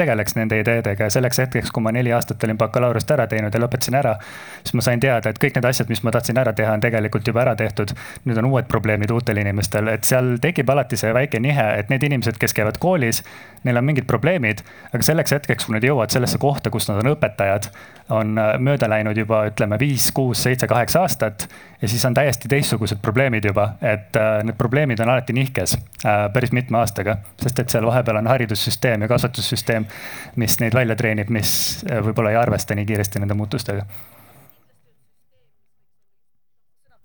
tegeleks 0.00 0.36
nende 0.38 0.60
ideedega. 0.60 1.08
Ja 1.08 1.12
selleks 1.12 1.40
hetkeks, 1.42 1.72
kui 1.74 1.84
ma 1.84 1.92
neli 1.94 2.12
aastat 2.16 2.44
olin 2.46 2.58
bakalaureust 2.60 3.10
ära 3.12 3.26
teinud 3.30 3.54
ja 3.54 3.60
lõpetasin 3.62 3.96
ära, 4.00 4.14
siis 4.62 4.76
ma 4.78 4.84
sain 4.86 5.02
teada, 5.02 5.32
et 5.32 5.40
kõik 5.42 5.58
need 5.58 5.68
asjad, 5.68 5.90
mis 5.92 6.02
ma 6.06 6.14
tahtsin 6.14 6.40
ära 6.40 6.54
teha, 6.56 6.72
on 6.76 6.84
tegelikult 6.84 7.26
juba 7.28 7.44
ära 7.44 7.54
tehtud. 7.58 7.94
nüüd 8.24 8.38
on 8.40 8.50
uued 8.50 8.68
probleemid 8.70 9.10
uutel 9.10 9.40
inimestel, 9.42 9.88
et 9.92 10.08
seal 10.08 10.36
tekib 10.42 10.70
alati 10.70 10.96
see 11.00 11.12
väike 11.16 11.40
nihe, 11.40 11.66
et 11.78 11.92
need 11.92 12.04
inimesed, 12.06 12.38
kes 12.40 12.54
käivad 12.56 12.80
koolis, 12.82 13.22
neil 13.64 13.80
on 13.80 13.84
mingid 13.84 14.06
probleemid, 14.08 14.62
aga 14.92 15.04
selleks 15.04 15.34
hetkeks, 15.36 15.66
kui 15.66 15.76
nad 15.76 15.84
jõuavad 15.84 16.12
sellesse 16.14 16.40
kohta, 16.40 16.72
kus 16.72 16.88
nad 16.88 17.02
on 17.02 17.12
õpetajad, 17.14 17.70
on 18.14 18.34
mööda 18.64 18.88
läinud 18.90 19.18
juba 19.18 19.44
ütleme 19.50 19.78
viis, 19.80 20.10
kuus, 20.30 20.42
seitse, 20.42 20.66
kaheksa 20.66 21.00
aastat 21.00 21.48
ja 21.82 21.88
siis 21.88 22.04
on 22.04 22.14
täiesti 22.14 22.48
teistsugused 22.48 23.00
probleemid 23.02 23.44
juba, 23.44 23.72
et 23.82 24.16
äh, 24.16 24.42
need 24.46 24.54
probleemid 24.58 25.00
on 25.02 25.10
alati 25.10 25.34
nihkes 25.34 25.74
äh, 25.74 26.28
päris 26.32 26.52
mitme 26.54 26.78
aastaga, 26.78 27.16
sest 27.42 27.58
et 27.58 27.72
seal 27.72 27.86
vahepeal 27.86 28.20
on 28.20 28.30
haridussüsteem 28.30 29.02
ja 29.02 29.08
kasvatussüsteem, 29.10 29.88
mis 30.36 30.58
neid 30.62 30.76
välja 30.76 30.96
treenib, 30.96 31.32
mis 31.34 31.52
äh, 31.88 31.98
võib-olla 32.04 32.30
ei 32.30 32.38
arvesta 32.38 32.78
nii 32.78 32.86
kiiresti 32.86 33.22
nende 33.24 33.34
muutustega. 33.34 33.86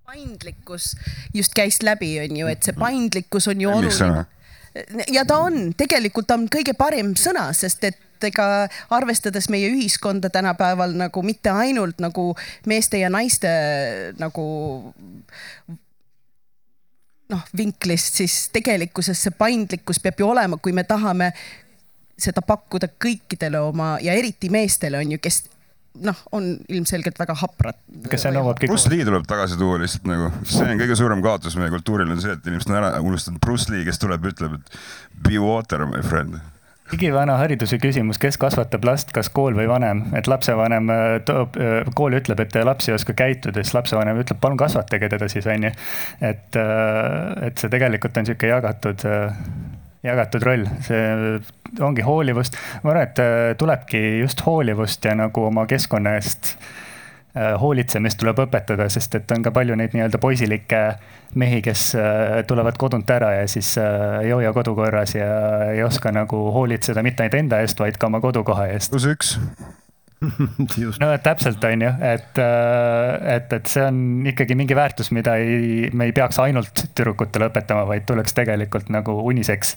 Paindlikkus 0.06 0.93
just 1.34 1.57
käis 1.57 1.81
läbi, 1.84 2.14
on 2.22 2.38
ju, 2.43 2.53
et 2.53 2.64
see 2.64 2.77
paindlikkus 2.77 3.49
on 3.49 3.61
ju 3.61 3.73
oluline. 3.73 4.26
ja 5.11 5.26
ta 5.26 5.41
on, 5.47 5.73
tegelikult 5.77 6.30
on 6.38 6.45
kõige 6.52 6.77
parem 6.77 7.15
sõna, 7.18 7.49
sest 7.57 7.89
et 7.89 7.97
ega 8.27 8.68
arvestades 8.93 9.49
meie 9.53 9.72
ühiskonda 9.73 10.30
tänapäeval 10.34 10.95
nagu 10.97 11.23
mitte 11.26 11.53
ainult 11.53 12.02
nagu 12.03 12.31
meeste 12.69 13.02
ja 13.02 13.10
naiste 13.14 13.52
nagu 14.19 14.45
noh, 17.30 17.43
vinklist, 17.57 18.22
siis 18.22 18.38
tegelikkuses 18.53 19.26
see 19.26 19.35
paindlikkus 19.38 19.99
peab 20.03 20.22
ju 20.22 20.30
olema, 20.30 20.60
kui 20.61 20.76
me 20.76 20.85
tahame 20.88 21.31
seda 22.22 22.43
pakkuda 22.45 22.89
kõikidele 23.02 23.60
oma 23.65 23.95
ja 24.03 24.15
eriti 24.15 24.49
meestele 24.53 25.02
on 25.02 25.15
ju, 25.15 25.19
kes 25.22 25.41
noh, 26.06 26.18
on 26.35 26.47
ilmselgelt 26.72 27.19
väga 27.19 27.35
haprad. 27.39 27.77
kas 28.11 28.26
see 28.26 28.34
nõuab 28.35 28.60
kõik? 28.60 28.72
Bruce 28.72 28.91
Lee 28.91 29.07
tuleb 29.07 29.27
tagasi 29.30 29.60
tuua 29.60 29.80
lihtsalt 29.81 30.07
nagu, 30.10 30.31
see 30.47 30.68
on 30.68 30.81
kõige 30.81 30.97
suurem 30.99 31.23
kaotus 31.26 31.57
meie 31.60 31.72
kultuuril 31.73 32.11
on 32.11 32.22
see, 32.23 32.35
et 32.35 32.49
inimesed 32.49 32.72
on 32.72 32.80
ära 32.80 32.91
unustanud 33.03 33.41
Bruce 33.43 33.72
Lee, 33.72 33.85
kes 33.88 33.99
tuleb, 34.02 34.27
ütleb, 34.31 34.60
et 34.60 35.26
be 35.27 35.39
water, 35.41 35.88
my 35.89 36.03
friend 36.06 36.39
igivana 36.93 37.37
hariduse 37.39 37.79
küsimus, 37.81 38.19
kes 38.21 38.37
kasvatab 38.41 38.85
last, 38.85 39.11
kas 39.15 39.29
kool 39.33 39.55
või 39.57 39.65
vanem, 39.69 40.03
et 40.17 40.29
lapsevanem 40.29 40.91
äh, 40.93 41.03
toob, 41.25 41.57
äh, 41.57 41.87
kool 41.97 42.17
ütleb, 42.19 42.43
et 42.43 42.57
laps 42.67 42.89
ei 42.89 42.95
oska 42.97 43.15
käituda, 43.17 43.63
siis 43.63 43.73
lapsevanem 43.77 44.21
ütleb, 44.21 44.39
palun 44.41 44.59
kasvatage 44.59 45.09
teda 45.15 45.29
siis 45.31 45.47
onju. 45.49 45.71
et, 46.21 46.59
äh, 46.61 47.47
et 47.49 47.57
see 47.57 47.73
tegelikult 47.73 48.17
on 48.21 48.29
sihuke 48.29 48.51
jagatud, 48.51 49.05
jagatud 50.05 50.45
roll, 50.45 50.69
see 50.85 51.03
ongi 51.81 52.05
hoolivust. 52.05 52.57
ma 52.83 52.93
arvan, 52.93 53.09
et 53.09 53.57
tulebki 53.57 54.03
just 54.21 54.45
hoolivust 54.45 55.05
ja 55.05 55.17
nagu 55.17 55.49
oma 55.49 55.65
keskkonna 55.69 56.19
eest 56.19 56.53
hoolitsemist 57.59 58.19
tuleb 58.21 58.39
õpetada, 58.45 58.87
sest 58.91 59.15
et 59.19 59.31
on 59.35 59.43
ka 59.43 59.51
palju 59.55 59.75
neid 59.75 59.95
nii-öelda 59.95 60.19
poisilikke 60.23 60.81
mehi, 61.35 61.61
kes 61.61 61.87
äh, 61.99 62.43
tulevad 62.47 62.77
kodunt 62.79 63.09
ära 63.11 63.33
ja 63.41 63.47
siis 63.51 63.73
äh, 63.81 64.21
ei 64.23 64.31
hoia 64.31 64.53
kodu 64.55 64.75
korras 64.75 65.15
ja 65.17 65.29
ei 65.71 65.83
oska 65.83 66.13
nagu 66.15 66.45
hoolitseda 66.55 67.03
mitte 67.03 67.25
ainult 67.25 67.39
enda 67.41 67.59
eest, 67.63 67.79
vaid 67.79 67.99
ka 67.99 68.07
oma 68.07 68.21
kodukoha 68.23 68.69
eest. 68.75 68.93
pluss 68.93 69.09
üks. 69.11 69.35
No 71.01 71.09
täpselt 71.21 71.63
on 71.67 71.81
ju, 71.83 71.89
et, 72.07 72.39
et, 72.39 73.51
et 73.53 73.67
see 73.69 73.83
on 73.83 73.97
ikkagi 74.31 74.55
mingi 74.57 74.73
väärtus, 74.77 75.11
mida 75.13 75.35
ei, 75.37 75.89
me 75.93 76.07
ei 76.07 76.15
peaks 76.15 76.39
ainult 76.41 76.85
tüdrukutele 76.95 77.51
õpetama, 77.51 77.83
vaid 77.89 78.07
tuleks 78.07 78.33
tegelikult 78.33 78.89
nagu 78.95 79.19
uniseks 79.27 79.75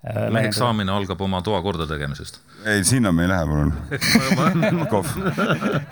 eksaamin 0.00 0.88
algab 0.88 1.20
oma 1.20 1.42
toa 1.44 1.58
kordategemisest. 1.62 2.38
ei, 2.64 2.84
sinna 2.84 3.12
me 3.12 3.26
ei 3.26 3.28
lähe, 3.28 3.44
palun. 3.44 3.72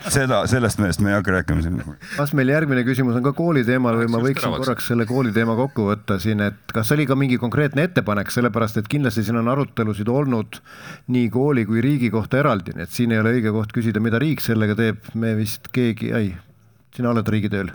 seda, 0.09 0.39
sellest 0.49 0.81
mehest 0.81 1.03
me 1.05 1.11
ei 1.11 1.17
hakka 1.19 1.35
rääkima 1.35 1.61
siin. 1.61 1.77
kas 2.15 2.33
meil 2.33 2.49
järgmine 2.49 2.81
küsimus 2.87 3.19
on 3.19 3.23
ka 3.27 3.35
kooli 3.37 3.61
teemal 3.67 3.99
või 4.01 4.09
ma 4.09 4.21
võiksin 4.23 4.55
korraks 4.57 4.89
selle 4.89 5.05
kooli 5.09 5.33
teema 5.35 5.53
kokku 5.59 5.85
võtta 5.91 6.17
siin, 6.21 6.41
et 6.41 6.73
kas 6.73 6.89
oli 6.97 7.05
ka 7.09 7.17
mingi 7.19 7.37
konkreetne 7.41 7.85
ettepanek, 7.85 8.33
sellepärast 8.33 8.81
et 8.81 8.89
kindlasti 8.89 9.27
siin 9.27 9.37
on 9.43 9.53
arutelusid 9.53 10.09
olnud 10.09 10.57
nii 11.13 11.29
kooli 11.33 11.67
kui 11.69 11.85
riigi 11.85 12.09
kohta 12.13 12.41
eraldi, 12.41 12.73
nii 12.77 12.89
et 12.89 12.95
siin 12.95 13.13
ei 13.13 13.21
ole 13.21 13.37
õige 13.37 13.53
koht 13.53 13.77
küsida, 13.77 14.01
mida 14.01 14.17
riik 14.21 14.41
sellega 14.41 14.77
teeb, 14.79 15.05
me 15.13 15.37
vist 15.37 15.69
keegi, 15.75 16.09
ei, 16.17 16.33
sina 16.97 17.13
oled 17.13 17.29
riigitööl? 17.29 17.69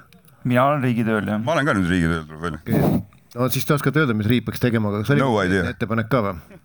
mina 0.45 0.67
olen 0.67 0.83
riigitööl, 0.83 1.31
jah. 1.31 1.39
ma 1.47 1.55
olen 1.55 1.71
ka 1.71 1.79
nüüd 1.79 1.95
riigitööl, 1.95 2.27
tuleb 2.27 2.49
välja. 2.51 3.05
No 3.35 3.49
siis 3.51 3.67
te 3.67 3.75
oskate 3.75 4.03
öelda, 4.03 4.15
mis 4.17 4.29
riik 4.31 4.47
peaks 4.47 4.63
tegema, 4.63 4.91
aga 4.93 5.03
kas 5.03 5.15
oli 5.15 5.25
no 5.25 5.35
ettepanek 5.71 6.11
ka 6.13 6.23
või? 6.29 6.61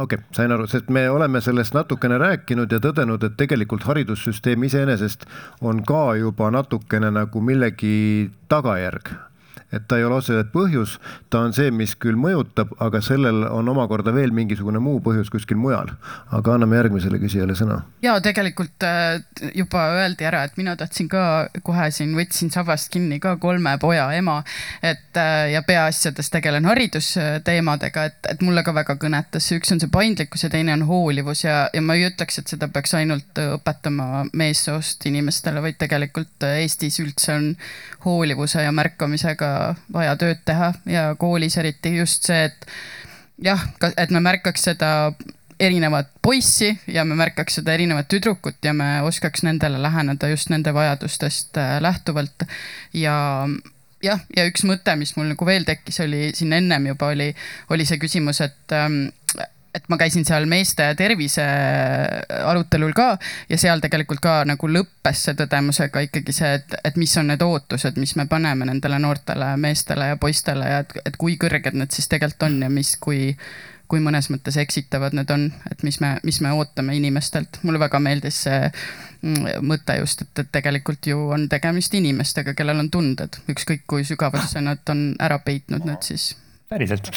okei 0.00 0.18
okay,, 0.18 0.28
sain 0.36 0.52
aru, 0.54 0.66
sest 0.70 0.90
me 0.90 1.04
oleme 1.10 1.42
sellest 1.44 1.74
natukene 1.76 2.18
rääkinud 2.20 2.72
ja 2.72 2.80
tõdenud, 2.82 3.24
et 3.26 3.36
tegelikult 3.40 3.84
haridussüsteem 3.88 4.68
iseenesest 4.70 5.26
on 5.60 5.82
ka 5.86 6.14
juba 6.20 6.50
natukene 6.54 7.10
nagu 7.14 7.42
millegi 7.44 8.30
tagajärg 8.48 9.12
et 9.72 9.86
ta 9.88 9.98
ei 9.98 10.04
ole 10.04 10.18
otseselt 10.18 10.50
põhjus, 10.52 10.96
ta 11.30 11.44
on 11.46 11.54
see, 11.54 11.70
mis 11.74 11.94
küll 12.00 12.18
mõjutab, 12.18 12.72
aga 12.82 13.00
sellel 13.04 13.44
on 13.46 13.68
omakorda 13.70 14.12
veel 14.14 14.32
mingisugune 14.34 14.82
muu 14.82 14.98
põhjus 15.04 15.30
kuskil 15.30 15.58
mujal. 15.60 15.92
aga 16.30 16.54
anname 16.54 16.76
järgmisele 16.76 17.20
küsijale 17.22 17.54
sõna. 17.58 17.80
ja 18.02 18.16
tegelikult 18.20 18.86
äh, 18.86 19.22
juba 19.54 19.86
öeldi 20.00 20.26
ära, 20.26 20.42
et 20.44 20.56
mina 20.58 20.76
tahtsin 20.76 21.08
ka 21.08 21.22
kohe 21.62 21.90
siin 21.94 22.16
võtsin 22.18 22.50
sabast 22.50 22.90
kinni 22.90 23.20
ka 23.20 23.36
kolme 23.36 23.76
poja 23.78 24.08
ema, 24.16 24.40
et 24.82 25.16
äh, 25.16 25.52
ja 25.54 25.62
peaasjades 25.66 26.30
tegelen 26.30 26.66
haridusteemadega, 26.66 28.04
et, 28.10 28.18
et 28.34 28.42
mulle 28.42 28.64
ka 28.66 28.74
väga 28.74 28.98
kõnetas, 29.00 29.50
üks 29.54 29.70
on 29.74 29.82
see 29.82 29.92
paindlikkus 29.92 30.44
ja 30.46 30.50
teine 30.50 30.74
on 30.74 30.86
hoolivus 30.90 31.44
ja, 31.44 31.62
ja 31.74 31.82
ma 31.82 31.94
ei 31.94 32.08
ütleks, 32.10 32.42
et 32.42 32.50
seda 32.50 32.68
peaks 32.68 32.94
ainult 32.98 33.38
õpetama 33.38 34.26
meessoost 34.34 35.06
inimestele, 35.06 35.62
vaid 35.62 35.78
tegelikult 35.78 36.48
Eestis 36.50 36.98
üldse 37.02 37.34
on 37.36 37.48
hoolivuse 38.04 38.64
ja 38.64 38.72
märkamisega 38.74 39.59
vaja 39.92 40.16
tööd 40.20 40.40
teha 40.44 40.72
ja 40.86 41.10
koolis 41.18 41.56
eriti 41.60 41.96
just 41.96 42.28
see, 42.28 42.48
et 42.50 42.66
jah, 43.42 43.66
et 43.96 44.10
me 44.10 44.22
märkaks 44.24 44.68
seda 44.70 45.12
erinevat 45.60 46.08
poissi 46.22 46.70
ja 46.88 47.04
me 47.04 47.16
märkaks 47.20 47.60
seda 47.60 47.74
erinevat 47.76 48.08
tüdrukut 48.08 48.64
ja 48.64 48.72
me 48.76 49.02
oskaks 49.04 49.44
nendele 49.44 49.82
läheneda 49.82 50.30
just 50.32 50.48
nende 50.52 50.72
vajadustest 50.74 51.60
äh, 51.60 51.76
lähtuvalt. 51.84 52.48
ja 52.92 53.14
jah, 54.04 54.22
ja 54.36 54.46
üks 54.48 54.64
mõte, 54.68 54.94
mis 54.96 55.12
mul 55.16 55.30
nagu 55.34 55.46
veel 55.46 55.66
tekkis, 55.68 56.00
oli 56.04 56.30
siin 56.36 56.54
ennem 56.56 56.90
juba 56.92 57.10
oli, 57.14 57.30
oli 57.70 57.86
see 57.88 58.00
küsimus, 58.00 58.40
et 58.44 58.76
ähm, 58.76 59.02
et 59.74 59.86
ma 59.88 59.98
käisin 60.00 60.24
seal 60.26 60.46
meeste 60.50 60.88
tervise 60.98 61.44
arutelul 62.44 62.92
ka 62.96 63.10
ja 63.48 63.58
seal 63.60 63.82
tegelikult 63.82 64.22
ka 64.22 64.40
nagu 64.48 64.70
lõppes 64.70 65.24
see 65.26 65.36
tõdemusega 65.38 66.04
ikkagi 66.08 66.34
see, 66.34 66.54
et, 66.58 66.78
et 66.84 66.96
mis 67.00 67.12
on 67.20 67.30
need 67.30 67.42
ootused, 67.44 67.98
mis 68.02 68.16
me 68.18 68.26
paneme 68.30 68.66
nendele 68.66 68.98
noortele 69.02 69.52
meestele 69.60 70.12
ja 70.12 70.18
poistele 70.20 70.72
ja 70.72 70.80
et, 70.84 70.96
et 71.06 71.20
kui 71.20 71.38
kõrged 71.40 71.78
need 71.78 71.94
siis 71.94 72.10
tegelikult 72.10 72.48
on 72.48 72.58
ja 72.66 72.72
mis, 72.72 72.96
kui, 73.02 73.30
kui 73.90 74.02
mõnes 74.02 74.30
mõttes 74.32 74.58
eksitavad 74.60 75.14
need 75.18 75.30
on, 75.34 75.48
et 75.70 75.86
mis 75.86 76.00
me, 76.02 76.16
mis 76.26 76.42
me 76.42 76.52
ootame 76.56 76.98
inimestelt. 76.98 77.62
mulle 77.62 77.82
väga 77.82 78.02
meeldis 78.02 78.42
see 78.48 78.60
mm, 78.66 79.62
mõte 79.70 80.00
just, 80.02 80.26
et, 80.26 80.44
et 80.44 80.52
tegelikult 80.58 81.06
ju 81.06 81.30
on 81.36 81.48
tegemist 81.52 81.94
inimestega, 81.94 82.58
kellel 82.58 82.82
on 82.82 82.90
tunded, 82.90 83.42
ükskõik 83.50 83.86
kui 83.86 84.06
sügavasse 84.06 84.62
nad 84.66 84.82
on 84.90 85.12
ära 85.22 85.38
peitnud 85.46 85.86
need 85.86 86.06
siis 86.10 86.32
päriselt. 86.70 87.10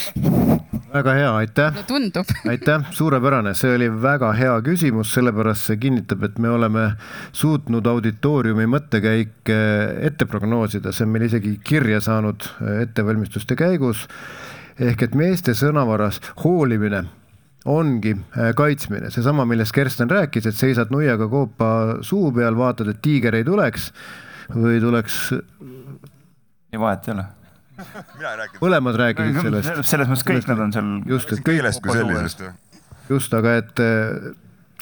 väga 0.94 1.14
hea, 1.14 1.36
aitäh. 1.36 1.76
tundub. 1.88 2.26
aitäh, 2.52 2.86
suurepärane, 2.92 3.54
see 3.54 3.76
oli 3.76 3.90
väga 4.02 4.32
hea 4.34 4.54
küsimus, 4.66 5.12
sellepärast 5.14 5.70
see 5.70 5.78
kinnitab, 5.84 6.24
et 6.26 6.40
me 6.42 6.50
oleme 6.50 6.86
suutnud 7.38 7.86
auditooriumi 7.92 8.66
mõttekäike 8.74 9.58
ette 10.10 10.26
prognoosida, 10.30 10.90
see 10.90 11.06
on 11.06 11.14
meil 11.14 11.28
isegi 11.28 11.54
kirja 11.64 12.02
saanud 12.02 12.48
ettevalmistuste 12.80 13.58
käigus. 13.60 14.08
ehk 14.80 15.04
et 15.06 15.14
meeste 15.14 15.54
sõnavaras 15.54 16.18
hoolimine 16.44 17.04
ongi 17.70 18.16
äh, 18.16 18.56
kaitsmine, 18.58 19.12
seesama, 19.14 19.46
millest 19.46 19.72
Kersten 19.72 20.10
rääkis, 20.10 20.50
et 20.50 20.58
seisad 20.58 20.90
nuiaga 20.90 21.30
koopa 21.30 21.70
suu 22.02 22.32
peal, 22.34 22.58
vaatad, 22.58 22.90
et 22.90 23.02
tiiger 23.06 23.38
ei 23.38 23.46
tuleks 23.46 23.92
või 24.50 24.82
tuleks. 24.82 25.22
ei 26.74 26.80
vahet 26.80 27.08
ei 27.08 27.14
ole 27.14 27.30
mõlemad 28.64 29.00
rääkisid 29.00 29.40
sellest. 29.42 29.82
selles 29.90 30.12
mõttes 30.12 30.28
kõik 30.28 30.52
nad 30.52 30.62
on 30.66 30.76
seal. 30.76 30.94
just, 31.10 31.34
et 31.34 31.44
keelest 31.46 31.84
kui 31.84 31.96
sellisest. 31.98 32.46
just, 33.10 33.34
aga 33.38 33.58
et 33.62 33.84
äh, 33.84 34.30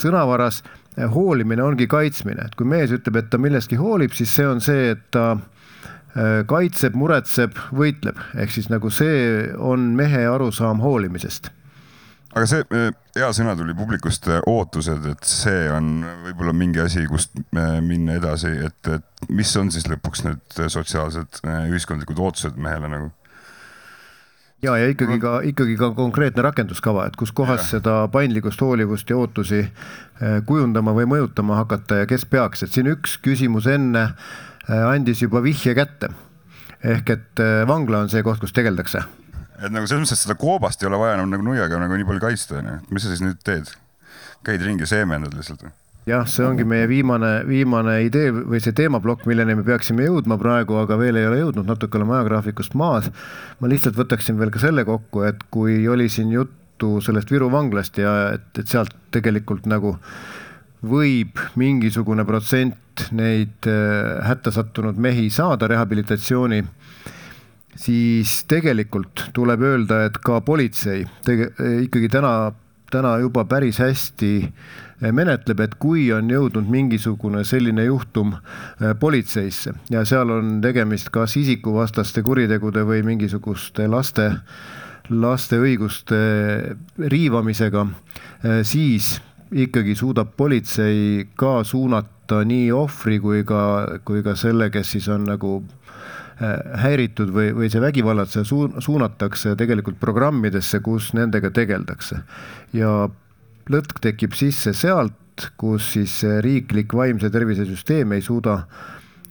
sõnavaras 0.02 0.62
äh, 0.64 1.08
hoolimine 1.14 1.64
ongi 1.64 1.88
kaitsmine, 1.92 2.50
et 2.50 2.60
kui 2.60 2.68
mees 2.68 2.94
ütleb, 2.96 3.22
et 3.22 3.32
ta 3.32 3.40
millestki 3.42 3.80
hoolib, 3.80 4.16
siis 4.18 4.34
see 4.36 4.48
on 4.48 4.62
see, 4.64 4.92
et 4.96 5.08
ta 5.16 5.32
äh, 5.38 6.42
kaitseb, 6.50 6.98
muretseb, 7.00 7.58
võitleb, 7.76 8.20
ehk 8.36 8.54
siis 8.58 8.70
nagu 8.74 8.92
see 8.94 9.50
on 9.58 9.92
mehe 9.98 10.28
arusaam 10.28 10.84
hoolimisest 10.84 11.54
aga 12.32 12.48
see 12.48 12.66
hea 13.18 13.30
sõna 13.36 13.56
tuli 13.60 13.76
publikust, 13.76 14.28
ootused, 14.48 15.08
et 15.12 15.28
see 15.28 15.66
on 15.74 16.04
võib-olla 16.26 16.54
mingi 16.56 16.82
asi, 16.84 17.04
kust 17.12 17.36
minna 17.52 18.16
edasi, 18.20 18.54
et, 18.68 18.92
et 18.92 19.32
mis 19.32 19.52
on 19.60 19.72
siis 19.74 19.88
lõpuks 19.92 20.24
need 20.28 20.62
sotsiaalsed 20.72 21.42
ühiskondlikud 21.44 22.22
ootused 22.24 22.60
mehele 22.62 22.92
nagu? 22.92 23.12
ja, 24.64 24.78
ja 24.78 24.88
ikkagi 24.94 25.20
ka, 25.22 25.40
ikkagi 25.52 25.76
ka 25.80 25.92
konkreetne 25.98 26.46
rakenduskava, 26.46 27.08
et 27.10 27.20
kus 27.20 27.34
kohas 27.36 27.66
ja. 27.66 27.70
seda 27.78 27.96
paindlikkust, 28.14 28.62
hoolivust 28.64 29.10
ja 29.10 29.20
ootusi 29.20 29.66
kujundama 30.48 30.96
või 30.96 31.10
mõjutama 31.16 31.60
hakata 31.64 32.04
ja 32.04 32.10
kes 32.10 32.28
peaks, 32.30 32.64
et 32.64 32.72
siin 32.72 32.92
üks 32.94 33.18
küsimus 33.26 33.68
enne 33.72 34.12
andis 34.70 35.24
juba 35.26 35.42
vihje 35.44 35.74
kätte. 35.76 36.14
ehk 36.82 37.10
et 37.10 37.42
vangla 37.68 38.06
on 38.06 38.10
see 38.10 38.24
koht, 38.24 38.40
kus 38.40 38.54
tegeldakse 38.54 39.04
et 39.62 39.74
nagu 39.74 39.88
selles 39.88 40.06
mõttes, 40.06 40.26
seda 40.26 40.38
koobast 40.40 40.82
ei 40.82 40.90
ole 40.90 41.00
vaja 41.02 41.20
enam 41.20 41.30
nagu 41.32 41.46
nuiaga 41.46 41.80
nagu 41.82 41.98
nii 41.98 42.08
palju 42.08 42.24
kaitsta, 42.24 42.60
onju. 42.62 42.80
mis 42.90 43.06
sa 43.06 43.14
siis 43.14 43.24
nüüd 43.26 43.40
teed? 43.46 43.72
käid 44.46 44.64
ringi, 44.66 44.88
seemendad 44.90 45.36
lihtsalt 45.38 45.62
või? 45.68 45.74
jah, 46.10 46.26
see 46.30 46.46
ongi 46.46 46.66
meie 46.66 46.88
viimane, 46.90 47.32
viimane 47.46 48.00
idee 48.08 48.32
või 48.34 48.62
see 48.64 48.74
teemaplokk, 48.78 49.28
milleni 49.30 49.56
me 49.60 49.66
peaksime 49.66 50.08
jõudma 50.08 50.38
praegu, 50.42 50.80
aga 50.82 50.98
veel 50.98 51.20
ei 51.22 51.28
ole 51.30 51.42
jõudnud, 51.44 51.68
natuke 51.70 52.00
oleme 52.00 52.18
ajagraafikust 52.18 52.76
maas. 52.80 53.12
ma 53.60 53.70
lihtsalt 53.70 54.00
võtaksin 54.00 54.40
veel 54.40 54.54
ka 54.54 54.64
selle 54.64 54.86
kokku, 54.88 55.26
et 55.30 55.46
kui 55.54 55.84
oli 55.88 56.10
siin 56.10 56.34
juttu 56.34 56.98
sellest 57.06 57.32
Viru 57.32 57.52
vanglast 57.54 58.02
ja 58.02 58.34
et, 58.36 58.50
et 58.58 58.68
sealt 58.68 58.96
tegelikult 59.14 59.70
nagu 59.70 59.98
võib 60.82 61.38
mingisugune 61.62 62.26
protsent 62.26 63.06
neid 63.14 63.70
äh, 63.70 64.18
hätta 64.26 64.52
sattunud 64.54 64.98
mehi 64.98 65.30
saada 65.30 65.70
rehabilitatsiooni 65.70 66.64
siis 67.76 68.42
tegelikult 68.50 69.30
tuleb 69.34 69.62
öelda, 69.64 70.06
et 70.08 70.20
ka 70.24 70.42
politsei 70.46 71.06
tege-, 71.26 71.52
ikkagi 71.88 72.10
täna, 72.12 72.52
täna 72.92 73.18
juba 73.24 73.46
päris 73.50 73.80
hästi 73.82 74.32
menetleb, 75.12 75.64
et 75.64 75.74
kui 75.82 76.06
on 76.14 76.30
jõudnud 76.30 76.68
mingisugune 76.70 77.44
selline 77.48 77.88
juhtum 77.88 78.36
äh, 78.36 78.94
politseisse 79.00 79.74
ja 79.90 80.06
seal 80.06 80.30
on 80.30 80.60
tegemist 80.62 81.10
kas 81.14 81.36
isikuvastaste 81.42 82.22
kuritegude 82.26 82.84
või 82.86 83.02
mingisuguste 83.08 83.88
laste, 83.90 84.30
laste 85.10 85.58
õiguste 85.62 86.22
riivamisega, 87.00 87.88
äh, 87.88 88.62
siis 88.68 89.16
ikkagi 89.52 89.98
suudab 90.00 90.36
politsei 90.38 91.28
ka 91.36 91.62
suunata 91.68 92.44
nii 92.48 92.70
ohvri 92.72 93.20
kui 93.20 93.44
ka, 93.44 93.64
kui 94.06 94.22
ka 94.24 94.38
selle, 94.40 94.70
kes 94.72 94.94
siis 94.96 95.10
on 95.12 95.26
nagu 95.28 95.60
Äh, 95.62 96.20
häiritud 96.82 97.30
või, 97.34 97.52
või 97.54 97.70
see 97.70 97.82
vägivallatseja 97.84 98.46
suun-, 98.48 98.80
suunatakse 98.82 99.56
tegelikult 99.60 100.00
programmidesse, 100.02 100.80
kus 100.82 101.12
nendega 101.18 101.52
tegeldakse. 101.54 102.22
ja 102.74 103.10
lõtk 103.72 104.02
tekib 104.02 104.34
sisse 104.38 104.74
sealt, 104.74 105.46
kus 105.58 105.94
siis 105.96 106.22
riiklik 106.44 106.94
vaimse 106.94 107.30
tervise 107.34 107.66
süsteem 107.66 108.12
ei 108.18 108.22
suuda, 108.26 108.58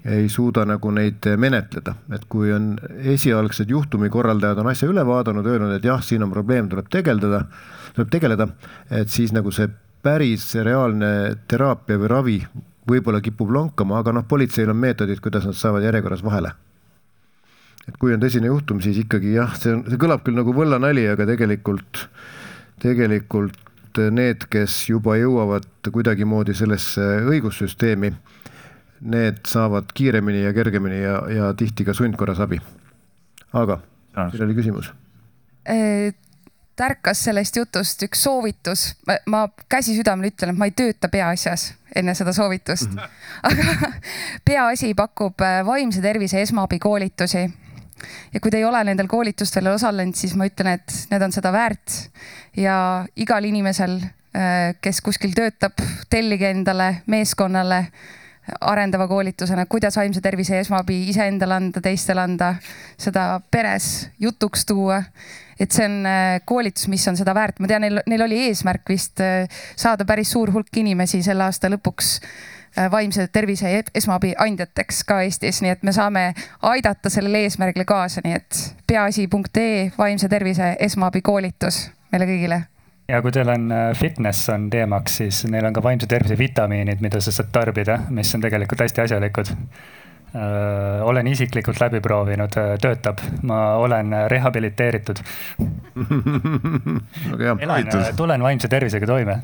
ei 0.04 0.28
suuda 0.32 0.64
nagu 0.68 0.92
neid 0.94 1.26
menetleda, 1.36 1.94
et 2.14 2.24
kui 2.30 2.52
on 2.54 2.72
esialgsed 3.14 3.70
juhtumikorraldajad 3.70 4.62
on 4.62 4.70
asja 4.70 4.88
üle 4.88 5.04
vaadanud, 5.06 5.46
öelnud, 5.46 5.74
et 5.76 5.84
jah, 5.84 6.02
siin 6.02 6.24
on 6.24 6.32
probleem, 6.32 6.70
tuleb 6.70 6.88
tegeldada, 6.90 7.44
tuleb 7.98 8.10
tegeleda, 8.10 8.48
et 9.02 9.12
siis 9.12 9.34
nagu 9.36 9.52
see 9.54 9.68
päris 10.00 10.54
reaalne 10.56 11.36
teraapia 11.50 12.00
või 12.00 12.08
ravi 12.08 12.40
võib-olla 12.88 13.20
kipub 13.20 13.52
lonkama, 13.52 14.00
aga 14.00 14.14
noh, 14.16 14.26
politseil 14.26 14.72
on 14.72 14.80
meetodid, 14.80 15.20
kuidas 15.20 15.44
nad 15.46 15.58
saavad 15.58 15.84
järjekorras 15.84 16.24
vahele 16.24 16.54
et 17.90 17.98
kui 18.00 18.14
on 18.14 18.22
tõsine 18.22 18.50
juhtum, 18.50 18.80
siis 18.84 19.00
ikkagi 19.02 19.34
jah, 19.34 19.52
see 19.58 19.74
on, 19.74 19.82
see 19.90 20.00
kõlab 20.00 20.22
küll 20.26 20.38
nagu 20.38 20.54
võllanali, 20.56 21.06
aga 21.10 21.26
tegelikult, 21.28 22.06
tegelikult 22.82 24.00
need, 24.14 24.46
kes 24.52 24.76
juba 24.92 25.16
jõuavad 25.18 25.90
kuidagimoodi 25.90 26.54
sellesse 26.54 27.06
õigussüsteemi, 27.26 28.12
need 29.10 29.42
saavad 29.48 29.90
kiiremini 29.96 30.44
ja 30.44 30.54
kergemini 30.54 31.02
ja, 31.02 31.20
ja 31.32 31.52
tihti 31.58 31.86
ka 31.88 31.96
sundkorras 31.96 32.40
abi. 32.44 32.60
aga, 33.56 33.80
siin 34.30 34.44
oli 34.46 34.58
küsimus 34.58 34.92
tärkas 36.80 37.24
sellest 37.24 37.56
jutust 37.56 38.02
üks 38.06 38.22
soovitus, 38.24 38.84
ma 39.28 39.44
käsi 39.68 39.92
südamel 39.96 40.30
ütlen, 40.30 40.54
et 40.54 40.60
ma 40.60 40.68
ei 40.68 40.72
tööta 40.76 41.10
peaasjas 41.12 41.74
enne 41.96 42.14
seda 42.16 42.32
soovitust 42.32 42.88
mm. 42.88 42.98
-hmm. 42.98 43.08
aga 43.50 43.90
peaasi 44.48 44.94
pakub 44.94 45.40
äh, 45.44 45.60
vaimse 45.66 46.00
tervise 46.00 46.40
esmaabikoolitusi. 46.42 47.50
Ja 48.34 48.40
kui 48.40 48.52
te 48.52 48.60
ei 48.60 48.64
ole 48.64 48.82
nendel 48.84 49.08
koolitustel 49.10 49.70
osalenud, 49.72 50.16
siis 50.18 50.36
ma 50.38 50.48
ütlen, 50.50 50.74
et 50.78 50.94
need 51.10 51.26
on 51.26 51.34
seda 51.34 51.52
väärt. 51.54 51.98
Ja 52.56 52.76
igal 53.16 53.46
inimesel, 53.48 53.98
äh, 54.36 54.72
kes 54.80 55.02
kuskil 55.04 55.34
töötab, 55.36 55.78
tellige 56.10 56.50
endale 56.50 57.02
meeskonnale 57.10 57.84
arendava 58.60 59.06
koolitusena, 59.08 59.66
kuidas 59.70 59.96
vaimse 59.96 60.20
tervise 60.20 60.58
esmaabi 60.60 61.02
iseendale 61.10 61.54
anda, 61.54 61.82
teistele 61.84 62.22
anda, 62.22 62.54
seda 62.98 63.40
peres 63.50 64.08
jutuks 64.20 64.66
tuua. 64.66 65.02
Et 65.60 65.70
see 65.76 65.84
on 65.84 66.06
äh, 66.08 66.38
koolitus, 66.48 66.86
mis 66.88 67.04
on 67.10 67.18
seda 67.20 67.34
väärt, 67.36 67.58
ma 67.60 67.68
tean, 67.68 67.84
neil, 67.84 68.00
neil 68.08 68.24
oli 68.24 68.38
eesmärk 68.46 68.88
vist 68.88 69.20
äh, 69.20 69.44
saada 69.76 70.06
päris 70.08 70.32
suur 70.32 70.52
hulk 70.54 70.80
inimesi 70.80 71.20
selle 71.22 71.44
aasta 71.44 71.68
lõpuks 71.68 72.14
vaimse 72.90 73.26
tervise 73.32 73.72
esmaabi 73.94 74.34
andjateks 74.38 75.04
ka 75.04 75.20
Eestis, 75.26 75.62
nii 75.62 75.72
et 75.74 75.82
me 75.82 75.92
saame 75.92 76.34
aidata 76.62 77.10
sellele 77.10 77.44
eesmärgile 77.46 77.84
kaasa, 77.84 78.22
nii 78.24 78.34
et 78.38 78.60
peaasi.ee 78.86 79.92
vaimse 79.98 80.28
tervise 80.28 80.76
esmaabi 80.78 81.22
koolitus 81.22 81.88
meile 82.12 82.28
kõigile. 82.30 82.60
Ja 83.10 83.18
kui 83.22 83.32
teil 83.34 83.48
on 83.50 83.72
fitness 83.98 84.48
on 84.54 84.68
teemaks, 84.70 85.16
siis 85.22 85.42
neil 85.50 85.66
on 85.66 85.74
ka 85.74 85.82
vaimse 85.82 86.06
tervise 86.06 86.38
vitamiinid, 86.38 87.02
mida 87.02 87.20
sa 87.20 87.34
saad 87.34 87.50
tarbida, 87.52 87.98
mis 88.14 88.34
on 88.34 88.44
tegelikult 88.44 88.86
hästi 88.86 89.02
asjalikud. 89.02 89.50
Äh, 90.34 91.02
olen 91.02 91.26
isiklikult 91.26 91.80
läbi 91.80 91.98
proovinud, 92.00 92.54
äh, 92.56 92.76
töötab, 92.78 93.18
ma 93.42 93.74
olen 93.82 94.14
rehabiliteeritud. 94.30 95.18
Elan, 97.58 97.88
äh, 97.88 98.12
tulen 98.16 98.42
vaimse 98.42 98.68
tervisega 98.68 99.06
toime. 99.10 99.40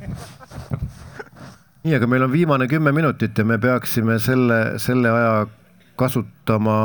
Nii, 1.87 1.95
aga 1.95 2.07
meil 2.11 2.25
on 2.27 2.33
viimane 2.33 2.67
kümme 2.67 2.91
minutit 2.93 3.39
ja 3.39 3.45
me 3.47 3.61
peaksime 3.63 4.19
selle, 4.19 4.79
selle 4.83 5.11
aja 5.11 5.47
kasutama, 5.97 6.79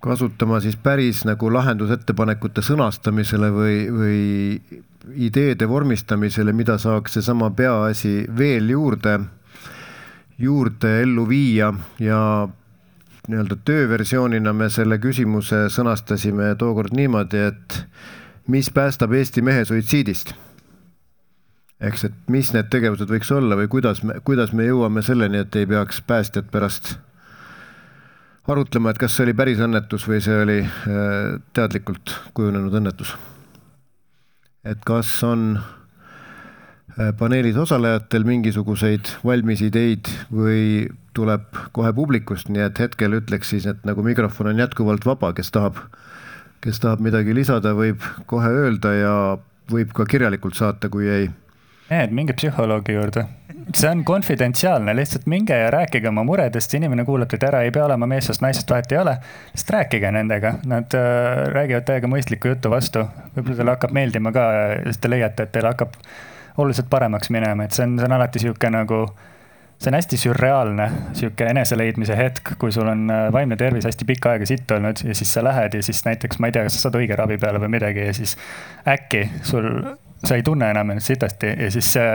kasutama 0.00 0.60
siis 0.64 0.78
päris 0.80 1.24
nagu 1.28 1.50
lahendusettepanekute 1.52 2.64
sõnastamisele 2.64 3.50
või, 3.52 3.76
või 3.92 4.20
ideede 5.28 5.68
vormistamisele, 5.68 6.54
mida 6.56 6.78
saaks 6.80 7.18
seesama 7.18 7.50
peaasi 7.52 8.24
veel 8.38 8.72
juurde, 8.72 9.18
juurde 10.40 10.94
ellu 11.02 11.28
viia 11.28 11.68
ja 12.00 12.20
nii-öelda 13.28 13.60
tööversioonina 13.68 14.52
me 14.56 14.70
selle 14.72 14.96
küsimuse 15.00 15.66
sõnastasime 15.72 16.54
tookord 16.60 16.96
niimoodi, 16.96 17.44
et 17.52 17.78
mis 18.48 18.72
päästab 18.72 19.12
Eesti 19.12 19.44
mehe 19.44 19.64
suitsiidist? 19.68 20.34
Eks, 21.80 22.04
et 22.08 22.30
mis 22.30 22.52
need 22.54 22.70
tegevused 22.72 23.10
võiks 23.10 23.30
olla 23.34 23.58
või 23.58 23.68
kuidas 23.72 24.02
me, 24.06 24.20
kuidas 24.24 24.54
me 24.54 24.68
jõuame 24.68 25.02
selleni, 25.02 25.42
et 25.42 25.56
ei 25.58 25.66
peaks 25.66 26.00
päästjad 26.06 26.50
pärast 26.52 26.94
arutlema, 28.50 28.92
et 28.92 29.00
kas 29.00 29.16
see 29.16 29.26
oli 29.26 29.36
päris 29.36 29.62
õnnetus 29.64 30.04
või 30.08 30.20
see 30.24 30.36
oli 30.42 30.58
äh, 30.64 31.38
teadlikult 31.56 32.16
kujunenud 32.36 32.74
õnnetus. 32.80 33.14
et 34.64 34.80
kas 34.84 35.10
on 35.24 35.56
äh, 35.58 37.10
paneelis 37.18 37.56
osalejatel 37.56 38.24
mingisuguseid 38.28 39.16
valmis 39.24 39.64
ideid 39.64 40.10
või 40.32 40.88
tuleb 41.14 41.56
kohe 41.72 41.92
publikust, 41.94 42.50
nii 42.50 42.64
et 42.66 42.78
hetkel 42.82 43.20
ütleks 43.20 43.54
siis, 43.54 43.66
et 43.70 43.84
nagu 43.86 44.02
mikrofon 44.02 44.52
on 44.52 44.60
jätkuvalt 44.60 45.06
vaba, 45.06 45.32
kes 45.32 45.50
tahab, 45.54 45.78
kes 46.64 46.80
tahab 46.82 47.00
midagi 47.04 47.34
lisada, 47.36 47.74
võib 47.76 48.02
kohe 48.30 48.50
öelda 48.50 48.92
ja 48.98 49.14
võib 49.70 49.94
ka 49.96 50.06
kirjalikult 50.10 50.58
saata, 50.58 50.90
kui 50.92 51.08
ei. 51.08 51.30
Mehed, 51.90 52.14
minge 52.16 52.32
psühholoogi 52.32 52.96
juurde. 52.96 53.26
see 53.74 53.90
on 53.90 54.04
konfidentsiaalne, 54.04 54.96
lihtsalt 54.96 55.26
minge 55.26 55.56
ja 55.56 55.70
rääkige 55.70 56.08
oma 56.08 56.24
muredest, 56.24 56.74
inimene 56.74 57.04
kuulab 57.04 57.30
teid 57.32 57.46
ära, 57.48 57.62
ei 57.64 57.72
pea 57.72 57.84
olema 57.86 58.06
meessoost, 58.06 58.42
naisest, 58.44 58.70
vahet 58.70 58.92
ei 58.92 58.98
ole. 58.98 59.16
lihtsalt 59.52 59.74
rääkige 59.78 60.12
nendega, 60.12 60.54
nad 60.70 60.96
äh, 60.98 61.44
räägivad 61.54 61.88
täiega 61.88 62.10
mõistlikku 62.10 62.52
juttu 62.52 62.70
vastu. 62.70 63.06
võib-olla 63.36 63.60
teile 63.60 63.76
hakkab 63.76 63.96
meeldima 63.96 64.32
ka 64.32 64.46
ja 64.52 64.64
siis 64.84 65.00
te 65.00 65.10
leiate, 65.10 65.48
et 65.48 65.52
teil 65.52 65.68
hakkab 65.70 65.96
oluliselt 66.56 66.90
paremaks 66.90 67.30
minema, 67.34 67.64
et 67.64 67.76
see 67.76 67.86
on, 67.86 67.98
see 67.98 68.08
on 68.08 68.18
alati 68.18 68.44
sihuke 68.44 68.70
nagu 68.70 69.06
see 69.78 69.90
on 69.90 69.98
hästi 69.98 70.16
sürreaalne, 70.16 70.86
sihuke 71.18 71.48
eneseleidmise 71.50 72.16
hetk, 72.16 72.54
kui 72.58 72.72
sul 72.72 72.88
on 72.88 73.08
äh, 73.10 73.26
vaimne 73.32 73.56
tervis 73.60 73.84
hästi 73.88 74.06
pikka 74.08 74.34
aega 74.34 74.46
sitt 74.48 74.70
olnud 74.70 75.02
ja 75.04 75.16
siis 75.16 75.32
sa 75.34 75.44
lähed 75.44 75.74
ja 75.74 75.82
siis 75.82 76.04
näiteks, 76.06 76.38
ma 76.38 76.48
ei 76.48 76.56
tea, 76.56 76.64
kas 76.68 76.78
sa 76.78 76.86
saad 76.86 77.00
õige 77.00 77.16
ravi 77.18 77.38
peale 77.42 77.60
või 77.62 77.74
midagi 77.76 78.06
ja 78.06 78.14
siis 78.16 78.36
äkki 78.88 79.26
sul, 79.42 79.66
sa 80.24 80.38
ei 80.38 80.42
tunne 80.46 80.70
enam 80.74 80.90
ennast 80.94 81.12
sitasti 81.12 81.54
ja 81.58 81.70
siis 81.70 81.92
see 81.96 82.12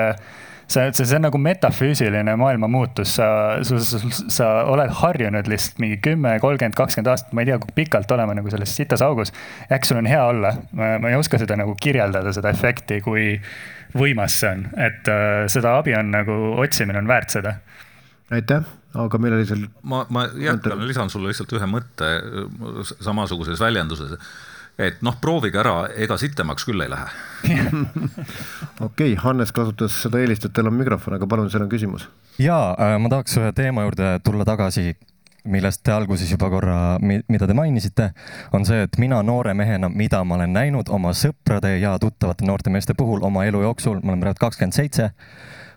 see, 0.70 0.94
see, 0.94 1.06
see 1.06 1.18
on 1.18 1.26
nagu 1.26 1.40
metafüüsiline 1.42 2.36
maailma 2.40 2.70
muutus, 2.72 3.16
sa, 3.18 3.28
sa, 3.66 3.80
sa, 3.84 4.00
sa 4.32 4.50
oled 4.70 4.92
harjunud 5.02 5.50
lihtsalt 5.50 5.82
mingi 5.82 5.98
kümme, 6.04 6.36
kolmkümmend, 6.44 6.78
kakskümmend 6.78 7.12
aastat, 7.14 7.34
ma 7.34 7.44
ei 7.44 7.50
tea, 7.50 7.60
kui 7.64 7.76
pikalt 7.82 8.12
olema 8.16 8.36
nagu 8.38 8.52
selles 8.54 8.74
sitas 8.78 9.04
augus. 9.06 9.34
äkki 9.72 9.90
sul 9.90 10.02
on 10.02 10.10
hea 10.10 10.24
olla, 10.30 10.54
ma 10.78 11.00
ei 11.10 11.18
oska 11.18 11.42
seda 11.42 11.58
nagu 11.60 11.76
kirjeldada, 11.82 12.34
seda 12.36 12.54
efekti, 12.54 13.02
kui 13.06 13.32
võimas 13.98 14.38
see 14.42 14.52
on, 14.54 14.68
et 14.78 15.10
äh, 15.10 15.46
seda 15.52 15.78
abi 15.80 15.96
on 15.98 16.12
nagu, 16.14 16.38
otsimine 16.62 17.02
on 17.02 17.10
väärt 17.10 17.34
seda. 17.34 17.56
aitäh, 18.30 18.68
aga 19.06 19.22
meil 19.22 19.40
oli 19.40 19.50
seal. 19.50 19.66
ma, 19.82 20.04
ma 20.14 20.28
jätkan, 20.38 20.86
lisan 20.88 21.10
sulle 21.10 21.34
lihtsalt 21.34 21.58
ühe 21.58 21.72
mõtte 21.72 22.14
samasuguses 23.02 23.62
väljenduses 23.62 24.14
et 24.80 25.04
noh, 25.04 25.18
proovige 25.22 25.60
ära, 25.60 25.90
ega 26.00 26.16
sitemaks 26.20 26.66
küll 26.68 26.84
ei 26.84 26.92
lähe. 26.92 27.10
okei 27.50 28.86
okay,, 28.86 29.14
Hannes 29.20 29.52
kasutas 29.56 29.98
seda 30.06 30.22
eelist, 30.24 30.48
et 30.48 30.56
teil 30.56 30.70
on 30.72 30.78
mikrofon, 30.80 31.18
aga 31.18 31.28
palun, 31.30 31.52
seal 31.52 31.66
on 31.66 31.72
küsimus. 31.72 32.08
ja 32.40 32.58
äh, 32.80 32.96
ma 33.02 33.12
tahaks 33.12 33.38
ühe 33.42 33.52
teema 33.56 33.84
juurde 33.88 34.14
tulla 34.24 34.48
tagasi, 34.48 34.94
millest 35.50 35.84
te 35.84 35.94
alguses 35.96 36.32
juba 36.32 36.50
korra, 36.52 36.78
mida 37.02 37.48
te 37.48 37.56
mainisite, 37.56 38.10
on 38.56 38.68
see, 38.68 38.84
et 38.88 39.00
mina 39.02 39.22
noore 39.26 39.54
mehena, 39.58 39.90
mida 39.90 40.24
ma 40.28 40.40
olen 40.40 40.56
näinud 40.56 40.92
oma 40.96 41.14
sõprade 41.16 41.76
ja 41.80 41.96
tuttavate 42.00 42.48
noorte 42.48 42.72
meeste 42.72 42.96
puhul 42.96 43.24
oma 43.26 43.46
elu 43.48 43.64
jooksul, 43.68 44.00
ma 44.04 44.14
olen 44.14 44.28
praegu 44.28 44.44
kakskümmend 44.46 44.76
seitse, 44.76 45.10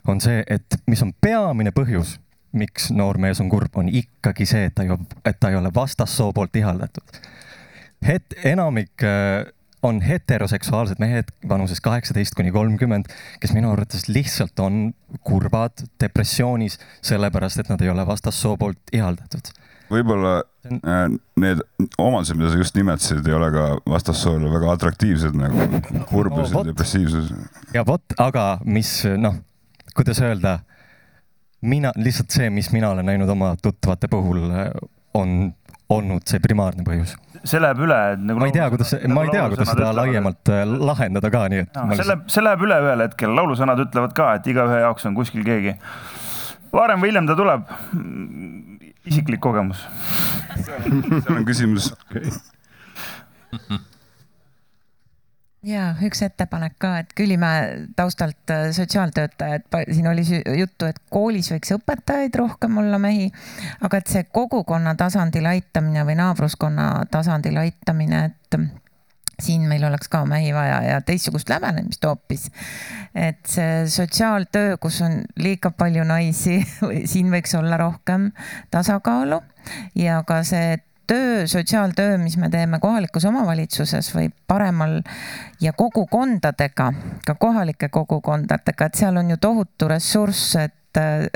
on 0.07 0.23
see, 0.23 0.43
et 0.51 0.79
mis 0.91 1.03
on 1.03 1.15
peamine 1.15 1.75
põhjus, 1.75 2.17
miks 2.59 2.91
noor 2.93 3.19
mees 3.23 3.41
on 3.41 3.49
kurb, 3.51 3.75
on 3.79 3.89
ikkagi 3.89 4.47
see, 4.47 4.67
et 4.69 4.75
ta 4.77 4.87
ei, 4.87 4.99
et 5.25 5.39
ta 5.41 5.51
ei 5.51 5.59
ole 5.59 5.71
vastassoo 5.75 6.35
poolt 6.37 6.59
ihaldatud 6.59 7.23
het-, 8.07 8.37
enamik 8.45 9.03
äh, 9.03 9.47
on 9.83 10.01
heteroseksuaalsed 10.03 11.01
mehed 11.03 11.33
vanuses 11.49 11.81
kaheksateist 11.83 12.37
kuni 12.39 12.53
kolmkümmend, 12.55 13.11
kes 13.43 13.55
minu 13.57 13.73
arvates 13.73 14.07
lihtsalt 14.09 14.59
on 14.63 14.93
kurvad, 15.27 15.85
depressioonis, 16.01 16.79
sellepärast 17.03 17.63
et 17.63 17.73
nad 17.73 17.83
ei 17.83 17.91
ole 17.91 18.07
vastassoo 18.07 18.57
poolt 18.61 18.95
ihaldatud. 18.95 19.53
võib-olla 19.93 20.39
äh, 20.41 21.09
need 21.43 21.61
omadused, 22.01 22.39
mida 22.39 22.53
sa 22.53 22.61
just 22.61 22.77
nimetasid, 22.79 23.27
ei 23.29 23.35
ole 23.37 23.51
ka 23.53 23.65
vastassoole 23.93 24.53
väga 24.55 24.71
atraktiivsed 24.79 25.37
nagu 25.37 25.83
kurbus 26.09 26.55
no, 26.55 26.63
ja 26.63 26.71
depressiivsus. 26.71 27.33
ja 27.75 27.85
vot, 27.87 28.15
aga 28.23 28.47
mis 28.65 29.03
noh, 29.19 29.37
kuidas 29.97 30.23
öelda, 30.23 30.61
mina, 31.61 31.93
lihtsalt 31.99 32.33
see, 32.33 32.49
mis 32.55 32.71
mina 32.73 32.95
olen 32.95 33.11
näinud 33.11 33.35
oma 33.35 33.53
tuttavate 33.63 34.09
puhul, 34.09 34.47
on 35.19 35.53
olnud 35.93 36.25
see 36.31 36.41
primaarne 36.41 36.87
põhjus 36.87 37.19
see 37.45 37.61
läheb 37.63 37.83
üle 37.87 37.99
nagu. 38.21 38.39
ma 38.41 38.49
ei 38.49 38.55
tea, 38.55 38.69
kuidas, 38.73 38.95
ma 39.11 39.27
ei 39.27 39.33
tea, 39.35 39.45
kuidas 39.53 39.71
seda 39.73 39.93
laiemalt 39.97 40.53
äh, 40.53 40.65
lahendada 40.91 41.33
ka, 41.35 41.45
nii 41.53 41.65
et. 41.65 41.81
see 41.99 42.09
läheb, 42.09 42.27
see 42.35 42.45
läheb 42.45 42.67
üle 42.69 42.81
ühel 42.87 43.05
hetkel, 43.07 43.37
laulusõnad 43.39 43.85
ütlevad 43.87 44.17
ka, 44.19 44.33
et 44.39 44.51
igaühe 44.53 44.83
jaoks 44.85 45.09
on 45.11 45.17
kuskil 45.19 45.47
keegi. 45.47 45.77
varem 46.73 47.03
või 47.03 47.13
hiljem 47.13 47.31
ta 47.31 47.39
tuleb. 47.39 47.71
isiklik 49.07 49.43
kogemus. 49.43 49.87
seal 50.63 51.39
on 51.39 51.49
küsimus 51.49 51.93
okay 51.97 52.31
ja 55.67 55.93
üks 56.03 56.23
ettepanek 56.27 56.75
ka, 56.83 56.93
et 57.03 57.13
Küllimäe 57.17 57.87
taustalt 57.97 58.51
äh, 58.51 58.69
sotsiaaltöötaja, 58.75 59.61
et 59.61 59.95
siin 59.95 60.07
oli 60.11 60.25
juttu, 60.59 60.89
et 60.91 60.99
koolis 61.11 61.53
võiks 61.55 61.75
õpetajaid 61.77 62.35
rohkem 62.39 62.79
olla 62.83 62.99
mehi, 63.03 63.31
aga 63.81 64.03
et 64.03 64.11
see 64.11 64.27
kogukonna 64.35 64.95
tasandil 64.99 65.47
aitamine 65.47 66.05
või 66.09 66.19
naabruskonna 66.19 66.89
tasandil 67.11 67.61
aitamine, 67.63 68.25
et 68.31 68.61
siin 69.43 69.67
meil 69.69 69.85
oleks 69.87 70.11
ka 70.13 70.25
mehi 70.29 70.53
vaja 70.55 70.83
ja 70.87 71.01
teistsugust 71.07 71.51
lävenemist 71.51 72.05
hoopis. 72.05 72.51
et 73.15 73.41
see 73.47 73.87
sotsiaaltöö, 73.89 74.77
kus 74.83 75.01
on 75.03 75.23
liiga 75.37 75.71
palju 75.71 76.05
naisi, 76.05 76.61
siin 77.13 77.31
võiks 77.33 77.55
olla 77.59 77.79
rohkem 77.81 78.31
tasakaalu 78.71 79.43
ja 79.95 80.23
ka 80.27 80.43
see 80.47 80.79
töö, 81.07 81.47
sotsiaaltöö, 81.47 82.19
mis 82.19 82.37
me 82.37 82.51
teeme 82.51 82.79
kohalikus 82.81 83.25
omavalitsuses 83.25 84.13
või 84.15 84.29
paremal 84.47 85.01
ja 85.61 85.73
kogukondadega, 85.73 86.93
ka 87.27 87.35
kohalike 87.35 87.89
kogukondadega, 87.89 88.87
et 88.87 89.01
seal 89.01 89.17
on 89.17 89.31
ju 89.31 89.37
tohutu 89.41 89.89
ressurss, 89.89 90.57
et 90.57 91.01
äh, 91.01 91.27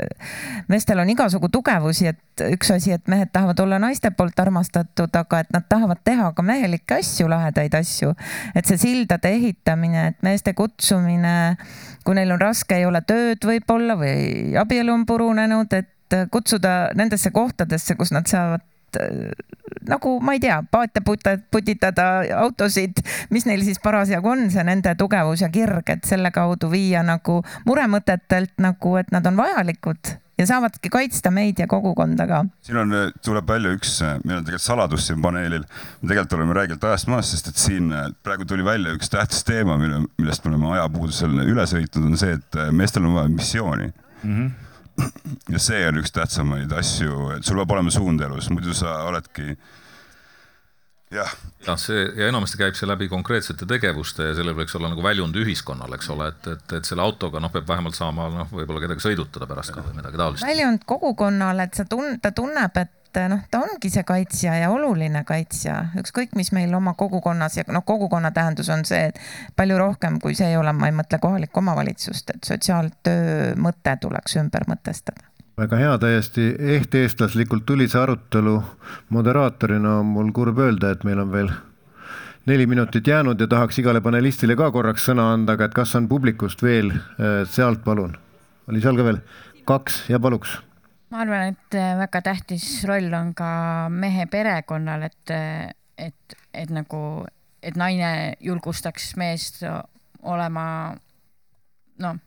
meestel 0.67 0.99
on 0.99 1.09
igasugu 1.09 1.49
tugevusi, 1.49 2.07
et 2.13 2.45
üks 2.51 2.71
asi, 2.75 2.93
et 2.95 3.07
mehed 3.07 3.33
tahavad 3.33 3.59
olla 3.59 3.79
naiste 3.81 4.11
poolt 4.11 4.39
armastatud, 4.39 5.13
aga 5.15 5.43
et 5.43 5.51
nad 5.53 5.67
tahavad 5.69 6.01
teha 6.03 6.31
ka 6.37 6.45
mehelikke 6.45 6.99
asju, 7.01 7.27
lahedaid 7.29 7.75
asju. 7.79 8.13
et 8.55 8.65
see 8.65 8.77
sildade 8.77 9.33
ehitamine, 9.33 10.07
et 10.13 10.23
meeste 10.23 10.53
kutsumine, 10.53 11.57
kui 12.05 12.15
neil 12.15 12.31
on 12.31 12.41
raske, 12.41 12.77
ei 12.77 12.85
ole 12.85 13.01
tööd 13.01 13.45
võib-olla 13.45 13.99
või 13.99 14.55
abielu 14.59 14.93
on 14.93 15.05
purunenud, 15.05 15.73
et 15.73 16.19
kutsuda 16.31 16.93
nendesse 16.95 17.31
kohtadesse, 17.35 17.95
kus 17.99 18.13
nad 18.15 18.27
saavad 18.31 18.63
nagu 19.87 20.17
ma 20.23 20.35
ei 20.35 20.41
tea, 20.43 20.59
paate 20.71 21.01
putitada, 21.05 22.07
autosid, 22.43 23.01
mis 23.33 23.47
neil 23.47 23.63
siis 23.65 23.81
parasjagu 23.83 24.33
on, 24.33 24.47
see 24.51 24.63
nende 24.67 24.93
tugevus 24.99 25.43
ja 25.45 25.49
kirg, 25.53 25.89
et 25.89 26.07
selle 26.07 26.31
kaudu 26.35 26.71
viia 26.71 27.03
nagu 27.05 27.41
muremõtetelt 27.67 28.57
nagu, 28.63 28.95
et 29.01 29.11
nad 29.15 29.27
on 29.29 29.37
vajalikud 29.39 30.17
ja 30.37 30.45
saavadki 30.45 30.89
kaitsta 30.93 31.31
meid 31.33 31.59
ja 31.59 31.67
kogukonda 31.69 32.27
ka. 32.29 32.43
siin 32.61 32.77
on, 32.77 32.93
tuleb 33.25 33.47
välja 33.49 33.71
üks, 33.73 33.95
meil 34.23 34.39
on 34.39 34.45
tegelikult 34.45 34.65
saladus 34.67 35.07
siin 35.09 35.21
paneelil. 35.21 35.65
me 36.01 36.11
tegelikult 36.11 36.37
oleme 36.37 36.59
rääkinud 36.59 36.87
ajast 36.91 37.09
maas, 37.11 37.31
sest 37.33 37.49
et 37.53 37.61
siin 37.61 37.89
praegu 38.23 38.45
tuli 38.45 38.65
välja 38.65 38.93
üks 38.97 39.09
tähtis 39.13 39.43
teema, 39.47 39.79
mille, 39.81 40.03
millest 40.19 40.45
me 40.45 40.53
oleme 40.53 40.71
ajapuudusel 40.77 41.41
üle 41.47 41.65
sõitnud, 41.69 42.11
on 42.11 42.21
see, 42.21 42.37
et 42.37 42.61
meestel 42.71 43.09
on 43.09 43.17
vaja 43.17 43.33
missiooni 43.33 43.89
mm. 43.89 44.31
-hmm 44.31 44.55
ja 45.53 45.59
see 45.61 45.81
on 45.87 45.99
üks 46.01 46.13
tähtsamaid 46.15 46.71
asju, 46.73 47.33
et 47.37 47.45
sul 47.47 47.59
peab 47.61 47.75
olema 47.77 47.93
suund 47.93 48.23
elus, 48.25 48.49
muidu 48.53 48.73
sa 48.77 49.03
oledki 49.07 49.53
jah. 51.13 51.33
jah, 51.65 51.77
see 51.79 52.03
ja 52.17 52.27
enamasti 52.31 52.59
käib 52.59 52.77
see 52.77 52.89
läbi 52.89 53.07
konkreetsete 53.11 53.67
tegevuste 53.69 54.29
ja 54.29 54.35
sellel 54.37 54.57
võiks 54.57 54.75
olla 54.79 54.91
nagu 54.91 55.03
väljund 55.05 55.37
ühiskonnal, 55.39 55.93
eks 55.97 56.11
ole, 56.13 56.31
et, 56.33 56.51
et, 56.55 56.77
et 56.79 56.89
selle 56.89 57.05
autoga 57.05 57.41
noh, 57.43 57.53
peab 57.53 57.69
vähemalt 57.69 57.97
saama 57.97 58.29
noh, 58.33 58.51
võib-olla 58.51 58.83
kedagi 58.83 59.05
sõidutada 59.05 59.47
pärast 59.49 59.75
ka 59.75 59.85
või 59.85 59.99
midagi 60.01 60.19
taolist. 60.19 60.47
väljund 60.47 60.85
kogukonnale, 60.89 61.69
et 61.69 61.79
sa 61.79 61.87
tun-, 61.89 62.17
ta 62.23 62.33
tunneb, 62.35 62.81
et 62.83 62.93
et 63.25 63.31
noh, 63.31 63.43
ta 63.51 63.61
ongi 63.65 63.89
see 63.93 64.03
kaitsja 64.07 64.55
ja 64.61 64.71
oluline 64.73 65.23
kaitsja, 65.27 65.77
ükskõik, 66.01 66.35
mis 66.39 66.51
meil 66.55 66.73
oma 66.77 66.93
kogukonnas 66.97 67.57
ja 67.57 67.65
noh, 67.71 67.85
kogukonna 67.85 68.31
tähendus 68.35 68.69
on 68.73 68.85
see, 68.87 69.09
et 69.11 69.19
palju 69.55 69.77
rohkem 69.79 70.19
kui 70.23 70.35
see 70.37 70.51
ei 70.51 70.59
ole, 70.59 70.73
ma 70.73 70.91
ei 70.91 70.95
mõtle 70.95 71.19
kohalikku 71.23 71.63
omavalitsust, 71.63 72.35
et 72.35 72.51
sotsiaaltöö 72.51 73.55
mõte 73.61 73.97
tuleks 74.01 74.37
ümber 74.41 74.67
mõtestada 74.69 75.27
väga 75.57 75.77
hea, 75.81 75.93
täiesti 75.97 76.43
ehteestlaslikult 76.75 77.65
tuli 77.65 77.87
see 77.89 78.01
arutelu. 78.01 78.59
moderaatorina 79.09 79.95
on 79.99 80.05
mul 80.05 80.29
kurb 80.31 80.59
öelda, 80.61 80.91
et 80.93 81.03
meil 81.03 81.19
on 81.19 81.31
veel 81.31 81.49
neli 82.45 82.67
minutit 82.67 83.07
jäänud 83.07 83.41
ja 83.41 83.47
tahaks 83.47 83.79
igale 83.79 84.01
panelistile 84.01 84.55
ka 84.55 84.69
korraks 84.71 85.09
sõna 85.09 85.31
anda, 85.33 85.57
aga 85.57 85.65
et 85.65 85.73
kas 85.73 85.95
on 85.95 86.07
publikust 86.07 86.61
veel 86.63 86.93
äh, 86.93 87.41
sealt, 87.49 87.83
palun. 87.83 88.15
oli 88.69 88.81
seal 88.81 88.97
ka 88.97 89.09
veel? 89.09 89.19
kaks 89.67 90.05
ja 90.09 90.19
paluks 90.19 90.59
ma 91.09 91.23
arvan, 91.23 91.53
et 91.53 91.77
äh, 91.77 91.95
väga 92.01 92.21
tähtis 92.25 92.67
roll 92.87 93.13
on 93.15 93.33
ka 93.37 93.49
mehe 93.93 94.27
perekonnal, 94.31 95.07
et, 95.07 95.33
äh, 95.33 95.69
et, 95.97 96.37
et 96.53 96.71
nagu, 96.73 97.01
et 97.63 97.77
naine 97.79 98.09
julgustaks 98.43 99.13
meest 99.19 99.63
olema 100.27 100.65
noh, 102.03 102.19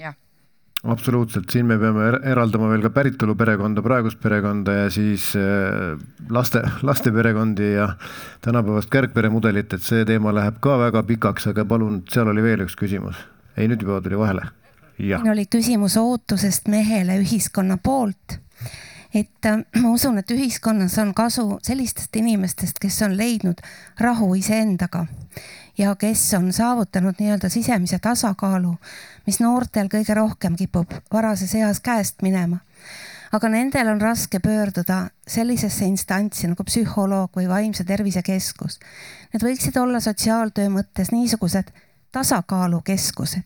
jah. 0.00 0.16
absoluutselt, 0.88 1.50
siin 1.52 1.68
me 1.68 1.78
peame 1.80 2.06
er-, 2.08 2.20
eraldama 2.32 2.72
veel 2.72 2.86
ka 2.86 2.92
päritolu 2.96 3.36
perekonda, 3.38 3.84
praegust 3.84 4.22
perekonda 4.22 4.80
ja 4.82 4.90
siis 4.94 5.30
äh, 5.36 5.98
laste, 6.32 6.64
laste 6.82 7.12
perekondi 7.12 7.74
ja 7.74 7.90
tänapäevast 8.46 8.90
kärgperemudelit, 8.94 9.76
et 9.76 9.84
see 9.84 10.08
teema 10.08 10.32
läheb 10.34 10.62
ka 10.64 10.78
väga 10.80 11.04
pikaks, 11.12 11.50
aga 11.52 11.68
palun, 11.68 12.06
seal 12.08 12.32
oli 12.32 12.46
veel 12.46 12.64
üks 12.64 12.78
küsimus. 12.78 13.20
ei, 13.58 13.68
nüüd 13.68 13.82
juba 13.82 14.00
tuli 14.00 14.16
vahele 14.16 14.48
siin 14.98 15.30
oli 15.30 15.46
küsimus 15.46 15.96
ootusest 15.96 16.68
mehele 16.68 17.18
ühiskonna 17.22 17.78
poolt. 17.82 18.38
et 19.14 19.46
äh, 19.46 19.62
ma 19.82 19.90
usun, 19.90 20.18
et 20.18 20.30
ühiskonnas 20.30 20.98
on 20.98 21.14
kasu 21.14 21.58
sellistest 21.62 22.16
inimestest, 22.16 22.78
kes 22.78 23.02
on 23.02 23.16
leidnud 23.16 23.60
rahu 24.00 24.34
iseendaga 24.34 25.06
ja 25.78 25.94
kes 25.96 26.34
on 26.34 26.52
saavutanud 26.52 27.14
nii-öelda 27.18 27.48
sisemise 27.48 27.98
tasakaalu, 27.98 28.74
mis 29.26 29.40
noortel 29.40 29.88
kõige 29.88 30.14
rohkem 30.14 30.56
kipub 30.56 30.92
varases 31.12 31.54
eas 31.54 31.80
käest 31.80 32.22
minema 32.22 32.58
aga 33.32 33.48
nendel 33.52 33.88
on 33.92 34.00
raske 34.00 34.40
pöörduda 34.40 34.98
sellisesse 35.28 35.84
instantsi 35.88 36.48
nagu 36.48 36.64
psühholoog 36.64 37.36
või 37.36 37.48
vaimse 37.48 37.84
tervise 37.84 38.22
keskus. 38.24 38.78
Need 39.32 39.44
võiksid 39.44 39.76
olla 39.80 40.00
sotsiaaltöö 40.00 40.70
mõttes 40.72 41.12
niisugused 41.12 41.72
tasakaalukeskused, 42.12 43.44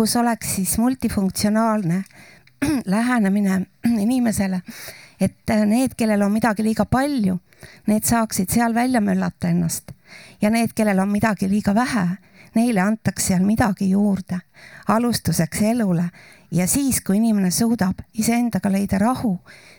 kus 0.00 0.16
oleks 0.16 0.54
siis 0.54 0.78
multifunktsionaalne 0.78 2.04
lähenemine 2.86 3.66
inimesele, 4.04 4.62
et 5.20 5.52
need, 5.66 5.92
kellel 5.96 6.22
on 6.24 6.32
midagi 6.32 6.64
liiga 6.64 6.86
palju, 6.88 7.34
need 7.86 8.06
saaksid 8.08 8.48
seal 8.48 8.72
välja 8.74 9.02
möllata 9.04 9.50
ennast. 9.52 9.92
Ja 10.40 10.48
need, 10.50 10.72
kellel 10.74 11.02
on 11.04 11.12
midagi 11.12 11.50
liiga 11.52 11.74
vähe, 11.76 12.06
neile 12.56 12.80
antaks 12.80 13.28
seal 13.28 13.44
midagi 13.44 13.90
juurde 13.90 14.40
alustuseks 14.88 15.60
elule. 15.68 16.06
Ja 16.50 16.64
siis, 16.66 17.02
kui 17.04 17.20
inimene 17.20 17.50
suudab 17.52 18.00
iseendaga 18.16 18.72
leida 18.72 18.98
rahu, 19.04 19.34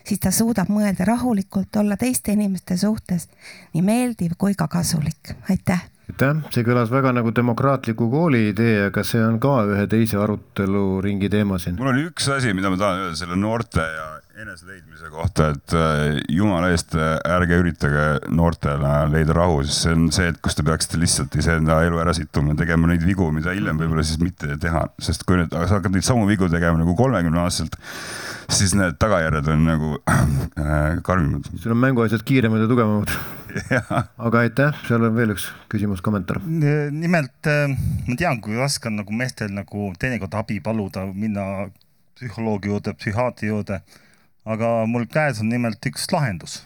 siis 0.06 0.22
ta 0.22 0.30
suudab 0.32 0.70
mõelda 0.70 1.08
rahulikult, 1.10 1.82
olla 1.82 1.98
teiste 1.98 2.38
inimeste 2.38 2.78
suhtes 2.78 3.26
nii 3.74 3.82
meeldiv 3.90 4.38
kui 4.38 4.54
ka 4.54 4.70
kasulik. 4.70 5.34
aitäh 5.50 5.91
aitäh, 6.10 6.42
see 6.54 6.66
kõlas 6.68 6.92
väga 6.92 7.14
nagu 7.16 7.34
demokraatliku 7.36 8.10
kooli 8.12 8.48
idee, 8.50 8.88
aga 8.90 9.04
see 9.08 9.22
on 9.24 9.40
ka 9.44 9.62
ühe 9.70 9.86
teise 9.92 10.18
aruteluringi 10.22 11.30
teema 11.30 11.60
siin. 11.62 11.78
mul 11.80 11.94
oli 11.94 12.08
üks 12.10 12.30
asi, 12.34 12.54
mida 12.58 12.72
ma 12.74 12.80
tahan 12.82 13.06
öelda 13.06 13.20
selle 13.20 13.40
noorte 13.40 13.86
ja 13.86 14.08
eneseleidmise 14.42 15.10
kohta, 15.14 15.52
et 15.56 15.76
äh, 15.78 16.20
jumala 16.32 16.72
eest 16.74 16.96
äh, 16.98 17.16
ärge 17.36 17.60
üritage 17.62 18.06
noortele 18.34 18.94
leida 19.12 19.36
rahu, 19.38 19.62
sest 19.66 19.86
see 19.86 19.96
on 19.96 20.08
see, 20.14 20.30
et 20.32 20.40
kus 20.44 20.58
te 20.58 20.66
peaksite 20.68 21.00
lihtsalt 21.02 21.36
iseenda 21.40 21.82
elu 21.88 22.02
ära 22.04 22.16
situma 22.18 22.56
ja 22.56 22.62
tegema 22.64 22.92
neid 22.92 23.06
vigu, 23.06 23.30
mida 23.36 23.56
hiljem 23.56 23.82
võib-olla 23.82 24.06
siis 24.08 24.22
mitte 24.22 24.58
teha, 24.62 24.86
sest 25.02 25.26
kui 25.28 25.40
nüüd 25.40 25.54
sa 25.54 25.78
hakkad 25.78 25.96
neid 25.96 26.08
samu 26.08 26.28
vigu 26.30 26.50
tegema 26.52 26.82
nagu 26.82 26.96
kolmekümne 27.00 27.44
aastaselt, 27.44 27.78
siis 28.52 28.76
need 28.78 28.98
tagajärjed 29.02 29.52
on 29.54 29.68
nagu 29.68 29.94
äh, 30.12 30.98
karmimad. 31.06 31.52
sul 31.56 31.76
on 31.76 31.84
mänguasjad 31.86 32.26
kiiremad 32.28 32.66
ja 32.66 32.72
tugevamad 32.72 33.14
aga 34.26 34.42
aitäh, 34.46 34.82
seal 34.88 35.06
on 35.06 35.16
veel 35.16 35.36
üks 35.36 35.50
küsimus, 35.72 36.02
kommentaar. 36.06 36.42
nimelt 36.46 37.52
äh, 37.52 37.68
ma 38.08 38.18
tean, 38.20 38.42
kui 38.44 38.58
raske 38.60 38.90
on 38.92 39.02
nagu 39.02 39.16
meestel 39.16 39.52
nagu 39.56 39.92
teinekord 40.00 40.36
abi 40.40 40.62
paluda, 40.64 41.06
minna 41.14 41.68
psühholoogi 42.22 42.70
juurde, 42.70 42.94
psühhiaatri 42.98 43.50
juurde. 43.50 43.82
Aga 44.46 44.72
mul 44.90 45.06
käes 45.12 45.42
on 45.42 45.50
nimelt 45.50 45.86
üks 45.86 46.08
lahendus. 46.14 46.66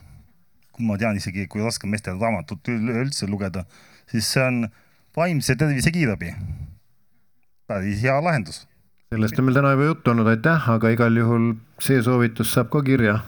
ma 0.80 0.98
tean 1.00 1.16
isegi, 1.16 1.48
kui 1.48 1.64
raske 1.64 1.88
on 1.88 1.94
meestel 1.94 2.20
raamatut 2.20 2.68
üleüldse 2.68 3.28
lugeda, 3.32 3.64
siis 4.12 4.28
see 4.28 4.44
on 4.44 4.66
vaimse 5.16 5.56
tervise 5.56 5.92
kiirabi. 5.92 6.34
päris 7.68 8.02
hea 8.02 8.18
lahendus. 8.22 8.68
sellest 9.14 9.40
on 9.40 9.46
meil 9.46 9.56
täna 9.56 9.72
juba 9.72 9.92
juttu 9.92 10.12
olnud, 10.12 10.28
aitäh, 10.28 10.70
aga 10.70 10.92
igal 10.92 11.18
juhul 11.18 11.54
see 11.80 12.02
soovitus 12.04 12.54
saab 12.54 12.70
ka 12.70 12.84
kirja 12.84 13.22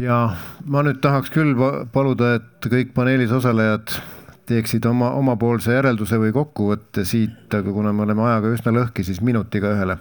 ja 0.00 0.20
ma 0.64 0.82
nüüd 0.84 1.00
tahaks 1.04 1.32
küll 1.32 1.54
paluda, 1.92 2.34
et 2.38 2.70
kõik 2.72 2.94
paneelis 2.96 3.32
osalejad 3.36 3.92
teeksid 4.50 4.86
oma, 4.88 5.12
omapoolse 5.18 5.74
järelduse 5.76 6.18
või 6.18 6.32
kokkuvõtte 6.34 7.04
siit, 7.06 7.46
aga 7.54 7.72
kuna 7.72 7.92
me 7.94 8.06
oleme 8.06 8.24
ajaga 8.26 8.54
üsna 8.56 8.74
lõhki, 8.74 9.04
siis 9.06 9.20
minutiga 9.22 9.74
ühele. 9.76 10.00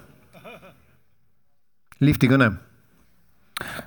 Lifti 1.99 2.29
kõne 2.31 2.53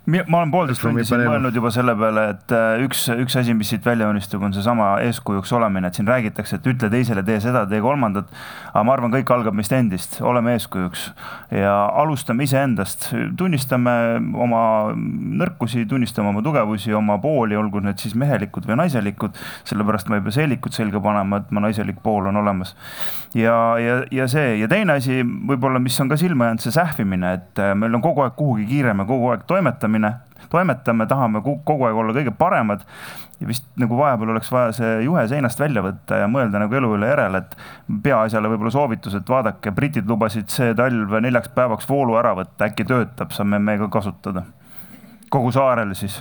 ma 0.07 0.39
olen 0.41 0.51
poolteist 0.53 0.83
tundi 0.83 1.05
siin 1.07 1.23
mõelnud 1.25 1.55
juba 1.57 1.71
selle 1.73 1.95
peale, 1.99 2.25
et 2.35 2.53
äh, 2.55 2.83
üks, 2.85 3.07
üks 3.15 3.37
asi, 3.39 3.55
mis 3.57 3.71
siit 3.73 3.85
välja 3.87 4.09
unistub, 4.11 4.43
on 4.45 4.53
seesama 4.55 4.97
eeskujuks 5.07 5.53
olemine, 5.57 5.89
et 5.89 5.99
siin 5.99 6.09
räägitakse, 6.11 6.59
et 6.59 6.69
ütle 6.69 6.91
teisele, 6.93 7.23
tee 7.27 7.39
seda, 7.41 7.65
tee 7.71 7.81
kolmandat. 7.85 8.29
aga 8.73 8.83
ma 8.89 8.95
arvan, 8.97 9.15
kõik 9.15 9.33
algab 9.33 9.57
meist 9.57 9.73
endist, 9.77 10.19
oleme 10.21 10.57
eeskujuks 10.57 11.07
ja 11.57 11.75
alustame 12.03 12.45
iseendast, 12.49 13.11
tunnistame 13.39 13.95
oma 14.35 14.63
nõrkusi, 14.93 15.87
tunnistame 15.89 16.33
oma 16.33 16.43
tugevusi, 16.45 16.93
oma 16.97 17.19
pooli, 17.23 17.57
olgu 17.57 17.81
need 17.85 18.03
siis 18.03 18.17
mehelikud 18.19 18.69
või 18.69 18.81
naiselikud. 18.83 19.39
sellepärast 19.69 20.11
ma 20.11 20.19
ei 20.19 20.27
pea 20.27 20.37
seelikut 20.41 20.77
selga 20.77 21.01
panema, 21.01 21.41
et 21.41 21.51
mu 21.51 21.63
naiselik 21.65 22.03
pool 22.03 22.29
on 22.29 22.37
olemas. 22.43 22.75
ja, 23.35 23.57
ja, 23.81 24.03
ja 24.11 24.29
see 24.29 24.59
ja 24.61 24.69
teine 24.69 24.99
asi 24.99 25.23
võib-olla, 25.23 25.81
mis 25.81 26.01
on 26.01 26.11
ka 26.11 26.21
silma 26.21 26.51
jäänud, 26.51 26.65
see 26.65 26.75
sähvimine, 26.75 27.33
et 27.39 27.63
äh, 27.63 27.75
meil 27.79 27.95
on 27.95 28.05
kogu 28.05 28.27
aeg 28.27 28.37
kuhugi 28.37 28.67
kiire, 28.69 28.93
me 28.95 29.07
kogu 29.09 29.31
aeg 29.33 29.47
toimetame 29.47 29.62
toimetamine, 29.63 30.13
toimetame, 30.51 31.07
tahame 31.07 31.43
kogu 31.43 31.87
aeg 31.87 31.97
olla 31.97 32.15
kõige 32.17 32.35
paremad. 32.39 32.83
ja 33.41 33.47
vist 33.47 33.65
nagu 33.77 33.97
vahepeal 33.99 34.31
oleks 34.31 34.53
vaja 34.53 34.73
see 34.77 34.91
juhe 35.03 35.23
seinast 35.29 35.59
välja 35.59 35.83
võtta 35.83 36.21
ja 36.21 36.29
mõelda 36.31 36.61
nagu 36.63 36.75
elu 36.79 36.93
üle 36.95 37.09
järele, 37.09 37.39
et 37.43 37.57
peaasjale 38.03 38.51
võib-olla 38.53 38.71
soovitus, 38.71 39.17
et 39.19 39.29
vaadake, 39.29 39.73
britid 39.75 40.07
lubasid 40.07 40.51
see 40.51 40.75
talv 40.79 41.17
neljaks 41.21 41.51
päevaks 41.57 41.89
voolu 41.89 42.15
ära 42.21 42.37
võtta, 42.39 42.69
äkki 42.69 42.87
töötab, 42.87 43.35
saame 43.35 43.59
me 43.59 43.79
ka 43.79 43.89
kasutada. 43.99 44.45
kogu 45.31 45.53
saarel 45.53 45.95
siis 45.95 46.21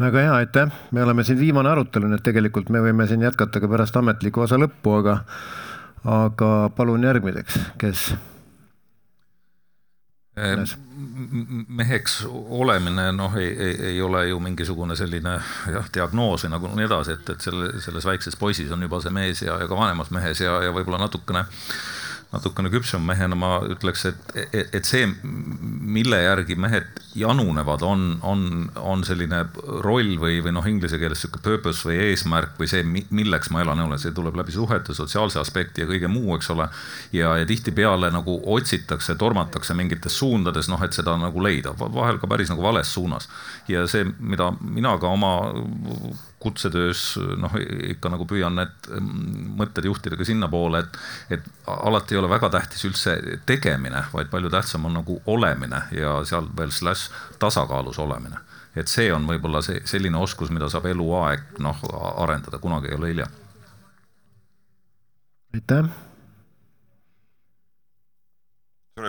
väga 0.00 0.20
hea, 0.20 0.34
aitäh, 0.34 0.72
me 0.92 1.02
oleme 1.02 1.24
siin 1.24 1.38
viimane 1.38 1.70
arutelu, 1.70 2.08
nii 2.08 2.20
et 2.20 2.28
tegelikult 2.28 2.68
me 2.68 2.84
võime 2.84 3.06
siin 3.08 3.22
jätkata 3.24 3.60
ka 3.60 3.68
pärast 3.68 3.96
ametliku 3.96 4.44
osa 4.44 4.60
lõppu, 4.60 4.98
aga 5.00 5.20
aga 6.04 6.70
palun 6.76 7.04
järgmiseks, 7.04 7.60
kes? 7.80 8.10
Meheks 10.36 12.18
olemine 12.28 13.06
noh, 13.16 13.36
ei, 13.40 13.48
ei, 13.48 13.76
ei 13.92 14.00
ole 14.02 14.26
ju 14.28 14.40
mingisugune 14.40 14.96
selline 14.96 15.38
jah, 15.72 15.86
diagnoos 15.94 16.44
või 16.44 16.52
nagu 16.52 16.72
nii 16.76 16.84
edasi, 16.84 17.16
et, 17.16 17.30
et 17.32 17.46
selle, 17.46 17.70
selles 17.80 18.04
väikses 18.04 18.36
poisis 18.36 18.72
on 18.72 18.84
juba 18.84 19.00
see 19.00 19.14
mees 19.16 19.40
ja, 19.46 19.56
ja 19.62 19.68
ka 19.68 19.78
vanemas 19.78 20.12
mehes 20.12 20.42
ja, 20.44 20.58
ja 20.66 20.74
võib-olla 20.76 21.00
natukene 21.06 21.46
natukene 22.36 22.70
küpsem 22.72 23.02
mehena 23.06 23.36
ma 23.38 23.56
ütleks, 23.66 24.06
et, 24.10 24.36
et, 24.46 24.74
et 24.76 24.86
see, 24.88 25.08
mille 25.24 26.20
järgi 26.22 26.56
mehed 26.60 26.88
janunevad, 27.16 27.82
on, 27.86 28.04
on, 28.28 28.42
on 28.76 29.04
selline 29.08 29.42
roll 29.84 30.16
või, 30.20 30.38
või 30.44 30.52
noh, 30.52 30.66
inglise 30.68 31.00
keeles 31.00 31.22
sihuke 31.24 31.40
purpose 31.44 31.88
või 31.88 31.96
eesmärk 32.10 32.58
või 32.60 32.68
see, 32.70 32.84
milleks 32.84 33.50
ma 33.54 33.64
elan, 33.64 33.82
see 34.00 34.12
tuleb 34.16 34.36
läbi 34.36 34.54
suhete, 34.54 34.94
sotsiaalse 34.96 35.40
aspekti 35.40 35.84
ja 35.84 35.88
kõige 35.88 36.10
muu, 36.12 36.36
eks 36.36 36.52
ole. 36.54 36.68
ja, 37.16 37.32
ja 37.40 37.48
tihtipeale 37.48 38.10
nagu 38.14 38.38
otsitakse, 38.56 39.16
tormatakse 39.18 39.74
mingites 39.78 40.18
suundades, 40.20 40.68
noh, 40.72 40.82
et 40.84 40.96
seda 40.96 41.16
nagu 41.20 41.42
leida, 41.42 41.72
vahel 41.80 42.20
ka 42.20 42.28
päris 42.30 42.52
nagu 42.52 42.64
vales 42.64 42.92
suunas. 42.92 43.28
ja 43.68 43.86
see, 43.88 44.04
mida 44.20 44.52
mina 44.60 44.98
ka 45.00 45.08
oma 45.16 45.34
kutsetöös 46.46 47.02
noh, 47.42 47.54
ikka 47.90 48.10
nagu 48.12 48.26
püüan 48.28 48.54
need 48.60 48.88
mm, 48.88 49.48
mõtted 49.58 49.88
juhtida 49.88 50.18
ka 50.18 50.26
sinnapoole, 50.28 50.84
et, 50.84 50.98
et 51.38 51.48
alati 51.66 52.14
ei 52.14 52.20
ole 52.20 52.30
väga 52.30 52.50
tähtis 52.54 52.86
üldse 52.86 53.16
tegemine, 53.48 54.04
vaid 54.12 54.30
palju 54.30 54.52
tähtsam 54.52 54.86
on 54.86 54.94
nagu 55.00 55.18
olemine 55.26 55.82
ja 55.96 56.20
seal 56.28 56.46
veel 56.58 56.70
slaš 56.74 57.08
tasakaalus 57.42 57.98
olemine. 58.02 58.38
et 58.76 58.88
see 58.92 59.08
on 59.12 59.24
võib-olla 59.26 59.62
see 59.64 59.80
selline 59.88 60.18
oskus, 60.20 60.50
mida 60.52 60.68
saab 60.68 60.86
eluaeg 60.90 61.56
noh 61.64 61.78
arendada, 62.22 62.58
kunagi 62.62 62.92
ei 62.92 62.98
ole 62.98 63.12
hilja. 63.14 63.28
aitäh. 65.54 65.88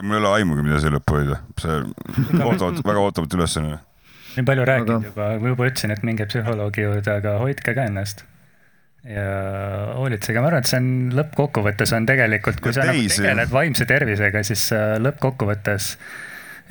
mul 0.02 0.16
ei 0.18 0.24
ole 0.24 0.34
aimugi, 0.40 0.64
mida 0.64 0.80
see 0.82 0.96
lõppu 0.96 1.20
hoida, 1.20 1.44
see 1.62 1.84
ootavad, 2.48 2.82
väga 2.86 3.06
ootamatu 3.10 3.40
ülesanne 3.42 3.78
nii 4.40 4.48
palju 4.48 4.66
rääkinud 4.70 4.96
aga... 4.98 5.12
juba, 5.12 5.28
ma 5.42 5.54
juba 5.54 5.70
ütlesin, 5.70 5.94
et 5.94 6.04
minge 6.08 6.28
psühholoogi 6.30 6.86
juurde, 6.86 7.20
aga 7.22 7.38
hoidke 7.42 7.76
ka 7.78 7.86
ennast. 7.90 8.24
ja 9.08 9.28
hoolitsege, 9.96 10.42
ma 10.44 10.50
arvan, 10.50 10.66
et 10.66 10.72
see 10.72 10.80
on 10.82 10.90
lõppkokkuvõttes 11.16 11.94
on 11.96 12.08
tegelikult, 12.10 12.60
kui 12.64 12.74
ja 12.74 12.80
sa 12.80 12.88
teisi. 12.90 13.22
nagu 13.22 13.22
tegeled 13.22 13.54
vaimse 13.54 13.88
tervisega, 13.88 14.42
siis 14.48 14.66
äh, 14.76 14.98
lõppkokkuvõttes 15.04 15.94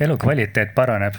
elukvaliteet 0.05 0.75
paraneb. 0.77 1.17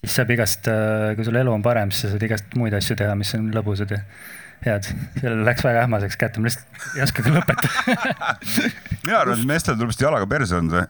siis 0.00 0.18
saab 0.18 0.34
igast, 0.36 0.68
äh, 0.68 1.14
kui 1.16 1.24
sul 1.28 1.40
elu 1.40 1.54
on 1.54 1.64
parem, 1.64 1.94
siis 1.94 2.08
sa 2.08 2.14
saad 2.14 2.28
igast 2.28 2.60
muid 2.60 2.76
asju 2.76 2.98
teha, 3.00 3.16
mis 3.16 3.32
on 3.38 3.48
lõbusad 3.56 3.96
ja 3.96 4.04
head, 4.64 4.88
sellel 5.20 5.44
läks 5.46 5.64
väga 5.64 5.86
ähmaseks 5.86 6.18
kätte, 6.20 6.40
ma 6.40 6.50
lihtsalt 6.50 6.96
ei 6.96 7.04
oska 7.06 7.24
ka 7.24 7.34
lõpetada 7.34 8.34
mina 9.04 9.20
arvan, 9.20 9.38
et 9.38 9.48
meestel 9.48 9.76
tuleb 9.78 9.90
vist 9.92 10.02
jalaga 10.02 10.28
perse 10.30 10.58
anda. 10.58 10.84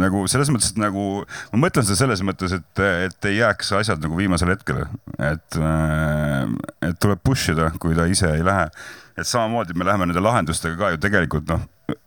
nagu 0.00 0.24
selles 0.30 0.50
mõttes, 0.52 0.72
et 0.72 0.80
nagu 0.82 1.04
ma 1.52 1.62
mõtlen 1.66 1.86
seda 1.86 1.98
selles 2.02 2.22
mõttes, 2.26 2.54
et, 2.56 2.82
et 3.08 3.30
ei 3.30 3.38
jääks 3.38 3.72
asjad 3.80 4.02
nagu 4.04 4.18
viimasele 4.18 4.56
hetkele, 4.56 4.86
et, 5.30 5.60
et 6.84 7.00
tuleb 7.02 7.22
push 7.24 7.54
ida, 7.54 7.70
kui 7.82 7.96
ta 7.98 8.06
ise 8.10 8.30
ei 8.34 8.44
lähe. 8.46 8.68
et 9.14 9.26
samamoodi 9.30 9.76
me 9.78 9.86
läheme 9.86 10.08
nende 10.10 10.22
lahendustega 10.22 10.76
ka 10.78 10.90
ju 10.94 10.98
tegelikult 11.02 11.46
noh, 11.50 11.62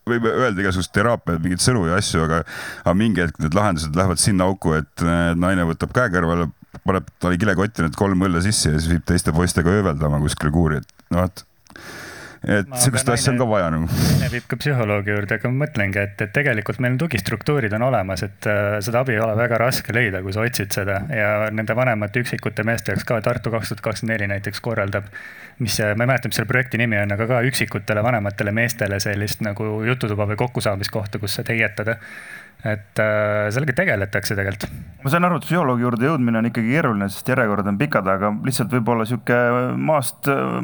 võime 0.07 0.32
öelda 0.32 0.64
igasugust 0.64 0.91
teraapiat, 0.95 1.40
mingeid 1.44 1.64
sõnu 1.64 1.86
ja 1.88 1.99
asju, 1.99 2.26
aga, 2.26 2.41
aga 2.84 2.95
mingi 2.98 3.24
hetk 3.24 3.40
need 3.44 3.56
lahendused 3.56 3.95
lähevad 3.95 4.19
sinna 4.22 4.48
auku, 4.49 4.76
et 4.80 5.06
naine 5.40 5.68
võtab 5.69 5.94
käe 5.95 6.11
kõrvale, 6.14 6.49
paneb 6.86 7.08
talle 7.20 7.40
kilekotti 7.41 7.86
need 7.86 7.98
kolm 7.99 8.28
õlle 8.28 8.41
sisse 8.45 8.74
ja 8.74 8.82
siis 8.82 8.91
viib 8.91 9.06
teiste 9.08 9.34
poistega 9.36 9.74
ööveldama 9.80 10.22
kuskile 10.24 10.54
kuuri, 10.54 10.82
et 10.84 11.16
noh, 11.16 11.28
et 11.28 11.45
et 12.45 12.70
sihukest 12.80 13.10
asja 13.12 13.32
on 13.34 13.40
ka 13.41 13.48
vaja 13.49 13.70
nagu. 13.74 13.88
naine 13.90 14.30
viib 14.32 14.45
ka 14.49 14.60
psühholoogi 14.60 15.12
juurde, 15.12 15.38
aga 15.40 15.49
ma 15.52 15.66
mõtlengi, 15.66 15.99
et, 16.04 16.22
et 16.22 16.34
tegelikult 16.34 16.80
meil 16.84 16.98
tugistruktuurid 17.02 17.74
on 17.78 17.88
olemas, 17.90 18.24
et 18.28 18.48
äh, 18.49 18.78
seda 18.86 19.02
abi 19.04 19.16
ei 19.16 19.22
ole 19.24 19.34
väga 19.40 19.60
raske 19.62 19.95
leida, 19.95 20.22
kui 20.26 20.36
sa 20.36 20.45
otsid 20.45 20.78
seda 20.78 20.99
ja 21.12 21.32
nende 21.52 21.76
vanemate 21.78 22.24
üksikute 22.24 22.66
meeste 22.68 22.94
jaoks 22.94 23.08
ka 23.08 23.20
Tartu 23.26 23.52
kaks 23.54 23.74
tuhat 23.74 23.84
kakskümmend 23.90 24.14
neli 24.14 24.30
näiteks 24.36 24.62
korraldab. 24.64 25.10
mis, 25.60 25.80
ma 25.82 26.06
ei 26.06 26.10
mäleta, 26.12 26.30
mis 26.30 26.38
selle 26.38 26.49
projekti 26.49 26.78
nimi 26.78 26.99
on, 27.02 27.12
aga 27.16 27.28
ka 27.28 27.41
üksikutele 27.49 28.04
vanematele 28.06 28.54
meestele 28.54 28.99
sellist 29.02 29.41
nagu 29.41 29.82
jututuba 29.88 30.28
või 30.30 30.38
kokkusaamiskohta, 30.38 31.20
kus 31.20 31.40
saad 31.40 31.49
heietada 31.49 31.98
et 32.66 33.00
äh, 33.00 33.48
sellega 33.54 33.76
tegeletakse 33.78 34.36
tegelikult. 34.38 34.74
ma 35.04 35.14
saan 35.14 35.28
aru, 35.28 35.38
et 35.38 35.46
psühholoogi 35.46 35.86
juurde 35.86 36.10
jõudmine 36.10 36.42
on 36.42 36.50
ikkagi 36.50 36.74
keeruline, 36.74 37.10
sest 37.14 37.30
järjekorrad 37.30 37.70
on 37.70 37.78
pikad, 37.78 38.10
aga 38.10 38.34
lihtsalt 38.48 38.74
võib-olla 38.74 39.06
sihuke 39.08 39.38
maast 39.78 40.30
äh, 40.34 40.58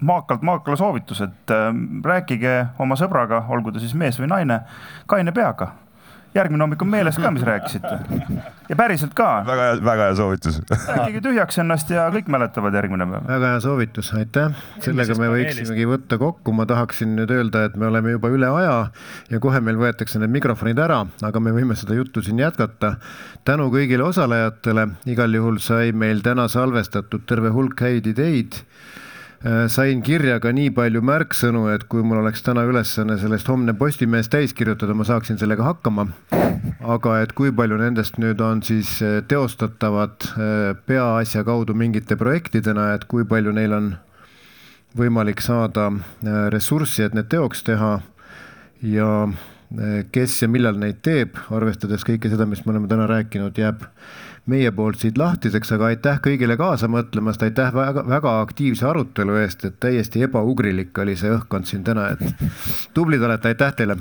maakalt 0.00 0.44
maakala 0.46 0.80
soovitus, 0.80 1.20
et 1.26 1.54
äh, 1.54 1.70
rääkige 2.04 2.56
oma 2.80 2.98
sõbraga, 3.00 3.44
olgu 3.52 3.74
ta 3.74 3.82
siis 3.82 3.96
mees 3.98 4.20
või 4.20 4.32
naine, 4.32 4.62
kaine 5.10 5.36
peaga 5.36 5.74
järgmine 6.34 6.64
hommik 6.64 6.82
on 6.82 6.90
meeles 6.90 7.18
ka, 7.20 7.30
mis 7.34 7.44
rääkisite. 7.50 7.98
ja 8.68 8.76
päriselt 8.76 9.14
ka. 9.14 9.28
väga 9.46 9.66
hea, 9.68 9.76
väga 9.84 10.08
hea 10.08 10.16
soovitus. 10.18 10.60
rääkige 10.70 11.22
tühjaks 11.28 11.60
ennast 11.62 11.90
ja 11.94 12.06
kõik 12.14 12.30
mäletavad 12.32 12.74
järgmine 12.74 13.06
päev. 13.10 13.28
väga 13.28 13.52
hea 13.54 13.60
soovitus, 13.64 14.10
aitäh. 14.18 14.56
sellega 14.84 15.18
me 15.20 15.30
võiksimegi 15.32 15.86
võtta 15.90 16.18
kokku, 16.18 16.56
ma 16.56 16.66
tahaksin 16.70 17.14
nüüd 17.18 17.30
öelda, 17.34 17.64
et 17.68 17.76
me 17.80 17.88
oleme 17.90 18.16
juba 18.16 18.32
üle 18.34 18.50
aja 18.50 18.78
ja 19.30 19.42
kohe 19.42 19.60
meil 19.64 19.78
võetakse 19.80 20.22
need 20.22 20.34
mikrofonid 20.34 20.80
ära, 20.82 21.04
aga 21.22 21.44
me 21.44 21.54
võime 21.54 21.78
seda 21.78 21.98
juttu 21.98 22.22
siin 22.22 22.42
jätkata. 22.42 22.96
tänu 23.44 23.70
kõigile 23.74 24.06
osalejatele, 24.08 24.88
igal 25.06 25.34
juhul 25.34 25.62
sai 25.62 25.92
meil 25.92 26.22
täna 26.24 26.48
salvestatud 26.48 27.26
terve 27.28 27.54
hulk 27.54 27.80
häid 27.80 28.10
ideid 28.10 28.64
sain 29.68 30.00
kirja 30.02 30.38
ka 30.40 30.52
nii 30.56 30.70
palju 30.72 31.02
märksõnu, 31.04 31.66
et 31.74 31.82
kui 31.92 32.04
mul 32.06 32.22
oleks 32.22 32.40
täna 32.46 32.62
ülesanne 32.64 33.18
sellest 33.20 33.48
homne 33.52 33.74
Postimehes 33.76 34.30
täis 34.32 34.54
kirjutada, 34.56 34.96
ma 34.96 35.04
saaksin 35.04 35.36
sellega 35.40 35.66
hakkama. 35.66 36.06
aga 36.80 37.18
et 37.22 37.32
kui 37.32 37.52
palju 37.52 37.76
nendest 37.80 38.18
nüüd 38.20 38.40
on 38.44 38.62
siis 38.62 39.02
äh, 39.02 39.22
teostatavad 39.28 40.24
äh, 40.32 40.76
peaasja 40.86 41.44
kaudu 41.44 41.74
mingite 41.74 42.16
projektidena, 42.16 42.92
et 42.94 43.04
kui 43.04 43.24
palju 43.24 43.52
neil 43.52 43.72
on 43.72 43.94
võimalik 44.96 45.40
saada 45.40 45.90
ressurssi, 46.52 47.02
et 47.02 47.14
need 47.14 47.28
teoks 47.28 47.64
teha 47.66 47.98
ja 48.82 49.08
kes 50.12 50.36
ja 50.42 50.48
millal 50.48 50.78
neid 50.78 51.00
teeb, 51.02 51.34
arvestades 51.50 52.04
kõike 52.06 52.30
seda, 52.30 52.46
mis 52.46 52.62
me 52.64 52.74
oleme 52.74 52.88
täna 52.88 53.08
rääkinud, 53.10 53.58
jääb 53.58 53.82
meie 54.46 54.72
poolt 54.76 55.00
siit 55.00 55.18
lahtiseks, 55.18 55.72
aga 55.76 55.90
aitäh 55.92 56.20
kõigile 56.24 56.56
kaasa 56.60 56.88
mõtlemast, 56.92 57.42
aitäh 57.46 57.72
väga, 57.74 58.04
väga 58.08 58.38
aktiivse 58.42 58.86
arutelu 58.90 59.38
eest, 59.40 59.64
et 59.64 59.80
täiesti 59.80 60.24
ebaugrilik 60.26 60.98
oli 61.04 61.16
see 61.16 61.32
õhkkond 61.32 61.70
siin 61.70 61.84
täna, 61.84 62.10
et 62.12 62.46
tublid 62.94 63.24
olete, 63.24 63.54
aitäh 63.54 63.76
teile 63.76 63.96